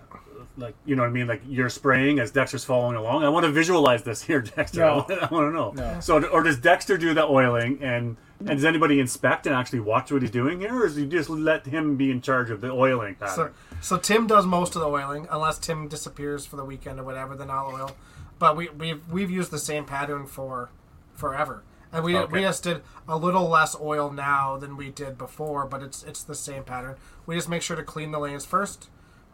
like 0.58 0.74
you 0.86 0.96
know 0.96 1.04
what 1.04 1.10
I 1.10 1.12
mean? 1.12 1.28
Like 1.28 1.42
you're 1.48 1.70
spraying 1.70 2.20
as 2.20 2.32
Dexter's 2.32 2.64
following 2.66 2.96
along. 2.96 3.24
I 3.24 3.30
want 3.30 3.46
to 3.46 3.52
visualize 3.52 4.02
this 4.04 4.24
here, 4.24 4.42
Dexter. 4.56 4.80
No. 4.80 5.06
I 5.10 5.28
want 5.32 5.32
to 5.32 5.52
know. 5.52 5.72
No. 5.76 6.00
So 6.00 6.24
or 6.26 6.42
does 6.44 6.58
Dexter 6.58 6.98
do 6.98 7.14
the 7.14 7.24
oiling 7.26 7.78
and 7.84 8.18
and 8.40 8.50
does 8.50 8.66
anybody 8.66 9.00
inspect 9.00 9.46
and 9.48 9.56
actually 9.56 9.80
watch 9.80 10.12
what 10.12 10.22
he's 10.22 10.32
doing 10.32 10.60
here, 10.60 10.76
or 10.76 10.88
does 10.88 10.96
he 10.96 11.06
just 11.08 11.30
let 11.30 11.66
him 11.66 11.96
be 11.96 12.10
in 12.12 12.22
charge 12.22 12.50
of 12.52 12.62
the 12.62 12.70
oiling 12.72 13.16
So, 13.36 13.50
so 13.82 13.98
Tim 13.98 14.28
does 14.28 14.46
most 14.46 14.76
of 14.76 14.82
the 14.82 14.88
oiling, 14.88 15.28
unless 15.32 15.58
Tim 15.58 15.88
disappears 15.88 16.46
for 16.46 16.56
the 16.56 16.64
weekend 16.64 17.00
or 17.00 17.04
whatever. 17.04 17.36
Then 17.36 17.50
I'll 17.50 17.68
oil. 17.74 17.92
But 18.40 18.56
we 18.56 18.70
we've 18.70 19.08
we've 19.10 19.32
used 19.32 19.52
the 19.52 19.60
same 19.60 19.86
pattern 19.86 20.26
for 20.26 20.70
forever, 21.14 21.64
and 21.92 22.04
we 22.04 22.24
we 22.26 22.42
just 22.42 22.64
did 22.64 22.82
a 23.08 23.18
little 23.18 23.48
less 23.48 23.76
oil 23.80 24.12
now 24.12 24.58
than 24.58 24.78
we 24.78 24.90
did 24.90 25.18
before. 25.18 25.66
But 25.66 25.82
it's 25.82 26.04
it's 26.04 26.24
the 26.24 26.36
same 26.36 26.64
pattern. 26.64 26.96
We 27.26 27.36
just 27.36 27.50
make 27.50 27.62
sure 27.62 27.76
to 27.76 27.84
clean 27.84 28.12
the 28.12 28.20
lanes 28.20 28.46
first, 28.46 28.90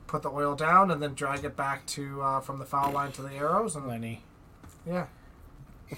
put 0.07 0.21
the 0.21 0.29
oil 0.29 0.55
down, 0.55 0.89
and 0.91 1.01
then 1.01 1.13
drag 1.13 1.43
it 1.43 1.55
back 1.55 1.85
to 1.87 2.21
uh, 2.21 2.39
from 2.39 2.59
the 2.59 2.65
foul 2.65 2.91
line 2.91 3.11
to 3.13 3.21
the 3.21 3.33
arrows, 3.33 3.75
and 3.75 3.87
Lenny. 3.87 4.23
yeah. 4.87 5.07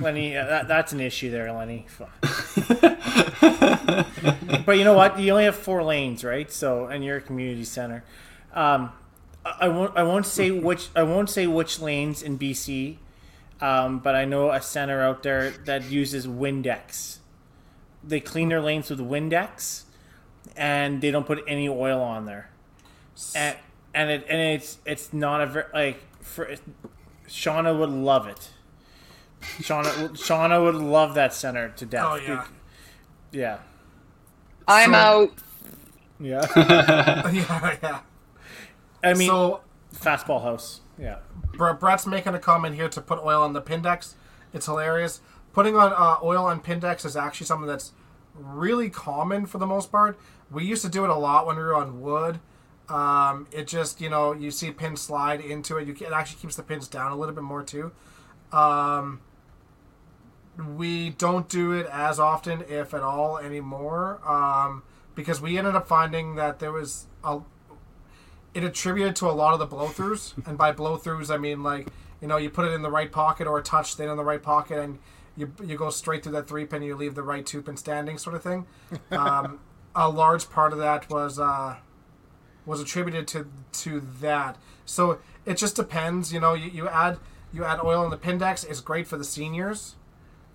Lenny, 0.00 0.36
uh, 0.36 0.46
that, 0.46 0.68
that's 0.68 0.92
an 0.92 1.00
issue 1.00 1.30
there, 1.30 1.52
Lenny. 1.52 1.86
but 4.64 4.78
you 4.78 4.84
know 4.84 4.94
what? 4.94 5.18
You 5.18 5.32
only 5.32 5.44
have 5.44 5.56
four 5.56 5.82
lanes, 5.82 6.24
right? 6.24 6.50
So, 6.50 6.86
and 6.86 7.04
you're 7.04 7.18
a 7.18 7.20
community 7.20 7.64
center. 7.64 8.04
Um, 8.54 8.92
I, 9.44 9.54
I 9.62 9.68
won't. 9.68 9.96
I 9.96 10.02
won't 10.02 10.26
say 10.26 10.50
which. 10.50 10.88
I 10.94 11.02
won't 11.02 11.30
say 11.30 11.46
which 11.46 11.80
lanes 11.80 12.22
in 12.22 12.38
BC. 12.38 12.96
Um, 13.60 14.00
but 14.00 14.14
I 14.16 14.24
know 14.24 14.50
a 14.50 14.60
center 14.60 15.02
out 15.02 15.22
there 15.22 15.50
that 15.66 15.84
uses 15.84 16.26
Windex. 16.26 17.18
They 18.02 18.18
clean 18.18 18.48
their 18.48 18.60
lanes 18.60 18.90
with 18.90 18.98
Windex, 18.98 19.84
and 20.56 21.00
they 21.00 21.10
don't 21.12 21.26
put 21.26 21.42
any 21.46 21.68
oil 21.68 22.00
on 22.00 22.26
there. 22.26 22.50
And 23.36 23.56
and 23.94 24.10
it 24.10 24.26
and 24.28 24.40
it's 24.40 24.78
it's 24.84 25.12
not 25.12 25.40
a 25.42 25.46
very 25.46 25.66
like 25.72 26.02
for 26.20 26.54
Shauna 27.28 27.78
would 27.78 27.90
love 27.90 28.26
it. 28.26 28.50
Shauna, 29.60 30.08
Shauna 30.10 30.62
would 30.62 30.74
love 30.76 31.14
that 31.14 31.32
center 31.34 31.68
to 31.70 31.86
death. 31.86 32.04
Oh 32.06 32.14
yeah. 32.16 32.46
yeah, 33.32 33.58
I'm 34.68 34.90
So- 34.92 34.96
out. 34.96 35.30
yeah. 36.20 36.46
yeah, 37.30 37.76
yeah. 37.82 38.00
I 39.02 39.14
mean, 39.14 39.28
so 39.28 39.60
fastball 39.94 40.42
house. 40.42 40.80
Yeah, 40.98 41.18
Bre- 41.54 41.72
Brett's 41.72 42.06
making 42.06 42.34
a 42.34 42.38
comment 42.38 42.74
here 42.74 42.88
to 42.88 43.00
put 43.00 43.18
oil 43.18 43.42
on 43.42 43.52
the 43.52 43.62
Pindex. 43.62 44.14
It's 44.52 44.66
hilarious. 44.66 45.20
Putting 45.52 45.76
on 45.76 45.92
uh, 45.92 46.16
oil 46.22 46.44
on 46.46 46.60
Pindex 46.60 47.04
is 47.04 47.16
actually 47.16 47.46
something 47.46 47.66
that's 47.66 47.92
really 48.34 48.88
common 48.88 49.46
for 49.46 49.58
the 49.58 49.66
most 49.66 49.90
part. 49.92 50.18
We 50.50 50.64
used 50.64 50.82
to 50.82 50.88
do 50.88 51.04
it 51.04 51.10
a 51.10 51.14
lot 51.14 51.46
when 51.46 51.56
we 51.56 51.62
were 51.62 51.74
on 51.74 52.00
wood. 52.00 52.40
Um, 52.88 53.46
it 53.52 53.66
just, 53.66 54.00
you 54.00 54.10
know, 54.10 54.32
you 54.32 54.50
see 54.50 54.70
pins 54.70 55.00
slide 55.00 55.40
into 55.40 55.76
it. 55.78 55.86
You 55.86 55.94
can, 55.94 56.08
it 56.08 56.12
actually 56.12 56.40
keeps 56.40 56.56
the 56.56 56.62
pins 56.62 56.88
down 56.88 57.12
a 57.12 57.16
little 57.16 57.34
bit 57.34 57.44
more 57.44 57.62
too. 57.62 57.92
Um, 58.52 59.20
we 60.76 61.10
don't 61.10 61.48
do 61.48 61.72
it 61.72 61.86
as 61.86 62.18
often, 62.18 62.64
if 62.68 62.92
at 62.92 63.02
all, 63.02 63.38
anymore, 63.38 64.20
um, 64.28 64.82
because 65.14 65.40
we 65.40 65.56
ended 65.56 65.74
up 65.74 65.88
finding 65.88 66.34
that 66.34 66.58
there 66.58 66.72
was 66.72 67.06
a 67.24 67.40
it 68.54 68.64
attributed 68.64 69.16
to 69.16 69.26
a 69.28 69.32
lot 69.32 69.52
of 69.54 69.58
the 69.58 69.66
blowthroughs, 69.66 70.34
and 70.46 70.58
by 70.58 70.72
blowthroughs 70.72 71.32
I 71.32 71.38
mean 71.38 71.62
like 71.62 71.88
you 72.20 72.28
know 72.28 72.36
you 72.36 72.50
put 72.50 72.66
it 72.66 72.72
in 72.72 72.82
the 72.82 72.90
right 72.90 73.10
pocket 73.10 73.46
or 73.46 73.58
a 73.58 73.62
touch 73.62 73.92
stayed 73.92 74.08
in 74.08 74.16
the 74.16 74.24
right 74.24 74.42
pocket, 74.42 74.78
and 74.78 74.98
you 75.36 75.52
you 75.64 75.76
go 75.76 75.90
straight 75.90 76.22
through 76.22 76.32
that 76.32 76.48
three 76.48 76.64
pin, 76.64 76.82
you 76.82 76.94
leave 76.94 77.14
the 77.14 77.22
right 77.22 77.44
two 77.44 77.62
pin 77.62 77.76
standing, 77.76 78.18
sort 78.18 78.36
of 78.36 78.42
thing. 78.42 78.66
Um, 79.10 79.60
a 79.94 80.08
large 80.08 80.48
part 80.48 80.72
of 80.72 80.78
that 80.78 81.10
was 81.10 81.38
uh, 81.38 81.76
was 82.64 82.80
attributed 82.80 83.26
to 83.28 83.46
to 83.72 84.00
that. 84.20 84.56
So 84.84 85.18
it 85.44 85.56
just 85.56 85.76
depends, 85.76 86.32
you 86.32 86.40
know. 86.40 86.54
You, 86.54 86.70
you 86.70 86.88
add 86.88 87.18
you 87.52 87.64
add 87.64 87.80
oil 87.82 88.04
in 88.04 88.10
the 88.10 88.16
pin 88.16 88.38
Pindex 88.38 88.68
is 88.68 88.80
great 88.80 89.06
for 89.06 89.16
the 89.16 89.24
seniors, 89.24 89.96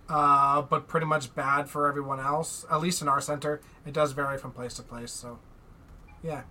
uh, 0.10 0.62
but 0.62 0.88
pretty 0.88 1.06
much 1.06 1.36
bad 1.36 1.70
for 1.70 1.88
everyone 1.88 2.20
else. 2.20 2.66
At 2.72 2.82
least 2.82 3.02
in 3.02 3.08
our 3.08 3.22
center, 3.22 3.62
it 3.86 3.94
does 3.94 4.14
vary 4.14 4.38
from 4.38 4.52
place 4.52 4.76
to 4.76 4.84
place. 4.84 5.12
So, 5.12 5.40
yeah. 6.24 6.44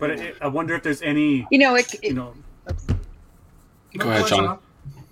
But 0.00 0.10
it, 0.12 0.36
I 0.40 0.48
wonder 0.48 0.74
if 0.74 0.82
there's 0.82 1.02
any 1.02 1.46
You 1.50 1.58
know, 1.58 1.76
it, 1.76 1.94
you 2.02 2.14
know. 2.14 2.34
Go 3.98 4.10
ahead, 4.10 4.26
Sean. 4.26 4.58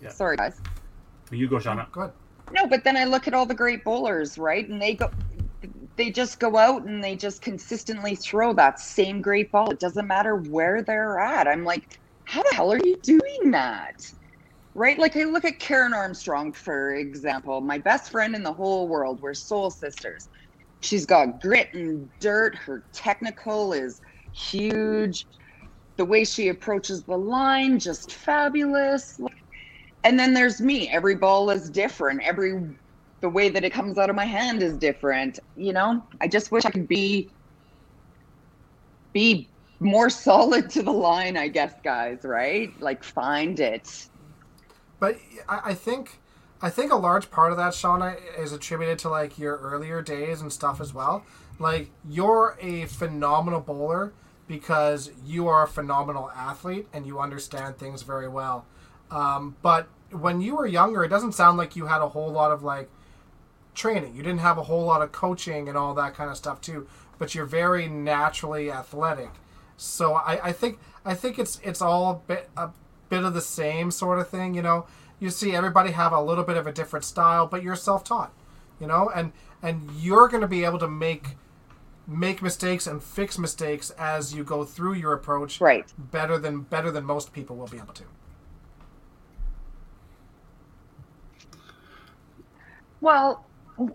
sorry 0.09 0.37
guys. 0.37 0.61
You 1.31 1.47
go, 1.47 1.57
Shauna. 1.57 1.91
Go 1.93 2.01
ahead. 2.01 2.15
No, 2.53 2.67
but 2.67 2.83
then 2.85 2.97
I 2.97 3.05
look 3.05 3.29
at 3.29 3.35
all 3.35 3.45
the 3.45 3.55
great 3.55 3.85
bowlers, 3.85 4.39
right? 4.39 4.67
And 4.67 4.81
they 4.81 4.95
go, 4.95 5.11
they 5.97 6.11
just 6.11 6.41
go 6.41 6.57
out 6.57 6.85
and 6.85 7.05
they 7.05 7.17
just 7.17 7.43
consistently 7.43 8.15
throw 8.15 8.55
that 8.55 8.81
same 8.81 9.21
great 9.21 9.53
ball. 9.53 9.71
It 9.71 9.81
doesn't 9.81 10.07
matter 10.07 10.37
where 10.37 10.83
they're 10.83 11.19
at. 11.19 11.47
I'm 11.47 11.65
like, 11.65 11.99
how 12.25 12.43
the 12.43 12.55
hell 12.55 12.73
are 12.73 12.81
you 12.83 12.97
doing 13.03 13.51
that? 13.51 14.11
Right? 14.75 14.99
Like 14.99 15.17
I 15.17 15.25
look 15.25 15.45
at 15.45 15.59
Karen 15.59 15.93
Armstrong, 15.93 16.53
for 16.53 16.95
example, 16.95 17.61
my 17.61 17.77
best 17.77 18.11
friend 18.11 18.35
in 18.35 18.43
the 18.43 18.53
whole 18.53 18.89
world. 18.89 19.21
We're 19.21 19.35
soul 19.35 19.71
sisters. 19.71 20.29
She's 20.81 21.05
got 21.05 21.43
grit 21.43 21.75
and 21.75 22.09
dirt. 22.21 22.55
Her 22.55 22.85
technical 22.93 23.73
is 23.73 24.01
huge. 24.39 25.27
The 25.97 26.05
way 26.05 26.25
she 26.25 26.49
approaches 26.49 27.03
the 27.03 27.17
line, 27.17 27.79
just 27.79 28.13
fabulous. 28.13 29.21
And 30.05 30.19
then 30.19 30.33
there's 30.33 30.61
me. 30.61 30.89
Every 30.89 31.17
ball 31.17 31.51
is 31.51 31.69
different. 31.69 32.23
Every 32.23 32.63
the 33.21 33.29
way 33.29 33.49
that 33.49 33.65
it 33.65 33.73
comes 33.73 33.99
out 33.99 34.09
of 34.09 34.17
my 34.17 34.25
hand 34.25 34.63
is 34.63 34.77
different. 34.77 35.41
You 35.57 35.73
know, 35.73 36.05
I 36.21 36.29
just 36.29 36.53
wish 36.53 36.65
I 36.65 36.71
could 36.71 36.87
be 36.87 37.29
be 39.13 39.49
more 39.81 40.11
solid 40.29 40.71
to 40.71 40.83
the 40.83 40.93
line, 40.93 41.37
I 41.37 41.49
guess, 41.49 41.75
guys, 41.83 42.21
right? 42.23 42.73
Like 42.81 43.03
find 43.03 43.59
it. 43.59 44.07
But 45.01 45.19
I, 45.49 45.75
think 45.75 46.19
I 46.61 46.71
think 46.71 46.93
a 46.93 46.97
large 46.97 47.31
part 47.31 47.53
of 47.53 47.59
that, 47.59 47.73
Shauna, 47.73 48.17
is 48.37 48.53
attributed 48.53 48.99
to 49.01 49.09
like 49.09 49.39
your 49.39 49.57
earlier 49.59 50.03
days 50.03 50.41
and 50.41 50.53
stuff 50.53 50.81
as 50.81 50.93
well. 50.93 51.25
Like 51.61 51.91
you're 52.09 52.57
a 52.61 52.87
phenomenal 52.87 53.61
bowler 53.61 54.13
because 54.49 55.13
you 55.25 55.47
are 55.47 55.63
a 55.63 55.69
phenomenal 55.69 56.31
athlete 56.35 56.89
and 56.93 57.07
you 57.07 57.21
understand 57.21 57.79
things 57.79 58.03
very 58.03 58.29
well. 58.29 58.67
Um, 59.11 59.57
but 59.63 59.89
when 60.11 60.41
you 60.41 60.57
were 60.57 60.67
younger, 60.67 61.05
it 61.05 61.09
doesn't 61.09 61.33
sound 61.33 61.59
like 61.59 61.77
you 61.77 61.87
had 61.87 62.01
a 62.01 62.09
whole 62.09 62.33
lot 62.33 62.51
of 62.51 62.63
like 62.63 62.91
training. 63.75 64.17
You 64.17 64.23
didn't 64.23 64.41
have 64.41 64.59
a 64.59 64.65
whole 64.65 64.85
lot 64.85 65.03
of 65.03 65.13
coaching 65.13 65.69
and 65.69 65.77
all 65.77 65.95
that 65.95 66.15
kind 66.15 66.31
of 66.31 66.37
stuff 66.37 66.61
too. 66.61 66.89
But 67.19 67.35
you're 67.35 67.47
very 67.47 67.89
naturally 67.89 68.71
athletic. 68.71 69.31
So 69.77 70.15
I, 70.15 70.49
I 70.49 70.53
think 70.53 70.79
I 71.05 71.15
think 71.15 71.39
it's 71.39 71.61
it's 71.63 71.83
all 71.83 72.11
a 72.11 72.15
bit 72.15 72.49
a 72.57 72.71
bit 73.09 73.25
of 73.25 73.35
the 73.35 73.41
same 73.41 73.91
sort 73.91 74.19
of 74.19 74.29
thing. 74.29 74.55
You 74.55 74.63
know, 74.63 74.87
you 75.21 75.31
see 75.31 75.55
everybody 75.55 75.93
have 75.93 76.13
a 76.13 76.21
little 76.21 76.45
bit 76.45 76.57
of 76.57 76.67
a 76.67 76.73
different 76.73 77.05
style, 77.05 77.47
but 77.47 77.63
you're 77.63 77.77
self 77.77 78.03
taught. 78.03 78.33
You 78.81 78.87
know, 78.87 79.11
and 79.15 79.33
and 79.63 79.91
you're 79.99 80.29
going 80.29 80.41
to 80.41 80.49
be 80.49 80.65
able 80.65 80.79
to 80.79 80.89
make 80.89 81.37
make 82.09 82.41
mistakes 82.41 82.87
and 82.87 83.03
fix 83.03 83.39
mistakes 83.39 83.91
as 83.91 84.35
you 84.35 84.43
go 84.43 84.65
through 84.65 84.95
your 84.95 85.13
approach 85.13 85.61
Right. 85.61 85.85
better 85.99 86.39
than 86.39 86.63
better 86.63 86.91
than 86.91 87.05
most 87.05 87.33
people 87.35 87.55
will 87.55 87.67
be 87.67 87.77
able 87.77 87.93
to. 87.93 88.05
Well, 93.01 93.45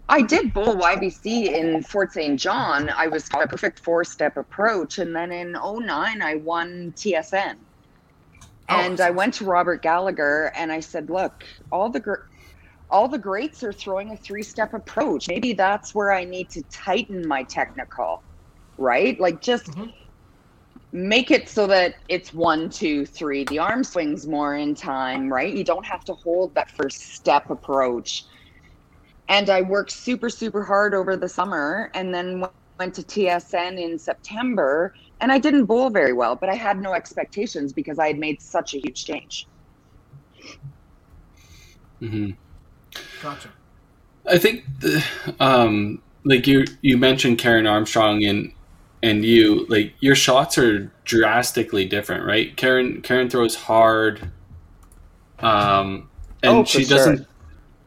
I 0.08 0.22
did 0.22 0.54
bowl 0.54 0.76
YBC 0.76 1.54
in 1.54 1.84
Fort 1.84 2.14
St. 2.14 2.40
John. 2.40 2.90
I 2.90 3.08
was 3.08 3.28
a 3.34 3.48
perfect 3.48 3.80
four 3.80 4.04
step 4.06 4.38
approach. 4.38 4.98
And 5.00 5.14
then 5.14 5.32
in 5.32 5.54
09, 5.54 6.22
I 6.22 6.36
won 6.36 6.94
TSN. 6.96 7.56
Oh, 8.70 8.76
And 8.80 9.02
I 9.02 9.10
went 9.10 9.34
to 9.36 9.46
Robert 9.46 9.82
Gallagher 9.82 10.54
and 10.56 10.72
I 10.72 10.80
said, 10.80 11.10
look, 11.10 11.44
all 11.70 11.90
the 11.90 12.00
gr- 12.00 12.22
all 12.94 13.10
the 13.10 13.20
greats 13.20 13.64
are 13.64 13.74
throwing 13.74 14.12
a 14.12 14.18
three 14.18 14.44
step 14.44 14.74
approach. 14.76 15.30
Maybe 15.30 15.54
that's 15.54 15.96
where 15.96 16.14
I 16.14 16.26
need 16.26 16.52
to 16.52 16.64
tighten 16.86 17.28
my 17.28 17.44
technical, 17.44 18.24
right? 18.78 19.20
Like 19.20 19.42
just 19.42 19.78
Mhm. 19.78 19.94
make 20.94 21.32
it 21.32 21.50
so 21.50 21.68
that 21.68 21.96
it's 22.10 22.34
one, 22.34 22.70
two, 22.70 23.06
three. 23.06 23.46
The 23.46 23.60
arm 23.60 23.84
swings 23.84 24.28
more 24.28 24.56
in 24.56 24.76
time, 24.76 25.34
right? 25.34 25.54
You 25.54 25.66
don't 25.66 25.86
have 25.86 26.04
to 26.06 26.16
hold 26.24 26.56
that 26.56 26.72
first 26.72 27.00
step 27.16 27.50
approach. 27.52 28.24
And 29.30 29.50
I 29.50 29.62
worked 29.62 29.92
super, 29.92 30.30
super 30.30 30.64
hard 30.64 30.94
over 30.94 31.18
the 31.18 31.30
summer 31.30 31.92
and 31.96 32.14
then 32.14 32.44
went 32.80 32.96
to 32.96 33.04
TSN 33.04 33.80
in 33.80 34.00
September. 34.00 34.94
And 35.22 35.32
I 35.32 35.40
didn't 35.40 35.66
bowl 35.66 35.90
very 35.92 36.14
well, 36.14 36.38
but 36.40 36.50
I 36.50 36.56
had 36.56 36.80
no 36.80 36.94
expectations 36.94 37.74
because 37.74 38.00
I 38.00 38.08
had 38.08 38.20
made 38.20 38.42
such 38.42 38.74
a 38.76 38.80
huge 38.80 39.06
change. 39.06 39.48
hmm 42.02 42.43
Gotcha. 43.22 43.50
I 44.28 44.38
think, 44.38 44.66
the, 44.80 45.04
um, 45.40 46.02
like 46.24 46.48
you 46.48 46.66
you 46.82 46.98
mentioned 46.98 47.38
Karen 47.38 47.68
Armstrong 47.68 48.24
and 48.24 48.54
and 49.02 49.26
you 49.26 49.66
like 49.68 49.94
your 50.00 50.16
shots 50.16 50.58
are 50.58 50.92
drastically 51.04 51.86
different, 51.86 52.26
right? 52.26 52.56
Karen 52.56 53.02
Karen 53.02 53.30
throws 53.30 53.56
hard, 53.56 54.32
um, 55.40 56.10
and 56.42 56.60
Oh, 56.60 56.64
she 56.66 56.84
sure. 56.84 56.98
doesn't. 56.98 57.28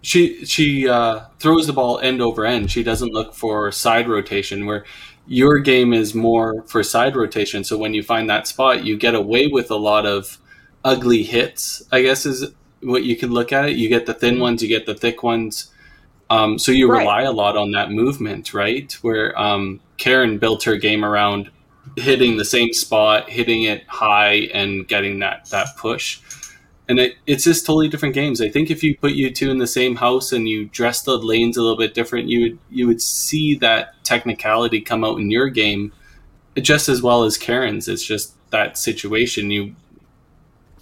She 0.03 0.45
she 0.45 0.89
uh, 0.89 1.23
throws 1.41 1.67
the 1.67 1.73
ball 1.73 1.99
end 2.01 2.23
over 2.23 2.45
end. 2.47 2.71
She 2.71 2.83
doesn't 2.83 3.13
look 3.13 3.35
for 3.35 3.73
side 3.73 4.09
rotation. 4.09 4.67
Where 4.67 4.85
your 5.27 5.59
game 5.59 5.93
is 5.93 6.15
more 6.15 6.63
for 6.69 6.83
side 6.83 7.17
rotation. 7.17 7.65
So 7.65 7.77
when 7.79 7.95
you 7.95 8.03
find 8.03 8.31
that 8.31 8.47
spot, 8.47 8.85
you 8.85 8.97
get 8.97 9.15
away 9.15 9.49
with 9.49 9.71
a 9.71 9.77
lot 9.77 10.07
of 10.07 10.39
ugly 10.85 11.25
hits. 11.25 11.83
I 11.93 12.03
guess 12.03 12.27
is 12.27 12.53
what 12.87 13.05
you 13.05 13.17
can 13.17 13.31
look 13.33 13.53
at 13.53 13.69
it. 13.69 13.77
You 13.77 13.89
get 13.89 14.07
the 14.07 14.15
thin 14.15 14.39
ones, 14.41 14.63
you 14.63 14.69
get 14.69 14.87
the 14.87 14.95
thick 14.95 15.23
ones. 15.23 15.71
Um, 16.31 16.59
so 16.59 16.73
you 16.73 16.91
Right. 16.91 17.01
rely 17.01 17.23
a 17.23 17.33
lot 17.33 17.57
on 17.57 17.73
that 17.73 17.91
movement, 17.91 18.53
right? 18.55 18.93
Where 19.03 19.39
um, 19.39 19.81
Karen 19.97 20.39
built 20.39 20.65
her 20.65 20.77
game 20.77 21.05
around 21.05 21.51
hitting 21.97 22.37
the 22.37 22.45
same 22.45 22.73
spot, 22.73 23.31
hitting 23.31 23.63
it 23.63 23.85
high, 23.87 24.49
and 24.53 24.87
getting 24.89 25.21
that 25.21 25.49
that 25.51 25.77
push. 25.77 26.21
And 26.89 27.01
it, 27.01 27.15
it's 27.27 27.43
just 27.45 27.67
totally 27.67 27.89
different 27.89 28.15
games. 28.15 28.41
I 28.41 28.49
think 28.49 28.71
if 28.71 28.83
you 28.85 28.97
put 28.97 29.13
you 29.13 29.33
two 29.33 29.51
in 29.51 29.59
the 29.59 29.67
same 29.67 29.97
house 29.97 30.33
and 30.33 30.49
you 30.49 30.67
dress 30.67 31.03
the 31.03 31.17
lanes 31.19 31.57
a 31.57 31.63
little 31.63 31.77
bit 31.77 31.95
different, 31.95 32.29
you 32.29 32.41
would 32.43 32.59
you 32.71 32.87
would 32.87 33.03
see 33.03 33.55
that 33.57 33.95
technicality 34.05 34.81
come 34.81 35.05
out 35.05 35.19
in 35.19 35.31
your 35.31 35.49
game 35.49 35.93
just 36.61 36.89
as 36.89 37.03
well 37.03 37.25
as 37.25 37.37
Karen's. 37.37 37.89
It's 37.89 38.05
just 38.05 38.35
that 38.51 38.79
situation. 38.79 39.51
You 39.51 39.75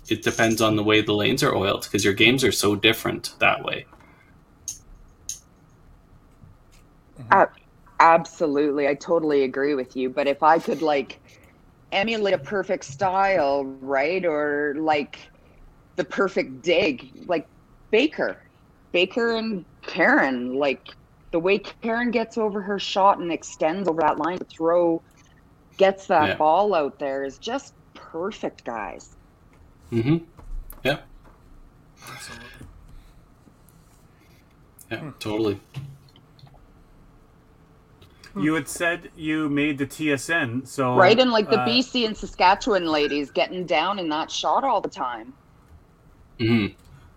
it 0.09 0.23
depends 0.23 0.61
on 0.61 0.77
the 0.77 0.85
way 0.85 1.01
the 1.03 1.15
lanes 1.15 1.43
are 1.43 1.55
oiled 1.55 1.85
because 1.85 2.05
your 2.05 2.15
games 2.15 2.45
are 2.45 2.53
so 2.53 2.77
different 2.77 3.35
that 3.41 3.65
way. 3.65 3.87
Mm-hmm. 7.21 7.43
Absolutely, 8.01 8.89
I 8.89 8.95
totally 8.95 9.45
agree 9.45 9.75
with 9.75 9.97
you. 9.97 10.11
But 10.11 10.27
if 10.27 10.43
I 10.43 10.59
could 10.59 10.83
like 10.83 11.21
emulate 11.93 12.35
a 12.35 12.39
perfect 12.39 12.85
style, 12.85 13.65
right, 13.65 14.25
or 14.25 14.75
like 14.79 15.19
the 15.97 16.05
perfect 16.05 16.63
dig, 16.63 17.13
like 17.27 17.47
Baker, 17.93 18.43
Baker 18.93 19.37
and 19.37 19.65
Karen, 19.87 20.55
like 20.55 20.83
the 21.33 21.39
way 21.41 21.59
Karen 21.61 22.11
gets 22.11 22.37
over 22.39 22.61
her 22.63 22.79
shot 22.79 23.19
and 23.19 23.33
extends 23.33 23.89
over 23.89 24.01
that 24.03 24.19
line 24.19 24.39
to 24.39 24.47
throw, 24.47 25.03
gets 25.79 26.07
that 26.09 26.31
Yeah. 26.31 26.37
ball 26.37 26.75
out 26.75 26.99
there 26.99 27.25
is 27.25 27.39
just 27.39 27.75
perfect, 27.95 28.65
guys. 28.65 29.14
Hmm 29.91 30.17
Yeah, 30.83 30.99
Absolutely. 32.09 32.49
yeah, 34.91 35.11
totally. 35.19 35.61
You 38.37 38.55
had 38.55 38.69
said 38.69 39.11
you 39.17 39.49
made 39.49 39.79
the 39.79 39.87
TSN, 39.87 40.67
so 40.67 40.97
Right, 40.97 41.19
and 41.19 41.31
like 41.31 41.49
the 41.51 41.61
uh, 41.61 41.67
BC 41.67 42.05
and 42.05 42.17
Saskatchewan 42.17 42.87
ladies 42.87 43.31
getting 43.31 43.65
down 43.65 43.99
in 43.99 44.09
that 44.09 44.31
shot 44.31 44.65
all 44.65 44.81
the 44.81 44.89
time. 44.89 45.33
Mm 46.41 46.49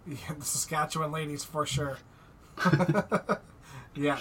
hmm 0.05 0.11
Yeah, 0.11 0.35
the 0.37 0.45
Saskatchewan 0.45 1.11
ladies 1.11 1.43
for 1.43 1.65
sure. 1.65 1.97
yeah. 3.95 4.19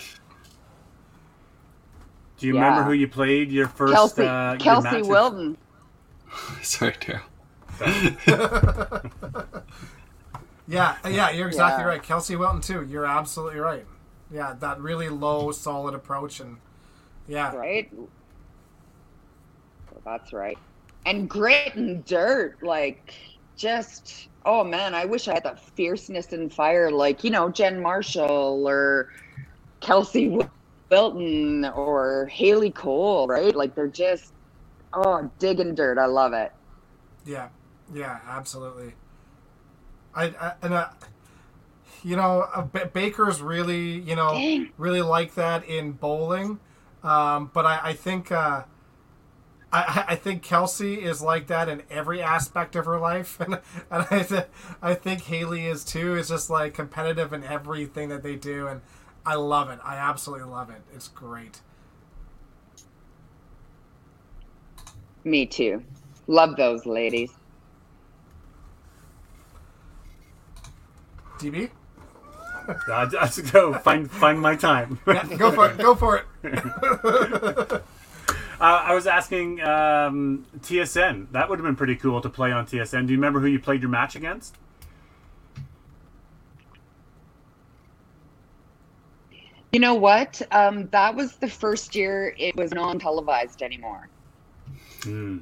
Do 2.38 2.46
you 2.46 2.54
remember 2.54 2.82
who 2.82 2.92
you 2.92 3.08
played 3.08 3.50
your 3.50 3.68
first? 3.68 3.92
Kelsey, 3.92 4.24
uh, 4.24 4.52
your 4.52 4.58
Kelsey 4.58 4.90
matches? 4.90 5.08
Wilton. 5.08 5.56
Sorry, 6.62 6.92
Daryl. 6.92 7.22
Yeah, 10.66 10.96
uh, 11.04 11.08
yeah, 11.08 11.30
you're 11.30 11.48
exactly 11.48 11.84
Yeah. 11.84 11.88
right. 11.88 12.02
Kelsey 12.02 12.36
Wilton 12.36 12.60
too. 12.60 12.82
You're 12.84 13.06
absolutely 13.06 13.60
right. 13.60 13.86
Yeah, 14.30 14.54
that 14.60 14.80
really 14.80 15.08
low, 15.08 15.52
solid 15.52 15.94
approach, 15.94 16.40
and 16.40 16.58
yeah, 17.26 17.54
right? 17.54 17.92
That's 20.04 20.32
right. 20.32 20.58
And 21.06 21.28
grit 21.28 21.74
and 21.76 22.04
dirt, 22.04 22.62
like 22.62 23.14
just 23.56 24.28
oh 24.44 24.64
man, 24.64 24.94
I 24.94 25.04
wish 25.06 25.28
I 25.28 25.34
had 25.34 25.44
that 25.44 25.60
fierceness 25.60 26.32
and 26.32 26.52
fire, 26.52 26.90
like 26.90 27.24
you 27.24 27.30
know 27.30 27.50
Jen 27.50 27.80
Marshall 27.80 28.68
or 28.68 29.10
Kelsey 29.80 30.38
Wilton 30.90 31.64
or 31.66 32.26
Haley 32.32 32.70
Cole, 32.72 33.26
right? 33.28 33.54
Like 33.54 33.74
they're 33.74 33.88
just 33.88 34.34
oh 34.92 35.30
digging 35.38 35.74
dirt. 35.74 35.98
I 35.98 36.06
love 36.06 36.32
it. 36.32 36.52
yeah, 37.24 37.48
yeah, 37.92 38.20
absolutely. 38.26 38.94
I, 40.14 40.24
I 40.24 40.52
and 40.62 40.74
uh, 40.74 40.88
you 42.02 42.16
know, 42.16 42.46
uh, 42.54 42.62
B- 42.62 42.80
Baker's 42.92 43.40
really, 43.42 43.98
you 44.00 44.16
know, 44.16 44.32
Dang. 44.32 44.70
really 44.78 45.02
like 45.02 45.34
that 45.34 45.64
in 45.64 45.92
bowling, 45.92 46.60
um, 47.02 47.50
but 47.52 47.66
I, 47.66 47.80
I 47.84 47.92
think. 47.92 48.32
Uh, 48.32 48.64
I, 49.72 50.04
I 50.08 50.14
think 50.14 50.42
Kelsey 50.42 51.02
is 51.02 51.20
like 51.20 51.48
that 51.48 51.68
in 51.68 51.82
every 51.90 52.22
aspect 52.22 52.76
of 52.76 52.86
her 52.86 52.98
life, 52.98 53.38
and, 53.40 53.60
and 53.90 54.06
I, 54.10 54.22
th- 54.22 54.46
I 54.80 54.94
think 54.94 55.22
Haley 55.22 55.66
is 55.66 55.84
too. 55.84 56.14
Is 56.14 56.28
just 56.28 56.48
like 56.48 56.72
competitive 56.72 57.32
in 57.32 57.42
everything 57.44 58.08
that 58.10 58.22
they 58.22 58.36
do, 58.36 58.68
and 58.68 58.80
I 59.26 59.34
love 59.34 59.68
it. 59.70 59.80
I 59.84 59.96
absolutely 59.96 60.48
love 60.48 60.70
it. 60.70 60.82
It's 60.94 61.08
great. 61.08 61.60
Me 65.24 65.44
too. 65.44 65.82
Love 66.28 66.56
those 66.56 66.86
ladies. 66.86 67.32
DB, 71.38 71.70
I 72.92 73.06
just 73.10 73.52
go 73.52 73.74
find 73.74 74.10
find 74.10 74.40
my 74.40 74.56
time. 74.56 74.98
yeah, 75.06 75.24
go 75.36 75.52
for 75.52 75.70
it. 75.70 75.78
Go 75.78 75.94
for 75.94 76.24
it. 76.42 77.82
Uh, 78.58 78.84
I 78.86 78.94
was 78.94 79.06
asking 79.06 79.60
um, 79.60 80.46
TSN. 80.60 81.30
That 81.32 81.50
would 81.50 81.58
have 81.58 81.66
been 81.66 81.76
pretty 81.76 81.94
cool 81.94 82.22
to 82.22 82.30
play 82.30 82.52
on 82.52 82.64
TSN. 82.64 83.06
Do 83.06 83.12
you 83.12 83.18
remember 83.18 83.38
who 83.38 83.48
you 83.48 83.58
played 83.58 83.82
your 83.82 83.90
match 83.90 84.16
against? 84.16 84.56
You 89.72 89.80
know 89.80 89.94
what? 89.94 90.40
Um, 90.52 90.88
that 90.88 91.14
was 91.14 91.36
the 91.36 91.48
first 91.48 91.94
year 91.94 92.34
it 92.38 92.56
was 92.56 92.72
non 92.72 92.98
televised 92.98 93.60
anymore. 93.60 94.08
Hmm. 95.02 95.40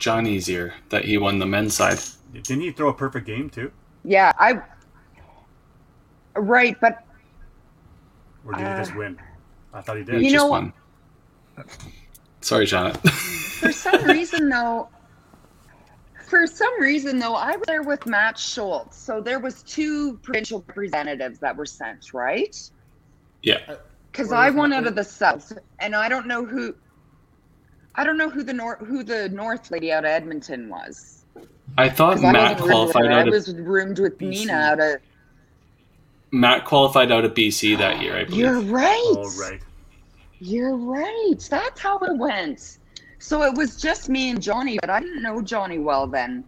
Johnny's 0.00 0.48
year 0.48 0.74
that 0.88 1.04
he 1.04 1.18
won 1.18 1.38
the 1.38 1.46
men's 1.46 1.74
side. 1.74 2.00
Didn't 2.32 2.62
he 2.62 2.72
throw 2.72 2.88
a 2.88 2.94
perfect 2.94 3.26
game 3.26 3.48
too, 3.48 3.70
Yeah, 4.02 4.32
I. 4.40 4.60
Right, 6.36 6.76
but 6.80 7.04
or 8.44 8.52
did 8.52 8.60
he 8.60 8.66
Uh, 8.66 8.76
just 8.78 8.94
win? 8.94 9.18
I 9.74 9.80
thought 9.80 9.96
he 9.96 10.02
He 10.02 10.10
did. 10.10 10.22
You 10.22 10.30
just 10.30 10.44
know 10.44 10.50
won. 10.50 10.72
Sorry, 12.40 12.66
Janet. 12.66 12.96
for 13.08 13.72
some 13.72 14.04
reason 14.04 14.48
though 14.48 14.88
for 16.28 16.46
some 16.46 16.78
reason 16.80 17.18
though 17.18 17.34
i 17.34 17.52
was 17.56 17.64
there 17.66 17.82
with 17.82 18.04
matt 18.04 18.36
schultz 18.36 18.96
so 18.98 19.20
there 19.20 19.38
was 19.38 19.62
two 19.62 20.18
provincial 20.18 20.62
representatives 20.68 21.38
that 21.38 21.56
were 21.56 21.64
sent 21.64 22.12
right 22.12 22.68
yeah. 23.42 23.76
because 24.12 24.32
i 24.32 24.48
was 24.50 24.56
won 24.56 24.72
out 24.72 24.86
of 24.86 24.94
the 24.94 25.04
south 25.04 25.52
and 25.78 25.94
i 25.94 26.08
don't 26.08 26.26
know 26.26 26.44
who 26.44 26.74
i 27.94 28.04
don't 28.04 28.18
know 28.18 28.28
who 28.28 28.42
the 28.42 28.52
north 28.52 28.80
who 28.80 29.02
the 29.04 29.28
north 29.30 29.70
lady 29.70 29.90
out 29.92 30.04
of 30.04 30.10
edmonton 30.10 30.68
was 30.68 31.24
I 31.78 31.88
thought 31.88 32.20
Matt 32.20 32.60
wasn't 32.60 32.60
roomed 32.60 32.60
with 32.60 32.70
qualified 32.70 33.04
her. 33.06 33.10
out 33.12 33.28
of 33.28 33.34
was 33.34 33.54
roomed 33.54 33.98
with 33.98 34.18
BC. 34.18 34.28
nina 34.30 34.52
out 34.52 34.80
of 34.80 34.96
Matt 36.32 36.64
qualified 36.64 37.10
out 37.12 37.24
of 37.24 37.34
BC 37.34 37.78
that 37.78 38.00
year, 38.02 38.16
I 38.16 38.24
believe. 38.24 38.38
you're 38.40 38.60
right 38.60 39.14
Oh 39.16 39.30
right. 39.38 39.60
You're 40.38 40.76
right. 40.76 41.34
That's 41.50 41.80
how 41.80 41.98
it 41.98 42.16
went. 42.18 42.78
So 43.18 43.42
it 43.42 43.56
was 43.56 43.76
just 43.76 44.08
me 44.10 44.28
and 44.30 44.42
Johnny, 44.42 44.78
but 44.80 44.90
I 44.90 45.00
didn't 45.00 45.22
know 45.22 45.40
Johnny 45.40 45.78
well 45.78 46.06
then. 46.06 46.44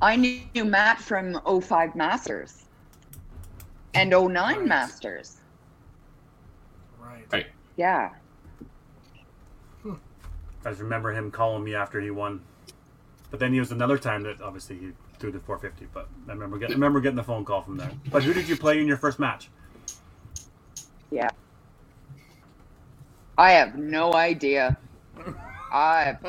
I 0.00 0.14
knew 0.16 0.64
Matt 0.64 1.00
from 1.00 1.40
05 1.60 1.96
Masters 1.96 2.64
and 3.94 4.10
09 4.10 4.32
Right. 4.34 4.66
Masters. 4.66 5.38
right. 7.00 7.24
Right. 7.32 7.46
Yeah. 7.76 8.10
Hmm. 9.82 9.94
I 10.64 10.70
just 10.70 10.80
remember 10.80 11.12
him 11.12 11.30
calling 11.30 11.64
me 11.64 11.74
after 11.74 12.00
he 12.00 12.10
won. 12.10 12.40
But 13.30 13.40
then 13.40 13.52
he 13.52 13.58
was 13.58 13.72
another 13.72 13.98
time 13.98 14.22
that 14.24 14.40
obviously 14.40 14.76
he 14.78 14.92
threw 15.22 15.32
the 15.32 15.38
450. 15.38 15.88
But 15.94 16.08
I 16.28 16.32
remember 16.32 16.58
getting, 16.58 16.74
remember 16.74 17.00
getting 17.00 17.16
the 17.16 17.22
phone 17.22 17.44
call 17.44 17.62
from 17.62 17.76
there. 17.76 17.92
But 18.10 18.24
who 18.24 18.34
did 18.34 18.48
you 18.48 18.56
play 18.56 18.80
in 18.80 18.88
your 18.88 18.96
first 18.96 19.20
match? 19.20 19.48
Yeah. 21.10 21.30
I 23.38 23.52
have 23.52 23.78
no 23.78 24.14
idea. 24.14 24.76
I. 25.72 26.18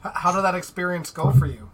How 0.00 0.32
did 0.32 0.42
that 0.42 0.54
experience 0.54 1.10
go 1.10 1.32
for 1.32 1.46
you? 1.46 1.68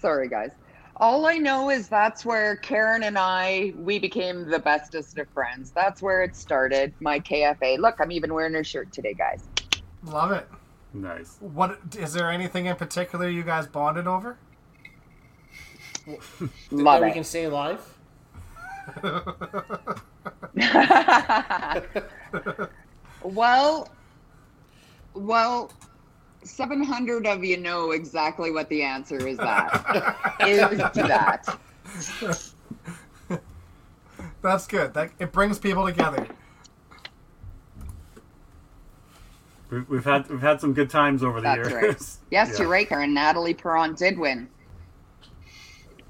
Sorry, 0.00 0.28
guys. 0.28 0.52
All 0.98 1.26
I 1.26 1.36
know 1.36 1.68
is 1.68 1.88
that's 1.88 2.24
where 2.24 2.56
Karen 2.56 3.02
and 3.02 3.18
I 3.18 3.74
we 3.76 3.98
became 3.98 4.48
the 4.48 4.58
bestest 4.58 5.18
of 5.18 5.28
friends. 5.28 5.70
That's 5.70 6.00
where 6.00 6.22
it 6.22 6.34
started. 6.34 6.94
My 7.00 7.20
KFA. 7.20 7.78
Look, 7.78 7.96
I'm 8.00 8.10
even 8.10 8.32
wearing 8.32 8.54
her 8.54 8.64
shirt 8.64 8.90
today, 8.92 9.12
guys. 9.12 9.46
Love 10.06 10.32
it. 10.32 10.48
Nice. 10.94 11.36
What 11.40 11.78
is 11.98 12.12
there 12.12 12.30
anything 12.30 12.66
in 12.66 12.76
particular 12.76 13.28
you 13.28 13.42
guys 13.42 13.66
bonded 13.66 14.06
over? 14.06 14.38
Love 16.70 17.00
that 17.00 17.06
we 17.06 17.12
can 17.12 17.24
say 17.24 17.48
live. 17.48 17.80
well, 23.24 23.88
well, 25.14 25.72
700 26.44 27.26
of 27.26 27.44
you 27.44 27.56
know 27.56 27.90
exactly 27.90 28.52
what 28.52 28.68
the 28.68 28.82
answer 28.82 29.26
is 29.26 29.36
that. 29.38 30.36
is 30.46 30.68
to 30.68 31.02
that. 31.02 31.58
That's 34.42 34.66
good. 34.68 34.94
That 34.94 35.10
it 35.18 35.32
brings 35.32 35.58
people 35.58 35.84
together. 35.84 36.28
We've, 39.70 39.88
we've 39.88 40.04
had 40.04 40.28
we've 40.30 40.40
had 40.40 40.60
some 40.60 40.72
good 40.74 40.90
times 40.90 41.22
over 41.24 41.40
the 41.40 41.44
That's 41.56 41.68
years. 41.68 41.72
right. 41.82 41.96
Yes, 42.30 42.50
Yeah. 42.52 42.58
you're 42.58 42.68
right, 42.68 42.88
Karen. 42.88 43.12
Natalie 43.14 43.54
Perron 43.54 43.94
did 43.94 44.18
win. 44.18 44.48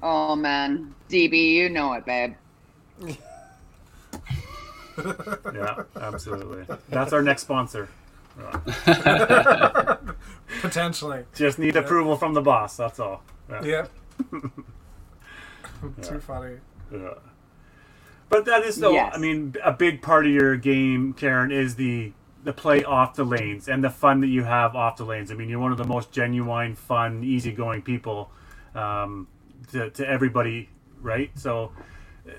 Oh 0.03 0.35
man, 0.35 0.93
DB, 1.09 1.53
you 1.53 1.69
know 1.69 1.93
it, 1.93 2.05
babe. 2.05 2.35
Yeah, 5.53 5.83
absolutely. 6.01 6.65
That's 6.89 7.13
our 7.13 7.21
next 7.21 7.43
sponsor. 7.43 7.87
Potentially. 10.61 11.23
Just 11.35 11.59
need 11.59 11.75
approval 11.75 12.15
from 12.17 12.33
the 12.33 12.41
boss. 12.41 12.77
That's 12.77 12.99
all. 12.99 13.21
Yeah. 13.49 13.63
Yep. 13.63 13.91
Too 16.01 16.19
funny. 16.19 16.55
Yeah. 16.91 17.13
But 18.29 18.45
that 18.45 18.63
is 18.63 18.75
still, 18.75 18.93
Yes. 18.93 19.13
I 19.15 19.19
mean, 19.19 19.55
a 19.63 19.71
big 19.71 20.01
part 20.01 20.25
of 20.25 20.31
your 20.31 20.57
game, 20.57 21.13
Karen, 21.13 21.51
is 21.51 21.75
the 21.75 22.11
the 22.43 22.53
play 22.53 22.83
off 22.83 23.15
the 23.15 23.23
lanes 23.23 23.67
and 23.67 23.83
the 23.83 23.89
fun 23.89 24.21
that 24.21 24.27
you 24.27 24.43
have 24.43 24.75
off 24.75 24.97
the 24.97 25.05
lanes. 25.05 25.31
I 25.31 25.35
mean, 25.35 25.49
you're 25.49 25.59
one 25.59 25.71
of 25.71 25.77
the 25.77 25.83
most 25.83 26.11
genuine, 26.11 26.75
fun, 26.75 27.23
easygoing 27.23 27.81
people 27.81 28.31
um, 28.75 29.27
to, 29.71 29.89
to 29.91 30.07
everybody, 30.07 30.69
right? 31.01 31.31
So 31.35 31.71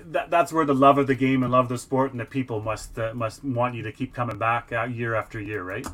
that, 0.05 0.29
that's 0.29 0.51
where 0.51 0.65
the 0.65 0.73
love 0.73 0.97
of 0.97 1.07
the 1.07 1.15
game 1.15 1.43
and 1.43 1.51
love 1.51 1.65
of 1.65 1.69
the 1.69 1.77
sport 1.77 2.11
and 2.11 2.19
the 2.19 2.25
people 2.25 2.61
must 2.61 2.97
uh, 2.97 3.13
must 3.13 3.43
want 3.43 3.75
you 3.75 3.83
to 3.83 3.91
keep 3.91 4.13
coming 4.13 4.37
back 4.37 4.71
year 4.71 5.15
after 5.15 5.39
year, 5.39 5.63
right? 5.63 5.87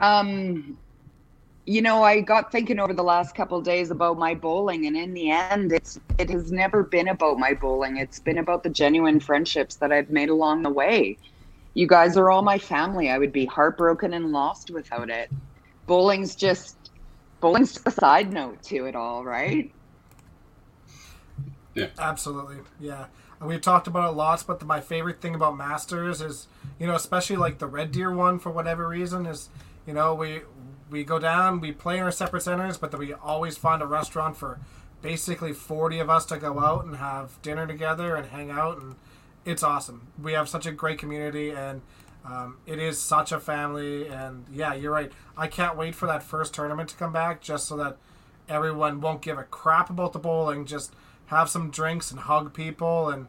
Um, 0.00 0.78
you 1.66 1.80
know, 1.80 2.02
I 2.02 2.20
got 2.20 2.52
thinking 2.52 2.78
over 2.78 2.92
the 2.92 3.02
last 3.02 3.34
couple 3.34 3.56
of 3.56 3.64
days 3.64 3.90
about 3.90 4.18
my 4.18 4.34
bowling, 4.34 4.86
and 4.86 4.96
in 4.96 5.14
the 5.14 5.30
end, 5.30 5.72
it's 5.72 5.98
it 6.18 6.28
has 6.30 6.52
never 6.52 6.82
been 6.82 7.08
about 7.08 7.38
my 7.38 7.54
bowling. 7.54 7.96
It's 7.96 8.18
been 8.18 8.38
about 8.38 8.62
the 8.62 8.68
genuine 8.68 9.18
friendships 9.18 9.76
that 9.76 9.90
I've 9.90 10.10
made 10.10 10.28
along 10.28 10.62
the 10.62 10.70
way. 10.70 11.16
You 11.72 11.86
guys 11.86 12.16
are 12.16 12.30
all 12.30 12.42
my 12.42 12.58
family. 12.58 13.10
I 13.10 13.18
would 13.18 13.32
be 13.32 13.46
heartbroken 13.46 14.12
and 14.12 14.30
lost 14.30 14.70
without 14.70 15.08
it. 15.08 15.30
Bowling's 15.86 16.34
just 16.34 16.76
bowling's 17.40 17.72
just 17.72 17.86
a 17.86 17.90
side 17.90 18.32
note 18.32 18.62
to 18.64 18.86
it 18.86 18.94
all, 18.94 19.24
right? 19.24 19.72
Yeah, 21.74 21.88
Absolutely, 21.98 22.58
yeah. 22.78 23.06
And 23.40 23.48
we've 23.48 23.60
talked 23.60 23.86
about 23.86 24.12
it 24.12 24.16
lots, 24.16 24.42
but 24.42 24.60
the, 24.60 24.64
my 24.64 24.80
favorite 24.80 25.20
thing 25.20 25.34
about 25.34 25.56
Masters 25.56 26.20
is, 26.20 26.46
you 26.78 26.86
know, 26.86 26.94
especially 26.94 27.36
like 27.36 27.58
the 27.58 27.66
Red 27.66 27.90
Deer 27.90 28.14
one 28.14 28.38
for 28.38 28.50
whatever 28.50 28.86
reason 28.88 29.26
is, 29.26 29.48
you 29.86 29.92
know, 29.92 30.14
we 30.14 30.42
we 30.94 31.04
go 31.04 31.18
down, 31.18 31.60
we 31.60 31.72
play 31.72 31.98
in 31.98 32.02
our 32.04 32.10
separate 32.10 32.42
centers, 32.42 32.78
but 32.78 32.90
then 32.90 33.00
we 33.00 33.12
always 33.12 33.58
find 33.58 33.82
a 33.82 33.86
restaurant 33.86 34.36
for 34.38 34.60
basically 35.02 35.52
forty 35.52 35.98
of 35.98 36.08
us 36.08 36.24
to 36.26 36.38
go 36.38 36.60
out 36.60 36.86
and 36.86 36.96
have 36.96 37.42
dinner 37.42 37.66
together 37.66 38.16
and 38.16 38.28
hang 38.28 38.50
out, 38.50 38.78
and 38.78 38.94
it's 39.44 39.62
awesome. 39.62 40.06
We 40.22 40.32
have 40.32 40.48
such 40.48 40.64
a 40.64 40.72
great 40.72 40.98
community, 40.98 41.50
and 41.50 41.82
um, 42.24 42.56
it 42.64 42.78
is 42.78 42.98
such 42.98 43.32
a 43.32 43.38
family. 43.38 44.08
And 44.08 44.46
yeah, 44.50 44.72
you're 44.72 44.92
right. 44.92 45.12
I 45.36 45.48
can't 45.48 45.76
wait 45.76 45.94
for 45.94 46.06
that 46.06 46.22
first 46.22 46.54
tournament 46.54 46.88
to 46.90 46.96
come 46.96 47.12
back, 47.12 47.42
just 47.42 47.66
so 47.66 47.76
that 47.76 47.98
everyone 48.48 49.00
won't 49.02 49.20
give 49.20 49.36
a 49.36 49.44
crap 49.44 49.90
about 49.90 50.12
the 50.14 50.18
bowling. 50.18 50.64
Just 50.64 50.94
have 51.26 51.50
some 51.50 51.70
drinks 51.70 52.10
and 52.10 52.20
hug 52.20 52.54
people 52.54 53.10
and 53.10 53.26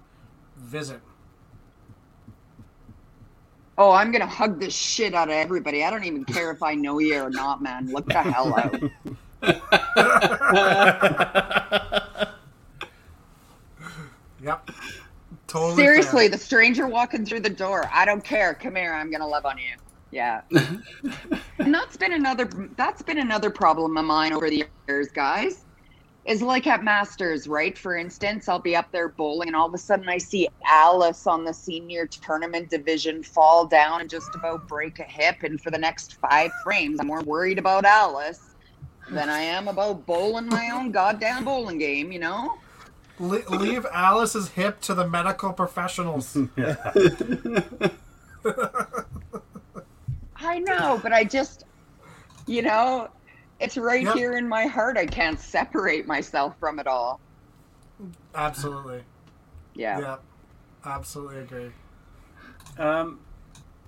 visit. 0.55 1.01
Oh, 3.77 3.91
I'm 3.91 4.11
gonna 4.11 4.25
hug 4.25 4.59
the 4.59 4.69
shit 4.69 5.13
out 5.13 5.27
of 5.27 5.33
everybody. 5.33 5.83
I 5.83 5.89
don't 5.89 6.05
even 6.05 6.23
care 6.23 6.49
if 6.51 6.63
I 6.63 6.75
know 6.75 6.99
you 6.99 7.21
or 7.21 7.29
not, 7.29 7.61
man. 7.61 7.89
Look 7.91 8.07
the 8.07 8.21
hell 8.21 8.57
out. 8.57 8.81
Yep. 14.45 14.69
Totally. 15.47 15.75
Seriously, 15.75 16.23
fair. 16.25 16.29
the 16.29 16.37
stranger 16.37 16.87
walking 16.87 17.25
through 17.25 17.39
the 17.39 17.49
door. 17.49 17.89
I 17.91 18.05
don't 18.05 18.23
care. 18.23 18.53
Come 18.53 18.75
here. 18.75 18.93
I'm 18.93 19.09
gonna 19.09 19.27
love 19.27 19.45
on 19.45 19.57
you. 19.57 19.75
Yeah. 20.11 20.41
and 20.51 21.73
that's 21.73 21.97
been 21.97 22.13
another. 22.13 22.47
That's 22.77 23.01
been 23.01 23.17
another 23.17 23.49
problem 23.49 23.97
of 23.97 24.05
mine 24.05 24.33
over 24.33 24.49
the 24.49 24.65
years, 24.87 25.09
guys. 25.09 25.64
Is 26.25 26.41
like 26.41 26.65
at 26.65 26.83
Masters, 26.83 27.47
right? 27.47 27.77
For 27.77 27.95
instance, 27.95 28.49
I'll 28.49 28.57
be 28.57 28.75
up 28.75 28.91
there 28.91 29.09
bowling, 29.09 29.47
and 29.47 29.55
all 29.55 29.67
of 29.67 29.75
a 29.75 29.77
sudden 29.77 30.09
I 30.09 30.17
see 30.17 30.47
Alice 30.65 31.27
on 31.27 31.45
the 31.45 31.53
senior 31.53 32.07
tournament 32.07 32.71
division 32.71 33.21
fall 33.21 33.67
down 33.67 34.01
and 34.01 34.09
just 34.09 34.33
about 34.33 34.67
break 34.67 34.97
a 34.97 35.03
hip. 35.03 35.43
And 35.43 35.61
for 35.61 35.69
the 35.69 35.77
next 35.77 36.15
five 36.15 36.49
frames, 36.63 36.99
I'm 36.99 37.05
more 37.05 37.21
worried 37.21 37.59
about 37.59 37.85
Alice 37.85 38.55
than 39.11 39.29
I 39.29 39.41
am 39.41 39.67
about 39.67 40.07
bowling 40.07 40.47
my 40.47 40.71
own 40.71 40.91
goddamn 40.91 41.45
bowling 41.45 41.77
game. 41.77 42.11
You 42.11 42.19
know. 42.19 42.57
Le- 43.19 43.47
leave 43.49 43.85
Alice's 43.93 44.49
hip 44.49 44.81
to 44.81 44.95
the 44.95 45.07
medical 45.07 45.53
professionals. 45.53 46.35
I 50.37 50.59
know, 50.59 50.99
but 51.01 51.13
I 51.13 51.23
just, 51.23 51.65
you 52.45 52.61
know, 52.63 53.09
it's 53.59 53.77
right 53.77 54.03
Yep. 54.03 54.15
here 54.15 54.33
in 54.33 54.47
my 54.47 54.65
heart. 54.67 54.97
I 54.97 55.05
can't 55.05 55.39
separate 55.39 56.07
myself 56.07 56.55
from 56.59 56.79
it 56.79 56.87
all. 56.87 57.19
Absolutely. 58.33 59.03
Yeah. 59.73 59.99
Yep. 59.99 60.23
Absolutely 60.85 61.39
agree. 61.39 61.71
Um, 62.77 63.19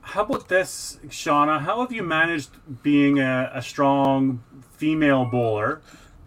how 0.02 0.24
about 0.24 0.48
this, 0.48 1.00
Shauna? 1.08 1.62
How 1.62 1.82
have 1.82 1.92
you 1.92 2.04
managed 2.04 2.52
being 2.82 3.20
a, 3.20 3.52
a 3.54 3.62
strong 3.62 4.42
female 4.78 5.26
bowler 5.26 5.82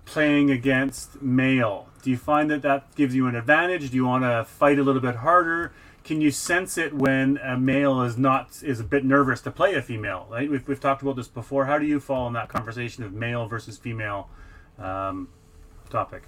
playing 0.05 0.51
against 0.51 1.23
male? 1.23 1.89
Do 2.03 2.11
you 2.11 2.17
find 2.17 2.51
that 2.51 2.63
that 2.63 2.95
gives 2.95 3.15
you 3.15 3.27
an 3.27 3.37
advantage? 3.37 3.91
Do 3.91 3.97
you 3.97 4.07
want 4.07 4.25
to 4.25 4.45
fight 4.45 4.79
a 4.79 4.83
little 4.83 5.01
bit 5.03 5.17
harder? 5.17 5.73
Can 6.03 6.21
you 6.21 6.31
sense 6.31 6.79
it 6.79 6.95
when 6.95 7.39
a 7.39 7.57
male 7.57 8.03
is 8.03 8.17
not 8.17 8.63
is 8.63 8.81
a 8.81 8.85
bit 8.85 9.05
nervous 9.05 9.41
to 9.43 9.51
play 9.51 9.75
a 9.75 9.83
female? 9.83 10.27
Right? 10.31 10.51
We've, 10.51 10.67
we've 10.67 10.81
talked 10.81 11.03
about 11.03 11.17
this 11.17 11.29
before. 11.29 11.67
How 11.67 11.79
do 11.79 11.87
you 11.87 12.01
fall 12.01 12.27
in 12.27 12.33
that 12.33 12.49
conversation 12.49 13.05
of 13.05 13.13
male 13.13 13.47
versus 13.47 13.79
female 13.79 14.29
um, 14.79 15.29
topic? 15.89 16.25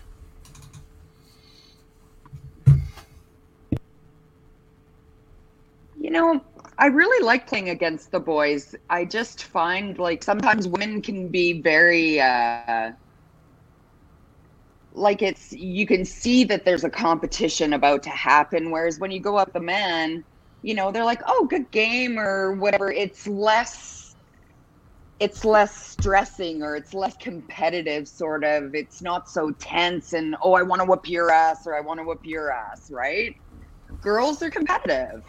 You 5.99 6.11
know, 6.11 6.45
I 6.79 6.87
really 6.87 7.25
like 7.25 7.47
playing 7.47 7.71
against 7.71 8.11
the 8.11 8.21
boys. 8.21 8.75
I 8.91 9.05
just 9.05 9.45
find 9.45 9.99
like 9.99 10.23
sometimes 10.23 10.67
women 10.69 11.01
can 11.01 11.29
be 11.29 11.61
very 11.61 12.21
uh 12.21 12.93
like 14.95 15.23
it's 15.23 15.53
you 15.53 15.87
can 15.87 16.05
see 16.05 16.45
that 16.45 16.65
there's 16.65 16.85
a 16.85 16.91
competition 16.91 17.73
about 17.73 18.03
to 18.05 18.11
happen 18.11 18.71
whereas 18.71 18.99
when 18.99 19.11
you 19.11 19.21
go 19.21 19.37
up 19.37 19.53
the 19.53 19.61
man, 19.61 20.25
you 20.63 20.75
know, 20.75 20.93
they're 20.93 21.05
like, 21.05 21.23
"Oh, 21.27 21.47
good 21.51 21.71
game" 21.73 22.19
or 22.19 22.55
whatever. 22.55 22.91
It's 22.93 23.27
less 23.27 24.17
it's 25.21 25.45
less 25.45 25.77
stressing 25.77 26.63
or 26.63 26.77
it's 26.77 26.95
less 26.95 27.17
competitive 27.23 28.09
sort 28.09 28.45
of. 28.45 28.75
It's 28.75 29.01
not 29.03 29.29
so 29.29 29.53
tense 29.61 30.13
and, 30.13 30.37
"Oh, 30.43 30.55
I 30.55 30.63
want 30.63 30.83
to 30.83 30.87
whoop 30.87 31.09
your 31.09 31.31
ass" 31.31 31.61
or 31.67 31.77
"I 31.77 31.81
want 31.81 32.01
to 32.01 32.05
whoop 32.05 32.21
your 32.25 32.53
ass," 32.53 32.91
right? 32.91 33.35
Girls 34.01 34.43
are 34.43 34.51
competitive. 34.51 35.23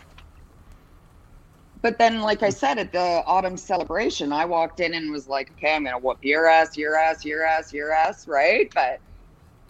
But 1.81 1.97
then, 1.99 2.21
like 2.21 2.43
I 2.43 2.49
said, 2.49 2.79
at 2.79 2.93
the 2.93 3.23
autumn 3.27 3.57
celebration, 3.57 4.31
I 4.31 4.45
walked 4.45 4.79
in 4.79 4.93
and 4.93 5.11
was 5.11 5.27
like, 5.27 5.51
okay, 5.51 5.75
I'm 5.75 5.85
to 5.85 5.91
whoop 6.01 6.19
your 6.21 6.47
ass, 6.47 6.77
your 6.77 6.95
ass, 6.97 7.25
your 7.25 7.43
ass, 7.43 7.73
your 7.73 7.91
ass, 7.91 8.25
right? 8.25 8.71
But 8.73 9.01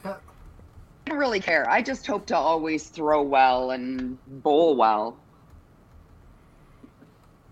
Yeah. 0.04 0.16
I 1.06 1.10
don't 1.10 1.18
really 1.20 1.40
care. 1.40 1.70
I 1.70 1.82
just 1.82 2.08
hope 2.08 2.26
to 2.28 2.38
always 2.38 2.88
throw 2.88 3.22
well 3.22 3.72
and 3.72 4.18
bowl 4.44 4.76
well. 4.76 5.18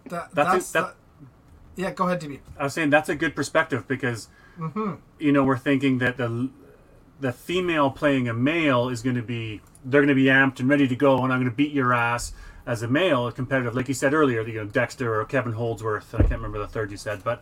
That, 0.09 0.33
That's 0.33 0.49
that's 0.51 0.69
it, 0.69 0.73
that- 0.73 0.95
yeah. 1.75 1.91
Go 1.91 2.05
ahead, 2.07 2.19
DB. 2.21 2.39
I 2.57 2.63
was 2.65 2.73
saying 2.73 2.89
that's 2.89 3.09
a 3.09 3.15
good 3.15 3.35
perspective 3.35 3.87
because 3.87 4.27
Mm-hmm. 4.59 4.95
you 5.17 5.31
know 5.31 5.43
we're 5.45 5.57
thinking 5.57 5.99
that 5.99 6.17
the 6.17 6.49
the 7.21 7.31
female 7.31 7.89
playing 7.89 8.27
a 8.27 8.33
male 8.33 8.89
is 8.89 9.01
going 9.01 9.15
to 9.15 9.21
be 9.21 9.61
they're 9.85 10.01
going 10.01 10.09
to 10.09 10.13
be 10.15 10.25
amped 10.25 10.59
and 10.59 10.67
ready 10.69 10.87
to 10.89 10.95
go, 10.95 11.23
and 11.23 11.31
I'm 11.31 11.39
going 11.39 11.49
to 11.49 11.55
beat 11.55 11.71
your 11.71 11.93
ass 11.93 12.33
as 12.67 12.83
a 12.83 12.87
male, 12.87 13.31
competitive, 13.31 13.73
like 13.75 13.87
you 13.87 13.93
said 13.93 14.13
earlier, 14.13 14.41
you 14.45 14.55
know 14.55 14.65
Dexter 14.65 15.19
or 15.19 15.23
Kevin 15.25 15.53
Holdsworth. 15.53 16.13
I 16.13 16.17
can't 16.19 16.31
remember 16.33 16.59
the 16.59 16.67
third 16.67 16.91
you 16.91 16.97
said, 16.97 17.23
but 17.23 17.41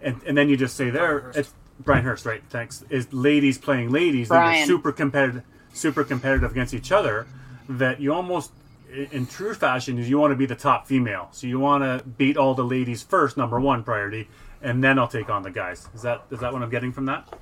and 0.00 0.20
and 0.24 0.36
then 0.36 0.48
you 0.48 0.56
just 0.56 0.76
say 0.76 0.88
there 0.88 1.30
it's 1.34 1.52
Brian 1.80 2.04
Hurst, 2.04 2.26
right? 2.26 2.42
Thanks. 2.48 2.84
Is 2.90 3.12
ladies 3.12 3.58
playing 3.58 3.90
ladies 3.90 4.28
that 4.28 4.42
are 4.42 4.66
super 4.66 4.92
competitive, 4.92 5.42
super 5.72 6.04
competitive 6.04 6.50
against 6.50 6.74
each 6.74 6.92
other. 6.92 7.26
That 7.68 8.00
you 8.00 8.12
almost 8.12 8.52
in 8.92 9.26
true 9.26 9.54
fashion 9.54 9.98
is 9.98 10.08
you 10.08 10.18
want 10.18 10.32
to 10.32 10.36
be 10.36 10.46
the 10.46 10.54
top 10.54 10.86
female, 10.86 11.28
so 11.32 11.46
you 11.46 11.58
want 11.58 11.82
to 11.82 12.06
beat 12.06 12.36
all 12.36 12.54
the 12.54 12.64
ladies 12.64 13.02
first, 13.02 13.36
number 13.36 13.58
one 13.60 13.82
priority, 13.82 14.28
and 14.62 14.82
then 14.82 14.98
I'll 14.98 15.08
take 15.08 15.28
on 15.28 15.42
the 15.42 15.50
guys. 15.50 15.88
Is 15.94 16.02
that 16.02 16.24
is 16.30 16.40
that 16.40 16.52
what 16.52 16.62
I'm 16.62 16.70
getting 16.70 16.92
from 16.92 17.06
that? 17.06 17.38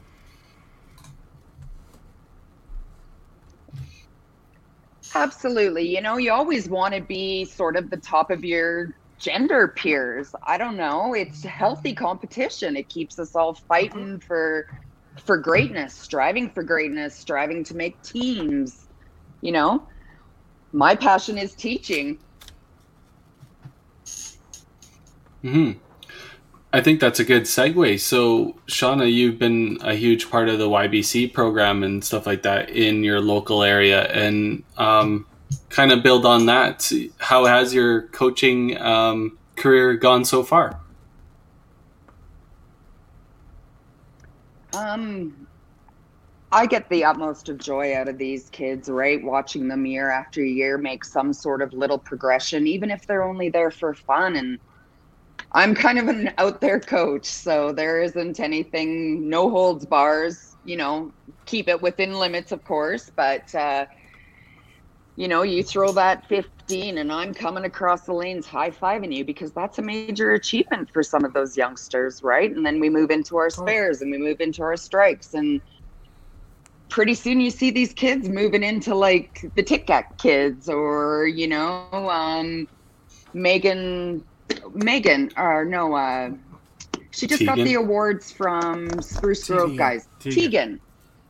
Absolutely. 5.14 5.94
You 5.94 6.00
know, 6.00 6.16
you 6.16 6.32
always 6.32 6.68
want 6.68 6.94
to 6.94 7.00
be 7.00 7.44
sort 7.44 7.76
of 7.76 7.88
the 7.88 7.96
top 7.96 8.30
of 8.30 8.44
your 8.44 8.96
gender 9.18 9.68
peers. 9.68 10.34
I 10.46 10.58
don't 10.58 10.76
know. 10.76 11.14
It's 11.14 11.42
healthy 11.42 11.94
competition. 11.94 12.76
It 12.76 12.88
keeps 12.88 13.18
us 13.18 13.34
all 13.34 13.54
fighting 13.54 14.20
for 14.20 14.66
for 15.24 15.38
greatness, 15.38 15.94
striving 15.94 16.50
for 16.50 16.62
greatness, 16.62 17.14
striving 17.16 17.64
to 17.64 17.76
make 17.76 18.02
teams. 18.02 18.86
You 19.40 19.52
know, 19.52 19.88
my 20.72 20.94
passion 20.94 21.38
is 21.38 21.54
teaching. 21.54 22.18
hmm 25.42 25.72
I 26.72 26.80
think 26.80 26.98
that's 26.98 27.20
a 27.20 27.24
good 27.24 27.42
segue. 27.42 28.00
So, 28.00 28.56
Shauna, 28.66 29.10
you've 29.10 29.38
been 29.38 29.78
a 29.80 29.94
huge 29.94 30.28
part 30.28 30.48
of 30.48 30.58
the 30.58 30.68
YBC 30.68 31.32
program 31.32 31.84
and 31.84 32.02
stuff 32.02 32.26
like 32.26 32.42
that 32.42 32.70
in 32.70 33.04
your 33.04 33.20
local 33.20 33.62
area, 33.62 34.06
and 34.06 34.64
um, 34.76 35.24
kind 35.70 35.92
of 35.92 36.02
build 36.02 36.24
on 36.24 36.46
that. 36.46 36.90
How 37.18 37.44
has 37.44 37.74
your 37.74 38.02
coaching 38.08 38.80
um, 38.80 39.38
career 39.56 39.94
gone 39.94 40.24
so 40.24 40.42
far? 40.42 40.80
Um, 44.74 45.46
I 46.52 46.66
get 46.66 46.88
the 46.88 47.04
utmost 47.04 47.48
of 47.48 47.58
joy 47.58 47.96
out 47.96 48.08
of 48.08 48.18
these 48.18 48.48
kids, 48.50 48.88
right? 48.88 49.22
Watching 49.22 49.68
them 49.68 49.86
year 49.86 50.10
after 50.10 50.44
year 50.44 50.78
make 50.78 51.04
some 51.04 51.32
sort 51.32 51.62
of 51.62 51.72
little 51.72 51.98
progression, 51.98 52.66
even 52.66 52.90
if 52.90 53.06
they're 53.06 53.24
only 53.24 53.48
there 53.48 53.70
for 53.70 53.94
fun. 53.94 54.36
And 54.36 54.58
I'm 55.52 55.74
kind 55.74 55.98
of 55.98 56.08
an 56.08 56.32
out 56.38 56.60
there 56.60 56.80
coach, 56.80 57.26
so 57.26 57.72
there 57.72 58.00
isn't 58.00 58.40
anything, 58.40 59.28
no 59.28 59.50
holds 59.50 59.84
bars, 59.84 60.56
you 60.64 60.76
know, 60.76 61.12
keep 61.44 61.68
it 61.68 61.82
within 61.82 62.14
limits, 62.14 62.52
of 62.52 62.64
course, 62.64 63.10
but, 63.14 63.52
uh, 63.54 63.86
you 65.16 65.28
know, 65.28 65.42
you 65.42 65.62
throw 65.62 65.92
that 65.92 66.26
15 66.28 66.98
and 66.98 67.12
I'm 67.12 67.32
coming 67.32 67.64
across 67.64 68.02
the 68.02 68.12
lanes 68.12 68.46
high 68.46 68.70
fiving 68.70 69.14
you 69.14 69.24
because 69.24 69.52
that's 69.52 69.78
a 69.78 69.82
major 69.82 70.32
achievement 70.32 70.90
for 70.90 71.02
some 71.02 71.24
of 71.24 71.32
those 71.32 71.56
youngsters, 71.56 72.22
right? 72.22 72.50
And 72.50 72.66
then 72.66 72.80
we 72.80 72.90
move 72.90 73.10
into 73.10 73.36
our 73.36 73.50
spares 73.50 74.02
and 74.02 74.10
we 74.10 74.18
move 74.18 74.40
into 74.40 74.62
our 74.62 74.76
strikes 74.76 75.34
and 75.34 75.60
pretty 76.88 77.14
soon 77.14 77.40
you 77.40 77.50
see 77.50 77.70
these 77.70 77.92
kids 77.92 78.28
moving 78.28 78.62
into 78.62 78.94
like 78.94 79.50
the 79.54 79.62
Tic 79.62 79.86
Tac 79.86 80.18
kids 80.18 80.68
or, 80.68 81.26
you 81.26 81.46
know, 81.46 81.88
um, 81.92 82.66
Megan, 83.32 84.24
Megan, 84.72 85.30
or 85.36 85.64
no, 85.64 85.94
uh, 85.94 86.30
she 87.10 87.26
just 87.28 87.44
got 87.44 87.56
the 87.56 87.74
awards 87.74 88.32
from 88.32 89.00
Spruce 89.00 89.46
Grove 89.46 89.76
guys. 89.76 90.08
Tegan. 90.18 90.34
Tegan, 90.34 90.80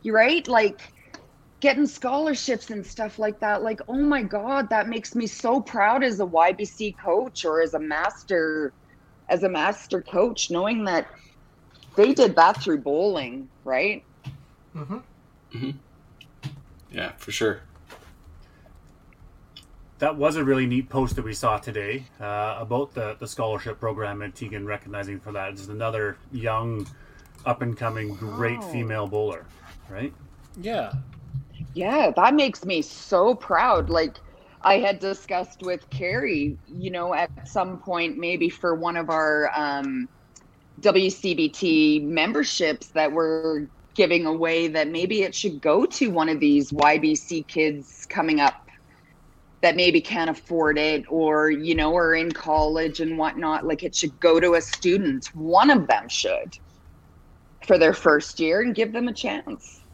you 0.01 0.15
right? 0.15 0.47
Like, 0.47 0.81
getting 1.65 1.87
scholarships 1.87 2.69
and 2.69 2.85
stuff 2.85 3.17
like 3.17 3.39
that 3.39 3.63
like 3.63 3.81
oh 3.87 4.03
my 4.15 4.21
god 4.21 4.69
that 4.69 4.87
makes 4.87 5.15
me 5.15 5.25
so 5.25 5.59
proud 5.59 6.03
as 6.03 6.19
a 6.19 6.25
ybc 6.25 6.95
coach 6.97 7.43
or 7.43 7.59
as 7.59 7.73
a 7.73 7.79
master 7.79 8.71
as 9.29 9.41
a 9.41 9.49
master 9.49 9.99
coach 10.01 10.51
knowing 10.51 10.83
that 10.83 11.07
they 11.95 12.13
did 12.13 12.35
that 12.35 12.61
through 12.61 12.77
bowling 12.77 13.49
right 13.63 14.03
Mm-hmm. 14.75 14.97
Mm-hmm. 15.53 15.71
Yeah, 16.91 17.11
for 17.17 17.31
sure. 17.31 17.61
That 19.99 20.17
was 20.17 20.35
a 20.35 20.43
really 20.43 20.65
neat 20.65 20.89
post 20.89 21.15
that 21.15 21.23
we 21.23 21.33
saw 21.33 21.57
today 21.57 22.03
uh, 22.19 22.57
about 22.59 22.93
the, 22.93 23.15
the 23.17 23.27
scholarship 23.27 23.79
program 23.79 24.21
and 24.21 24.35
Tegan 24.35 24.65
recognizing 24.65 25.19
for 25.19 25.31
that. 25.31 25.55
Just 25.55 25.69
another 25.69 26.17
young, 26.31 26.85
up 27.45 27.61
and 27.61 27.77
coming, 27.77 28.13
great 28.15 28.61
female 28.65 29.07
bowler, 29.07 29.45
right? 29.89 30.13
Yeah. 30.59 30.91
Yeah 31.75 32.11
that 32.15 32.33
makes 32.35 32.65
me 32.65 32.81
so 32.81 33.35
proud 33.35 33.89
like 33.89 34.17
i 34.63 34.77
had 34.79 34.99
discussed 34.99 35.61
with 35.61 35.89
carrie 35.91 36.57
you 36.65 36.91
know 36.91 37.13
at 37.13 37.29
some 37.47 37.79
point 37.79 38.17
maybe 38.17 38.49
for 38.49 38.75
one 38.75 38.97
of 38.97 39.09
our 39.11 39.51
um, 39.55 40.07
wcbt 40.81 42.03
memberships 42.07 42.91
that 42.93 43.11
we're 43.11 43.67
giving 43.95 44.25
away 44.25 44.67
that 44.67 44.89
maybe 44.89 45.23
it 45.23 45.35
should 45.35 45.61
go 45.61 45.85
to 45.85 46.09
one 46.09 46.29
of 46.29 46.39
these 46.39 46.71
ybc 46.71 47.47
kids 47.47 48.05
coming 48.09 48.39
up 48.39 48.55
that 49.61 49.75
maybe 49.75 50.01
can't 50.01 50.29
afford 50.29 50.77
it 50.77 51.03
or 51.09 51.49
you 51.49 51.75
know 51.75 51.95
are 51.95 52.15
in 52.15 52.33
college 52.33 52.99
and 52.99 53.17
whatnot 53.17 53.65
like 53.65 53.83
it 53.83 53.95
should 53.95 54.19
go 54.19 54.39
to 54.39 54.53
a 54.55 54.61
student. 54.61 55.25
One 55.33 55.71
of 55.71 55.87
them 55.87 56.07
should 56.09 56.53
for 57.65 57.79
their 57.79 57.93
first 57.93 58.39
year 58.39 58.61
and 58.61 58.75
give 58.75 58.93
them 58.93 59.07
a 59.07 59.13
chance 59.13 59.84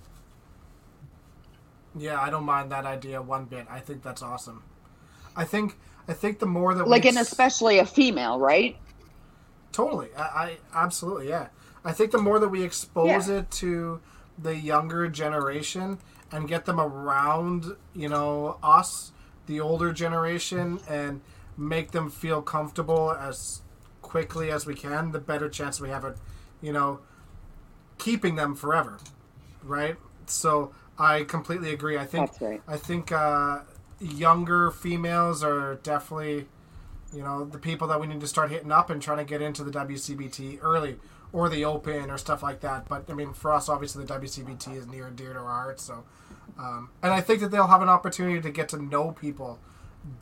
Yeah, 1.96 2.20
I 2.22 2.30
don't 2.30 2.46
mind 2.46 2.72
that 2.72 2.86
idea 2.86 3.22
one 3.22 3.46
bit. 3.46 3.68
I 3.70 3.80
think 3.80 4.02
that's 4.04 4.22
awesome. 4.22 4.64
I 5.36 5.44
think 5.46 5.78
I 6.08 6.14
think 6.14 6.40
the 6.40 6.46
more 6.46 6.74
that 6.74 6.88
like 6.88 7.06
and 7.06 7.18
especially 7.18 7.80
a 7.80 7.86
female 7.86 8.40
right 8.40 8.78
Totally. 9.72 10.10
I, 10.18 10.22
I 10.22 10.58
absolutely 10.74 11.30
yeah. 11.30 11.48
I 11.86 11.94
think 11.94 12.12
the 12.12 12.18
more 12.18 12.40
that 12.40 12.50
we 12.50 12.64
expose 12.64 13.28
Yeah. 13.30 13.40
it 13.40 13.52
to 13.52 14.02
the 14.38 14.56
younger 14.56 15.08
generation 15.08 16.00
and 16.32 16.48
get 16.48 16.66
them 16.66 16.80
around, 16.80 17.76
you 17.94 18.08
know, 18.10 18.58
us, 18.64 19.12
the 19.48 19.60
older 19.60 19.92
generation, 19.94 20.80
and 20.90 21.22
make 21.58 21.92
them 21.92 22.10
feel 22.10 22.42
comfortable 22.42 23.12
as 23.12 23.62
quickly 24.02 24.50
as 24.52 24.66
we 24.66 24.74
can, 24.76 25.12
the 25.12 25.20
better 25.20 25.50
chance 25.50 25.80
we 25.82 25.90
have 25.90 26.06
at, 26.06 26.16
you 26.62 26.72
know, 26.74 27.00
keeping 27.98 28.36
them 28.36 28.56
forever. 28.56 28.98
Right? 29.64 29.96
So 30.26 30.74
I 31.02 31.24
completely 31.24 31.74
agree. 31.74 31.98
I 31.98 32.06
think 32.06 32.40
right. 32.40 32.62
I 32.68 32.78
think 32.78 33.12
uh, 33.12 33.60
younger 34.00 34.70
females 34.70 35.44
are 35.44 35.76
definitely, 35.82 36.46
you 37.12 37.24
know, 37.24 37.44
the 37.44 37.58
people 37.58 37.88
that 37.88 38.00
we 38.00 38.06
need 38.06 38.22
to 38.22 38.28
start 38.28 38.52
hitting 38.52 38.72
up 38.72 38.92
and 38.92 39.02
trying 39.02 39.18
to 39.18 39.24
get 39.24 39.42
into 39.42 39.64
the 39.64 39.72
WCBT 39.72 40.60
early 40.62 40.98
or 41.34 41.50
the 41.50 41.66
Open 41.66 42.12
or 42.12 42.20
stuff 42.20 42.44
like 42.44 42.60
that. 42.60 42.88
But 42.88 43.10
I 43.10 43.14
mean, 43.14 43.34
for 43.34 43.52
us, 43.52 43.68
obviously, 43.68 44.06
the 44.06 44.14
WCBT 44.14 44.76
is 44.78 44.86
near 44.86 45.08
and 45.08 45.16
dear 45.16 45.34
to 45.34 45.40
our 45.40 45.46
hearts. 45.46 45.82
So, 45.84 46.04
um, 46.60 46.90
and 47.02 47.12
I 47.12 47.20
think 47.22 47.40
that 47.42 47.50
they'll 47.50 47.68
have 47.68 47.82
an 47.82 47.90
opportunity 47.90 48.40
to 48.40 48.52
get 48.52 48.70
to 48.70 48.78
know 48.82 49.12
people 49.12 49.58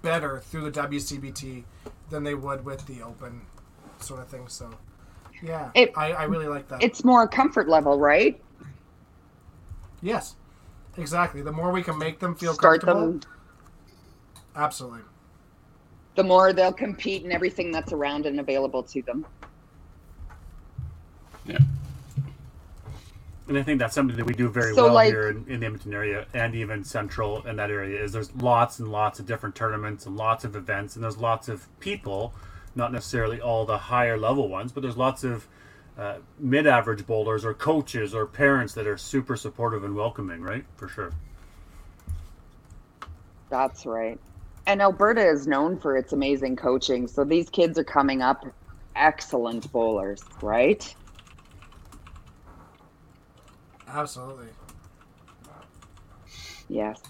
better 0.02 0.40
through 0.40 0.70
the 0.70 0.82
WCBT 0.82 1.66
than 2.10 2.24
they 2.24 2.36
would 2.36 2.64
with 2.64 2.86
the 2.86 3.02
Open 3.02 3.42
sort 4.00 4.22
of 4.22 4.30
thing. 4.30 4.48
So, 4.48 4.70
yeah, 5.44 5.72
It- 5.76 5.92
I, 5.98 6.14
I 6.14 6.24
really 6.24 6.48
like 6.48 6.70
that. 6.70 6.82
It's 6.82 7.04
more 7.04 7.28
comfort 7.28 7.68
level, 7.68 8.00
right? 8.00 8.42
yes, 10.02 10.36
exactly. 10.98 11.42
The 11.42 11.52
more 11.52 11.72
we 11.72 11.82
can 11.84 11.98
make 11.98 12.20
them 12.20 12.36
feel 12.36 12.54
Start 12.54 12.82
comfortable, 12.82 13.12
them. 13.14 13.22
absolutely. 14.56 15.02
The 16.16 16.24
more 16.24 16.52
they'll 16.54 16.74
compete 16.74 17.24
in 17.24 17.32
everything 17.32 17.72
that's 17.72 17.94
around 17.94 18.26
and 18.26 18.40
available 18.40 18.84
to 18.84 19.02
them. 19.04 19.26
Yeah. 21.46 21.58
And 23.48 23.58
I 23.58 23.64
think 23.64 23.80
that's 23.80 23.96
something 23.96 24.16
that 24.16 24.26
we 24.26 24.34
do 24.34 24.48
very 24.50 24.76
So, 24.76 24.84
well 24.86 24.94
like- 24.94 25.08
here 25.08 25.30
in, 25.30 25.38
in 25.48 25.60
the 25.62 25.66
Edmonton 25.66 25.94
area 25.94 26.28
and 26.34 26.54
even 26.54 26.84
central 26.84 27.42
in 27.48 27.56
that 27.56 27.72
area 27.72 28.00
is 28.04 28.12
there's 28.12 28.34
lots 28.36 28.78
and 28.80 28.92
lots 28.92 29.20
of 29.20 29.26
different 29.26 29.56
tournaments 29.56 30.06
and 30.06 30.16
lots 30.16 30.44
of 30.46 30.56
events 30.56 30.96
and 30.96 31.04
there's 31.04 31.18
lots 31.18 31.48
of 31.48 31.68
people, 31.80 32.34
not 32.76 32.92
necessarily 32.92 33.42
all 33.42 33.66
the 33.66 33.78
higher 33.78 34.18
level 34.18 34.50
ones, 34.50 34.72
but 34.72 34.82
there's 34.84 34.98
lots 34.98 35.24
of 35.24 35.48
uh, 36.00 36.20
mid-average 36.40 37.06
bowlers 37.06 37.44
or 37.44 37.54
coaches 37.54 38.16
or 38.16 38.26
parents 38.26 38.74
that 38.74 38.88
are 38.88 38.98
super 38.98 39.36
supportive 39.36 39.84
and 39.84 39.94
welcoming, 39.94 40.42
right? 40.42 40.64
For 40.78 40.88
sure. 40.88 41.12
That's 43.50 43.86
right. 43.86 44.18
And 44.66 44.82
Alberta 44.82 45.28
is 45.28 45.46
known 45.46 45.78
for 45.78 45.98
its 45.98 46.14
amazing 46.14 46.56
coaching. 46.56 47.08
So 47.08 47.24
these 47.26 47.50
kids 47.50 47.78
are 47.78 47.84
coming 47.84 48.22
up 48.22 48.46
excellent 48.96 49.70
bowlers, 49.74 50.24
right? 50.42 50.96
Absolutely. 53.88 54.48
Yes. 56.70 57.02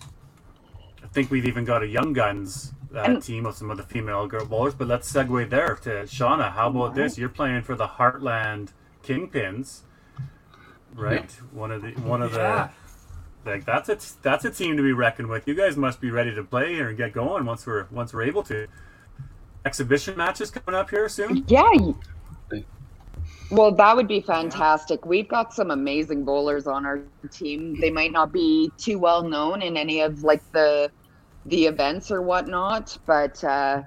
I 1.04 1.08
think 1.08 1.30
we've 1.30 1.46
even 1.46 1.66
got 1.66 1.84
a 1.84 1.88
young 1.88 2.14
guns 2.14 2.74
uh, 2.96 3.00
And- 3.02 3.22
team 3.22 3.46
of 3.46 3.56
some 3.56 3.70
of 3.70 3.78
the 3.78 3.84
female 3.84 4.26
girl 4.26 4.46
bowlers, 4.46 4.74
but 4.74 4.88
let's 4.88 5.12
segue 5.12 5.50
there 5.50 5.76
to 5.84 5.90
Shauna. 6.06 6.52
How 6.54 6.70
about 6.70 6.96
this? 6.96 7.18
You're 7.18 7.30
playing 7.30 7.62
for 7.62 7.76
the 7.76 7.88
Heartland 7.88 8.70
Kingpins, 9.04 9.82
right? 10.94 11.32
One 11.52 11.72
of 11.72 11.82
the 11.82 11.92
one 12.02 12.22
of 12.22 12.34
Yeah. 12.34 12.70
the 13.44 13.50
like 13.52 13.66
that's 13.66 13.90
a 13.90 13.98
that's 14.22 14.46
a 14.46 14.52
team 14.52 14.78
to 14.78 14.84
be 14.84 14.94
reckoned 14.94 15.30
with. 15.30 15.48
You 15.48 15.56
guys 15.56 15.78
must 15.78 16.02
be 16.02 16.12
ready 16.12 16.34
to 16.36 16.44
play 16.44 16.74
here 16.74 16.90
and 16.90 16.98
get 16.98 17.14
going 17.14 17.46
once 17.46 17.66
we're 17.66 17.86
once 17.92 18.14
we're 18.14 18.24
able 18.24 18.44
to. 18.44 18.68
Exhibition 19.66 20.16
matches 20.18 20.52
coming 20.52 20.80
up 20.80 20.90
here 20.90 21.10
soon. 21.10 21.44
Yeah. 21.48 21.72
Well, 23.52 23.72
that 23.72 23.96
would 23.96 24.08
be 24.08 24.22
fantastic. 24.22 25.06
We've 25.06 25.28
got 25.28 25.54
some 25.54 25.72
amazing 25.72 26.24
bowlers 26.24 26.68
on 26.68 26.86
our 26.86 27.02
team. 27.32 27.80
They 27.80 27.90
might 27.90 28.12
not 28.12 28.32
be 28.32 28.72
too 28.78 29.00
well 29.00 29.24
known 29.24 29.64
in 29.64 29.76
any 29.76 30.02
of 30.02 30.24
like 30.24 30.44
the 30.52 30.92
the 31.46 31.66
events 31.66 32.12
or 32.12 32.22
whatnot, 32.22 32.96
but 33.08 33.44
uh, 33.44 33.82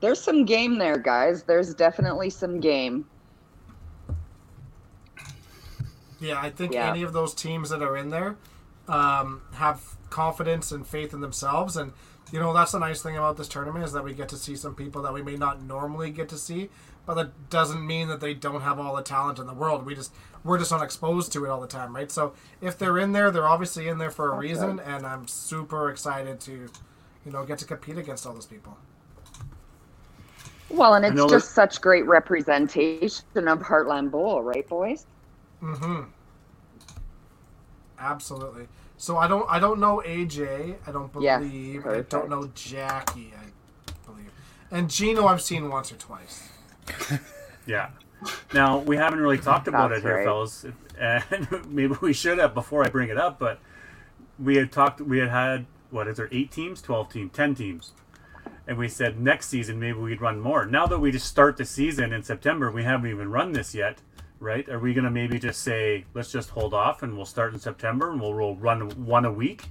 there's 0.00 0.20
some 0.20 0.44
game 0.44 0.78
there, 0.78 0.98
guys. 0.98 1.42
There's 1.42 1.74
definitely 1.74 2.30
some 2.30 2.60
game. 2.60 3.04
Yeah, 6.24 6.40
I 6.40 6.50
think 6.50 6.72
Yeah. 6.72 6.88
any 6.90 7.02
of 7.02 7.12
those 7.12 7.34
teams 7.34 7.70
that 7.70 7.82
are 7.82 7.96
in 7.96 8.10
there 8.10 8.36
um, 8.88 9.42
have 9.54 9.96
confidence 10.10 10.72
and 10.72 10.86
faith 10.86 11.12
in 11.12 11.20
themselves, 11.20 11.76
and 11.76 11.92
you 12.32 12.40
know 12.40 12.52
that's 12.52 12.72
the 12.72 12.78
nice 12.78 13.02
thing 13.02 13.16
about 13.16 13.36
this 13.36 13.48
tournament 13.48 13.84
is 13.84 13.92
that 13.92 14.04
we 14.04 14.14
get 14.14 14.28
to 14.30 14.36
see 14.36 14.56
some 14.56 14.74
people 14.74 15.02
that 15.02 15.12
we 15.12 15.22
may 15.22 15.36
not 15.36 15.62
normally 15.62 16.10
get 16.10 16.28
to 16.30 16.38
see, 16.38 16.70
but 17.06 17.14
that 17.14 17.50
doesn't 17.50 17.86
mean 17.86 18.08
that 18.08 18.20
they 18.20 18.34
don't 18.34 18.62
have 18.62 18.78
all 18.78 18.96
the 18.96 19.02
talent 19.02 19.38
in 19.38 19.46
the 19.46 19.54
world. 19.54 19.84
We 19.86 19.94
just 19.94 20.12
we're 20.44 20.58
just 20.58 20.70
not 20.70 20.82
exposed 20.82 21.32
to 21.32 21.44
it 21.44 21.48
all 21.50 21.60
the 21.60 21.66
time, 21.66 21.94
right? 21.94 22.10
So 22.10 22.34
if 22.60 22.78
they're 22.78 22.98
in 22.98 23.12
there, 23.12 23.30
they're 23.30 23.48
obviously 23.48 23.88
in 23.88 23.98
there 23.98 24.10
for 24.10 24.28
a 24.28 24.32
That's 24.32 24.40
reason, 24.40 24.80
and 24.80 25.06
I'm 25.06 25.26
super 25.28 25.90
excited 25.90 26.40
to, 26.40 26.52
you 27.24 27.32
know, 27.32 27.44
get 27.44 27.58
to 27.58 27.64
compete 27.66 27.98
against 27.98 28.26
all 28.26 28.34
those 28.34 28.46
people. 28.46 28.76
Well, 30.70 30.94
and 30.94 31.04
it's 31.04 31.14
know 31.16 31.26
just 31.26 31.52
such 31.52 31.80
great 31.80 32.06
representation 32.06 33.48
of 33.48 33.60
Heartland 33.60 34.10
Bowl, 34.10 34.42
right, 34.42 34.68
boys? 34.68 35.06
Mm-hmm. 35.64 36.02
Absolutely. 37.98 38.68
So 38.96 39.16
I 39.16 39.26
don't 39.26 39.46
I 39.48 39.58
don't 39.58 39.80
know 39.80 40.02
AJ. 40.04 40.76
I 40.86 40.92
don't 40.92 41.12
believe. 41.12 41.24
Yeah, 41.24 41.38
believe. 41.38 41.86
I 41.86 42.00
don't 42.02 42.28
know 42.28 42.50
Jackie. 42.54 43.32
I 43.36 43.92
believe. 44.06 44.30
And 44.70 44.90
Gino 44.90 45.26
I've 45.26 45.42
seen 45.42 45.68
once 45.70 45.90
or 45.92 45.96
twice. 45.96 46.48
Yeah. 47.66 47.90
Now 48.52 48.78
we 48.78 48.96
haven't 48.96 49.20
really 49.20 49.38
talked 49.38 49.68
about 49.68 49.88
That's 49.90 50.00
it 50.00 50.06
here, 50.06 50.16
right. 50.16 50.24
fellas, 50.24 50.66
and 50.98 51.66
maybe 51.68 51.94
we 52.00 52.12
should 52.12 52.38
have 52.38 52.52
before 52.54 52.84
I 52.84 52.88
bring 52.88 53.08
it 53.08 53.16
up. 53.16 53.38
But 53.38 53.58
we 54.38 54.56
had 54.56 54.70
talked. 54.70 55.00
We 55.00 55.18
had 55.18 55.30
had 55.30 55.66
what 55.90 56.08
is 56.08 56.16
there? 56.18 56.28
Eight 56.30 56.50
teams, 56.50 56.82
twelve 56.82 57.10
teams, 57.10 57.32
ten 57.32 57.54
teams, 57.54 57.92
and 58.66 58.76
we 58.76 58.88
said 58.88 59.20
next 59.20 59.48
season 59.48 59.78
maybe 59.80 59.98
we'd 59.98 60.20
run 60.20 60.40
more. 60.40 60.66
Now 60.66 60.86
that 60.86 60.98
we 60.98 61.10
just 61.10 61.26
start 61.26 61.56
the 61.56 61.64
season 61.64 62.12
in 62.12 62.22
September, 62.22 62.70
we 62.70 62.84
haven't 62.84 63.10
even 63.10 63.30
run 63.30 63.52
this 63.52 63.74
yet, 63.74 63.98
right? 64.44 64.68
Are 64.68 64.78
we 64.78 64.94
gonna 64.94 65.10
maybe 65.10 65.38
just 65.38 65.62
say 65.62 66.04
let's 66.14 66.30
just 66.30 66.50
hold 66.50 66.74
off 66.74 67.02
and 67.02 67.16
we'll 67.16 67.26
start 67.26 67.54
in 67.54 67.58
September 67.58 68.10
and 68.10 68.20
we'll, 68.20 68.34
we'll 68.34 68.56
run 68.56 68.90
one 69.06 69.24
a 69.24 69.32
week? 69.32 69.64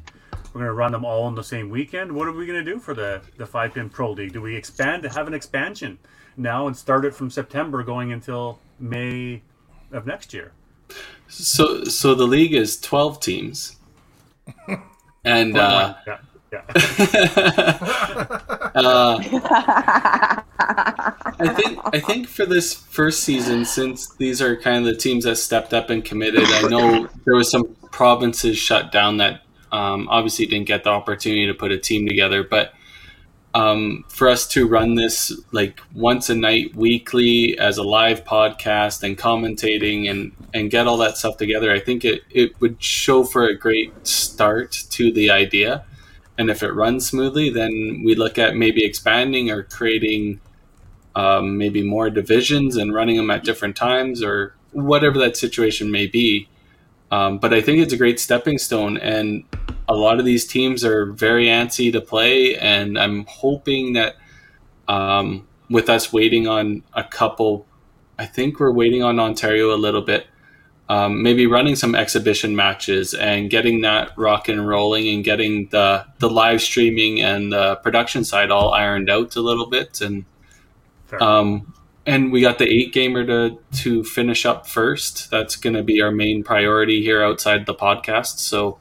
We're 0.54 0.62
gonna 0.62 0.74
run 0.74 0.91
them 0.91 1.06
all 1.06 1.24
on 1.24 1.36
the 1.36 1.44
same 1.44 1.70
weekend. 1.70 2.12
What 2.12 2.28
are 2.28 2.32
we 2.32 2.45
gonna 2.45 2.64
do 2.64 2.80
for 2.80 2.94
the 2.94 3.22
the 3.38 3.45
five 3.45 3.74
pin 3.74 3.90
pro 3.90 4.12
league? 4.12 4.34
Do 4.34 4.41
we 4.41 4.56
expand 4.56 5.04
to 5.04 5.10
have 5.10 5.28
an 5.28 5.34
expansion 5.34 6.00
now 6.36 6.68
and 6.68 6.76
start 6.76 7.06
it 7.06 7.14
from 7.14 7.30
September 7.30 7.84
going 7.84 8.12
until 8.12 8.60
May 8.80 9.44
of 9.91 10.06
next 10.06 10.34
year? 10.34 10.52
So 11.28 11.86
so 11.86 12.16
the 12.16 12.28
league 12.28 12.54
is 12.54 12.80
twelve 12.80 13.20
teams, 13.20 13.78
and 15.24 15.58
uh, 15.58 15.95
yeah, 16.06 16.18
yeah. 16.54 16.62
uh, 18.76 19.20
I 21.40 21.54
think 21.56 21.80
I 21.86 22.00
think 22.00 22.28
for 22.28 22.46
this 22.46 22.74
first 22.74 23.24
season, 23.24 23.66
since 23.66 24.14
these 24.16 24.42
are 24.42 24.56
kind 24.56 24.78
of 24.78 24.86
the 24.86 24.96
teams 24.96 25.26
that 25.26 25.38
stepped 25.38 25.74
up 25.74 25.90
and 25.90 26.06
committed, 26.06 26.44
I 26.46 26.68
know 26.68 27.08
there 27.26 27.36
was 27.36 27.50
some 27.50 27.76
provinces 27.92 28.58
shut 28.58 28.92
down 28.92 29.18
that 29.18 29.42
um, 29.72 30.08
obviously 30.10 30.46
didn't 30.46 30.68
get 30.68 30.84
the 30.84 30.92
opportunity 30.92 31.48
to 31.48 31.54
put 31.54 31.72
a 31.72 31.78
team 31.78 32.08
together. 32.08 32.44
But 32.44 32.74
um, 33.56 34.06
for 34.08 34.30
us 34.30 34.48
to 34.50 34.68
run 34.68 34.96
this 34.96 35.32
like 35.52 35.82
once 35.94 36.30
a 36.30 36.36
night, 36.36 36.76
weekly, 36.76 37.58
as 37.58 37.78
a 37.78 37.84
live 37.84 38.24
podcast 38.24 39.04
and 39.04 39.18
commentating 39.18 40.10
and 40.10 40.32
and 40.54 40.70
get 40.70 40.88
all 40.88 40.98
that 40.98 41.18
stuff 41.18 41.38
together, 41.38 41.72
I 41.72 41.80
think 41.80 42.06
it 42.06 42.22
it 42.30 42.60
would 42.62 42.82
show 42.82 43.24
for 43.24 43.48
a 43.48 43.56
great 43.56 44.08
start 44.08 44.72
to 44.92 45.12
the 45.12 45.32
idea. 45.32 45.86
And 46.38 46.49
if 46.49 46.64
it 46.64 46.72
runs 46.72 47.07
smoothly, 47.07 47.49
then 47.49 48.01
we 48.03 48.15
look 48.15 48.38
at 48.38 48.55
maybe 48.55 48.84
expanding 48.84 49.51
or 49.51 49.64
creating 49.64 50.39
um, 51.15 51.57
maybe 51.57 51.84
more 51.84 52.10
divisions 52.10 52.76
and 52.76 52.93
running 52.93 53.18
them 53.18 53.30
at 53.30 53.43
different 53.43 53.76
times 53.76 54.23
or 54.23 54.55
whatever 54.72 55.19
that 55.19 55.38
situation 55.38 55.91
may 55.91 56.07
be. 56.07 56.49
Um, 57.11 57.38
but 57.38 57.53
I 57.53 57.61
think 57.61 57.80
it's 57.80 57.93
a 57.93 57.97
great 57.97 58.19
stepping 58.19 58.57
stone, 58.57 58.97
and 58.97 59.43
a 59.88 59.93
lot 59.93 60.18
of 60.18 60.26
these 60.26 60.47
teams 60.47 60.84
are 60.84 61.05
very 61.05 61.45
antsy 61.45 61.91
to 61.91 62.01
play. 62.01 62.57
And 62.57 62.97
I'm 62.97 63.26
hoping 63.27 63.93
that 63.93 64.15
um, 64.88 65.47
with 65.69 65.89
us 65.89 66.11
waiting 66.11 66.47
on 66.47 66.81
a 66.93 67.03
couple, 67.03 67.68
I 68.18 68.26
think 68.26 68.60
we're 68.60 68.72
waiting 68.72 69.03
on 69.03 69.19
Ontario 69.19 69.76
a 69.76 69.77
little 69.77 70.01
bit. 70.01 70.26
Um, 70.94 71.24
maybe 71.24 71.48
running 71.48 71.76
some 71.76 71.95
exhibition 71.95 72.56
matches 72.56 73.15
and 73.15 73.49
getting 73.49 73.82
that 73.82 74.15
rock 74.15 74.48
and 74.48 74.68
rolling 74.68 75.07
and 75.07 75.24
getting 75.24 75.70
the 75.70 76.06
the 76.20 76.30
live 76.30 76.61
streaming 76.61 77.20
and 77.20 77.52
the 77.52 77.78
production 77.78 78.24
side 78.24 78.52
all 78.52 78.70
ironed 78.74 79.10
out 79.10 79.36
a 79.36 79.41
little 79.41 79.65
bit 79.65 80.02
and 80.02 80.26
Fair. 81.06 81.24
um, 81.24 81.74
and 82.06 82.32
we 82.32 82.41
got 82.41 82.57
the 82.60 82.70
eight 82.70 82.94
gamer 82.94 83.26
to 83.26 83.57
to 83.82 84.03
finish 84.03 84.45
up 84.45 84.68
first. 84.68 85.32
That's 85.32 85.56
going 85.56 85.76
to 85.76 85.84
be 85.84 85.99
our 86.02 86.11
main 86.11 86.44
priority 86.44 87.02
here 87.02 87.24
outside 87.24 87.65
the 87.65 87.74
podcast. 87.74 88.40
So 88.40 88.78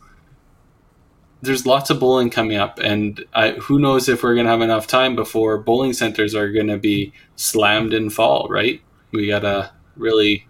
there's 1.41 1.65
lots 1.65 1.89
of 1.91 1.99
bowling 1.99 2.31
coming 2.31 2.59
up, 2.59 2.79
and 2.79 3.25
I, 3.33 3.53
who 3.53 3.79
knows 3.79 4.09
if 4.09 4.23
we're 4.23 4.35
going 4.35 4.47
to 4.47 4.53
have 4.53 4.61
enough 4.61 4.87
time 4.87 5.17
before 5.17 5.59
bowling 5.59 5.95
centers 5.95 6.35
are 6.35 6.53
going 6.53 6.69
to 6.69 6.79
be 6.79 7.13
slammed 7.37 7.95
in 7.95 8.11
fall. 8.11 8.49
Right? 8.51 8.83
We 9.13 9.29
gotta 9.29 9.71
really 9.97 10.47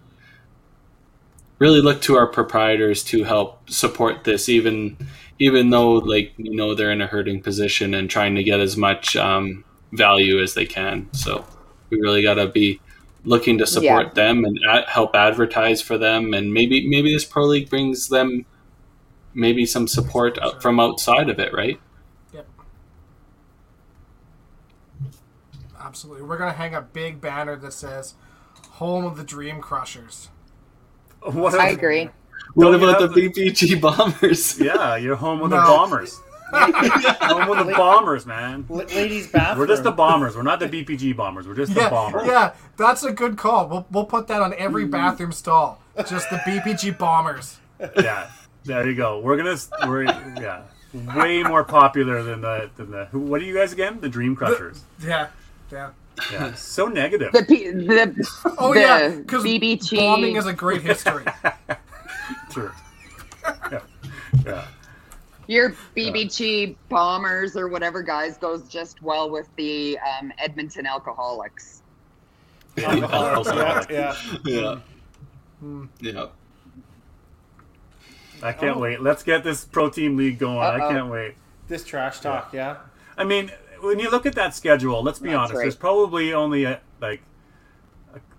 really 1.63 1.79
look 1.81 2.01
to 2.01 2.17
our 2.17 2.27
proprietors 2.27 3.03
to 3.05 3.23
help 3.23 3.69
support 3.69 4.25
this 4.25 4.49
even 4.49 4.97
even 5.39 5.69
though 5.69 5.93
like 5.93 6.33
you 6.35 6.53
know 6.53 6.75
they're 6.75 6.91
in 6.91 6.99
a 6.99 7.07
hurting 7.07 7.41
position 7.41 7.93
and 7.93 8.09
trying 8.09 8.35
to 8.35 8.43
get 8.43 8.59
as 8.59 8.75
much 8.75 9.15
um, 9.15 9.63
value 9.93 10.41
as 10.41 10.55
they 10.55 10.65
can 10.65 11.07
so 11.13 11.45
we 11.89 11.97
really 12.01 12.21
got 12.21 12.33
to 12.33 12.47
be 12.47 12.81
looking 13.23 13.57
to 13.57 13.65
support 13.65 14.07
Yeah. 14.07 14.13
them 14.13 14.43
and 14.43 14.59
a 14.69 14.81
help 14.89 15.15
advertise 15.15 15.81
for 15.81 15.97
them 15.97 16.33
and 16.33 16.53
maybe 16.53 16.85
maybe 16.85 17.13
this 17.13 17.23
pro 17.23 17.45
league 17.45 17.69
brings 17.69 18.09
them 18.09 18.45
maybe 19.33 19.65
some 19.65 19.87
support 19.87 20.37
out 20.39 20.61
from 20.61 20.81
outside 20.81 21.29
of 21.29 21.39
it 21.39 21.53
right 21.53 21.79
Yep. 22.33 22.45
Absolutely. 25.79 26.23
We're 26.23 26.37
gonna 26.37 26.51
hang 26.51 26.75
a 26.75 26.81
big 26.81 27.21
banner 27.21 27.55
that 27.55 27.71
says 27.73 28.15
"Home 28.81 29.05
of 29.05 29.15
the 29.15 29.23
Dream 29.23 29.61
Crushers." 29.61 30.29
What 31.33 31.53
I 31.59 31.69
are- 31.69 31.73
agree. 31.73 32.09
what 32.53 32.65
Don't 32.71 32.75
about 32.75 32.99
the 32.99 33.05
have 33.07 33.13
the- 33.13 33.29
bbg 33.29 33.81
bombers 33.81 34.59
Yeah, 34.59 34.95
you're 34.95 35.15
home 35.15 35.39
with 35.39 35.51
the 35.51 35.57
bombers. 35.57 36.19
home 36.53 37.49
with 37.49 37.65
the 37.67 37.73
bombers, 37.75 38.25
man. 38.27 38.65
L- 38.69 38.77
ladies' 38.77 39.27
bathroom. 39.27 39.59
We're 39.59 39.67
just 39.67 39.83
the 39.83 39.91
bombers. 39.91 40.35
We're 40.35 40.43
not 40.43 40.59
the 40.59 40.67
BPG 40.67 41.15
bombers. 41.15 41.47
We're 41.47 41.55
just 41.55 41.73
the 41.73 41.81
Yeah, 41.81 41.89
bombers. 41.89 42.23
yeah, 42.27 42.53
that's 42.77 43.03
a 43.03 43.11
good 43.11 43.37
call. 43.37 43.67
We'll, 43.67 43.85
we'll 43.89 44.05
put 44.05 44.27
that 44.27 44.41
on 44.41 44.53
every 44.55 44.85
bathroom 44.85 45.31
stall. 45.31 45.81
Just 46.07 46.29
the 46.29 46.37
BPG 46.37 46.95
bombers. 46.97 47.57
Yeah. 47.97 48.29
There 48.65 48.87
you 48.87 48.95
go. 48.95 49.19
We're 49.19 49.35
gonna. 49.35 49.57
We're 49.87 50.03
yeah. 50.03 50.61
Way 51.15 51.41
more 51.43 51.63
popular 51.63 52.21
than 52.21 52.41
the 52.41 52.69
than 52.77 52.91
the. 52.91 53.05
Who, 53.05 53.19
what 53.19 53.41
are 53.41 53.45
you 53.45 53.55
guys 53.55 53.73
again? 53.73 53.99
The 53.99 54.07
Dream 54.09 54.35
Crushers. 54.35 54.83
Yeah, 55.03 55.27
yeah. 55.71 55.89
Yeah. 56.31 56.53
So 56.55 56.87
negative. 56.87 57.31
The 57.33 57.43
P- 57.43 57.69
the 57.71 58.53
Oh 58.57 58.73
the 58.73 58.79
yeah, 58.79 59.09
because 59.09 59.43
BBG 59.43 59.97
bombing 59.97 60.35
is 60.35 60.45
a 60.45 60.53
great 60.53 60.81
history. 60.81 61.25
True. 62.51 62.71
Yeah. 63.71 63.79
Yeah. 64.45 64.65
your 65.47 65.75
BBG 65.97 66.75
bombers 66.89 67.55
or 67.57 67.67
whatever 67.67 68.01
guys 68.01 68.37
goes 68.37 68.67
just 68.69 69.01
well 69.01 69.29
with 69.29 69.47
the 69.57 69.97
um, 69.99 70.31
Edmonton 70.37 70.85
Alcoholics. 70.85 71.81
yeah, 72.77 73.83
yeah. 73.89 74.15
yeah 74.45 74.75
Hmm. 75.59 75.85
yeah 75.99 76.25
I 78.41 78.51
can't 78.51 78.77
Oh. 78.77 78.79
wait. 78.79 79.01
Let's 79.01 79.23
get 79.23 79.43
this 79.43 79.63
pro 79.65 79.89
team 79.89 80.17
league 80.17 80.37
going. 80.39 80.57
I 80.57 80.75
Uh-oh. 80.79 80.89
can't 80.89 81.09
wait. 81.09 81.35
This 81.67 81.83
trash 81.85 82.19
talk, 82.19 82.51
yeah. 82.53 82.77
I 83.17 83.23
mean, 83.23 83.51
when 83.83 83.99
you 83.99 84.09
look 84.09 84.25
at 84.25 84.35
that 84.35 84.55
schedule, 84.55 85.03
let's 85.03 85.19
be 85.19 85.29
That's 85.29 85.37
honest. 85.37 85.53
right. 85.53 85.61
There's 85.63 85.75
probably 85.75 86.33
only 86.33 86.63
a, 86.63 86.79
like 87.01 87.21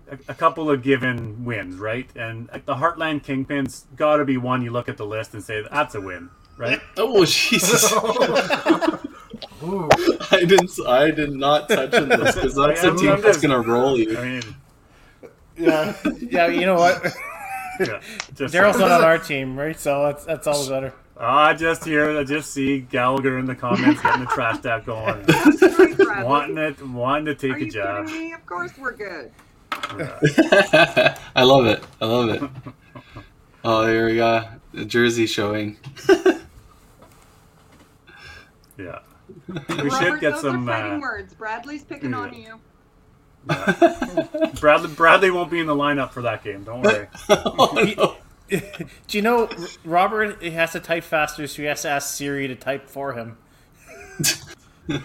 a, 0.09 0.17
a 0.27 0.33
couple 0.33 0.69
of 0.69 0.81
given 0.83 1.45
wins, 1.45 1.75
right? 1.77 2.09
And 2.15 2.49
like, 2.51 2.65
the 2.65 2.75
Heartland 2.75 3.23
Kingpins 3.23 3.83
got 3.95 4.17
to 4.17 4.25
be 4.25 4.37
one. 4.37 4.61
You 4.61 4.71
look 4.71 4.89
at 4.89 4.97
the 4.97 5.05
list 5.05 5.33
and 5.33 5.43
say 5.43 5.63
that's 5.71 5.95
a 5.95 6.01
win, 6.01 6.29
right? 6.57 6.79
oh 6.97 7.23
jesus 7.25 7.91
Ooh, 9.63 9.89
I 10.31 10.43
didn't. 10.45 10.71
I 10.87 11.11
did 11.11 11.31
not 11.33 11.69
touch 11.69 11.93
on 11.93 12.09
this 12.09 12.35
because 12.35 12.55
that's 12.55 12.83
Yeah, 12.83 12.93
a 12.93 12.95
team 12.97 13.09
I'm 13.09 13.21
that's 13.21 13.37
just- 13.37 13.41
gonna 13.41 13.61
roll 13.61 13.97
you. 13.97 14.17
I 14.17 14.21
mean, 14.21 14.43
Yeah, 15.57 15.95
yeah. 16.19 16.47
You 16.47 16.65
know 16.65 16.75
what? 16.75 17.03
yeah, 17.79 17.99
Daryl's 18.33 18.77
not 18.79 18.91
on 18.91 19.03
our 19.03 19.17
team, 19.17 19.57
right? 19.57 19.79
So 19.79 20.03
that's 20.03 20.25
that's 20.25 20.47
all 20.47 20.67
better. 20.69 20.93
I 21.17 21.53
just 21.53 21.85
hear, 21.85 22.17
I 22.17 22.23
just 22.23 22.51
see 22.51 22.79
Gallagher 22.81 23.37
in 23.37 23.45
the 23.45 23.55
comments 23.55 24.01
getting 24.01 24.21
the 24.21 24.27
trash 24.27 24.59
talk 24.59 24.85
going, 24.85 25.25
wanting 26.25 26.57
it, 26.57 26.85
wanting 26.85 27.25
to 27.25 27.35
take 27.35 27.53
Are 27.53 27.57
a 27.57 27.63
you 27.63 27.71
job. 27.71 28.07
kidding 28.07 28.21
me? 28.21 28.33
Of 28.33 28.45
course 28.45 28.77
we're 28.77 28.91
good. 28.91 29.31
I 29.71 31.43
love 31.43 31.65
it. 31.67 31.83
I 32.01 32.05
love 32.05 32.29
it. 32.29 32.41
Oh, 33.63 33.87
here 33.87 34.07
we 34.07 34.15
go. 34.17 34.43
The 34.73 34.85
jersey 34.85 35.25
showing. 35.25 35.77
Yeah, 38.77 38.99
we 39.47 39.89
should 39.89 40.19
get 40.19 40.37
some. 40.39 40.67
Uh, 40.67 40.99
words. 40.99 41.33
Bradley's 41.33 41.85
picking 41.85 42.13
on 42.13 42.33
you. 42.33 42.59
Bradley, 44.59 44.89
Bradley 44.89 45.31
won't 45.31 45.49
be 45.49 45.59
in 45.61 45.65
the 45.65 45.73
lineup 45.73 46.11
for 46.11 46.21
that 46.23 46.43
game. 46.43 46.65
Don't 46.65 46.81
worry. 46.81 47.07
oh, 47.29 47.93
no. 47.97 48.17
Do 48.49 49.17
you 49.17 49.21
know 49.21 49.47
R- 49.47 49.71
Robert 49.83 50.41
has 50.43 50.73
to 50.73 50.79
type 50.79 51.03
faster, 51.03 51.47
so 51.47 51.61
he 51.61 51.67
has 51.67 51.81
to 51.83 51.89
ask 51.89 52.15
Siri 52.15 52.47
to 52.47 52.55
type 52.55 52.89
for 52.89 53.13
him. 53.13 53.37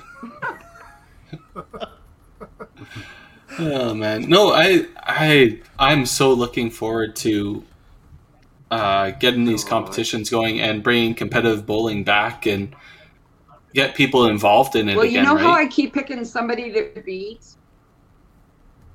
Oh 3.58 3.94
man, 3.94 4.28
no, 4.28 4.52
I 4.52 4.86
I 4.96 5.60
I'm 5.78 6.06
so 6.06 6.32
looking 6.32 6.70
forward 6.70 7.16
to 7.16 7.64
uh, 8.70 9.10
getting 9.12 9.44
these 9.44 9.64
competitions 9.64 10.30
going 10.30 10.60
and 10.60 10.82
bringing 10.82 11.14
competitive 11.14 11.66
bowling 11.66 12.04
back 12.04 12.46
and 12.46 12.74
get 13.74 13.94
people 13.96 14.26
involved 14.26 14.76
in 14.76 14.88
it 14.88 14.96
Well, 14.96 15.04
you 15.04 15.20
again. 15.20 15.24
know 15.24 15.36
how 15.36 15.52
I 15.52 15.66
keep 15.66 15.92
picking 15.92 16.24
somebody 16.24 16.72
to 16.72 17.02
beat? 17.04 17.44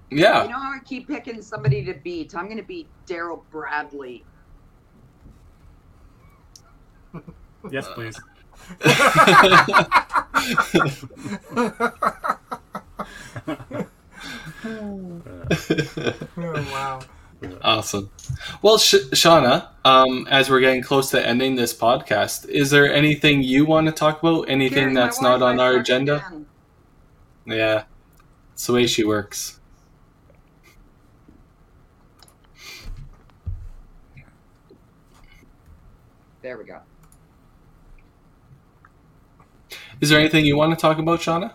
yeah. 0.09 0.43
You 0.43 0.49
know 0.49 0.59
how 0.59 0.71
I 0.73 0.79
keep 0.85 1.07
picking 1.09 1.41
somebody 1.41 1.83
to 1.85 1.93
beat? 2.03 2.33
I'm 2.35 2.45
going 2.45 2.57
to 2.57 2.63
beat 2.63 2.89
Daryl 3.05 3.43
Bradley. 3.51 4.25
Yes, 7.71 7.87
please. 7.93 8.19
Oh, 16.37 16.63
wow. 16.71 16.99
Awesome. 17.61 18.09
Well, 18.61 18.77
Sh- 18.77 19.09
Shauna, 19.11 19.69
um, 19.83 20.27
as 20.29 20.49
we're 20.49 20.59
getting 20.61 20.81
close 20.81 21.09
to 21.11 21.25
ending 21.25 21.55
this 21.55 21.73
podcast, 21.73 22.47
is 22.49 22.69
there 22.71 22.91
anything 22.91 23.43
you 23.43 23.65
want 23.65 23.87
to 23.87 23.91
talk 23.93 24.21
about? 24.21 24.49
Anything 24.49 24.75
Carrie, 24.77 24.93
my 24.93 25.01
that's 25.01 25.21
not 25.21 25.41
on 25.41 25.59
our 25.59 25.75
agenda? 25.75 26.25
again. 26.27 26.45
Yeah, 27.45 27.83
it's 28.53 28.67
the 28.67 28.73
way 28.73 28.87
she 28.87 29.03
works. 29.03 29.59
There 36.41 36.57
we 36.57 36.63
go. 36.65 36.84
Is 40.01 40.09
there 40.09 40.19
anything 40.19 40.45
you 40.45 40.55
want 40.57 40.71
to 40.73 40.79
talk 40.81 40.97
about, 40.99 41.19
Shauna? 41.19 41.53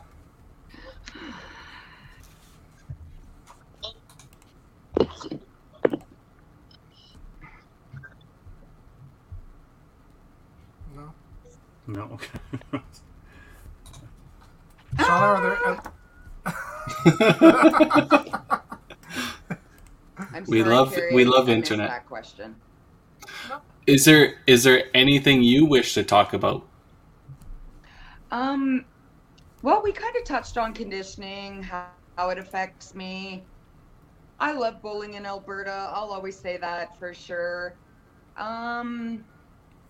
No. 10.95 11.13
No. 11.87 12.03
Okay. 12.15 12.39
Shauna, 14.97 15.21
are 15.21 15.83
there? 17.05 18.81
I'm 20.35 20.45
We 20.47 20.61
sorry, 20.61 20.71
love- 20.75 20.95
Carrie, 20.95 21.15
we 21.15 21.25
love 21.25 21.49
internet. 21.49 21.89
That 21.89 22.07
question. 22.07 22.57
Is 23.87 24.05
there 24.05 24.35
is 24.47 24.65
there 24.65 24.85
anything 24.95 25.43
you 25.43 25.65
wish 25.65 25.95
to 25.95 26.05
talk 26.05 26.33
about? 26.33 26.67
Um, 28.31 28.85
well, 29.63 29.83
we 29.83 29.93
kind 29.93 30.15
of 30.17 30.25
touched 30.25 30.57
on 30.57 30.73
conditioning, 30.73 31.63
how, 31.63 31.87
how 32.17 32.31
it 32.31 32.39
affects 32.39 32.95
me. 32.95 33.43
I 34.39 34.53
love 34.53 34.81
bowling 34.81 35.15
in 35.15 35.27
Alberta. 35.27 35.91
I'll 35.93 36.13
always 36.13 36.39
say 36.39 36.57
that 36.57 36.99
for 36.99 37.13
sure. 37.13 37.75
Um, 38.37 39.25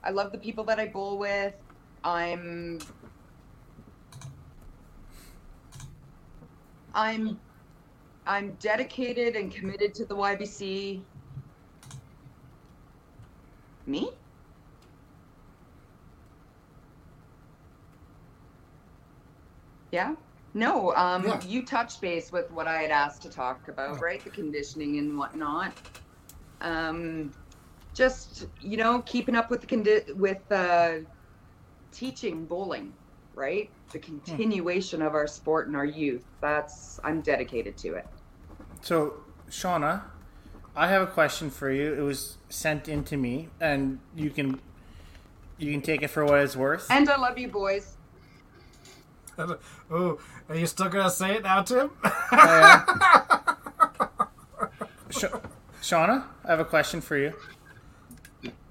I 0.02 0.10
love 0.10 0.32
the 0.32 0.38
people 0.38 0.64
that 0.64 0.80
I 0.80 0.86
bowl 0.86 1.18
with. 1.18 1.54
I'm 2.02 2.80
I'm 6.94 7.38
I'm 8.26 8.56
dedicated 8.60 9.36
and 9.36 9.52
committed 9.52 9.94
to 9.94 10.04
the 10.04 10.16
YBC. 10.16 11.00
Me? 13.86 14.10
Yeah. 19.90 20.14
No, 20.52 20.94
um, 20.96 21.24
Yeah. 21.24 21.40
you 21.42 21.64
touched 21.64 22.00
base 22.00 22.32
with 22.32 22.50
what 22.50 22.66
I 22.66 22.82
had 22.82 22.90
asked 22.90 23.22
to 23.22 23.30
talk 23.30 23.68
about, 23.68 24.00
right? 24.00 24.22
The 24.22 24.30
conditioning 24.30 24.98
and 24.98 25.16
whatnot. 25.16 25.72
Um, 26.60 27.32
just 27.94 28.46
you 28.60 28.76
know, 28.76 29.02
keeping 29.06 29.34
up 29.36 29.50
with 29.50 29.60
the 29.60 29.66
condi- 29.66 30.14
with 30.16 30.40
uh, 30.50 30.98
teaching 31.92 32.44
bowling, 32.46 32.92
right? 33.34 33.70
The 33.92 33.98
continuation 33.98 35.02
of 35.02 35.14
our 35.14 35.26
sport 35.26 35.66
and 35.68 35.76
our 35.76 35.84
youth. 35.84 36.24
That's 36.40 37.00
I'm 37.04 37.20
dedicated 37.20 37.76
to 37.78 37.94
it. 37.94 38.06
So, 38.82 39.14
Shauna, 39.48 40.02
I 40.76 40.88
have 40.88 41.02
a 41.02 41.06
question 41.06 41.50
for 41.50 41.70
you. 41.70 41.94
It 41.94 42.02
was 42.02 42.38
sent 42.48 42.88
in 42.88 43.04
to 43.04 43.16
me, 43.16 43.48
and 43.60 44.00
you 44.16 44.30
can 44.30 44.60
you 45.58 45.70
can 45.72 45.82
take 45.82 46.02
it 46.02 46.08
for 46.08 46.24
what 46.24 46.40
it's 46.40 46.56
worth. 46.56 46.90
And 46.90 47.08
I 47.08 47.16
love 47.16 47.38
you, 47.38 47.48
boys. 47.48 47.96
oh, 49.90 50.18
are 50.48 50.56
you 50.56 50.66
still 50.66 50.88
gonna 50.88 51.10
say 51.10 51.36
it 51.36 51.42
now, 51.42 51.62
Tim? 51.62 51.90
Sh- 55.10 55.24
Shauna, 55.82 56.24
I 56.44 56.48
have 56.50 56.60
a 56.60 56.64
question 56.64 57.00
for 57.00 57.16
you. 57.16 57.32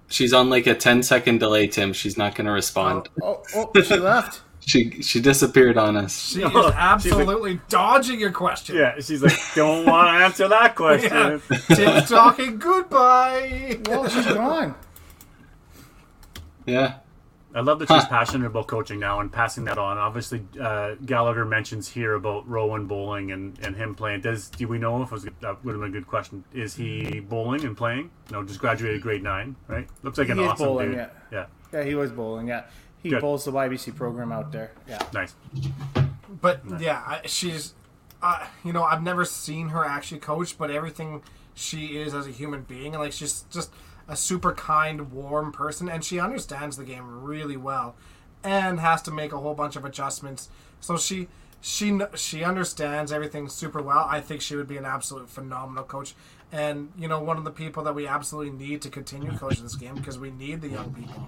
She's 0.07 0.33
on 0.33 0.49
like 0.49 0.65
a 0.67 0.73
10 0.75 1.03
second 1.03 1.39
delay, 1.39 1.67
Tim. 1.67 1.93
She's 1.93 2.17
not 2.17 2.33
going 2.35 2.45
to 2.45 2.51
respond. 2.51 3.09
Oh, 3.21 3.43
oh, 3.55 3.71
oh 3.75 3.81
she 3.81 3.95
left. 3.97 4.41
She 4.61 5.01
she 5.01 5.19
disappeared 5.21 5.77
on 5.77 5.95
us. 5.97 6.29
She 6.29 6.39
No, 6.39 6.47
is 6.47 6.51
oh, 6.55 6.57
she's 6.61 6.65
like- 6.65 6.75
absolutely 6.77 7.59
dodging 7.69 8.19
your 8.19 8.31
question. 8.31 8.75
yeah, 8.77 8.95
she's 8.99 9.21
like, 9.23 9.37
don't 9.55 9.85
want 9.85 10.07
to 10.07 10.23
answer 10.25 10.47
that 10.47 10.75
question. 10.75 11.41
Yeah. 11.49 11.57
Tim's 11.75 12.09
talking 12.09 12.57
goodbye. 12.57 13.79
Well, 13.87 14.07
she's 14.07 14.25
gone. 14.25 14.75
Yeah. 16.65 16.98
I 17.55 17.61
love 17.61 17.79
that 17.79 17.87
she's 17.87 18.03
Huh. 18.03 18.09
passionate 18.09 18.45
about 18.45 18.67
coaching 18.67 18.99
now 18.99 19.19
and 19.21 19.31
passing 19.31 19.63
that 19.65 19.77
on. 19.79 19.97
Obviously, 19.97 20.43
uh, 20.61 20.95
Gallagher 21.03 21.45
mentions 21.45 21.87
here 21.87 22.13
about 22.13 22.47
Rowan 22.47 22.85
bowling 22.85 23.31
and, 23.31 23.57
and 23.65 23.75
him 23.75 23.95
playing. 23.95 24.21
Does 24.21 24.49
do 24.49 24.67
we 24.67 24.77
know 24.77 25.01
if 25.01 25.07
it 25.07 25.11
was 25.11 25.23
that 25.23 25.65
would 25.65 25.71
have 25.71 25.81
been 25.81 25.89
a 25.89 25.93
good 25.93 26.05
question? 26.07 26.43
Is 26.53 26.75
he 26.75 27.19
bowling 27.21 27.65
and 27.65 27.75
playing? 27.75 28.11
No, 28.31 28.43
just 28.43 28.59
graduated 28.59 29.01
grade 29.01 29.23
nine, 29.23 29.55
right? 29.67 29.87
Looks 30.03 30.19
like 30.19 30.29
an 30.29 30.37
He 30.37 30.43
is 30.43 30.51
awesome 30.51 30.65
bowling, 30.67 30.87
dude. 30.89 30.97
yeah. 30.97 31.09
yeah, 31.31 31.45
Yeah, 31.73 31.83
he 31.83 31.95
was 31.95 32.11
bowling. 32.11 32.47
Yeah, 32.47 32.65
he 33.01 33.09
Good. 33.09 33.21
bowls 33.21 33.45
the 33.45 33.51
YBC 33.51 33.95
program 33.95 34.31
out 34.31 34.51
there. 34.51 34.71
Yeah. 34.87 34.99
nice. 35.11 35.33
But 36.41 36.61
yeah, 36.79 37.21
she's, 37.25 37.73
uh, 38.21 38.45
you 38.63 38.73
know, 38.73 38.83
I've 38.83 39.01
never 39.03 39.25
seen 39.25 39.69
her 39.69 39.83
actually 39.83 40.19
coach, 40.19 40.57
but 40.57 40.69
everything 40.69 41.23
she 41.55 41.97
is 41.97 42.13
as 42.13 42.27
a 42.27 42.31
human 42.31 42.61
being, 42.61 42.93
and 42.93 43.01
like 43.03 43.11
she's 43.11 43.45
just 43.49 43.71
a 44.09 44.15
super 44.15 44.51
kind, 44.51 45.11
warm 45.11 45.51
person, 45.53 45.87
and 45.87 46.03
she 46.03 46.19
understands 46.19 46.75
the 46.75 46.83
game 46.83 47.23
really 47.23 47.55
well, 47.55 47.95
and 48.43 48.79
has 48.79 49.01
to 49.03 49.11
make 49.11 49.31
a 49.31 49.37
whole 49.37 49.53
bunch 49.53 49.75
of 49.75 49.85
adjustments. 49.85 50.49
So 50.81 50.97
she. 50.97 51.27
She 51.61 51.99
she 52.15 52.45
understands 52.45 53.11
everything 53.11 53.49
super 53.49 53.81
well. 53.81 54.07
I 54.09 54.21
think 54.21 54.39
she 54.39 54.55
would 54.55 54.69
be 54.69 54.77
an 54.77 54.85
absolute 54.85 55.29
phenomenal 55.29 55.83
coach, 55.83 56.15
and 56.53 56.89
you 56.97 57.09
know 57.09 57.19
one 57.21 57.37
of 57.37 57.43
the 57.43 57.51
people 57.51 57.83
that 57.83 57.93
we 57.93 58.07
absolutely 58.07 58.57
need 58.57 58.81
to 58.83 58.89
continue 58.89 59.37
coaching 59.37 59.63
this 59.63 59.75
game 59.75 59.95
because 59.95 60.17
we 60.17 60.31
need 60.31 60.61
the 60.61 60.69
young 60.69 60.93
people. 60.93 61.27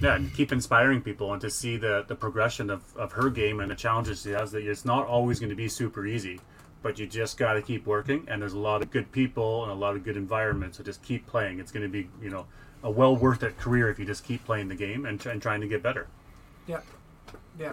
Yeah, 0.00 0.14
and 0.14 0.32
keep 0.32 0.52
inspiring 0.52 1.02
people 1.02 1.32
and 1.32 1.40
to 1.42 1.50
see 1.50 1.76
the, 1.76 2.04
the 2.06 2.14
progression 2.14 2.70
of, 2.70 2.82
of 2.96 3.10
her 3.12 3.30
game 3.30 3.58
and 3.58 3.70
the 3.70 3.74
challenges 3.74 4.22
she 4.22 4.30
has. 4.30 4.52
That 4.52 4.64
it's 4.64 4.84
not 4.84 5.06
always 5.08 5.40
going 5.40 5.50
to 5.50 5.56
be 5.56 5.68
super 5.68 6.06
easy, 6.06 6.40
but 6.82 6.98
you 6.98 7.06
just 7.06 7.36
got 7.36 7.54
to 7.54 7.62
keep 7.62 7.86
working. 7.86 8.26
And 8.28 8.40
there's 8.40 8.52
a 8.52 8.58
lot 8.58 8.82
of 8.82 8.90
good 8.90 9.10
people 9.12 9.62
and 9.62 9.72
a 9.72 9.74
lot 9.74 9.96
of 9.96 10.04
good 10.04 10.16
environments. 10.16 10.78
So 10.78 10.84
just 10.84 11.02
keep 11.02 11.26
playing. 11.26 11.58
It's 11.58 11.72
going 11.72 11.82
to 11.82 11.88
be 11.88 12.08
you 12.22 12.30
know 12.30 12.46
a 12.82 12.90
well 12.90 13.16
worth 13.16 13.42
it 13.42 13.58
career 13.58 13.90
if 13.90 13.98
you 13.98 14.04
just 14.04 14.24
keep 14.24 14.44
playing 14.44 14.68
the 14.68 14.74
game 14.74 15.06
and, 15.06 15.24
and 15.26 15.40
trying 15.40 15.60
to 15.60 15.68
get 15.68 15.82
better. 15.82 16.06
Yeah, 16.66 16.80
yeah. 17.58 17.72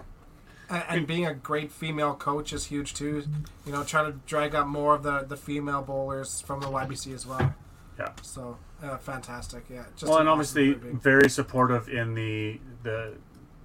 And, 0.69 0.84
and 0.89 1.07
being 1.07 1.25
a 1.25 1.34
great 1.34 1.71
female 1.71 2.13
coach 2.13 2.51
is 2.51 2.65
huge 2.65 2.93
too. 2.93 3.23
You 3.65 3.71
know, 3.71 3.84
trying 3.84 4.11
to 4.11 4.19
drag 4.25 4.53
up 4.53 4.67
more 4.67 4.95
of 4.95 5.03
the, 5.03 5.23
the 5.23 5.38
female 5.38 5.81
bowlers 5.81 6.41
from 6.41 6.59
the 6.59 6.67
YBC 6.67 7.13
as 7.13 7.25
well. 7.25 7.53
Yeah. 7.97 8.11
So 8.21 8.57
uh, 8.84 8.97
fantastic. 8.97 9.65
Yeah. 9.69 9.85
Just 9.95 10.09
Well, 10.09 10.19
and 10.19 10.29
obviously 10.29 10.73
very 10.73 11.29
supportive 11.29 11.89
in 11.89 12.13
the 12.13 12.59
the, 12.84 13.13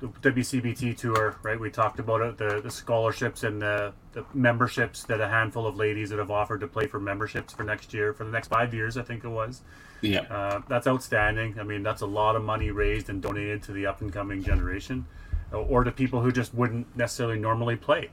the 0.03 0.31
WCBT 0.33 0.97
tour, 0.97 1.39
right? 1.45 1.59
We 1.59 1.71
talked 1.71 2.01
about 2.01 2.23
it, 2.23 2.37
the, 2.37 2.61
the 2.61 2.71
scholarships 2.71 3.45
and 3.45 3.63
the, 3.63 3.93
the 4.15 4.25
memberships 4.35 5.05
that 5.05 5.21
a 5.21 5.29
handful 5.29 5.65
of 5.65 5.77
ladies 5.77 6.11
that 6.11 6.19
have 6.19 6.31
offered 6.31 6.61
to 6.61 6.67
play 6.67 6.89
for 6.89 6.99
memberships 6.99 7.53
for 7.53 7.63
next 7.63 7.95
year, 7.95 8.13
for 8.13 8.25
the 8.25 8.31
next 8.33 8.49
five 8.49 8.75
years, 8.75 8.97
I 8.97 9.03
think 9.03 9.23
it 9.23 9.29
was. 9.29 9.63
Yeah. 10.01 10.23
Uh, 10.23 10.63
that's 10.69 10.89
outstanding. 10.89 11.59
I 11.61 11.63
mean, 11.63 11.85
that's 11.85 12.01
a 12.03 12.07
lot 12.07 12.35
of 12.35 12.43
money 12.43 12.73
raised 12.73 13.11
and 13.11 13.23
donated 13.23 13.63
to 13.65 13.73
the 13.73 13.87
up 13.87 14.01
and 14.01 14.13
coming 14.13 14.43
generation, 14.43 15.07
uh, 15.53 15.59
or 15.59 15.85
to 15.85 15.93
people 15.93 16.21
who 16.21 16.33
just 16.33 16.53
wouldn't 16.53 16.97
necessarily 16.97 17.39
normally 17.39 17.77
play, 17.77 18.11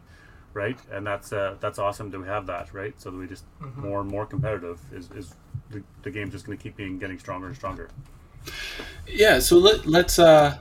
right? 0.53 0.77
And 0.91 1.07
that's 1.07 1.33
uh, 1.33 1.55
that's 1.59 1.79
awesome 1.79 2.11
to 2.11 2.21
have 2.21 2.45
that, 2.45 2.71
right? 2.71 2.93
So 3.01 3.09
that 3.09 3.17
we 3.17 3.25
just 3.25 3.45
more 3.75 4.01
and 4.01 4.11
more 4.11 4.27
competitive 4.27 4.79
is, 4.93 5.09
is 5.15 5.33
the, 5.71 5.81
the 6.03 6.11
game's 6.11 6.33
just 6.33 6.45
going 6.45 6.55
to 6.55 6.63
keep 6.63 6.75
being 6.75 6.99
getting 6.99 7.17
stronger 7.17 7.47
and 7.47 7.55
stronger. 7.55 7.89
Yeah, 9.07 9.39
so 9.39 9.57
let, 9.57 9.87
let's 9.87 10.19
uh 10.19 10.55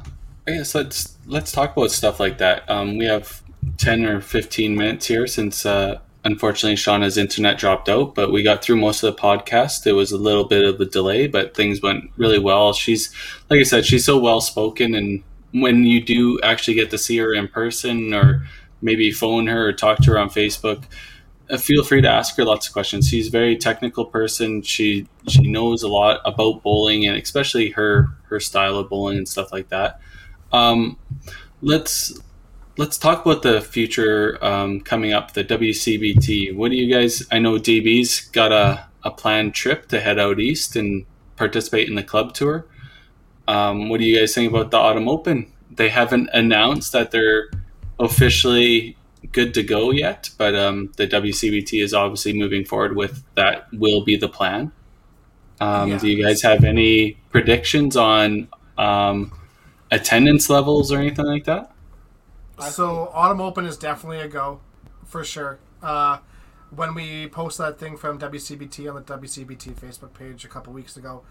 I 0.48 0.64
let's 0.74 1.16
let's 1.26 1.52
talk 1.52 1.76
about 1.76 1.90
stuff 1.90 2.20
like 2.20 2.38
that. 2.38 2.68
Um, 2.70 2.98
we 2.98 3.04
have 3.06 3.42
ten 3.76 4.04
or 4.04 4.20
fifteen 4.20 4.76
minutes 4.76 5.06
here 5.06 5.26
since 5.26 5.66
uh, 5.66 6.00
unfortunately 6.24 6.76
Shauna's 6.76 7.18
internet 7.18 7.58
dropped 7.58 7.88
out, 7.88 8.14
but 8.14 8.32
we 8.32 8.42
got 8.42 8.62
through 8.62 8.76
most 8.76 9.02
of 9.02 9.14
the 9.14 9.20
podcast. 9.20 9.86
It 9.86 9.92
was 9.92 10.12
a 10.12 10.18
little 10.18 10.44
bit 10.44 10.64
of 10.64 10.80
a 10.80 10.84
delay, 10.84 11.26
but 11.26 11.54
things 11.54 11.82
went 11.82 12.10
really 12.16 12.38
well. 12.38 12.72
She's 12.72 13.14
like 13.50 13.60
I 13.60 13.64
said, 13.64 13.84
she's 13.86 14.04
so 14.04 14.18
well 14.18 14.40
spoken 14.40 14.94
and 14.94 15.22
when 15.52 15.84
you 15.84 16.00
do 16.02 16.38
actually 16.42 16.74
get 16.74 16.90
to 16.90 16.98
see 16.98 17.16
her 17.18 17.32
in 17.32 17.48
person, 17.48 18.12
or 18.12 18.46
maybe 18.82 19.10
phone 19.10 19.46
her 19.46 19.68
or 19.68 19.72
talk 19.72 19.98
to 19.98 20.10
her 20.12 20.18
on 20.18 20.28
Facebook, 20.28 20.84
uh, 21.50 21.56
feel 21.56 21.82
free 21.82 22.02
to 22.02 22.08
ask 22.08 22.36
her 22.36 22.44
lots 22.44 22.66
of 22.66 22.72
questions. 22.72 23.08
She's 23.08 23.28
a 23.28 23.30
very 23.30 23.56
technical 23.56 24.04
person. 24.04 24.62
She 24.62 25.08
she 25.26 25.50
knows 25.50 25.82
a 25.82 25.88
lot 25.88 26.20
about 26.24 26.62
bowling 26.62 27.06
and 27.06 27.16
especially 27.16 27.70
her 27.70 28.08
her 28.24 28.40
style 28.40 28.76
of 28.76 28.88
bowling 28.90 29.18
and 29.18 29.28
stuff 29.28 29.52
like 29.52 29.68
that. 29.70 30.00
Um, 30.52 30.98
let's 31.62 32.18
let's 32.76 32.96
talk 32.96 33.24
about 33.24 33.42
the 33.42 33.60
future 33.60 34.42
um, 34.44 34.80
coming 34.80 35.12
up, 35.12 35.32
the 35.34 35.44
WCBT. 35.44 36.54
What 36.54 36.70
do 36.70 36.76
you 36.76 36.92
guys? 36.92 37.26
I 37.30 37.38
know 37.38 37.54
DB's 37.54 38.20
got 38.30 38.52
a 38.52 38.86
a 39.04 39.10
planned 39.10 39.54
trip 39.54 39.88
to 39.88 40.00
head 40.00 40.18
out 40.18 40.40
east 40.40 40.76
and 40.76 41.06
participate 41.36 41.88
in 41.88 41.94
the 41.94 42.02
club 42.02 42.34
tour. 42.34 42.66
Um, 43.46 43.88
what 43.88 44.00
do 44.00 44.06
you 44.06 44.18
guys 44.18 44.34
think 44.34 44.50
about 44.50 44.70
the 44.70 44.76
Autumn 44.76 45.08
Open? 45.08 45.50
They 45.70 45.88
haven't 45.88 46.30
announced 46.32 46.92
that 46.92 47.10
they're 47.10 47.50
officially 47.98 48.96
good 49.32 49.54
to 49.54 49.62
go 49.62 49.90
yet, 49.90 50.30
but 50.36 50.54
um, 50.54 50.92
the 50.96 51.06
WCBT 51.06 51.82
is 51.82 51.94
obviously 51.94 52.32
moving 52.32 52.64
forward 52.64 52.96
with 52.96 53.24
that. 53.36 53.72
Will 53.72 54.04
be 54.04 54.16
the 54.16 54.28
plan. 54.28 54.72
Um, 55.60 55.90
Yeah. 55.90 55.98
Do 55.98 56.08
you 56.08 56.22
guys 56.22 56.42
have 56.42 56.64
any 56.64 57.18
predictions 57.30 57.96
on 57.96 58.48
um, 58.76 59.32
attendance 59.90 60.50
levels 60.50 60.92
or 60.92 60.98
anything 60.98 61.26
like 61.26 61.44
that? 61.44 61.72
So 62.60 63.10
Autumn 63.14 63.40
Open 63.40 63.64
is 63.64 63.76
definitely 63.76 64.20
a 64.20 64.28
go, 64.28 64.60
for 65.04 65.24
sure. 65.24 65.58
Uh, 65.82 66.18
when 66.70 66.94
we 66.94 67.28
posted 67.28 67.66
that 67.66 67.78
thing 67.78 67.96
from 67.96 68.18
WCBT 68.18 68.88
on 68.88 68.96
the 68.96 69.18
WCBT 69.18 69.74
Facebook 69.74 70.12
page 70.12 70.44
a 70.44 70.48
couple 70.48 70.72
weeks 70.72 70.96
ago, 70.96 71.22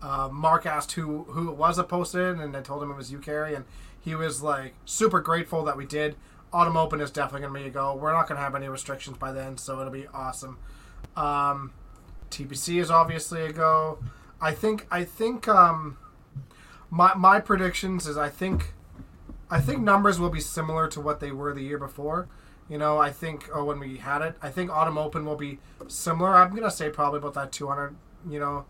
uh, 0.00 0.28
Mark 0.30 0.66
asked 0.66 0.92
who 0.92 1.24
who 1.24 1.50
it 1.50 1.56
was 1.56 1.76
that 1.76 1.88
posted, 1.88 2.38
it, 2.38 2.42
and 2.42 2.56
I 2.56 2.60
told 2.60 2.82
him 2.82 2.90
it 2.90 2.96
was 2.96 3.10
you, 3.10 3.18
Carrie, 3.18 3.54
and 3.54 3.64
he 4.00 4.14
was 4.14 4.42
like 4.42 4.74
super 4.84 5.20
grateful 5.20 5.64
that 5.64 5.76
we 5.76 5.86
did. 5.86 6.16
Autumn 6.52 6.76
Open 6.76 7.00
is 7.00 7.10
definitely 7.10 7.46
gonna 7.46 7.58
be 7.58 7.66
a 7.66 7.70
go. 7.70 7.94
We're 7.94 8.12
not 8.12 8.28
gonna 8.28 8.40
have 8.40 8.54
any 8.54 8.68
restrictions 8.68 9.18
by 9.18 9.32
then, 9.32 9.58
so 9.58 9.80
it'll 9.80 9.92
be 9.92 10.06
awesome. 10.14 10.58
Um, 11.16 11.72
TPC 12.30 12.80
is 12.80 12.90
obviously 12.90 13.44
a 13.44 13.52
go. 13.52 13.98
I 14.40 14.52
think 14.52 14.86
I 14.90 15.04
think 15.04 15.48
um, 15.48 15.98
my 16.90 17.14
my 17.14 17.40
predictions 17.40 18.06
is 18.06 18.16
I 18.16 18.28
think 18.28 18.74
I 19.50 19.60
think 19.60 19.80
numbers 19.80 20.18
will 20.18 20.30
be 20.30 20.40
similar 20.40 20.88
to 20.88 21.00
what 21.00 21.20
they 21.20 21.30
were 21.30 21.52
the 21.52 21.62
year 21.62 21.78
before. 21.78 22.28
You 22.68 22.78
know, 22.78 22.98
I 22.98 23.10
think 23.10 23.48
oh, 23.54 23.64
when 23.64 23.78
we 23.78 23.98
had 23.98 24.22
it, 24.22 24.36
I 24.42 24.50
think 24.50 24.70
Autumn 24.70 24.98
Open 24.98 25.24
will 25.24 25.36
be 25.36 25.58
similar. 25.86 26.34
I'm 26.34 26.54
gonna 26.54 26.70
say 26.70 26.90
probably 26.90 27.18
about 27.18 27.34
that 27.34 27.52
200, 27.52 27.94
you 28.28 28.40
know, 28.40 28.64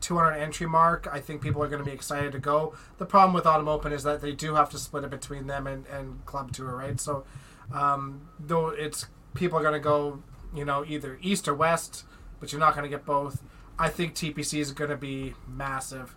200 0.00 0.32
entry 0.32 0.66
mark. 0.66 1.06
I 1.12 1.20
think 1.20 1.42
people 1.42 1.62
are 1.62 1.68
gonna 1.68 1.84
be 1.84 1.92
excited 1.92 2.32
to 2.32 2.38
go. 2.38 2.74
The 2.96 3.04
problem 3.04 3.34
with 3.34 3.46
Autumn 3.46 3.68
Open 3.68 3.92
is 3.92 4.04
that 4.04 4.22
they 4.22 4.32
do 4.32 4.54
have 4.54 4.70
to 4.70 4.78
split 4.78 5.04
it 5.04 5.10
between 5.10 5.48
them 5.48 5.66
and, 5.66 5.86
and 5.86 6.24
Club 6.24 6.52
Tour, 6.52 6.76
right? 6.76 6.98
So, 6.98 7.24
um, 7.72 8.28
though 8.40 8.68
it's 8.68 9.06
people 9.34 9.58
are 9.58 9.62
gonna 9.62 9.78
go, 9.78 10.22
you 10.54 10.64
know, 10.64 10.84
either 10.86 11.18
east 11.20 11.46
or 11.46 11.54
west, 11.54 12.04
but 12.40 12.52
you're 12.52 12.60
not 12.60 12.74
gonna 12.74 12.88
get 12.88 13.04
both. 13.04 13.42
I 13.78 13.90
think 13.90 14.14
TPC 14.14 14.60
is 14.60 14.72
gonna 14.72 14.96
be 14.96 15.34
massive. 15.46 16.14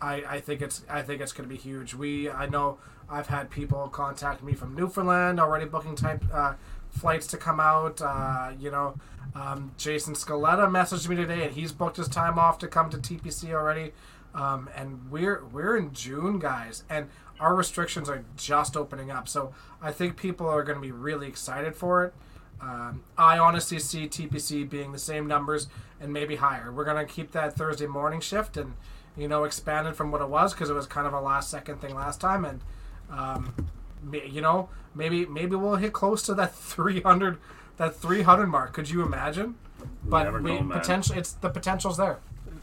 I, 0.00 0.22
I 0.28 0.40
think 0.40 0.62
it's 0.62 0.84
I 0.88 1.02
think 1.02 1.20
it's 1.20 1.32
going 1.32 1.48
to 1.48 1.54
be 1.54 1.60
huge. 1.60 1.94
We 1.94 2.30
I 2.30 2.46
know 2.46 2.78
I've 3.10 3.28
had 3.28 3.50
people 3.50 3.88
contact 3.88 4.42
me 4.42 4.52
from 4.54 4.74
Newfoundland 4.74 5.40
already 5.40 5.64
booking 5.64 5.96
type 5.96 6.22
uh, 6.32 6.54
flights 6.90 7.26
to 7.28 7.36
come 7.36 7.60
out. 7.60 8.00
Uh, 8.00 8.52
you 8.58 8.70
know, 8.70 8.94
um, 9.34 9.72
Jason 9.76 10.14
Scaletta 10.14 10.68
messaged 10.68 11.08
me 11.08 11.16
today 11.16 11.44
and 11.44 11.54
he's 11.54 11.72
booked 11.72 11.96
his 11.96 12.08
time 12.08 12.38
off 12.38 12.58
to 12.58 12.68
come 12.68 12.90
to 12.90 12.98
TPC 12.98 13.52
already. 13.52 13.92
Um, 14.34 14.68
and 14.76 15.10
we're 15.10 15.44
we're 15.46 15.76
in 15.76 15.92
June, 15.92 16.38
guys, 16.38 16.84
and 16.88 17.08
our 17.40 17.54
restrictions 17.54 18.08
are 18.08 18.24
just 18.36 18.76
opening 18.76 19.10
up. 19.10 19.28
So 19.28 19.54
I 19.80 19.92
think 19.92 20.16
people 20.16 20.46
are 20.48 20.62
going 20.62 20.76
to 20.76 20.82
be 20.82 20.92
really 20.92 21.26
excited 21.28 21.74
for 21.74 22.04
it. 22.04 22.14
Um, 22.60 23.04
I 23.16 23.38
honestly 23.38 23.78
see 23.78 24.08
TPC 24.08 24.68
being 24.68 24.92
the 24.92 24.98
same 24.98 25.26
numbers 25.26 25.68
and 26.00 26.12
maybe 26.12 26.36
higher. 26.36 26.72
We're 26.72 26.84
going 26.84 27.04
to 27.04 27.10
keep 27.10 27.32
that 27.32 27.54
Thursday 27.54 27.86
morning 27.86 28.20
shift 28.20 28.56
and 28.56 28.74
you 29.18 29.28
know, 29.28 29.44
expanded 29.44 29.96
from 29.96 30.10
what 30.12 30.20
it 30.22 30.28
was 30.28 30.52
because 30.54 30.70
it 30.70 30.74
was 30.74 30.86
kind 30.86 31.06
of 31.06 31.12
a 31.12 31.20
last 31.20 31.50
second 31.50 31.80
thing 31.80 31.94
last 31.94 32.20
time, 32.20 32.44
and 32.44 32.60
um, 33.10 33.52
you 34.12 34.40
know, 34.40 34.68
maybe 34.94 35.26
maybe 35.26 35.56
we'll 35.56 35.76
hit 35.76 35.92
close 35.92 36.22
to 36.24 36.34
that 36.34 36.54
300 36.56 37.38
that 37.78 37.96
300 37.96 38.46
mark. 38.46 38.72
Could 38.72 38.88
you 38.90 39.02
imagine? 39.02 39.56
But 40.04 40.24
never 40.24 40.40
we 40.40 40.54
know, 40.56 40.62
man. 40.62 40.82
it's 41.14 41.32
the 41.32 41.48
potential's 41.50 41.96
there. 41.96 42.18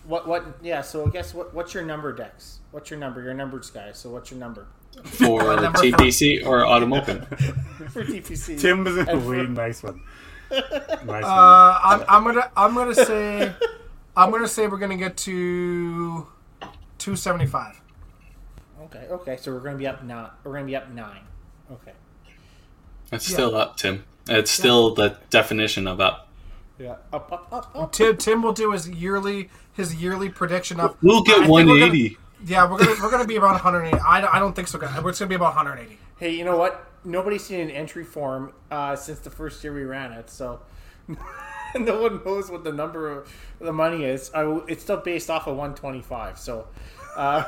What 0.05 0.27
what? 0.27 0.45
Yeah. 0.61 0.81
So 0.81 1.05
I 1.07 1.09
guess 1.09 1.33
what 1.33 1.53
what's 1.53 1.73
your 1.73 1.83
number, 1.83 2.11
Dex? 2.13 2.59
What's 2.71 2.89
your 2.89 2.99
number? 2.99 3.21
You're 3.21 3.31
a 3.31 3.35
numbers 3.35 3.69
guy. 3.69 3.91
So 3.93 4.09
what's 4.09 4.29
your 4.31 4.39
number 4.39 4.67
For 5.03 5.41
number 5.61 5.79
for- 5.79 5.85
TPC 5.85 6.45
or 6.45 6.65
Autumn 6.65 6.93
Open? 6.99 7.21
for 7.89 8.03
TPC? 8.03 8.59
Tim 8.59 8.83
was 8.83 8.97
a 8.97 8.99
And 9.01 9.09
for- 9.09 9.17
really 9.29 9.47
nice 9.47 9.81
one. 9.81 10.01
Nice 10.51 11.07
one. 11.07 11.23
Uh, 11.23 11.79
I'm, 11.83 12.03
I'm 12.07 12.23
gonna 12.23 12.51
I'm 12.55 12.75
gonna 12.75 12.93
say 12.95 13.51
I'm 14.15 14.29
gonna 14.31 14.47
say 14.47 14.67
we're 14.67 14.77
gonna 14.77 14.97
get 14.97 15.17
to 15.17 16.27
275. 16.97 17.81
Okay. 18.83 19.07
Okay. 19.09 19.37
So 19.37 19.51
we're 19.53 19.59
gonna 19.59 19.77
be 19.77 19.87
up 19.87 20.03
nine. 20.03 20.29
We're 20.43 20.53
gonna 20.53 20.65
be 20.65 20.75
up 20.75 20.89
nine. 20.91 21.21
Okay. 21.71 21.93
It's 23.11 23.25
still 23.27 23.55
up, 23.55 23.77
Tim. 23.77 24.03
It's 24.27 24.51
still 24.51 24.93
the 24.95 25.17
definition 25.29 25.87
of 25.87 25.99
up. 25.99 26.29
Yeah. 26.79 26.95
Up 27.13 27.31
up 27.31 27.47
up 27.51 27.71
up. 27.75 27.91
Tim 27.91 28.17
Tim 28.17 28.41
will 28.41 28.53
do 28.53 28.71
his 28.71 28.89
yearly 28.89 29.49
his 29.73 29.95
yearly 29.95 30.29
prediction 30.29 30.79
of 30.79 30.97
We'll 31.01 31.21
get 31.23 31.37
think 31.39 31.49
we're 31.49 31.61
gonna- 31.65 31.71
180. 31.81 32.17
Yeah, 32.45 32.69
we're 32.69 32.77
gonna 32.77 32.95
we're 33.01 33.11
gonna 33.11 33.25
be 33.25 33.37
about 33.37 33.53
180. 33.53 33.97
I, 34.05 34.21
don't- 34.21 34.33
I 34.33 34.39
don't 34.39 34.53
think 34.55 34.67
so. 34.67 34.77
guys. 34.77 34.93
We're 35.01 35.13
gonna 35.13 35.27
be 35.29 35.35
about 35.35 35.55
180. 35.55 35.97
Hey, 36.17 36.31
you 36.35 36.43
know 36.45 36.57
what? 36.57 36.85
Nobody's 37.03 37.43
seen 37.45 37.59
an 37.61 37.69
entry 37.69 38.03
form 38.03 38.53
uh, 38.71 38.95
since 38.95 39.19
the 39.19 39.29
first 39.29 39.63
year 39.63 39.73
we 39.73 39.83
ran 39.83 40.11
it, 40.11 40.29
so 40.29 40.59
no 41.79 42.01
one 42.01 42.21
knows 42.23 42.49
what 42.49 42.63
the 42.63 42.71
number 42.71 43.11
of 43.11 43.33
the 43.59 43.73
money 43.73 44.03
is. 44.05 44.31
I 44.33 44.41
w 44.41 44.63
it's 44.67 44.83
still 44.83 44.97
based 44.97 45.29
off 45.29 45.47
of 45.47 45.55
125. 45.57 46.37
So, 46.39 46.67
uh, 47.15 47.43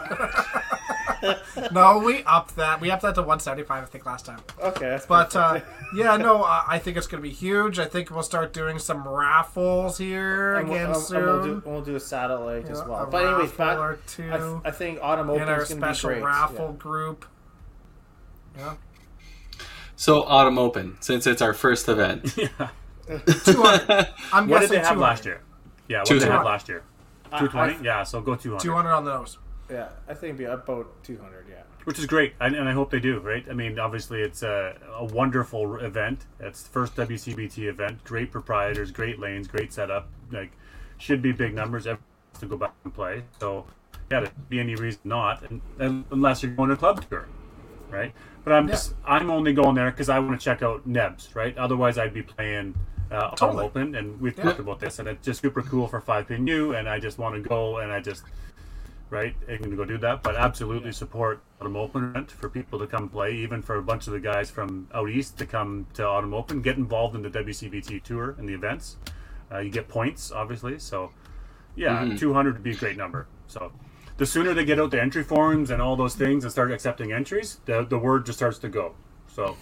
No, 1.71 1.97
we 1.99 2.23
upped 2.23 2.55
that. 2.57 2.79
We 2.79 2.91
upped 2.91 3.01
that 3.01 3.15
to 3.15 3.21
175, 3.21 3.83
I 3.83 3.85
think, 3.87 4.05
last 4.05 4.25
time. 4.25 4.39
okay, 4.61 4.89
that's 4.89 5.05
But 5.05 5.35
uh, 5.35 5.61
yeah, 5.95 6.15
no, 6.17 6.43
I 6.43 6.63
I 6.67 6.79
think 6.79 6.95
it's 6.97 7.07
gonna 7.07 7.23
be 7.23 7.31
huge. 7.31 7.79
I 7.79 7.85
think 7.85 8.11
we'll 8.11 8.21
start 8.23 8.53
doing 8.53 8.77
some 8.79 9.07
raffles 9.07 9.97
here 9.97 10.55
and 10.55 10.69
we'll, 10.69 10.77
again 10.77 10.91
and 10.91 11.01
soon. 11.01 11.23
we'll, 11.25 11.43
do, 11.43 11.63
we'll 11.65 11.81
do 11.81 11.95
a 11.95 11.99
satellite 11.99 12.69
as 12.69 12.83
well. 12.83 13.03
a 13.03 13.07
But 13.07 13.25
anyways, 13.25 13.49
raffle 13.57 13.65
back, 13.65 13.77
or 13.79 13.99
two 14.07 14.31
I, 14.31 14.37
th- 14.37 14.61
I 14.65 14.71
think 14.71 14.99
Autumn 15.01 15.29
Open 15.29 15.41
is 15.43 15.47
going 15.47 15.57
to 15.67 15.75
be 15.75 15.79
special 15.81 16.09
great. 16.11 16.23
raffle 16.23 16.73
group. 16.73 17.25
Yeah, 18.57 18.75
So 19.95 20.23
Autumn 20.23 20.57
Open, 20.59 20.97
since 20.99 21.25
it's 21.27 21.41
our 21.41 21.53
first 21.53 21.87
event. 21.89 22.35
200. 23.07 24.07
I'm 24.33 24.47
what 24.47 24.61
did 24.61 24.69
they 24.69 24.77
have 24.77 24.93
200. 24.95 24.99
last 24.99 25.25
year? 25.25 25.41
Yeah, 25.87 25.99
what 25.99 26.07
did 26.09 26.21
they 26.21 26.27
have 26.27 26.45
last 26.45 26.69
year? 26.69 26.83
Uh, 27.31 27.35
I- 27.35 27.39
220? 27.39 27.85
Yeah, 27.85 28.03
so 28.03 28.21
go 28.21 28.35
200. 28.35 28.61
200 28.61 28.91
on 28.91 29.05
the 29.05 29.17
nose. 29.17 29.37
Yeah, 29.69 29.75
yeah, 29.75 29.89
I 30.07 30.13
think 30.13 30.23
it'd 30.23 30.37
be 30.37 30.43
about 30.45 31.03
200. 31.03 31.45
Yeah. 31.49 31.63
Which 31.83 31.99
is 31.99 32.05
great, 32.05 32.33
and, 32.41 32.53
and 32.55 32.67
I 32.67 32.73
hope 32.73 32.91
they 32.91 32.99
do, 32.99 33.19
right? 33.19 33.45
I 33.49 33.53
mean, 33.53 33.79
obviously, 33.79 34.21
it's 34.21 34.43
a, 34.43 34.77
a 34.95 35.05
wonderful 35.05 35.77
event. 35.77 36.25
It's 36.39 36.63
the 36.63 36.69
first 36.69 36.95
WCBT 36.95 37.69
event. 37.69 38.03
Great 38.03 38.29
proprietors, 38.31 38.91
great 38.91 39.19
lanes, 39.19 39.47
great 39.47 39.71
setup. 39.71 40.09
Like, 40.31 40.51
should 40.97 41.21
be 41.21 41.31
big 41.31 41.53
numbers 41.53 41.87
everyone 41.87 42.03
to 42.39 42.45
go 42.45 42.57
back 42.57 42.73
and 42.83 42.93
play. 42.93 43.23
So, 43.39 43.65
yeah, 44.11 44.21
there'd 44.21 44.49
be 44.49 44.59
any 44.59 44.75
reason 44.75 44.99
not, 45.05 45.43
and, 45.49 45.61
and 45.79 46.03
unless 46.11 46.43
you're 46.43 46.51
going 46.51 46.69
to 46.69 46.75
a 46.75 46.77
club 46.77 47.09
tour, 47.09 47.27
right? 47.89 48.13
But 48.43 48.53
I'm 48.53 48.67
just, 48.67 48.93
I'm 49.05 49.29
only 49.29 49.53
going 49.53 49.75
there 49.75 49.91
because 49.91 50.09
I 50.09 50.19
want 50.19 50.39
to 50.39 50.43
check 50.43 50.61
out 50.61 50.85
Nebs, 50.87 51.35
right? 51.35 51.57
Otherwise, 51.57 51.97
I'd 51.97 52.13
be 52.13 52.21
playing 52.21 52.75
uh, 53.11 53.31
Totally. 53.31 53.59
all 53.59 53.65
open, 53.65 53.95
and 53.95 54.19
we've 54.19 54.35
talked 54.35 54.59
about 54.59 54.79
this, 54.79 54.99
and 54.99 55.07
it's 55.07 55.25
just 55.25 55.41
super 55.41 55.61
cool 55.61 55.87
for 55.87 56.01
five 56.01 56.27
pin 56.27 56.45
U, 56.47 56.75
and 56.75 56.87
I 56.87 56.99
just 56.99 57.17
want 57.17 57.35
to 57.35 57.47
go, 57.47 57.77
and 57.77 57.91
I 57.91 57.99
just 57.99 58.23
right? 59.09 59.35
I'm 59.47 59.57
going 59.59 59.71
to 59.71 59.77
go 59.77 59.85
do 59.85 59.97
that, 59.99 60.23
but 60.23 60.35
absolutely 60.35 60.91
support 60.91 61.41
Autumn 61.61 61.77
Open 61.77 62.09
event 62.09 62.31
for 62.31 62.49
people 62.49 62.77
to 62.79 62.87
come 62.87 63.09
play, 63.09 63.33
even 63.35 63.61
for 63.61 63.77
a 63.77 63.81
bunch 63.81 64.07
of 64.07 64.13
the 64.13 64.19
guys 64.19 64.49
from 64.49 64.87
out 64.93 65.09
east 65.09 65.37
to 65.37 65.45
come 65.45 65.87
to 65.93 66.05
Autumn 66.05 66.33
Open, 66.33 66.61
get 66.61 66.77
involved 66.77 67.15
in 67.15 67.21
the 67.21 67.29
WCBT 67.29 68.03
tour 68.03 68.35
and 68.37 68.47
the 68.47 68.53
events. 68.53 68.97
Uh, 69.51 69.59
you 69.59 69.69
get 69.69 69.87
points, 69.87 70.31
obviously, 70.31 70.77
so 70.77 71.11
yeah, 71.75 72.15
200 72.17 72.55
would 72.55 72.63
be 72.63 72.71
a 72.71 72.75
great 72.75 72.97
number. 72.97 73.27
So 73.47 73.71
the 74.17 74.25
sooner 74.25 74.53
they 74.53 74.65
get 74.65 74.79
out 74.79 74.91
the 74.91 75.01
entry 75.01 75.23
forms 75.23 75.69
and 75.69 75.81
all 75.81 75.95
those 75.95 76.15
things 76.15 76.43
and 76.43 76.51
start 76.51 76.71
accepting 76.71 77.13
entries, 77.13 77.59
the, 77.65 77.85
the 77.85 77.97
word 77.97 78.25
just 78.25 78.39
starts 78.39 78.59
to 78.59 78.69
go. 78.69 78.95
So 79.27 79.55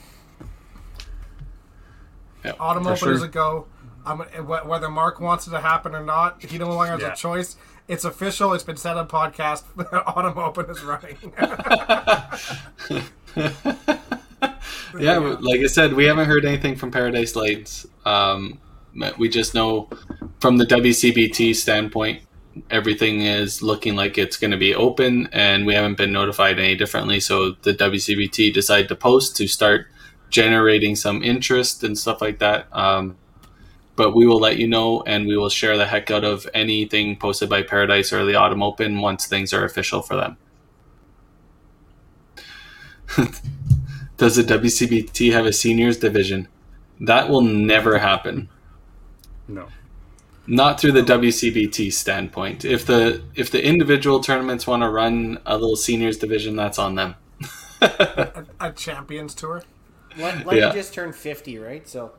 Yeah, 2.46 2.54
Autumn 2.60 2.84
for 2.84 2.96
sure. 2.96 3.14
is 3.14 3.24
a 3.24 3.28
go. 3.28 3.68
I'm, 4.06 4.20
whether 4.20 4.90
Mark 4.90 5.20
wants 5.20 5.48
it 5.48 5.52
to 5.52 5.62
happen 5.62 5.96
or 5.96 6.04
not, 6.04 6.44
he 6.44 6.58
no 6.58 6.70
longer 6.70 6.92
has 6.94 7.02
Yeah. 7.02 7.14
a 7.14 7.16
choice. 7.16 7.56
It's 7.88 8.06
official. 8.06 8.54
It's 8.54 8.64
been 8.64 8.78
said 8.78 8.98
on 8.98 9.08
podcast. 9.08 9.64
Autumn 10.16 10.38
Open 10.38 10.70
is 10.70 10.84
running. 10.84 11.18
Yeah, 14.98 15.20
but 15.20 15.44
like 15.44 15.60
I 15.60 15.66
said, 15.68 15.94
we 15.94 16.06
haven't 16.06 16.28
heard 16.28 16.46
anything 16.46 16.78
from 16.78 16.90
Paradise 16.90 17.36
Lights. 17.36 17.86
Um, 18.06 18.60
we 19.18 19.28
just 19.28 19.54
know 19.54 19.90
from 20.40 20.58
the 20.58 20.66
WCBT 20.66 21.54
standpoint, 21.56 22.22
everything 22.70 23.22
is 23.22 23.62
looking 23.62 23.96
like 23.98 24.18
it's 24.18 24.38
going 24.38 24.52
to 24.52 24.58
be 24.58 24.74
open, 24.74 25.28
and 25.34 25.66
we 25.66 25.74
haven't 25.74 25.98
been 25.98 26.14
notified 26.14 26.60
any 26.60 26.76
differently. 26.76 27.20
So 27.20 27.52
the 27.64 27.74
WCBT 27.74 28.54
decided 28.54 28.88
to 28.88 28.96
post 28.96 29.36
to 29.38 29.48
start 29.48 29.88
generating 30.30 30.96
some 30.96 31.24
interest 31.24 31.84
and 31.84 31.98
stuff 31.98 32.22
like 32.22 32.40
that. 32.40 32.68
Um, 32.72 33.18
but 33.96 34.14
we 34.14 34.26
will 34.26 34.40
let 34.40 34.58
you 34.58 34.68
know, 34.68 35.04
and 35.04 35.26
we 35.26 35.38
will 35.38 35.50
share 35.50 35.78
the 35.78 35.86
heck 35.86 36.12
out 36.12 36.24
of 36.24 36.48
anything 36.54 37.16
posted 37.18 37.50
by 37.50 37.64
Paradise 37.64 38.12
or 38.12 38.26
the 38.26 38.36
Autumn 38.36 38.62
Open 38.62 39.00
once 39.00 39.26
things 39.26 39.54
are 39.54 39.64
official 39.64 40.02
for 40.02 40.16
them. 40.16 40.38
Does 44.18 44.36
the 44.36 44.44
WCBT 44.44 45.32
have 45.32 45.46
a 45.46 45.54
seniors 45.54 45.98
division? 45.98 46.48
That 47.00 47.30
will 47.30 47.42
never 47.42 48.00
happen. 48.00 48.50
No. 49.48 49.68
Not 50.48 50.80
through 50.80 50.94
the 50.94 51.02
WCBT 51.02 51.92
standpoint. 51.92 52.66
If 52.66 52.86
the 52.86 53.24
if 53.34 53.50
the 53.52 53.66
individual 53.66 54.20
tournaments 54.20 54.68
want 54.68 54.84
to 54.84 54.90
run 54.90 55.40
a 55.46 55.58
little 55.58 55.76
seniors 55.76 56.18
division, 56.18 56.56
that's 56.56 56.80
on 56.80 56.96
them. 56.96 57.16
A, 57.82 58.46
a 58.60 58.72
champions 58.72 59.36
tour. 59.36 59.64
Len, 60.18 60.44
Lenny 60.46 60.60
Yeah. 60.62 60.72
just 60.74 60.94
turned 60.94 61.16
50, 61.16 61.58
right? 61.60 61.88
So 61.88 62.12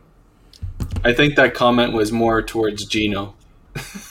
I 1.05 1.13
think 1.13 1.37
that 1.37 1.55
comment 1.55 1.93
was 1.93 2.13
more 2.13 2.43
towards 2.43 2.85
Gino. 2.85 3.35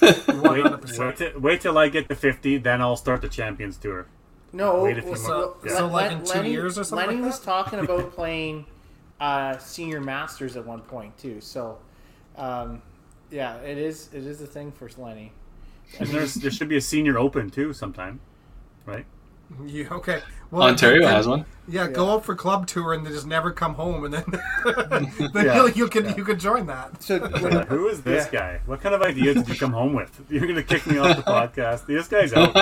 Wait, 0.02 0.64
wait, 1.00 1.16
till, 1.18 1.40
wait 1.40 1.62
till 1.62 1.78
I 1.78 1.90
get 1.90 2.08
to 2.10 2.16
50, 2.16 2.58
then 2.60 2.82
I'll 2.82 2.96
start 2.96 3.22
the 3.22 3.30
Champions 3.30 3.78
Tour. 3.78 4.06
no, 4.54 4.84
Wait 4.84 4.98
a 4.98 5.02
few 5.02 5.12
well, 5.12 5.20
more- 5.22 5.28
so, 5.28 5.58
Yeah. 5.66 5.78
so, 5.78 5.88
like, 5.88 6.12
in 6.12 6.24
two 6.24 6.34
Lenny, 6.34 6.52
years 6.52 6.78
or 6.78 6.84
something 6.84 7.08
Lenny 7.08 7.22
like 7.22 7.32
was 7.32 7.40
talking 7.40 7.80
about 7.80 8.12
playing 8.16 8.66
uh, 9.20 9.58
senior 9.58 10.00
masters 10.02 10.56
at 10.56 10.66
one 10.66 10.82
point 10.82 11.18
too. 11.18 11.42
So, 11.42 11.78
um, 12.38 12.82
yeah, 13.32 13.56
it 13.58 13.78
is 13.78 14.10
it 14.14 14.24
is 14.26 14.42
a 14.42 14.46
thing 14.48 14.72
for 14.72 14.90
Lenny. 14.98 15.32
And 16.00 16.10
there's, 16.10 16.36
there 16.36 16.52
should 16.52 16.68
be 16.70 16.78
a 16.78 16.82
Senior 16.82 17.18
Open 17.18 17.50
too 17.50 17.72
sometime, 17.74 18.20
right? 18.86 19.06
You, 19.66 19.88
okay. 19.92 20.22
Well, 20.52 20.64
Ontario 20.68 21.02
then- 21.06 21.16
has 21.16 21.28
one. 21.28 21.46
Yeah, 21.68 21.88
go 21.88 22.12
out 22.12 22.24
for 22.24 22.36
club 22.36 22.68
tour 22.68 22.94
and 22.94 23.04
then 23.04 23.12
just 23.12 23.26
never 23.26 23.52
come 23.52 23.74
home, 23.74 24.04
and 24.06 24.14
then, 24.14 24.24
then 25.34 25.46
Yeah. 25.48 25.66
you, 25.66 25.72
you 25.74 25.88
can 25.88 26.16
you 26.16 26.24
can 26.24 26.38
join 26.38 26.68
that. 26.68 27.02
So 27.02 27.18
who 27.70 27.88
is 27.88 28.04
this 28.04 28.28
Yeah. 28.32 28.40
guy? 28.58 28.60
What 28.68 28.82
kind 28.82 28.94
of 28.94 29.02
ideas 29.02 29.38
did 29.38 29.50
you 29.50 29.56
come 29.56 29.72
home 29.74 29.94
with? 29.94 30.12
You're 30.30 30.42
going 30.44 30.54
to 30.56 30.64
kick 30.64 30.86
me 30.86 31.00
off 31.00 31.18
the 31.18 31.24
podcast. 31.32 31.88
This 31.88 32.08
guy's 32.08 32.34
out. 32.34 32.54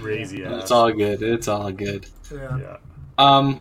Crazy 0.00 0.44
ass. 0.44 0.62
It's 0.62 0.70
all 0.70 0.92
good. 0.92 1.22
It's 1.22 1.48
all 1.48 1.72
good. 1.72 2.06
Yeah. 2.32 2.58
Yeah. 2.58 2.76
Um. 3.18 3.60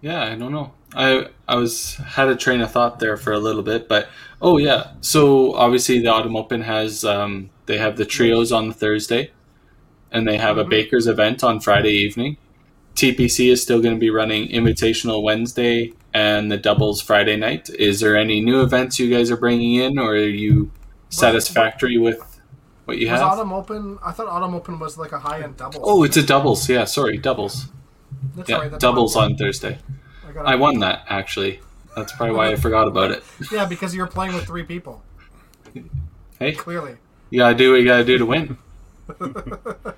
Yeah, 0.00 0.22
I 0.24 0.36
don't 0.36 0.52
know. 0.52 0.72
I 0.94 1.26
I 1.46 1.56
was 1.56 1.96
had 1.96 2.28
a 2.28 2.36
train 2.36 2.60
of 2.60 2.70
thought 2.72 2.98
there 2.98 3.16
for 3.16 3.32
a 3.32 3.38
little 3.38 3.62
bit, 3.62 3.88
but 3.88 4.08
oh 4.40 4.56
yeah. 4.58 4.92
So 5.00 5.54
obviously 5.54 6.00
the 6.00 6.08
Autumn 6.08 6.36
Open 6.36 6.62
has 6.62 7.04
um 7.04 7.50
they 7.66 7.78
have 7.78 7.96
the 7.96 8.04
trios 8.06 8.50
on 8.52 8.72
Thursday, 8.72 9.30
and 10.10 10.26
they 10.26 10.38
have 10.38 10.56
a 10.58 10.64
Mhm. 10.64 10.70
Baker's 10.70 11.06
event 11.06 11.44
on 11.44 11.60
Friday 11.60 11.92
evening. 11.92 12.36
TPC 12.94 13.50
is 13.50 13.62
still 13.62 13.80
going 13.80 13.94
to 13.94 14.00
be 14.00 14.10
running 14.10 14.48
Invitational 14.48 15.22
Wednesday 15.22 15.92
and 16.12 16.50
the 16.50 16.56
doubles 16.56 17.00
Friday 17.00 17.36
night. 17.36 17.70
Is 17.78 18.00
there 18.00 18.16
any 18.16 18.40
new 18.40 18.60
events 18.62 18.98
you 18.98 19.08
guys 19.14 19.30
are 19.30 19.36
bringing 19.36 19.76
in, 19.76 19.98
or 19.98 20.12
are 20.12 20.16
you 20.18 20.70
satisfactory 21.10 21.96
with 21.98 22.40
what 22.86 22.98
you 22.98 23.08
Was 23.10 23.20
have? 23.20 23.32
Autumn 23.32 23.52
Open? 23.52 23.98
I 24.04 24.10
thought 24.12 24.26
Autumn 24.26 24.54
Open 24.54 24.78
was 24.78 24.96
like 24.98 25.12
a 25.12 25.18
high 25.18 25.42
end 25.42 25.56
doubles. 25.58 25.84
Oh, 25.86 26.02
it's 26.02 26.16
a 26.16 26.22
doubles. 26.22 26.68
Yeah, 26.68 26.84
sorry, 26.84 27.18
doubles. 27.18 27.66
that's 28.34 28.48
Yeah, 28.48 28.56
right, 28.58 28.78
doubles 28.80 29.14
on 29.14 29.36
Thursday. 29.36 29.78
I, 30.38 30.42
got 30.44 30.52
I 30.52 30.54
won 30.56 30.78
that 30.80 31.04
actually. 31.08 31.60
That's 31.96 32.12
probably 32.12 32.36
why 32.36 32.48
I 32.52 32.56
forgot 32.56 32.86
about 32.88 33.10
it. 33.10 33.24
Yeah, 33.52 33.64
because 33.66 33.94
you 33.94 34.00
were 34.00 34.06
playing 34.06 34.34
with 34.34 34.44
three 34.44 34.62
people. 34.62 35.02
Hey, 36.38 36.52
Clearly. 36.52 36.96
you 37.30 37.38
gotta 37.38 37.54
do 37.56 37.72
what 37.72 37.80
you 37.80 37.86
gotta 37.86 38.04
do 38.04 38.18
to 38.18 38.26
win. 38.26 38.58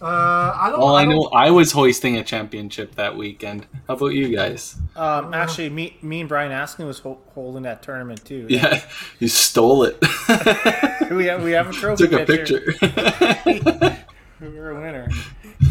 Uh, 0.00 0.52
I 0.58 0.68
don't. 0.70 0.80
All 0.80 0.96
I 0.96 1.04
don't- 1.04 1.14
know, 1.14 1.30
I 1.32 1.50
was 1.52 1.70
hoisting 1.70 2.16
a 2.16 2.24
championship 2.24 2.96
that 2.96 3.16
weekend. 3.16 3.68
How 3.86 3.94
about 3.94 4.06
you 4.08 4.34
guys? 4.34 4.74
um, 4.96 5.32
actually, 5.32 5.70
me 5.70 5.96
me 6.02 6.18
and 6.18 6.28
Brian 6.28 6.50
Askin 6.50 6.86
was 6.86 6.98
ho- 6.98 7.20
holding 7.34 7.62
that 7.62 7.84
tournament 7.84 8.24
too. 8.24 8.46
Yeah, 8.50 8.82
you 9.20 9.28
stole 9.28 9.84
it. 9.84 9.96
we 11.12 11.26
have 11.26 11.44
we 11.44 11.52
have 11.52 11.68
a 11.70 11.72
trophy. 11.72 12.08
Took 12.08 12.20
a 12.20 12.26
picture. 12.26 12.74
We're 14.40 14.70
a 14.70 14.80
winner. 14.80 15.08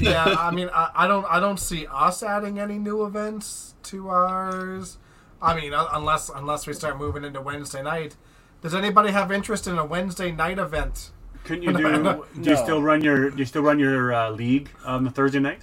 Yeah, 0.01 0.25
I 0.39 0.51
mean, 0.51 0.69
I, 0.73 0.91
I 0.95 1.07
don't, 1.07 1.25
I 1.29 1.39
don't 1.39 1.59
see 1.59 1.87
us 1.87 2.23
adding 2.23 2.59
any 2.59 2.77
new 2.77 3.05
events 3.05 3.75
to 3.83 4.09
ours. 4.09 4.97
I 5.41 5.59
mean, 5.59 5.73
uh, 5.73 5.87
unless 5.93 6.29
unless 6.29 6.67
we 6.67 6.73
start 6.73 6.97
moving 6.97 7.23
into 7.23 7.41
Wednesday 7.41 7.81
night. 7.81 8.15
Does 8.61 8.75
anybody 8.75 9.11
have 9.11 9.31
interest 9.31 9.65
in 9.65 9.77
a 9.77 9.85
Wednesday 9.85 10.31
night 10.31 10.59
event? 10.59 11.11
Couldn't 11.43 11.63
you 11.63 11.73
do? 11.73 12.03
No. 12.03 12.25
Do 12.39 12.49
you 12.51 12.57
still 12.57 12.81
run 12.81 13.03
your? 13.03 13.31
Do 13.31 13.37
you 13.39 13.45
still 13.45 13.63
run 13.63 13.79
your 13.79 14.13
uh, 14.13 14.29
league 14.29 14.69
on 14.85 15.03
the 15.03 15.09
Thursday 15.09 15.39
night? 15.39 15.61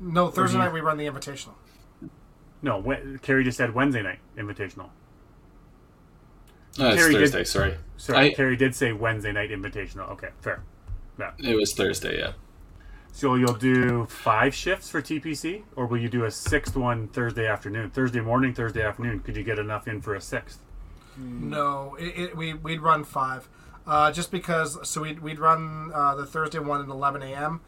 No, 0.00 0.28
Thursday 0.30 0.58
you- 0.58 0.64
night 0.64 0.72
we 0.72 0.80
run 0.80 0.96
the 0.96 1.06
Invitational. 1.06 1.54
No, 2.62 2.78
we- 2.78 3.18
Carrie 3.22 3.42
just 3.44 3.56
said 3.56 3.74
Wednesday 3.74 4.02
night 4.02 4.18
invitational. 4.36 4.90
Oh, 6.78 6.88
it's 6.88 6.96
Terry 6.96 7.12
did- 7.14 7.20
Thursday. 7.20 7.44
Sorry, 7.44 7.74
Sorry, 7.96 8.18
I- 8.30 8.34
Carrie 8.34 8.56
did 8.56 8.74
say 8.74 8.92
Wednesday 8.92 9.32
night 9.32 9.50
invitational. 9.50 10.08
Okay, 10.10 10.28
fair. 10.40 10.62
Yeah. 11.18 11.32
it 11.38 11.56
was 11.56 11.72
Thursday. 11.74 12.18
Yeah. 12.18 12.32
So 13.18 13.34
you'll 13.34 13.54
do 13.54 14.06
five 14.06 14.54
shifts 14.54 14.88
for 14.88 15.02
TPC, 15.02 15.64
or 15.74 15.86
will 15.86 15.98
you 15.98 16.08
do 16.08 16.24
a 16.26 16.30
sixth 16.30 16.76
one 16.76 17.08
Thursday 17.08 17.48
afternoon, 17.48 17.90
Thursday 17.90 18.20
morning, 18.20 18.54
Thursday 18.54 18.80
afternoon? 18.80 19.18
Could 19.18 19.36
you 19.36 19.42
get 19.42 19.58
enough 19.58 19.88
in 19.88 20.00
for 20.00 20.14
a 20.14 20.20
sixth? 20.20 20.60
No, 21.16 21.96
it, 21.98 22.16
it, 22.16 22.36
we 22.36 22.54
we'd 22.54 22.80
run 22.80 23.02
five, 23.02 23.48
uh, 23.88 24.12
just 24.12 24.30
because. 24.30 24.88
So 24.88 25.00
we'd 25.00 25.18
we'd 25.18 25.40
run 25.40 25.90
uh, 25.92 26.14
the 26.14 26.26
Thursday 26.26 26.60
one 26.60 26.80
at 26.80 26.86
11 26.86 27.22
a.m. 27.22 27.60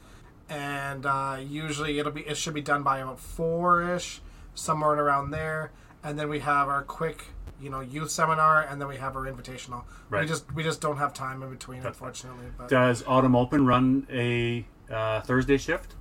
and 0.48 1.04
uh, 1.04 1.38
usually 1.44 1.98
it'll 1.98 2.12
be 2.12 2.20
it 2.20 2.36
should 2.36 2.54
be 2.54 2.60
done 2.60 2.84
by 2.84 3.00
about 3.00 3.18
four 3.18 3.82
ish, 3.82 4.20
somewhere 4.54 4.92
around 4.92 5.32
there, 5.32 5.72
and 6.04 6.16
then 6.16 6.28
we 6.28 6.38
have 6.38 6.68
our 6.68 6.84
quick 6.84 7.24
you 7.60 7.70
know 7.70 7.80
youth 7.80 8.12
seminar, 8.12 8.62
and 8.62 8.80
then 8.80 8.86
we 8.86 8.98
have 8.98 9.16
our 9.16 9.24
invitational. 9.24 9.82
right. 10.10 10.20
We 10.20 10.28
just 10.28 10.54
we 10.54 10.62
just 10.62 10.80
don't 10.80 10.98
have 10.98 11.12
time 11.12 11.42
in 11.42 11.50
between, 11.50 11.84
unfortunately. 11.84 12.46
But 12.56 12.68
Does 12.68 13.02
Autumn 13.04 13.34
Open 13.34 13.66
run 13.66 14.06
a 14.12 14.64
uh, 14.90 15.20
Thursday 15.22 15.58
shift? 15.58 15.94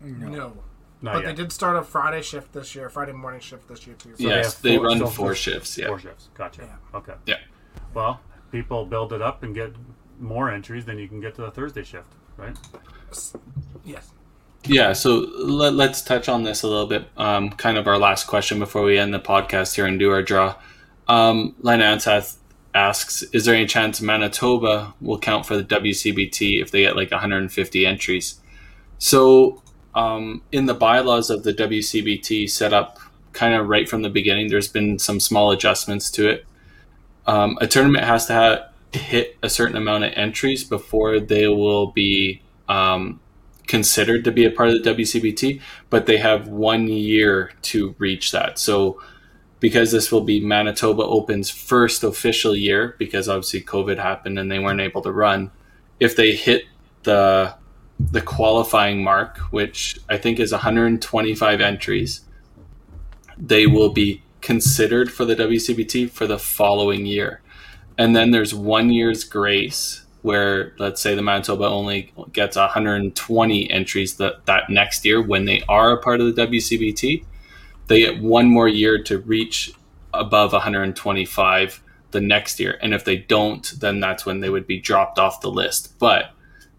no. 0.00 0.52
Not 1.00 1.14
But 1.14 1.22
yet. 1.24 1.36
they 1.36 1.42
did 1.42 1.52
start 1.52 1.76
a 1.76 1.82
Friday 1.82 2.22
shift 2.22 2.52
this 2.52 2.74
year, 2.74 2.88
Friday 2.88 3.12
morning 3.12 3.40
shift 3.40 3.68
this 3.68 3.86
year 3.86 3.94
too. 3.96 4.16
So 4.16 4.24
yes, 4.28 4.54
they 4.56 4.76
four- 4.76 4.86
run 4.86 4.98
so 4.98 5.06
four 5.06 5.12
four- 5.26 5.34
shifts. 5.36 5.78
Yeah. 5.78 5.86
Four 5.86 6.00
shifts. 6.00 6.28
Gotcha. 6.34 6.62
Yeah. 6.62 6.98
Okay. 6.98 7.14
Yeah. 7.26 7.36
Well, 7.94 8.20
people 8.50 8.84
build 8.84 9.12
it 9.12 9.22
up 9.22 9.44
and 9.44 9.54
get 9.54 9.72
more 10.18 10.50
entries, 10.50 10.84
then 10.84 10.98
you 10.98 11.06
can 11.06 11.20
get 11.20 11.36
to 11.36 11.42
the 11.42 11.50
Thursday 11.52 11.84
shift, 11.84 12.12
right? 12.36 12.56
yes. 13.84 14.10
Yeah, 14.64 14.92
so 14.92 15.18
let, 15.38 15.74
let's 15.74 16.02
touch 16.02 16.28
on 16.28 16.42
this 16.42 16.64
a 16.64 16.66
little 16.68 16.86
bit. 16.88 17.08
Um, 17.16 17.50
kind 17.50 17.78
of 17.78 17.86
our 17.86 17.96
last 17.96 18.26
question 18.26 18.58
before 18.58 18.82
we 18.82 18.98
end 18.98 19.14
the 19.14 19.20
podcast 19.20 19.76
here 19.76 19.86
and 19.86 20.00
do 20.00 20.10
our 20.10 20.20
draw. 20.22 20.56
Um, 21.06 21.54
Len 21.60 21.78
Anseth 21.78 22.36
asks, 22.78 23.22
is 23.32 23.44
there 23.44 23.54
any 23.54 23.66
chance 23.66 24.00
Manitoba 24.00 24.94
will 25.00 25.18
count 25.18 25.46
for 25.46 25.56
the 25.56 25.64
WCBT 25.64 26.62
if 26.62 26.70
they 26.70 26.82
get 26.82 26.96
like 26.96 27.10
150 27.10 27.86
entries? 27.86 28.40
So 28.98 29.62
um, 29.94 30.42
in 30.52 30.66
the 30.66 30.74
bylaws 30.74 31.28
of 31.28 31.42
the 31.42 31.52
WCBT 31.52 32.48
set 32.48 32.72
up 32.72 32.98
kind 33.32 33.54
of 33.54 33.68
right 33.68 33.88
from 33.88 34.02
the 34.02 34.10
beginning, 34.10 34.48
there's 34.48 34.68
been 34.68 34.98
some 34.98 35.20
small 35.20 35.50
adjustments 35.50 36.10
to 36.12 36.28
it. 36.28 36.46
Um, 37.26 37.58
a 37.60 37.66
tournament 37.66 38.04
has 38.04 38.26
to 38.26 38.70
hit 38.92 39.36
a 39.42 39.50
certain 39.50 39.76
amount 39.76 40.04
of 40.04 40.12
entries 40.14 40.64
before 40.64 41.20
they 41.20 41.46
will 41.48 41.88
be 41.88 42.42
um, 42.68 43.20
considered 43.66 44.24
to 44.24 44.32
be 44.32 44.44
a 44.44 44.50
part 44.50 44.70
of 44.70 44.82
the 44.82 44.90
WCBT, 44.90 45.60
but 45.90 46.06
they 46.06 46.16
have 46.16 46.48
one 46.48 46.88
year 46.88 47.52
to 47.62 47.94
reach 47.98 48.32
that. 48.32 48.58
So, 48.58 49.02
because 49.60 49.90
this 49.90 50.12
will 50.12 50.22
be 50.22 50.40
Manitoba 50.40 51.02
Open's 51.02 51.50
first 51.50 52.04
official 52.04 52.54
year, 52.56 52.94
because 52.98 53.28
obviously 53.28 53.62
COVID 53.62 53.98
happened 53.98 54.38
and 54.38 54.50
they 54.50 54.58
weren't 54.58 54.80
able 54.80 55.02
to 55.02 55.12
run, 55.12 55.50
if 55.98 56.16
they 56.16 56.34
hit 56.34 56.64
the 57.02 57.54
the 57.98 58.20
qualifying 58.20 59.02
mark, 59.02 59.38
which 59.50 59.98
I 60.08 60.18
think 60.18 60.38
is 60.38 60.52
125 60.52 61.60
entries, 61.60 62.20
they 63.36 63.66
will 63.66 63.90
be 63.90 64.22
considered 64.40 65.12
for 65.12 65.24
the 65.24 65.34
WCBT 65.34 66.10
for 66.10 66.26
the 66.26 66.38
following 66.38 67.06
year. 67.06 67.40
And 67.96 68.14
then 68.14 68.30
there's 68.30 68.54
one 68.54 68.90
year's 68.90 69.24
grace 69.24 70.04
where 70.22 70.74
let's 70.78 71.00
say 71.00 71.14
the 71.14 71.22
Manitoba 71.22 71.64
only 71.64 72.12
gets 72.32 72.56
120 72.56 73.70
entries 73.70 74.16
that, 74.16 74.46
that 74.46 74.70
next 74.70 75.04
year 75.04 75.20
when 75.20 75.44
they 75.44 75.62
are 75.68 75.92
a 75.92 76.02
part 76.02 76.20
of 76.20 76.34
the 76.34 76.46
WCBT, 76.46 77.24
they 77.88 78.00
get 78.00 78.22
one 78.22 78.46
more 78.46 78.68
year 78.68 79.02
to 79.04 79.18
reach 79.18 79.72
above 80.14 80.52
125 80.52 81.82
the 82.10 82.20
next 82.20 82.60
year. 82.60 82.78
And 82.80 82.94
if 82.94 83.04
they 83.04 83.16
don't, 83.16 83.72
then 83.80 84.00
that's 84.00 84.24
when 84.24 84.40
they 84.40 84.50
would 84.50 84.66
be 84.66 84.78
dropped 84.78 85.18
off 85.18 85.40
the 85.40 85.50
list. 85.50 85.98
But 85.98 86.30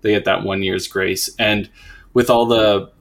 they 0.01 0.11
get 0.11 0.25
that 0.25 0.43
one 0.43 0.63
year's 0.63 0.87
grace. 0.87 1.29
And 1.37 1.69
with 2.13 2.29
all 2.29 2.45
the 2.45 2.91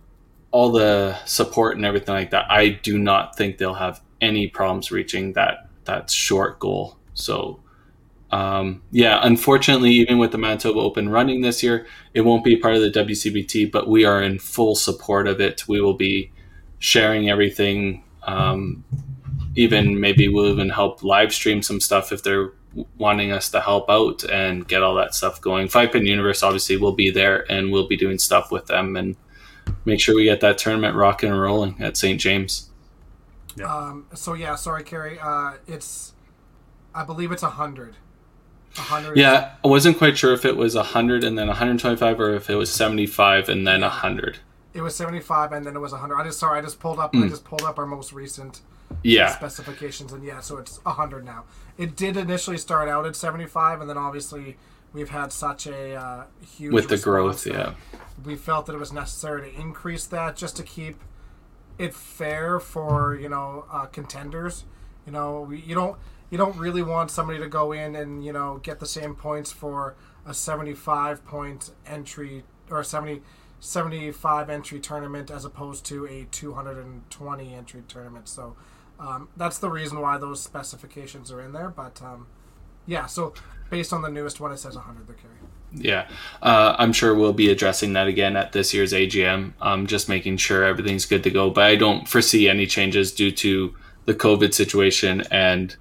all 0.50 0.72
the 0.72 1.14
support 1.26 1.76
and 1.76 1.84
everything 1.84 2.14
like 2.14 2.30
that, 2.30 2.50
I 2.50 2.70
do 2.70 2.98
not 2.98 3.36
think 3.36 3.58
they'll 3.58 3.74
have 3.74 4.00
any 4.20 4.48
problems 4.48 4.90
reaching 4.90 5.34
that 5.34 5.68
that 5.84 6.10
short 6.10 6.58
goal. 6.58 6.96
So, 7.14 7.60
um, 8.30 8.82
yeah, 8.90 9.20
unfortunately, 9.22 9.92
even 9.92 10.18
with 10.18 10.32
the 10.32 10.38
Manitoba 10.38 10.78
Open 10.78 11.08
running 11.08 11.42
this 11.42 11.62
year, 11.62 11.86
it 12.14 12.22
won't 12.22 12.44
be 12.44 12.56
part 12.56 12.74
of 12.74 12.80
the 12.80 12.90
WCBT, 12.90 13.70
but 13.70 13.88
we 13.88 14.04
are 14.04 14.22
in 14.22 14.38
full 14.38 14.74
support 14.74 15.26
of 15.26 15.40
it. 15.40 15.66
We 15.68 15.80
will 15.80 15.94
be 15.94 16.30
sharing 16.78 17.28
everything. 17.28 18.04
Um, 18.22 18.84
even 19.56 20.00
maybe 20.00 20.28
we'll 20.28 20.46
even 20.46 20.68
help 20.68 21.02
live 21.02 21.32
stream 21.32 21.62
some 21.62 21.80
stuff 21.80 22.12
if 22.12 22.22
they're 22.22 22.52
wanting 22.96 23.32
us 23.32 23.50
to 23.50 23.60
help 23.60 23.88
out 23.88 24.24
and 24.24 24.66
get 24.68 24.82
all 24.82 24.94
that 24.96 25.14
stuff 25.14 25.40
going. 25.40 25.68
Five 25.68 25.92
Pin 25.92 26.06
Universe 26.06 26.42
obviously 26.42 26.76
will 26.76 26.92
be 26.92 27.10
there 27.10 27.50
and 27.50 27.72
we'll 27.72 27.88
be 27.88 27.96
doing 27.96 28.18
stuff 28.18 28.50
with 28.52 28.66
them 28.66 28.96
and 28.96 29.16
make 29.84 30.00
sure 30.00 30.14
we 30.14 30.24
get 30.24 30.40
that 30.40 30.58
tournament 30.58 30.94
rocking 30.94 31.30
and 31.30 31.40
rolling 31.40 31.80
at 31.80 31.96
St. 31.96 32.20
James. 32.20 32.70
Yeah. 33.56 33.74
Um, 33.74 34.06
so 34.14 34.34
yeah, 34.34 34.54
sorry, 34.54 34.84
Carrie. 34.84 35.18
Uh, 35.20 35.54
it's, 35.66 36.14
I 36.94 37.04
believe 37.04 37.32
it's 37.32 37.42
a 37.42 37.50
hundred. 37.50 37.96
A 38.76 38.80
hundred. 38.80 39.16
Yeah, 39.16 39.54
I 39.64 39.68
wasn't 39.68 39.98
quite 39.98 40.16
sure 40.16 40.32
if 40.32 40.44
it 40.44 40.56
was 40.56 40.74
100 40.74 41.24
and 41.24 41.36
then 41.36 41.48
125 41.48 42.20
or 42.20 42.34
if 42.34 42.48
it 42.50 42.54
was 42.54 42.72
75 42.72 43.48
and 43.48 43.66
then 43.66 43.80
100. 43.80 44.38
It 44.78 44.82
was 44.82 44.94
seventy-five, 44.94 45.50
and 45.50 45.66
then 45.66 45.74
it 45.74 45.80
was 45.80 45.92
hundred. 45.92 46.16
I 46.18 46.24
just 46.24 46.38
sorry, 46.38 46.60
I 46.60 46.62
just 46.62 46.78
pulled 46.78 47.00
up. 47.00 47.12
I 47.12 47.26
just 47.28 47.44
pulled 47.44 47.62
up 47.62 47.80
our 47.80 47.86
most 47.86 48.12
recent 48.12 48.60
Yeah. 49.02 49.34
specifications, 49.34 50.12
and 50.12 50.22
yeah, 50.22 50.38
so 50.38 50.56
it's 50.58 50.78
hundred 50.86 51.24
now. 51.24 51.44
It 51.76 51.96
did 51.96 52.16
initially 52.16 52.58
start 52.58 52.88
out 52.88 53.04
at 53.04 53.16
seventy-five, 53.16 53.80
and 53.80 53.90
then 53.90 53.98
obviously 53.98 54.56
we've 54.92 55.08
had 55.10 55.32
such 55.32 55.66
a 55.66 55.96
uh, 55.96 56.24
huge 56.56 56.72
With 56.72 56.88
the 56.88 56.96
growth, 56.96 57.44
yeah. 57.44 57.74
we 58.24 58.36
felt 58.36 58.66
that 58.66 58.74
it 58.74 58.78
was 58.78 58.92
necessary 58.92 59.50
to 59.50 59.60
increase 59.60 60.06
that 60.06 60.36
just 60.36 60.56
to 60.58 60.62
keep 60.62 61.00
it 61.76 61.92
fair 61.92 62.60
for 62.60 63.16
you 63.16 63.28
know 63.28 63.64
uh, 63.72 63.86
contenders. 63.86 64.64
You 65.06 65.12
know, 65.12 65.40
we, 65.40 65.58
you 65.58 65.74
don't 65.74 65.96
you 66.30 66.38
don't 66.38 66.56
really 66.56 66.82
want 66.82 67.10
somebody 67.10 67.40
to 67.40 67.48
go 67.48 67.72
in 67.72 67.96
and 67.96 68.24
you 68.24 68.32
know 68.32 68.60
get 68.62 68.78
the 68.78 68.86
same 68.86 69.16
points 69.16 69.50
for 69.50 69.96
a 70.24 70.32
75 70.32 71.24
point 71.24 71.70
entry 71.84 72.44
or 72.70 72.78
a 72.78 72.84
70 72.84 73.22
75 73.60 74.50
entry 74.50 74.80
tournament 74.80 75.30
as 75.30 75.44
opposed 75.44 75.84
to 75.86 76.06
a 76.06 76.26
220 76.30 77.54
entry 77.54 77.82
tournament. 77.88 78.28
So 78.28 78.56
um, 79.00 79.28
that's 79.36 79.58
the 79.58 79.70
reason 79.70 80.00
why 80.00 80.18
those 80.18 80.42
specifications 80.42 81.30
are 81.30 81.40
in 81.40 81.52
there. 81.52 81.68
But 81.68 82.00
um, 82.02 82.26
yeah, 82.86 83.06
so 83.06 83.34
based 83.70 83.92
on 83.92 84.02
the 84.02 84.10
newest 84.10 84.40
one, 84.40 84.52
it 84.52 84.58
says 84.58 84.74
100 84.74 85.06
the 85.06 85.14
carry. 85.14 85.34
Yeah, 85.70 86.08
uh, 86.40 86.76
I'm 86.78 86.94
sure 86.94 87.14
we'll 87.14 87.34
be 87.34 87.50
addressing 87.50 87.92
that 87.92 88.06
again 88.06 88.36
at 88.36 88.52
this 88.52 88.72
year's 88.72 88.92
AGM. 88.92 89.52
Um, 89.60 89.86
just 89.86 90.08
making 90.08 90.38
sure 90.38 90.64
everything's 90.64 91.04
good 91.04 91.22
to 91.24 91.30
go. 91.30 91.50
But 91.50 91.64
I 91.64 91.76
don't 91.76 92.08
foresee 92.08 92.48
any 92.48 92.66
changes 92.66 93.12
due 93.12 93.30
to 93.32 93.74
the 94.06 94.14
COVID 94.14 94.54
situation 94.54 95.24
and 95.30 95.76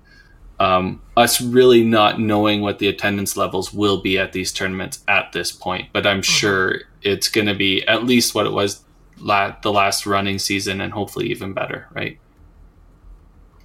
um, 0.60 1.02
us 1.16 1.40
really 1.40 1.84
not 1.84 2.20
knowing 2.20 2.62
what 2.62 2.80
the 2.80 2.88
attendance 2.88 3.38
levels 3.38 3.74
will 3.74 4.02
be 4.02 4.20
at 4.20 4.34
these 4.34 4.52
tournaments 4.52 5.04
at 5.08 5.32
this 5.32 5.52
point. 5.52 5.90
But 5.94 6.06
I'm 6.06 6.22
sure 6.22 6.82
it's 7.02 7.30
going 7.30 7.48
to 7.48 7.54
be 7.54 7.86
at 7.88 8.06
least 8.06 8.36
what 8.36 8.46
it 8.46 8.52
was 8.52 8.84
la- 9.18 9.56
the 9.62 9.72
last 9.72 10.06
running 10.06 10.40
season, 10.40 10.82
and 10.82 10.94
hopefully 10.94 11.30
even 11.30 11.54
better. 11.54 11.88
Right? 11.94 12.20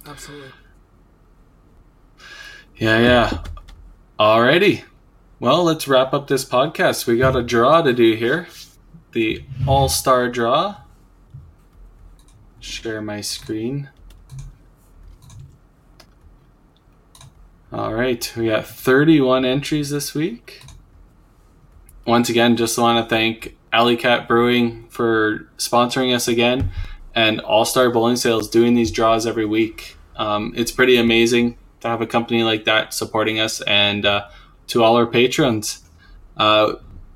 Absolutely. 0.05 0.51
Yeah, 2.77 2.99
yeah. 2.99 3.43
Alrighty. 4.19 4.83
Well, 5.39 5.63
let's 5.63 5.87
wrap 5.87 6.13
up 6.13 6.27
this 6.27 6.45
podcast. 6.45 7.07
We 7.07 7.17
got 7.17 7.35
a 7.35 7.43
draw 7.43 7.81
to 7.81 7.93
do 7.93 8.15
here. 8.15 8.47
The 9.11 9.43
All 9.67 9.89
Star 9.89 10.29
draw. 10.29 10.77
Share 12.59 13.01
my 13.01 13.21
screen. 13.21 13.89
All 17.71 17.93
right, 17.93 18.31
we 18.37 18.47
got 18.47 18.67
31 18.67 19.45
entries 19.45 19.89
this 19.89 20.13
week. 20.13 20.61
Once 22.05 22.29
again, 22.29 22.57
just 22.57 22.77
want 22.77 23.03
to 23.03 23.09
thank 23.09 23.55
Alley 23.71 23.95
Kat 23.95 24.27
Brewing 24.27 24.87
for 24.89 25.47
sponsoring 25.57 26.13
us 26.13 26.27
again 26.27 26.71
and 27.15 27.39
All 27.41 27.65
Star 27.65 27.89
Bowling 27.91 28.15
Sales 28.15 28.49
doing 28.49 28.75
these 28.75 28.91
draws 28.91 29.25
every 29.25 29.45
week. 29.45 29.97
Um, 30.15 30.53
it's 30.55 30.71
pretty 30.71 30.97
amazing 30.97 31.57
to 31.79 31.87
have 31.87 32.01
a 32.01 32.07
company 32.07 32.43
like 32.43 32.65
that 32.65 32.93
supporting 32.93 33.39
us 33.39 33.61
and 33.61 34.05
uh, 34.05 34.27
to 34.67 34.83
all 34.83 34.95
our 34.95 35.05
patrons. 35.05 35.83
Uh, 36.35 36.73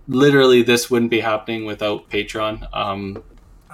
literally, 0.07 0.61
this 0.61 0.89
wouldn't 0.89 1.11
be 1.11 1.19
happening 1.19 1.65
without 1.65 2.09
Patreon. 2.09 2.67
Um, 2.75 3.23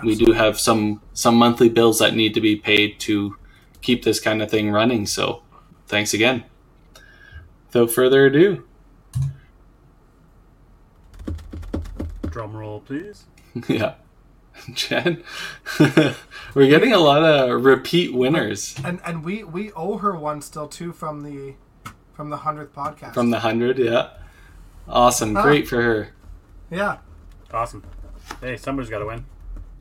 we 0.04 0.16
do 0.16 0.34
have 0.34 0.60
some 0.60 1.02
some 1.14 1.36
monthly 1.36 1.70
bills 1.70 2.00
that 2.00 2.16
need 2.16 2.34
to 2.34 2.42
be 2.42 2.56
paid 2.56 3.00
to 3.02 3.38
keep 3.82 4.04
this 4.04 4.20
kind 4.20 4.42
of 4.42 4.50
thing 4.50 4.72
running. 4.72 5.06
So, 5.06 5.44
thanks 5.88 6.14
again. 6.14 6.44
Without 7.68 7.92
further 7.92 8.26
ado, 8.26 8.64
Drum 12.34 12.56
roll, 12.58 12.80
please. 12.80 13.26
yeah, 13.68 13.94
Jen, 14.74 15.24
we're 16.56 16.68
getting 16.68 16.92
a 16.92 16.98
lot 16.98 17.24
of 17.24 17.64
repeat 17.64 18.12
winners 18.14 18.76
And 18.84 19.00
and 19.06 19.24
we 19.24 19.44
we 19.44 19.72
owe 19.74 19.98
her 20.00 20.16
one 20.16 20.42
still 20.42 20.68
too 20.68 20.92
from 20.92 21.22
the 21.22 21.54
from 22.14 22.30
the 22.32 22.38
hundredth 22.38 22.74
podcast. 22.74 23.14
from 23.14 23.30
the 23.30 23.40
hundred. 23.42 23.78
Yeah, 23.78 24.10
awesome, 24.88 25.38
ah. 25.38 25.44
great 25.44 25.68
for 25.68 25.82
her. 25.82 26.10
yeah, 26.72 26.98
Awesome. 27.54 27.84
Hey, 28.42 28.58
somebody's 28.58 28.90
got 28.90 29.00
to 29.00 29.06
win. 29.06 29.26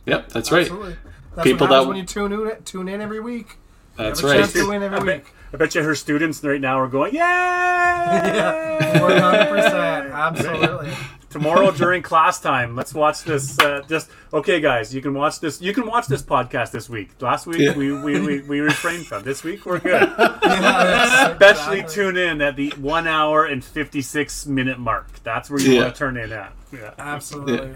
Yep, 0.05 0.29
that's 0.29 0.53
right. 0.53 0.62
absolutely. 0.62 0.97
That's 1.35 1.45
People 1.47 1.66
what 1.69 1.70
happens 1.73 1.85
that- 1.85 1.89
when 1.89 1.97
you 1.97 2.05
tune 2.05 2.33
in 2.57 2.62
tune 2.65 2.89
in 2.89 3.01
every 3.01 3.20
week. 3.20 3.57
That's 3.97 4.20
Have 4.20 4.31
a 4.31 4.35
chance 4.35 4.55
right. 4.55 4.62
to 4.62 4.69
win 4.69 4.83
every 4.83 4.99
I 4.99 5.03
bet, 5.05 5.24
week. 5.24 5.35
I 5.53 5.57
bet 5.59 5.74
you 5.74 5.83
her 5.83 5.95
students 5.95 6.43
right 6.43 6.61
now 6.61 6.79
are 6.81 6.89
going, 6.89 7.12
Yay! 7.15 7.19
Yeah, 7.20 9.03
one 9.03 9.16
hundred 9.19 9.49
percent, 9.49 10.07
absolutely. 10.12 10.91
Tomorrow 11.33 11.71
during 11.77 12.03
class 12.03 12.41
time, 12.41 12.77
let's 12.77 12.95
watch 12.95 13.25
this. 13.25 13.59
Uh, 13.59 13.83
just 13.89 14.11
okay, 14.33 14.61
guys. 14.61 14.95
You 14.95 15.01
can 15.03 15.15
watch 15.15 15.41
this. 15.41 15.61
You 15.61 15.73
can 15.75 15.87
watch 15.87 16.07
this 16.07 16.23
podcast 16.23 16.71
this 16.71 16.89
week. 16.89 17.11
Last 17.21 17.47
week 17.47 17.59
Yeah. 17.59 17.77
we, 17.77 17.93
we, 17.93 18.21
we, 18.21 18.41
we 18.49 18.61
refrained 18.61 19.07
from. 19.07 19.23
This 19.23 19.43
week 19.43 19.65
we're 19.67 19.79
good. 19.81 20.03
Yeah, 20.19 21.31
Especially 21.33 21.81
exactly. 21.81 21.83
tune 22.05 22.17
in 22.17 22.41
at 22.43 22.57
the 22.57 22.71
one 22.79 23.07
hour 23.07 23.47
and 23.47 23.65
fifty 23.65 24.03
six 24.03 24.47
minute 24.47 24.79
mark. 24.79 25.23
That's 25.25 25.49
where 25.51 25.61
you 25.61 25.73
Yeah. 25.73 25.83
want 25.83 25.95
to 25.95 25.99
turn 25.99 26.17
in 26.17 26.33
at. 26.33 26.53
Yeah, 26.73 26.95
Absolutely. 26.99 27.75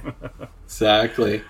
Exactly. 0.65 1.43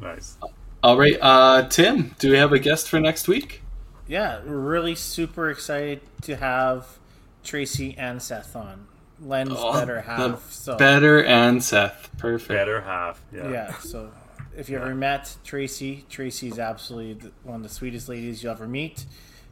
nice. 0.00 0.36
All 0.82 0.96
right, 0.98 1.16
uh, 1.20 1.68
Tim, 1.68 2.14
do 2.18 2.30
we 2.30 2.38
have 2.38 2.52
a 2.52 2.58
guest 2.58 2.88
for 2.88 2.98
next 3.00 3.28
week? 3.28 3.62
Yeah, 4.08 4.40
really 4.44 4.94
super 4.94 5.50
excited 5.50 6.00
to 6.22 6.36
have 6.36 6.98
Tracy 7.44 7.94
Anseth 7.98 8.56
on. 8.56 8.86
Len's 9.20 9.52
Oh, 9.56 9.72
better 9.72 9.96
the 9.96 10.00
half. 10.02 10.50
So 10.52 10.76
Better 10.76 11.22
and 11.24 11.62
Seth. 11.62 12.10
Perfect. 12.18 12.48
Better 12.48 12.80
half. 12.80 13.20
Yeah. 13.32 13.50
yeah, 13.50 13.74
so 13.78 14.10
if 14.56 14.68
you 14.68 14.76
ever 14.78 14.94
met 14.94 15.36
Tracy, 15.44 16.04
Tracy's 16.08 16.58
absolutely 16.58 17.30
one 17.42 17.56
of 17.56 17.62
the 17.62 17.68
sweetest 17.68 18.08
ladies 18.08 18.42
you'll 18.42 18.52
ever 18.52 18.66
meet. 18.68 19.04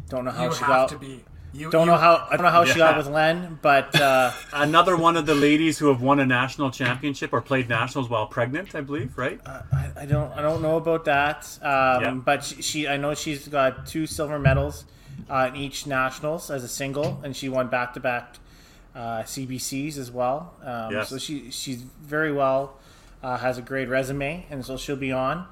Don't 0.09 0.25
know 0.25 0.31
how 0.31 0.47
You 0.47 0.53
she 0.53 0.59
have 0.61 0.69
got. 0.69 0.89
to 0.91 0.99
be. 0.99 1.25
You 1.55 1.71
Don't 1.71 1.87
you, 1.87 1.93
know 1.93 1.97
how. 1.99 2.27
I 2.31 2.37
don't 2.37 2.45
know 2.45 2.51
how 2.51 2.65
she 2.67 2.77
got 2.79 2.99
with 2.99 3.07
Len, 3.09 3.59
but 3.63 3.99
uh, 3.99 4.33
Another 4.53 4.97
one 4.99 5.17
of 5.17 5.25
the 5.25 5.35
ladies 5.35 5.79
who 5.79 5.89
have 5.89 6.03
won 6.03 6.21
a 6.21 6.27
national 6.27 6.71
championship 6.71 7.33
or 7.33 7.41
played 7.41 7.71
nationals 7.71 8.11
while 8.11 8.27
pregnant, 8.27 8.75
I 8.75 8.83
believe, 8.83 9.17
right? 9.17 9.41
I, 9.47 9.91
I 9.97 10.07
don't. 10.07 10.31
I 10.33 10.43
don't 10.43 10.61
know 10.61 10.77
about 10.77 11.07
that. 11.07 11.47
Um, 11.63 12.03
Yeah. 12.03 12.11
But 12.23 12.45
she, 12.45 12.61
she, 12.63 12.89
I 12.89 12.99
know 12.99 13.15
she's 13.15 13.49
got 13.49 13.87
two 13.87 14.07
silver 14.07 14.39
medals 14.39 14.85
uh, 15.31 15.49
in 15.49 15.57
each 15.57 15.87
nationals 15.87 16.51
as 16.51 16.65
a 16.65 16.69
single, 16.69 17.19
and 17.25 17.35
she 17.35 17.49
won 17.49 17.69
back 17.69 17.95
to 17.95 18.01
back 18.01 18.37
CBCs 18.95 19.99
as 19.99 20.11
well. 20.11 20.55
Um, 20.65 20.93
Yes. 20.93 21.09
So 21.11 21.19
she 21.19 21.51
she's 21.51 21.83
very 22.03 22.33
well. 22.33 22.75
Uh, 23.23 23.37
has 23.37 23.59
a 23.59 23.63
great 23.63 23.89
resume, 23.89 24.47
and 24.51 24.65
so 24.65 24.77
she'll 24.77 24.95
be 24.97 25.11
on. 25.13 25.47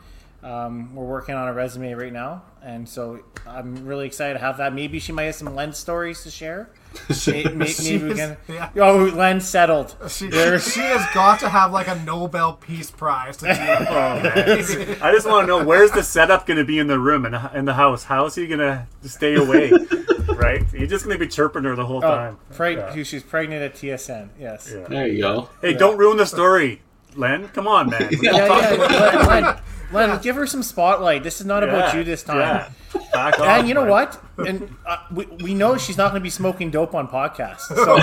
Um, 0.46 0.94
we're 0.94 1.04
working 1.04 1.34
on 1.34 1.48
a 1.48 1.52
resume 1.52 1.92
right 1.94 2.12
now, 2.12 2.42
and 2.62 2.88
so 2.88 3.18
I'm 3.48 3.84
really 3.84 4.06
excited 4.06 4.34
to 4.34 4.38
have 4.38 4.58
that. 4.58 4.72
Maybe 4.72 5.00
she 5.00 5.10
might 5.10 5.24
have 5.24 5.34
some 5.34 5.56
Len 5.56 5.72
stories 5.72 6.22
to 6.22 6.30
share. 6.30 6.70
May- 7.26 7.42
may- 7.44 7.74
Maybe, 7.82 8.04
we 8.04 8.10
is- 8.12 8.16
can. 8.18 8.36
yeah. 8.48 8.70
Oh, 8.76 9.10
Len 9.12 9.40
settled. 9.40 9.96
She, 10.08 10.28
There's- 10.28 10.72
she 10.72 10.80
has 10.80 11.04
got 11.12 11.40
to 11.40 11.48
have 11.48 11.72
like 11.72 11.88
a 11.88 11.96
Nobel 12.04 12.52
Peace 12.54 12.90
Prize 12.92 13.36
to 13.38 13.46
do. 13.46 13.50
Oh, 13.88 14.20
man. 14.22 14.96
I 15.02 15.10
just 15.12 15.26
want 15.26 15.42
to 15.42 15.46
know 15.48 15.64
where's 15.64 15.90
the 15.90 16.02
setup 16.04 16.46
going 16.46 16.58
to 16.58 16.64
be 16.64 16.78
in 16.78 16.86
the 16.86 16.98
room 17.00 17.24
and 17.26 17.36
in 17.56 17.64
the 17.64 17.74
house. 17.74 18.04
How 18.04 18.24
is 18.26 18.36
he 18.36 18.46
going 18.46 18.60
to 18.60 18.86
stay 19.08 19.34
away? 19.34 19.72
right? 20.36 20.62
You're 20.72 20.86
just 20.86 21.04
going 21.04 21.18
to 21.18 21.24
be 21.24 21.28
chirping 21.28 21.64
her 21.64 21.74
the 21.74 21.86
whole 21.86 21.98
Oh, 21.98 22.00
time. 22.16 22.38
preg- 22.52 22.96
Yeah. 22.96 23.02
she's 23.02 23.22
pregnant 23.24 23.62
at 23.62 23.74
TSN. 23.74 24.28
Yes. 24.38 24.72
Yeah. 24.72 24.86
There 24.86 25.08
you 25.08 25.22
go. 25.22 25.48
Hey, 25.60 25.74
don't 25.74 25.98
ruin 25.98 26.16
the 26.18 26.26
story, 26.26 26.82
Len. 27.16 27.48
Come 27.48 27.66
on, 27.66 27.90
man. 27.90 28.08
We 28.10 28.18
Yeah, 28.22 28.36
yeah. 28.36 28.44
about- 28.72 29.28
Len, 29.28 29.56
Len, 29.92 30.10
Len, 30.10 30.20
give 30.22 30.36
her 30.36 30.46
some 30.46 30.62
spotlight. 30.62 31.22
This 31.22 31.40
is 31.40 31.46
not 31.46 31.62
about 31.62 31.94
you 31.94 32.02
this 32.04 32.22
time. 32.22 32.38
yeah. 32.38 32.70
Back 33.12 33.38
off, 33.38 33.46
And 33.46 33.68
you 33.68 33.74
know 33.74 33.82
Len. 33.82 33.90
what? 33.90 34.22
and 34.46 34.74
uh, 34.84 34.98
we, 35.10 35.26
we 35.42 35.54
know 35.54 35.76
she's 35.78 35.96
not 35.96 36.10
going 36.10 36.20
to 36.20 36.24
be 36.24 36.30
smoking 36.30 36.70
dope 36.70 36.94
on 36.94 37.08
podcasts. 37.08 37.60
So 37.68 37.96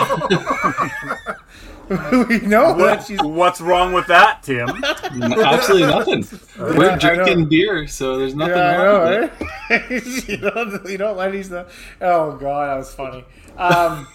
we 2.29 2.39
know 2.47 2.75
that 2.77 3.05
she's. 3.05 3.21
What's 3.21 3.59
wrong 3.61 3.93
with 3.93 4.07
that, 4.07 4.41
Tim? 4.43 4.69
Absolutely 4.83 5.87
nothing. 5.87 6.25
We're 6.77 6.95
drinking 6.97 7.45
beer, 7.49 7.87
so 7.87 8.17
there's 8.17 8.35
nothing 8.35 8.55
Yeah, 8.55 8.81
wrong 8.81 9.11
know, 9.11 9.21
with 9.21 9.41
it. 9.41 9.79
right? 9.91 10.27
you 10.29 10.37
don't, 10.37 10.89
you 10.89 10.97
don't 10.97 11.17
let 11.17 11.31
these. 11.31 11.51
Oh 11.51 12.37
god, 12.37 12.69
that 12.69 12.75
was 12.77 12.93
funny. 12.93 13.25
Um, 13.57 14.07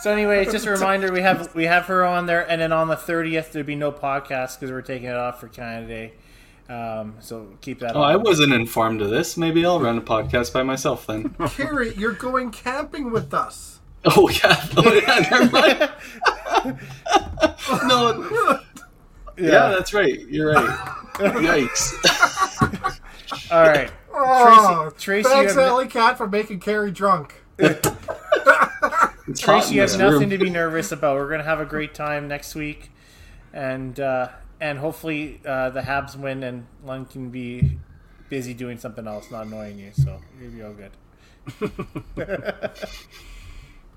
so 0.00 0.10
anyway, 0.12 0.42
it's 0.42 0.52
just 0.52 0.66
a 0.66 0.70
reminder 0.70 1.12
we 1.12 1.20
have 1.22 1.54
we 1.54 1.64
have 1.64 1.86
her 1.86 2.04
on 2.04 2.26
there, 2.26 2.48
and 2.50 2.60
then 2.60 2.72
on 2.72 2.88
the 2.88 2.96
thirtieth 2.96 3.52
there'll 3.52 3.66
be 3.66 3.74
no 3.76 3.92
podcast 3.92 4.58
because 4.58 4.70
we're 4.70 4.82
taking 4.82 5.08
it 5.08 5.16
off 5.16 5.40
for 5.40 5.48
Canada 5.48 5.86
Day. 5.86 6.12
Um, 6.68 7.14
so 7.20 7.48
keep 7.60 7.78
that. 7.80 7.94
Oh, 7.94 8.02
on. 8.02 8.10
I 8.12 8.16
wasn't 8.16 8.52
informed 8.52 9.00
of 9.00 9.10
this. 9.10 9.36
Maybe 9.36 9.64
I'll 9.64 9.80
run 9.80 9.98
a 9.98 10.02
podcast 10.02 10.52
by 10.52 10.62
myself 10.62 11.06
then. 11.06 11.30
Carrie, 11.48 11.94
you're 11.94 12.12
going 12.12 12.50
camping 12.50 13.10
with 13.12 13.32
us. 13.32 13.80
Oh 14.04 14.28
yeah, 14.28 14.68
oh, 14.76 14.92
yeah 14.92 15.28
never 15.30 15.50
mind. 15.50 15.90
no, 17.88 18.60
yeah. 19.36 19.68
that's 19.70 19.92
right. 19.92 20.20
You're 20.28 20.52
right. 20.54 20.78
Yikes. 21.16 23.00
All 23.50 23.62
right. 23.62 23.90
Oh, 24.12 24.90
Tracy, 24.98 25.28
thanks, 25.28 25.54
you 25.54 25.60
have- 25.60 25.90
Cat, 25.90 26.16
for 26.18 26.26
making 26.28 26.60
Carrie 26.60 26.90
drunk. 26.90 27.42
Tracy, 29.36 29.70
in 29.70 29.74
you 29.74 29.80
have 29.80 29.98
nothing 29.98 30.20
room. 30.20 30.30
to 30.30 30.38
be 30.38 30.50
nervous 30.50 30.92
about. 30.92 31.16
We're 31.16 31.28
gonna 31.30 31.42
have 31.42 31.60
a 31.60 31.64
great 31.64 31.94
time 31.94 32.28
next 32.28 32.54
week, 32.54 32.90
and 33.52 33.98
uh, 33.98 34.28
and 34.60 34.78
hopefully 34.78 35.40
uh, 35.46 35.70
the 35.70 35.80
Habs 35.80 36.16
win, 36.16 36.42
and 36.42 36.66
Lund 36.84 37.10
can 37.10 37.30
be 37.30 37.78
busy 38.28 38.54
doing 38.54 38.78
something 38.78 39.06
else, 39.06 39.30
not 39.30 39.46
annoying 39.46 39.78
you. 39.78 39.92
So 39.94 40.20
you'll 40.40 40.50
be 40.50 40.62
all 40.62 40.72
good. 40.72 40.90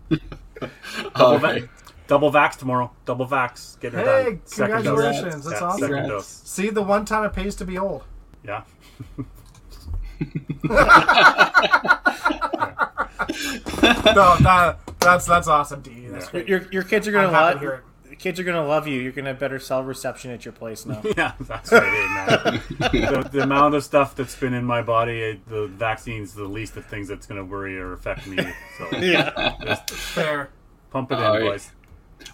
Double, 0.09 1.15
All 1.15 1.37
va- 1.37 1.69
double 2.07 2.31
vax 2.31 2.57
tomorrow. 2.57 2.91
Double 3.05 3.25
vax. 3.27 3.79
Get 3.79 3.93
her 3.93 3.99
Hey, 3.99 4.23
done. 4.23 4.41
Second 4.45 4.83
dose. 4.83 4.85
congratulations. 5.01 5.45
That's 5.45 5.61
Yeah, 5.61 5.67
awesome. 5.67 5.89
Second 5.89 6.07
dose. 6.09 6.27
See, 6.27 6.69
the 6.69 6.81
one 6.81 7.05
time 7.05 7.23
it 7.25 7.33
pays 7.33 7.55
to 7.57 7.65
be 7.65 7.77
old. 7.77 8.03
Yeah. 8.43 8.63
No, 13.81 14.35
that, 14.39 14.77
that's 14.99 15.25
that's 15.25 15.47
awesome, 15.47 15.81
D. 15.81 16.07
That's 16.07 16.29
Yeah. 16.33 16.41
Your 16.41 16.61
your 16.71 16.83
kids 16.83 17.07
are 17.07 17.11
gonna 17.11 17.31
love. 17.31 17.53
to 17.55 17.59
hear 17.59 17.71
it. 17.73 17.83
Kids 18.19 18.37
are 18.37 18.43
gonna 18.43 18.67
love 18.67 18.85
you. 18.85 18.99
You're 18.99 19.13
gonna 19.13 19.29
have 19.29 19.39
better 19.39 19.59
cell 19.59 19.81
reception 19.81 20.29
at 20.31 20.43
your 20.43 20.51
place 20.51 20.85
now. 20.85 21.01
Yeah, 21.17 21.33
that's 21.39 21.71
right, 21.71 21.81
man. 21.83 22.61
the, 22.79 23.29
the 23.31 23.43
amount 23.43 23.75
of 23.75 23.83
stuff 23.83 24.13
that's 24.13 24.35
been 24.35 24.53
in 24.53 24.65
my 24.65 24.81
body, 24.81 25.23
eh, 25.23 25.35
the 25.47 25.67
vaccine's 25.67 26.33
the 26.33 26.43
least 26.43 26.75
of 26.75 26.85
things 26.85 27.07
that's 27.07 27.25
going 27.25 27.39
to 27.39 27.45
worry 27.49 27.77
or 27.79 27.93
affect 27.93 28.27
me. 28.27 28.37
So 28.77 28.89
yeah. 28.97 29.55
just 29.63 29.89
Fair. 29.91 30.49
pump 30.91 31.11
it 31.13 31.15
in, 31.15 31.23
All 31.23 31.31
right. 31.31 31.41
boys. 31.43 31.71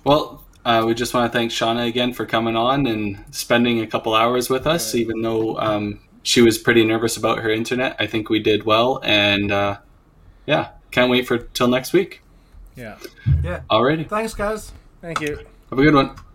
Well, 0.03 0.43
uh, 0.65 0.83
we 0.87 0.95
just 0.95 1.13
want 1.13 1.31
to 1.31 1.37
thank 1.37 1.51
Shauna 1.51 1.87
again 1.87 2.13
for 2.13 2.25
coming 2.25 2.55
on 2.55 2.87
and 2.87 3.23
spending 3.29 3.79
a 3.81 3.87
couple 3.87 4.15
hours 4.15 4.49
with 4.49 4.65
us, 4.65 4.95
even 4.95 5.21
though 5.21 5.55
um, 5.59 5.99
she 6.23 6.41
was 6.41 6.57
pretty 6.57 6.83
nervous 6.83 7.15
about 7.15 7.39
her 7.39 7.51
internet. 7.51 7.95
I 7.99 8.07
think 8.07 8.29
we 8.29 8.39
did 8.39 8.63
well, 8.63 8.99
and 9.03 9.51
uh, 9.51 9.77
yeah, 10.47 10.69
can't 10.89 11.11
wait 11.11 11.27
for 11.27 11.37
till 11.37 11.67
next 11.67 11.93
week. 11.93 12.23
Yeah. 12.75 12.97
Yeah. 13.43 13.61
Alrighty, 13.69 14.09
Thanks, 14.09 14.33
guys. 14.33 14.71
Thank 15.01 15.21
you. 15.21 15.45
Have 15.69 15.79
a 15.79 15.81
good 15.83 15.93
one. 15.95 16.15